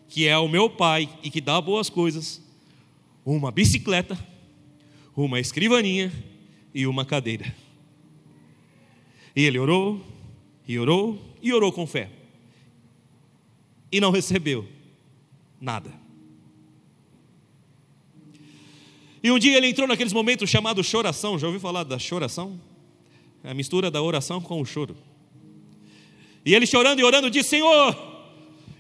que 0.08 0.26
é 0.26 0.36
o 0.36 0.48
meu 0.48 0.68
Pai 0.68 1.08
e 1.22 1.30
que 1.30 1.40
dá 1.40 1.60
boas 1.60 1.88
coisas, 1.88 2.42
uma 3.24 3.52
bicicleta, 3.52 4.18
uma 5.16 5.38
escrivaninha 5.38 6.12
e 6.74 6.88
uma 6.88 7.04
cadeira. 7.04 7.54
E 9.36 9.44
ele 9.44 9.60
orou, 9.60 10.13
e 10.66 10.78
orou, 10.78 11.20
e 11.42 11.52
orou 11.52 11.72
com 11.72 11.86
fé. 11.86 12.10
E 13.92 14.00
não 14.00 14.10
recebeu 14.10 14.66
nada. 15.60 15.92
E 19.22 19.30
um 19.30 19.38
dia 19.38 19.56
ele 19.56 19.68
entrou 19.68 19.88
naqueles 19.88 20.12
momentos 20.12 20.50
chamados 20.50 20.86
choração. 20.86 21.38
Já 21.38 21.46
ouviu 21.46 21.60
falar 21.60 21.84
da 21.84 21.98
choração? 21.98 22.60
É 23.42 23.50
a 23.50 23.54
mistura 23.54 23.90
da 23.90 24.02
oração 24.02 24.40
com 24.40 24.60
o 24.60 24.64
choro. 24.64 24.96
E 26.44 26.54
ele 26.54 26.66
chorando 26.66 27.00
e 27.00 27.04
orando 27.04 27.30
disse: 27.30 27.50
Senhor, 27.50 27.96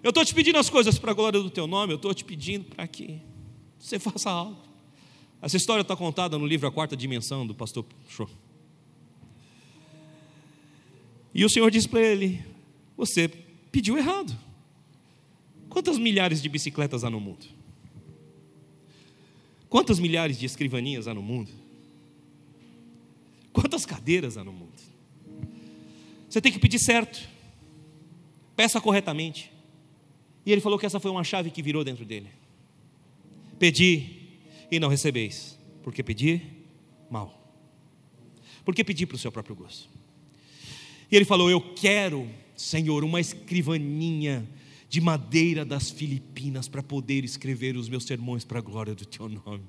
eu 0.02 0.10
estou 0.10 0.24
te 0.24 0.34
pedindo 0.34 0.58
as 0.58 0.68
coisas 0.68 0.98
para 0.98 1.12
a 1.12 1.14
glória 1.14 1.40
do 1.40 1.48
teu 1.48 1.66
nome, 1.66 1.94
eu 1.94 1.96
estou 1.96 2.12
te 2.12 2.24
pedindo 2.24 2.64
para 2.66 2.86
que 2.86 3.20
você 3.78 3.98
faça 4.00 4.30
algo. 4.30 4.58
Essa 5.40 5.56
história 5.56 5.82
está 5.82 5.96
contada 5.96 6.38
no 6.38 6.46
livro 6.46 6.66
A 6.66 6.72
Quarta 6.72 6.96
Dimensão 6.96 7.46
do 7.46 7.54
pastor 7.54 7.84
Show. 8.08 8.28
E 11.34 11.44
o 11.44 11.50
Senhor 11.50 11.70
disse 11.70 11.88
para 11.88 12.00
ele: 12.00 12.42
Você 12.96 13.28
pediu 13.72 13.98
errado. 13.98 14.38
Quantas 15.68 15.98
milhares 15.98 16.40
de 16.40 16.48
bicicletas 16.48 17.02
há 17.02 17.10
no 17.10 17.18
mundo? 17.18 17.44
Quantas 19.68 19.98
milhares 19.98 20.38
de 20.38 20.46
escrivaninhas 20.46 21.08
há 21.08 21.14
no 21.14 21.20
mundo? 21.20 21.50
Quantas 23.52 23.84
cadeiras 23.84 24.38
há 24.38 24.44
no 24.44 24.52
mundo? 24.52 24.72
Você 26.30 26.40
tem 26.40 26.52
que 26.52 26.60
pedir 26.60 26.78
certo. 26.78 27.28
Peça 28.54 28.80
corretamente. 28.80 29.50
E 30.46 30.52
ele 30.52 30.60
falou 30.60 30.78
que 30.78 30.86
essa 30.86 31.00
foi 31.00 31.10
uma 31.10 31.24
chave 31.24 31.50
que 31.50 31.62
virou 31.62 31.82
dentro 31.82 32.04
dele. 32.04 32.28
Pedi 33.58 34.38
e 34.70 34.78
não 34.78 34.88
recebeis, 34.88 35.58
porque 35.82 36.02
pedir 36.02 36.42
mal. 37.10 37.40
Porque 38.64 38.84
pedir 38.84 39.06
para 39.06 39.16
o 39.16 39.18
seu 39.18 39.32
próprio 39.32 39.56
gosto. 39.56 39.88
E 41.10 41.16
ele 41.16 41.24
falou: 41.24 41.50
Eu 41.50 41.60
quero, 41.60 42.28
Senhor, 42.56 43.04
uma 43.04 43.20
escrivaninha 43.20 44.48
de 44.88 45.00
madeira 45.00 45.64
das 45.64 45.90
Filipinas 45.90 46.68
para 46.68 46.82
poder 46.82 47.24
escrever 47.24 47.76
os 47.76 47.88
meus 47.88 48.04
sermões 48.04 48.44
para 48.44 48.58
a 48.58 48.62
glória 48.62 48.94
do 48.94 49.04
teu 49.04 49.28
nome. 49.28 49.64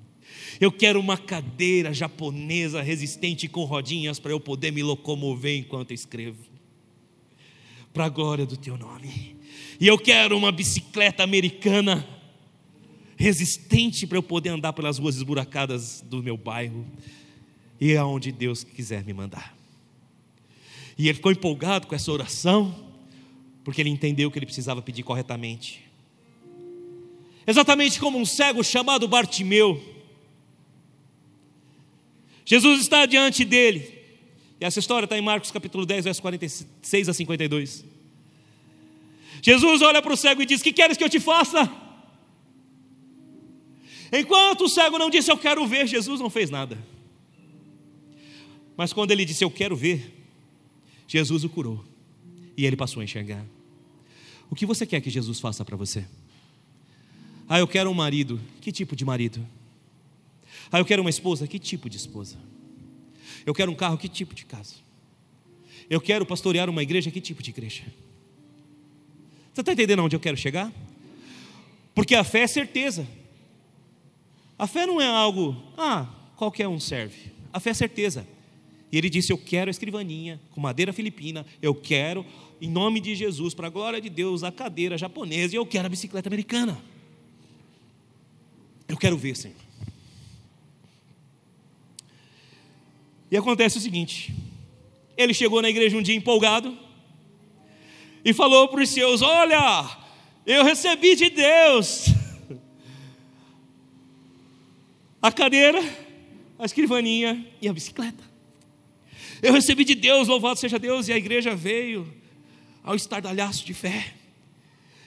Eu 0.60 0.72
quero 0.72 1.00
uma 1.00 1.18
cadeira 1.18 1.94
japonesa 1.94 2.82
resistente 2.82 3.48
com 3.48 3.64
rodinhas 3.64 4.20
para 4.20 4.32
eu 4.32 4.40
poder 4.40 4.72
me 4.72 4.84
locomover 4.84 5.58
enquanto 5.58 5.94
escrevo. 5.94 6.44
Para 7.94 8.06
a 8.06 8.10
glória 8.10 8.46
do 8.46 8.58
teu 8.58 8.78
nome. 8.78 9.36
E 9.80 9.88
eu 9.88 9.98
quero 9.98 10.38
uma 10.38 10.52
bicicleta 10.52 11.24
americana 11.24 12.08
resistente 13.18 14.06
para 14.06 14.18
eu 14.18 14.24
poder 14.24 14.50
andar 14.50 14.74
pelas 14.74 14.98
ruas 14.98 15.16
esburacadas 15.16 16.02
do 16.02 16.22
meu 16.22 16.38
bairro 16.38 16.86
e 17.80 17.96
aonde 17.96 18.32
Deus 18.32 18.64
quiser 18.64 19.04
me 19.04 19.14
mandar. 19.14 19.55
E 20.98 21.08
ele 21.08 21.16
ficou 21.16 21.32
empolgado 21.32 21.88
com 21.88 21.96
essa 21.96 22.12
oração, 22.12 22.74
porque 23.64 23.82
ele 23.82 23.90
entendeu 23.90 24.32
que 24.32 24.40
ele 24.40 24.46
precisava 24.46 24.82
pedir 24.82 25.04
corretamente. 25.04 25.84
Exatamente 27.46 28.00
como 28.00 28.18
um 28.18 28.26
cego 28.26 28.64
chamado 28.64 29.08
Bartimeu. 29.08 29.82
Jesus 32.46 32.82
está 32.82 33.06
diante 33.06 33.44
dele. 33.44 33.94
E 34.60 34.66
essa 34.66 34.80
história 34.80 35.06
está 35.06 35.18
em 35.18 35.22
Marcos 35.22 35.52
capítulo 35.52 35.86
10, 35.86 36.06
versos 36.06 36.22
46 36.22 37.10
a 37.10 37.14
52. 37.14 37.86
Jesus 39.42 39.82
olha 39.82 40.02
para 40.02 40.14
o 40.14 40.18
cego 40.18 40.42
e 40.42 40.46
diz: 40.46 40.62
Que 40.62 40.72
queres 40.72 40.98
que 40.98 41.04
eu 41.04 41.10
te 41.10 41.20
faça? 41.20 41.70
Enquanto 44.12 44.62
o 44.62 44.70
cego 44.70 44.98
não 44.98 45.10
disse 45.10 45.32
eu 45.32 45.38
quero 45.38 45.66
ver, 45.68 45.88
Jesus 45.88 46.22
não 46.22 46.30
fez 46.30 46.50
nada. 46.50 46.78
Mas 48.78 48.94
quando 48.94 49.12
ele 49.12 49.26
disse 49.26 49.44
eu 49.44 49.52
quero 49.52 49.76
ver, 49.76 50.15
Jesus 51.08 51.44
o 51.44 51.50
curou 51.50 51.84
e 52.58 52.66
ele 52.66 52.76
passou 52.76 53.02
a 53.02 53.04
enxergar. 53.04 53.46
O 54.50 54.56
que 54.56 54.66
você 54.66 54.86
quer 54.86 55.02
que 55.02 55.10
Jesus 55.10 55.40
faça 55.40 55.64
para 55.66 55.76
você? 55.76 56.06
Ah, 57.48 57.60
eu 57.60 57.68
quero 57.68 57.90
um 57.90 57.94
marido. 57.94 58.40
Que 58.62 58.72
tipo 58.72 58.96
de 58.96 59.06
marido? 59.06 59.46
Ah, 60.72 60.80
eu 60.80 60.86
quero 60.86 61.02
uma 61.02 61.10
esposa. 61.10 61.48
Que 61.48 61.60
tipo 61.60 61.90
de 61.90 61.98
esposa? 61.98 62.38
Eu 63.46 63.54
quero 63.54 63.72
um 63.72 63.76
carro. 63.76 63.98
Que 63.98 64.10
tipo 64.10 64.34
de 64.34 64.46
casa? 64.46 64.76
Eu 65.90 66.02
quero 66.02 66.26
pastorear 66.26 66.70
uma 66.70 66.82
igreja. 66.82 67.12
Que 67.12 67.22
tipo 67.22 67.44
de 67.44 67.52
igreja? 67.52 67.84
Você 69.54 69.62
está 69.62 69.74
entendendo 69.74 70.04
onde 70.04 70.16
eu 70.16 70.20
quero 70.20 70.36
chegar? 70.36 70.72
Porque 71.94 72.14
a 72.14 72.24
fé 72.24 72.42
é 72.42 72.48
certeza. 72.48 73.08
A 74.58 74.68
fé 74.68 74.86
não 74.86 75.02
é 75.02 75.08
algo, 75.08 75.56
ah, 75.78 76.08
qualquer 76.36 76.68
um 76.68 76.80
serve. 76.80 77.32
A 77.52 77.60
fé 77.60 77.70
é 77.70 77.74
certeza. 77.74 78.28
E 78.96 78.98
ele 78.98 79.10
disse: 79.10 79.30
Eu 79.30 79.38
quero 79.38 79.70
a 79.70 79.72
escrivaninha 79.72 80.40
com 80.52 80.62
madeira 80.62 80.94
filipina, 80.94 81.46
eu 81.62 81.76
quero, 81.76 82.26
em 82.62 82.70
nome 82.70 83.02
de 83.02 83.14
Jesus, 83.14 83.54
para 83.54 83.68
a 83.68 83.70
glória 83.70 84.00
de 84.00 84.10
Deus, 84.10 84.42
a 84.42 84.54
cadeira 84.54 84.98
japonesa, 84.98 85.54
e 85.54 85.58
eu 85.58 85.66
quero 85.66 85.86
a 85.86 85.90
bicicleta 85.90 86.30
americana. 86.30 86.82
Eu 88.88 88.96
quero 88.96 89.18
ver, 89.18 89.36
Senhor. 89.36 89.58
E 93.30 93.36
acontece 93.36 93.78
o 93.78 93.82
seguinte: 93.82 94.34
ele 95.18 95.34
chegou 95.34 95.62
na 95.62 95.70
igreja 95.70 95.98
um 95.98 96.02
dia 96.02 96.16
empolgado 96.16 96.78
e 98.24 98.32
falou 98.32 98.70
para 98.70 98.82
os 98.82 98.88
seus: 98.88 99.22
Olha, 99.22 99.90
eu 100.46 100.64
recebi 100.64 101.18
de 101.18 101.30
Deus 101.32 102.06
a 105.22 105.34
cadeira, 105.34 105.84
a 106.58 106.64
escrivaninha 106.64 107.46
e 107.62 107.68
a 107.68 107.74
bicicleta. 107.74 108.35
Eu 109.46 109.54
recebi 109.54 109.86
de 109.86 109.94
Deus, 109.94 110.28
louvado 110.28 110.60
seja 110.60 110.80
Deus, 110.80 111.08
e 111.08 111.14
a 111.14 111.18
igreja 111.18 111.56
veio 111.56 112.12
ao 112.84 112.96
estardalhaço 112.96 113.64
de 113.64 113.76
fé. 113.76 114.16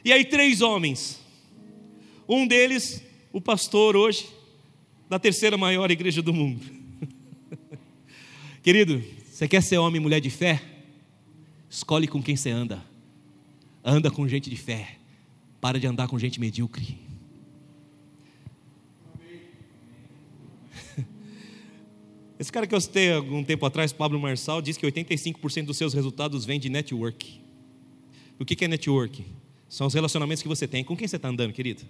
E 0.04 0.12
aí, 0.12 0.24
três 0.24 0.60
homens, 0.60 1.20
um 2.28 2.46
deles, 2.46 3.02
o 3.32 3.40
pastor 3.40 3.96
hoje, 3.96 4.28
da 5.08 5.18
terceira 5.18 5.58
maior 5.58 5.90
igreja 5.90 6.22
do 6.22 6.32
mundo. 6.32 6.64
Querido, 8.62 9.02
você 9.28 9.48
quer 9.48 9.60
ser 9.60 9.78
homem 9.78 10.00
e 10.00 10.02
mulher 10.04 10.20
de 10.20 10.30
fé? 10.30 10.62
Escolhe 11.68 12.06
com 12.06 12.22
quem 12.22 12.36
você 12.36 12.50
anda. 12.50 12.80
Anda 13.84 14.08
com 14.08 14.28
gente 14.28 14.48
de 14.48 14.56
fé. 14.56 14.98
Para 15.60 15.80
de 15.80 15.88
andar 15.88 16.06
com 16.06 16.16
gente 16.16 16.38
medíocre. 16.38 17.07
Esse 22.38 22.52
cara 22.52 22.66
que 22.66 22.74
eu 22.74 22.80
citei 22.80 23.12
algum 23.12 23.42
tempo 23.42 23.66
atrás, 23.66 23.92
Pablo 23.92 24.20
Marçal, 24.20 24.62
diz 24.62 24.76
que 24.76 24.86
85% 24.86 25.64
dos 25.64 25.76
seus 25.76 25.92
resultados 25.92 26.44
vêm 26.44 26.60
de 26.60 26.68
network. 26.68 27.40
O 28.38 28.44
que 28.44 28.64
é 28.64 28.68
network? 28.68 29.24
São 29.68 29.88
os 29.88 29.94
relacionamentos 29.94 30.42
que 30.42 30.48
você 30.48 30.68
tem. 30.68 30.84
Com 30.84 30.96
quem 30.96 31.08
você 31.08 31.16
está 31.16 31.28
andando, 31.28 31.52
querido? 31.52 31.82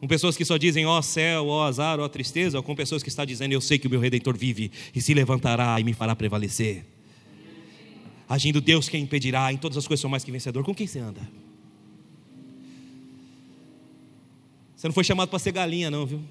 Com 0.00 0.08
pessoas 0.08 0.34
que 0.34 0.46
só 0.46 0.56
dizem 0.56 0.86
ó 0.86 0.98
oh, 0.98 1.02
céu, 1.02 1.46
ó 1.48 1.60
oh, 1.60 1.62
azar, 1.68 2.00
ó 2.00 2.04
oh, 2.04 2.08
tristeza, 2.08 2.56
ou 2.56 2.62
com 2.62 2.74
pessoas 2.74 3.02
que 3.02 3.10
estão 3.10 3.26
dizendo 3.26 3.52
eu 3.52 3.60
sei 3.60 3.78
que 3.78 3.86
o 3.86 3.90
meu 3.90 4.00
redentor 4.00 4.34
vive 4.34 4.72
e 4.94 5.00
se 5.02 5.12
levantará 5.12 5.78
e 5.78 5.84
me 5.84 5.92
fará 5.92 6.16
prevalecer. 6.16 6.86
Agindo 8.26 8.62
Deus 8.62 8.88
quem 8.88 9.02
impedirá, 9.02 9.52
em 9.52 9.58
todas 9.58 9.76
as 9.76 9.86
coisas 9.86 10.00
sou 10.00 10.08
mais 10.08 10.24
que 10.24 10.32
vencedor. 10.32 10.64
Com 10.64 10.74
quem 10.74 10.86
você 10.86 11.00
anda? 11.00 11.20
Você 14.74 14.88
não 14.88 14.94
foi 14.94 15.04
chamado 15.04 15.28
para 15.28 15.38
ser 15.38 15.52
galinha, 15.52 15.90
não, 15.90 16.06
viu? 16.06 16.22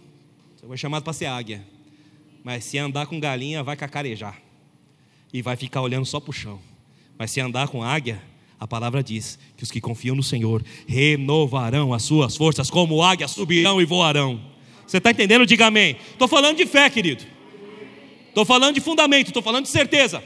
Você 0.56 0.66
foi 0.66 0.78
chamado 0.78 1.04
para 1.04 1.14
ser 1.14 1.28
águia. 1.28 1.64
Mas 2.44 2.64
se 2.64 2.78
andar 2.78 3.06
com 3.08 3.20
galinha, 3.20 3.64
vai 3.64 3.76
cacarejar. 3.76 4.42
E 5.34 5.42
vai 5.42 5.56
ficar 5.56 5.82
olhando 5.82 6.06
só 6.06 6.20
para 6.20 6.32
o 6.32 6.34
chão. 6.34 6.60
Mas 7.18 7.32
se 7.32 7.40
andar 7.40 7.68
com 7.68 7.84
águia, 7.84 8.22
a 8.60 8.68
palavra 8.68 9.04
diz 9.04 9.38
que 9.56 9.64
os 9.64 9.72
que 9.72 9.80
confiam 9.80 10.16
no 10.16 10.24
Senhor 10.24 10.64
renovarão 10.88 11.94
as 11.94 12.04
suas 12.04 12.36
forças, 12.36 12.70
como 12.70 13.02
águia 13.04 13.28
subirão 13.28 13.82
e 13.82 13.86
voarão. 13.86 14.42
Você 14.86 14.98
está 14.98 15.12
entendendo? 15.12 15.46
Diga 15.46 15.68
amém. 15.68 15.98
Estou 16.12 16.28
falando 16.28 16.58
de 16.58 16.66
fé, 16.66 16.90
querido. 16.90 17.24
Estou 18.28 18.44
falando 18.46 18.76
de 18.76 18.82
fundamento, 18.82 19.28
estou 19.28 19.44
falando 19.44 19.66
de 19.66 19.70
certeza. 19.70 20.24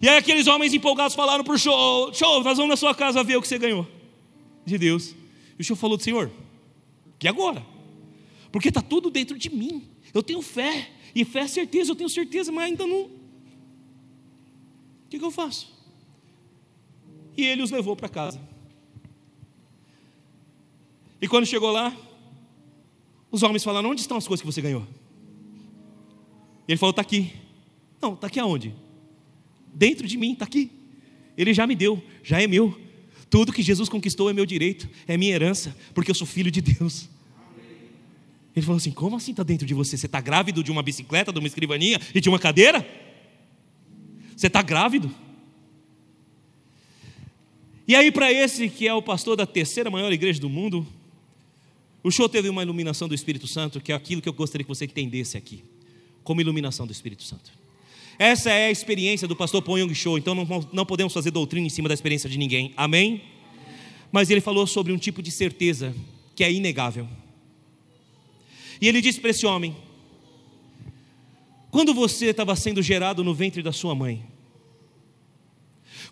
E 0.00 0.08
aí 0.08 0.16
aqueles 0.16 0.46
homens 0.46 0.74
empolgados 0.74 1.14
falaram 1.14 1.44
para 1.44 1.54
o 1.54 1.58
show: 1.58 2.12
Show, 2.12 2.42
nós 2.42 2.56
vamos 2.56 2.70
na 2.70 2.76
sua 2.76 2.94
casa 2.94 3.22
ver 3.22 3.36
o 3.36 3.42
que 3.42 3.48
você 3.48 3.58
ganhou 3.58 3.86
de 4.64 4.78
Deus. 4.78 5.14
E 5.58 5.62
o 5.62 5.64
show 5.64 5.76
falou 5.76 5.96
do 5.96 6.02
Senhor: 6.02 6.30
E 7.22 7.28
agora? 7.28 7.64
Porque 8.50 8.68
está 8.68 8.82
tudo 8.82 9.10
dentro 9.10 9.38
de 9.38 9.50
mim. 9.50 9.88
Eu 10.12 10.22
tenho 10.22 10.42
fé, 10.42 10.90
e 11.14 11.24
fé 11.24 11.40
é 11.40 11.48
certeza, 11.48 11.92
eu 11.92 11.96
tenho 11.96 12.08
certeza, 12.08 12.52
mas 12.52 12.64
ainda 12.64 12.86
não. 12.86 13.02
O 13.02 13.10
que, 15.08 15.18
que 15.18 15.24
eu 15.24 15.30
faço? 15.30 15.72
E 17.36 17.44
ele 17.44 17.62
os 17.62 17.70
levou 17.70 17.96
para 17.96 18.08
casa. 18.08 18.40
E 21.20 21.28
quando 21.28 21.46
chegou 21.46 21.70
lá, 21.70 21.96
os 23.30 23.42
homens 23.42 23.64
falaram: 23.64 23.90
Onde 23.90 24.00
estão 24.00 24.16
as 24.16 24.26
coisas 24.26 24.42
que 24.42 24.52
você 24.52 24.60
ganhou? 24.60 24.86
E 26.68 26.72
ele 26.72 26.78
falou: 26.78 26.90
Está 26.90 27.02
aqui. 27.02 27.32
Não, 28.00 28.14
está 28.14 28.26
aqui 28.26 28.40
aonde? 28.40 28.74
Dentro 29.72 30.06
de 30.06 30.18
mim, 30.18 30.32
está 30.32 30.44
aqui. 30.44 30.70
Ele 31.36 31.54
já 31.54 31.66
me 31.66 31.74
deu, 31.74 32.02
já 32.22 32.42
é 32.42 32.46
meu. 32.46 32.78
Tudo 33.30 33.52
que 33.52 33.62
Jesus 33.62 33.88
conquistou 33.88 34.28
é 34.28 34.32
meu 34.32 34.44
direito, 34.44 34.88
é 35.06 35.16
minha 35.16 35.34
herança, 35.34 35.74
porque 35.94 36.10
eu 36.10 36.14
sou 36.14 36.26
filho 36.26 36.50
de 36.50 36.60
Deus. 36.60 37.08
Ele 38.54 38.64
falou 38.64 38.76
assim: 38.76 38.90
como 38.90 39.16
assim 39.16 39.30
está 39.30 39.42
dentro 39.42 39.66
de 39.66 39.74
você? 39.74 39.96
Você 39.96 40.06
está 40.06 40.20
grávido 40.20 40.62
de 40.62 40.70
uma 40.70 40.82
bicicleta, 40.82 41.32
de 41.32 41.38
uma 41.38 41.48
escrivaninha 41.48 42.00
e 42.14 42.20
de 42.20 42.28
uma 42.28 42.38
cadeira? 42.38 42.86
Você 44.36 44.46
está 44.46 44.62
grávido? 44.62 45.12
E 47.86 47.94
aí, 47.94 48.10
para 48.12 48.32
esse 48.32 48.68
que 48.68 48.86
é 48.86 48.94
o 48.94 49.02
pastor 49.02 49.36
da 49.36 49.46
terceira 49.46 49.90
maior 49.90 50.12
igreja 50.12 50.40
do 50.40 50.48
mundo, 50.48 50.86
o 52.02 52.10
show 52.10 52.28
teve 52.28 52.48
uma 52.48 52.62
iluminação 52.62 53.08
do 53.08 53.14
Espírito 53.14 53.46
Santo, 53.46 53.80
que 53.80 53.92
é 53.92 53.94
aquilo 53.94 54.22
que 54.22 54.28
eu 54.28 54.32
gostaria 54.32 54.64
que 54.64 54.68
você 54.68 54.84
entendesse 54.84 55.36
aqui, 55.36 55.64
como 56.22 56.40
iluminação 56.40 56.86
do 56.86 56.92
Espírito 56.92 57.22
Santo. 57.22 57.50
Essa 58.18 58.50
é 58.50 58.66
a 58.66 58.70
experiência 58.70 59.26
do 59.26 59.34
pastor 59.34 59.62
Pyong 59.62 59.92
Show, 59.94 60.18
então 60.18 60.34
não, 60.34 60.68
não 60.72 60.86
podemos 60.86 61.12
fazer 61.12 61.30
doutrina 61.30 61.66
em 61.66 61.70
cima 61.70 61.88
da 61.88 61.94
experiência 61.94 62.28
de 62.28 62.38
ninguém. 62.38 62.72
Amém? 62.76 63.22
Mas 64.10 64.30
ele 64.30 64.40
falou 64.40 64.66
sobre 64.66 64.92
um 64.92 64.98
tipo 64.98 65.22
de 65.22 65.30
certeza 65.30 65.94
que 66.34 66.44
é 66.44 66.52
inegável. 66.52 67.08
E 68.82 68.88
ele 68.88 69.00
disse 69.00 69.20
para 69.20 69.30
esse 69.30 69.46
homem: 69.46 69.76
Quando 71.70 71.94
você 71.94 72.26
estava 72.26 72.56
sendo 72.56 72.82
gerado 72.82 73.22
no 73.22 73.32
ventre 73.32 73.62
da 73.62 73.70
sua 73.70 73.94
mãe, 73.94 74.26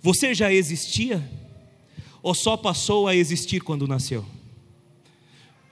você 0.00 0.32
já 0.32 0.52
existia? 0.52 1.28
Ou 2.22 2.32
só 2.32 2.56
passou 2.56 3.08
a 3.08 3.16
existir 3.16 3.60
quando 3.60 3.88
nasceu? 3.88 4.24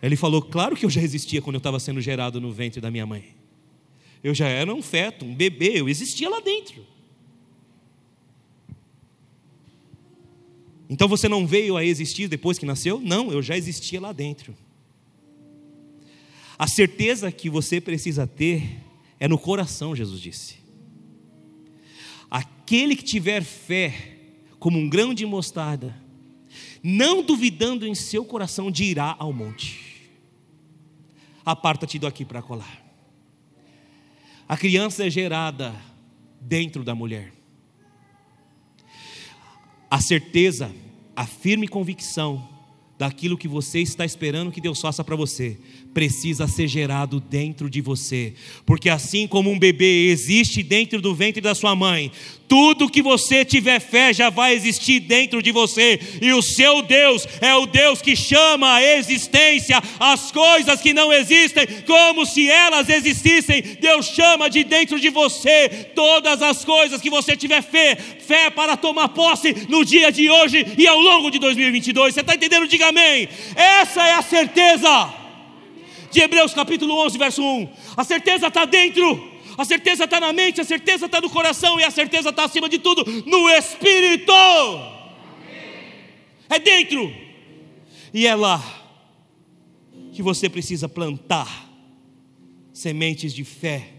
Ele 0.02 0.16
falou: 0.16 0.42
Claro 0.42 0.74
que 0.74 0.84
eu 0.84 0.90
já 0.90 1.00
existia 1.00 1.40
quando 1.40 1.54
eu 1.54 1.58
estava 1.58 1.78
sendo 1.78 2.00
gerado 2.00 2.40
no 2.40 2.50
ventre 2.50 2.80
da 2.80 2.90
minha 2.90 3.06
mãe. 3.06 3.32
Eu 4.20 4.34
já 4.34 4.48
era 4.48 4.74
um 4.74 4.82
feto, 4.82 5.24
um 5.24 5.32
bebê, 5.32 5.80
eu 5.80 5.88
existia 5.88 6.28
lá 6.28 6.40
dentro. 6.40 6.84
Então 10.90 11.06
você 11.06 11.28
não 11.28 11.46
veio 11.46 11.76
a 11.76 11.84
existir 11.84 12.26
depois 12.26 12.58
que 12.58 12.66
nasceu? 12.66 12.98
Não, 12.98 13.30
eu 13.30 13.40
já 13.40 13.56
existia 13.56 14.00
lá 14.00 14.12
dentro. 14.12 14.52
A 16.58 16.66
certeza 16.66 17.30
que 17.30 17.48
você 17.48 17.80
precisa 17.80 18.26
ter 18.26 18.80
é 19.20 19.28
no 19.28 19.38
coração, 19.38 19.94
Jesus 19.94 20.20
disse. 20.20 20.56
Aquele 22.30 22.96
que 22.96 23.04
tiver 23.04 23.42
fé 23.44 24.16
como 24.58 24.76
um 24.78 24.88
grão 24.88 25.14
de 25.14 25.24
mostarda, 25.24 25.96
não 26.82 27.22
duvidando 27.22 27.86
em 27.86 27.94
seu 27.94 28.24
coração, 28.24 28.70
dirá 28.70 29.14
ao 29.18 29.32
monte: 29.32 30.10
Aparta-te 31.44 31.98
daqui 31.98 32.24
para 32.24 32.42
colar. 32.42 32.84
A 34.48 34.56
criança 34.56 35.06
é 35.06 35.10
gerada 35.10 35.74
dentro 36.40 36.82
da 36.82 36.94
mulher. 36.94 37.32
A 39.90 40.00
certeza, 40.00 40.74
a 41.14 41.26
firme 41.26 41.68
convicção 41.68 42.48
daquilo 42.98 43.38
que 43.38 43.46
você 43.46 43.80
está 43.80 44.04
esperando 44.04 44.50
que 44.50 44.60
Deus 44.60 44.80
faça 44.80 45.04
para 45.04 45.14
você, 45.16 45.58
precisa 45.98 46.46
ser 46.46 46.68
gerado 46.68 47.18
dentro 47.18 47.68
de 47.68 47.80
você, 47.80 48.32
porque 48.64 48.88
assim 48.88 49.26
como 49.26 49.50
um 49.50 49.58
bebê 49.58 50.06
existe 50.06 50.62
dentro 50.62 51.02
do 51.02 51.12
ventre 51.12 51.40
da 51.40 51.56
sua 51.56 51.74
mãe, 51.74 52.12
tudo 52.46 52.88
que 52.88 53.02
você 53.02 53.44
tiver 53.44 53.80
fé 53.80 54.12
já 54.14 54.30
vai 54.30 54.54
existir 54.54 55.00
dentro 55.00 55.42
de 55.42 55.50
você, 55.50 55.98
e 56.22 56.32
o 56.32 56.40
seu 56.40 56.82
Deus 56.82 57.26
é 57.40 57.52
o 57.56 57.66
Deus 57.66 58.00
que 58.00 58.14
chama 58.14 58.74
a 58.74 58.96
existência 58.96 59.82
as 59.98 60.30
coisas 60.30 60.80
que 60.80 60.94
não 60.94 61.12
existem, 61.12 61.66
como 61.84 62.24
se 62.24 62.48
elas 62.48 62.88
existissem. 62.88 63.60
Deus 63.80 64.06
chama 64.06 64.48
de 64.48 64.62
dentro 64.62 65.00
de 65.00 65.10
você 65.10 65.68
todas 65.96 66.40
as 66.42 66.64
coisas 66.64 67.00
que 67.00 67.10
você 67.10 67.36
tiver 67.36 67.60
fé, 67.60 67.96
fé 67.96 68.50
para 68.50 68.76
tomar 68.76 69.08
posse 69.08 69.66
no 69.68 69.84
dia 69.84 70.12
de 70.12 70.30
hoje 70.30 70.64
e 70.78 70.86
ao 70.86 71.00
longo 71.00 71.28
de 71.28 71.40
2022. 71.40 72.14
Você 72.14 72.20
está 72.20 72.36
entendendo? 72.36 72.68
Diga 72.68 72.90
amém. 72.90 73.28
Essa 73.56 74.06
é 74.06 74.14
a 74.14 74.22
certeza 74.22 75.26
de 76.10 76.20
Hebreus 76.20 76.54
capítulo 76.54 76.94
11, 77.06 77.18
verso 77.18 77.42
1. 77.42 77.68
A 77.96 78.04
certeza 78.04 78.48
está 78.48 78.64
dentro, 78.64 79.32
a 79.56 79.64
certeza 79.64 80.04
está 80.04 80.20
na 80.20 80.32
mente, 80.32 80.60
a 80.60 80.64
certeza 80.64 81.06
está 81.06 81.20
no 81.20 81.30
coração 81.30 81.78
e 81.78 81.84
a 81.84 81.90
certeza 81.90 82.30
está 82.30 82.44
acima 82.44 82.68
de 82.68 82.78
tudo 82.78 83.04
no 83.26 83.48
espírito. 83.50 84.32
É 86.48 86.58
dentro, 86.58 87.12
e 88.12 88.26
é 88.26 88.34
lá 88.34 88.62
que 90.12 90.22
você 90.22 90.48
precisa 90.48 90.88
plantar 90.88 91.68
sementes 92.72 93.32
de 93.34 93.44
fé 93.44 93.90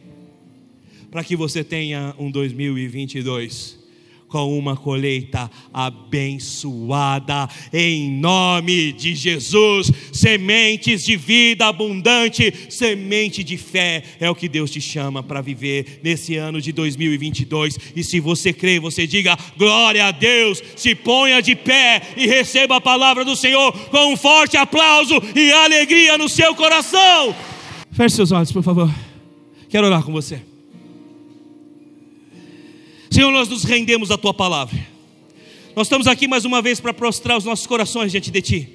para 1.11 1.23
que 1.23 1.35
você 1.35 1.63
tenha 1.63 2.15
um 2.17 2.29
2022 2.29 3.78
com 4.29 4.57
uma 4.57 4.77
colheita 4.77 5.49
abençoada, 5.73 7.49
em 7.73 8.11
nome 8.11 8.93
de 8.93 9.15
Jesus. 9.15 9.91
Sementes 10.13 11.03
de 11.03 11.17
vida 11.17 11.67
abundante, 11.67 12.53
semente 12.69 13.43
de 13.43 13.57
fé, 13.57 14.03
é 14.19 14.29
o 14.29 14.35
que 14.35 14.47
Deus 14.47 14.71
te 14.71 14.79
chama 14.79 15.21
para 15.21 15.41
viver 15.41 15.99
nesse 16.03 16.35
ano 16.35 16.61
de 16.61 16.71
2022. 16.71 17.77
E 17.95 18.03
se 18.03 18.19
você 18.19 18.53
crê, 18.53 18.79
você 18.79 19.05
diga 19.05 19.37
glória 19.57 20.05
a 20.05 20.11
Deus, 20.11 20.63
se 20.75 20.95
ponha 20.95 21.41
de 21.41 21.55
pé 21.55 22.01
e 22.15 22.27
receba 22.27 22.77
a 22.77 22.81
palavra 22.81 23.25
do 23.25 23.35
Senhor 23.35 23.71
com 23.89 24.13
um 24.13 24.17
forte 24.17 24.55
aplauso 24.55 25.15
e 25.35 25.51
alegria 25.51 26.17
no 26.17 26.29
seu 26.29 26.53
coração. 26.55 27.35
Feche 27.91 28.15
seus 28.15 28.31
olhos, 28.31 28.51
por 28.51 28.63
favor. 28.63 28.93
Quero 29.69 29.87
orar 29.87 30.03
com 30.03 30.11
você. 30.11 30.48
Senhor, 33.09 33.31
nós 33.31 33.49
nos 33.49 33.63
rendemos 33.63 34.11
à 34.11 34.17
tua 34.17 34.33
palavra. 34.33 34.77
Nós 35.75 35.87
estamos 35.87 36.07
aqui 36.07 36.27
mais 36.27 36.45
uma 36.45 36.61
vez 36.61 36.79
para 36.79 36.93
prostrar 36.93 37.37
os 37.37 37.45
nossos 37.45 37.65
corações 37.65 38.11
diante 38.11 38.29
de 38.29 38.41
ti. 38.41 38.69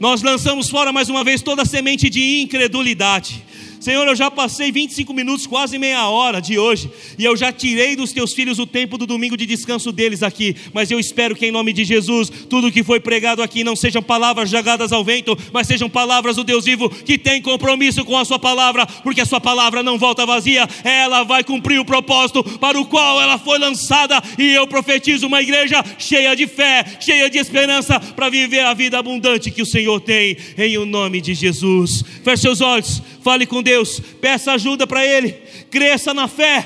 Nós 0.00 0.22
lançamos 0.22 0.68
fora 0.68 0.92
mais 0.92 1.08
uma 1.08 1.22
vez 1.22 1.42
toda 1.42 1.62
a 1.62 1.64
semente 1.64 2.10
de 2.10 2.40
incredulidade 2.40 3.42
Senhor, 3.80 4.06
eu 4.06 4.16
já 4.16 4.30
passei 4.30 4.72
25 4.72 5.12
minutos, 5.14 5.46
quase 5.46 5.78
meia 5.78 6.08
hora 6.08 6.40
de 6.40 6.58
hoje, 6.58 6.90
e 7.18 7.24
eu 7.24 7.36
já 7.36 7.52
tirei 7.52 7.94
dos 7.94 8.12
teus 8.12 8.32
filhos 8.32 8.58
o 8.58 8.66
tempo 8.66 8.98
do 8.98 9.06
domingo 9.06 9.36
de 9.36 9.46
descanso 9.46 9.92
deles 9.92 10.22
aqui, 10.22 10.56
mas 10.72 10.90
eu 10.90 10.98
espero 10.98 11.36
que 11.36 11.46
em 11.46 11.52
nome 11.52 11.72
de 11.72 11.84
Jesus, 11.84 12.30
tudo 12.48 12.72
que 12.72 12.82
foi 12.82 13.00
pregado 13.00 13.42
aqui 13.42 13.62
não 13.62 13.76
sejam 13.76 14.02
palavras 14.02 14.50
jogadas 14.50 14.92
ao 14.92 15.04
vento, 15.04 15.36
mas 15.52 15.66
sejam 15.66 15.88
palavras 15.88 16.36
do 16.36 16.44
Deus 16.44 16.64
vivo 16.64 16.90
que 16.90 17.16
tem 17.16 17.40
compromisso 17.40 18.04
com 18.04 18.16
a 18.16 18.24
Sua 18.24 18.38
palavra, 18.38 18.86
porque 18.86 19.20
a 19.20 19.26
Sua 19.26 19.40
palavra 19.40 19.82
não 19.82 19.98
volta 19.98 20.26
vazia, 20.26 20.68
ela 20.82 21.22
vai 21.22 21.44
cumprir 21.44 21.78
o 21.78 21.84
propósito 21.84 22.42
para 22.58 22.80
o 22.80 22.86
qual 22.86 23.20
ela 23.20 23.38
foi 23.38 23.58
lançada, 23.58 24.20
e 24.36 24.52
eu 24.52 24.66
profetizo 24.66 25.26
uma 25.26 25.40
igreja 25.40 25.84
cheia 25.98 26.34
de 26.34 26.46
fé, 26.46 26.84
cheia 26.98 27.30
de 27.30 27.38
esperança, 27.38 28.00
para 28.00 28.28
viver 28.28 28.60
a 28.60 28.74
vida 28.74 28.98
abundante 28.98 29.50
que 29.50 29.62
o 29.62 29.66
Senhor 29.66 30.00
tem, 30.00 30.36
em 30.56 30.78
o 30.78 30.84
nome 30.84 31.20
de 31.20 31.34
Jesus. 31.34 32.04
Feche 32.24 32.42
seus 32.42 32.60
olhos, 32.60 33.02
fale 33.28 33.46
com 33.46 33.62
Deus. 33.62 34.00
Peça 34.00 34.52
ajuda 34.52 34.86
para 34.86 35.04
Ele, 35.04 35.32
cresça 35.70 36.14
na 36.14 36.26
fé, 36.26 36.64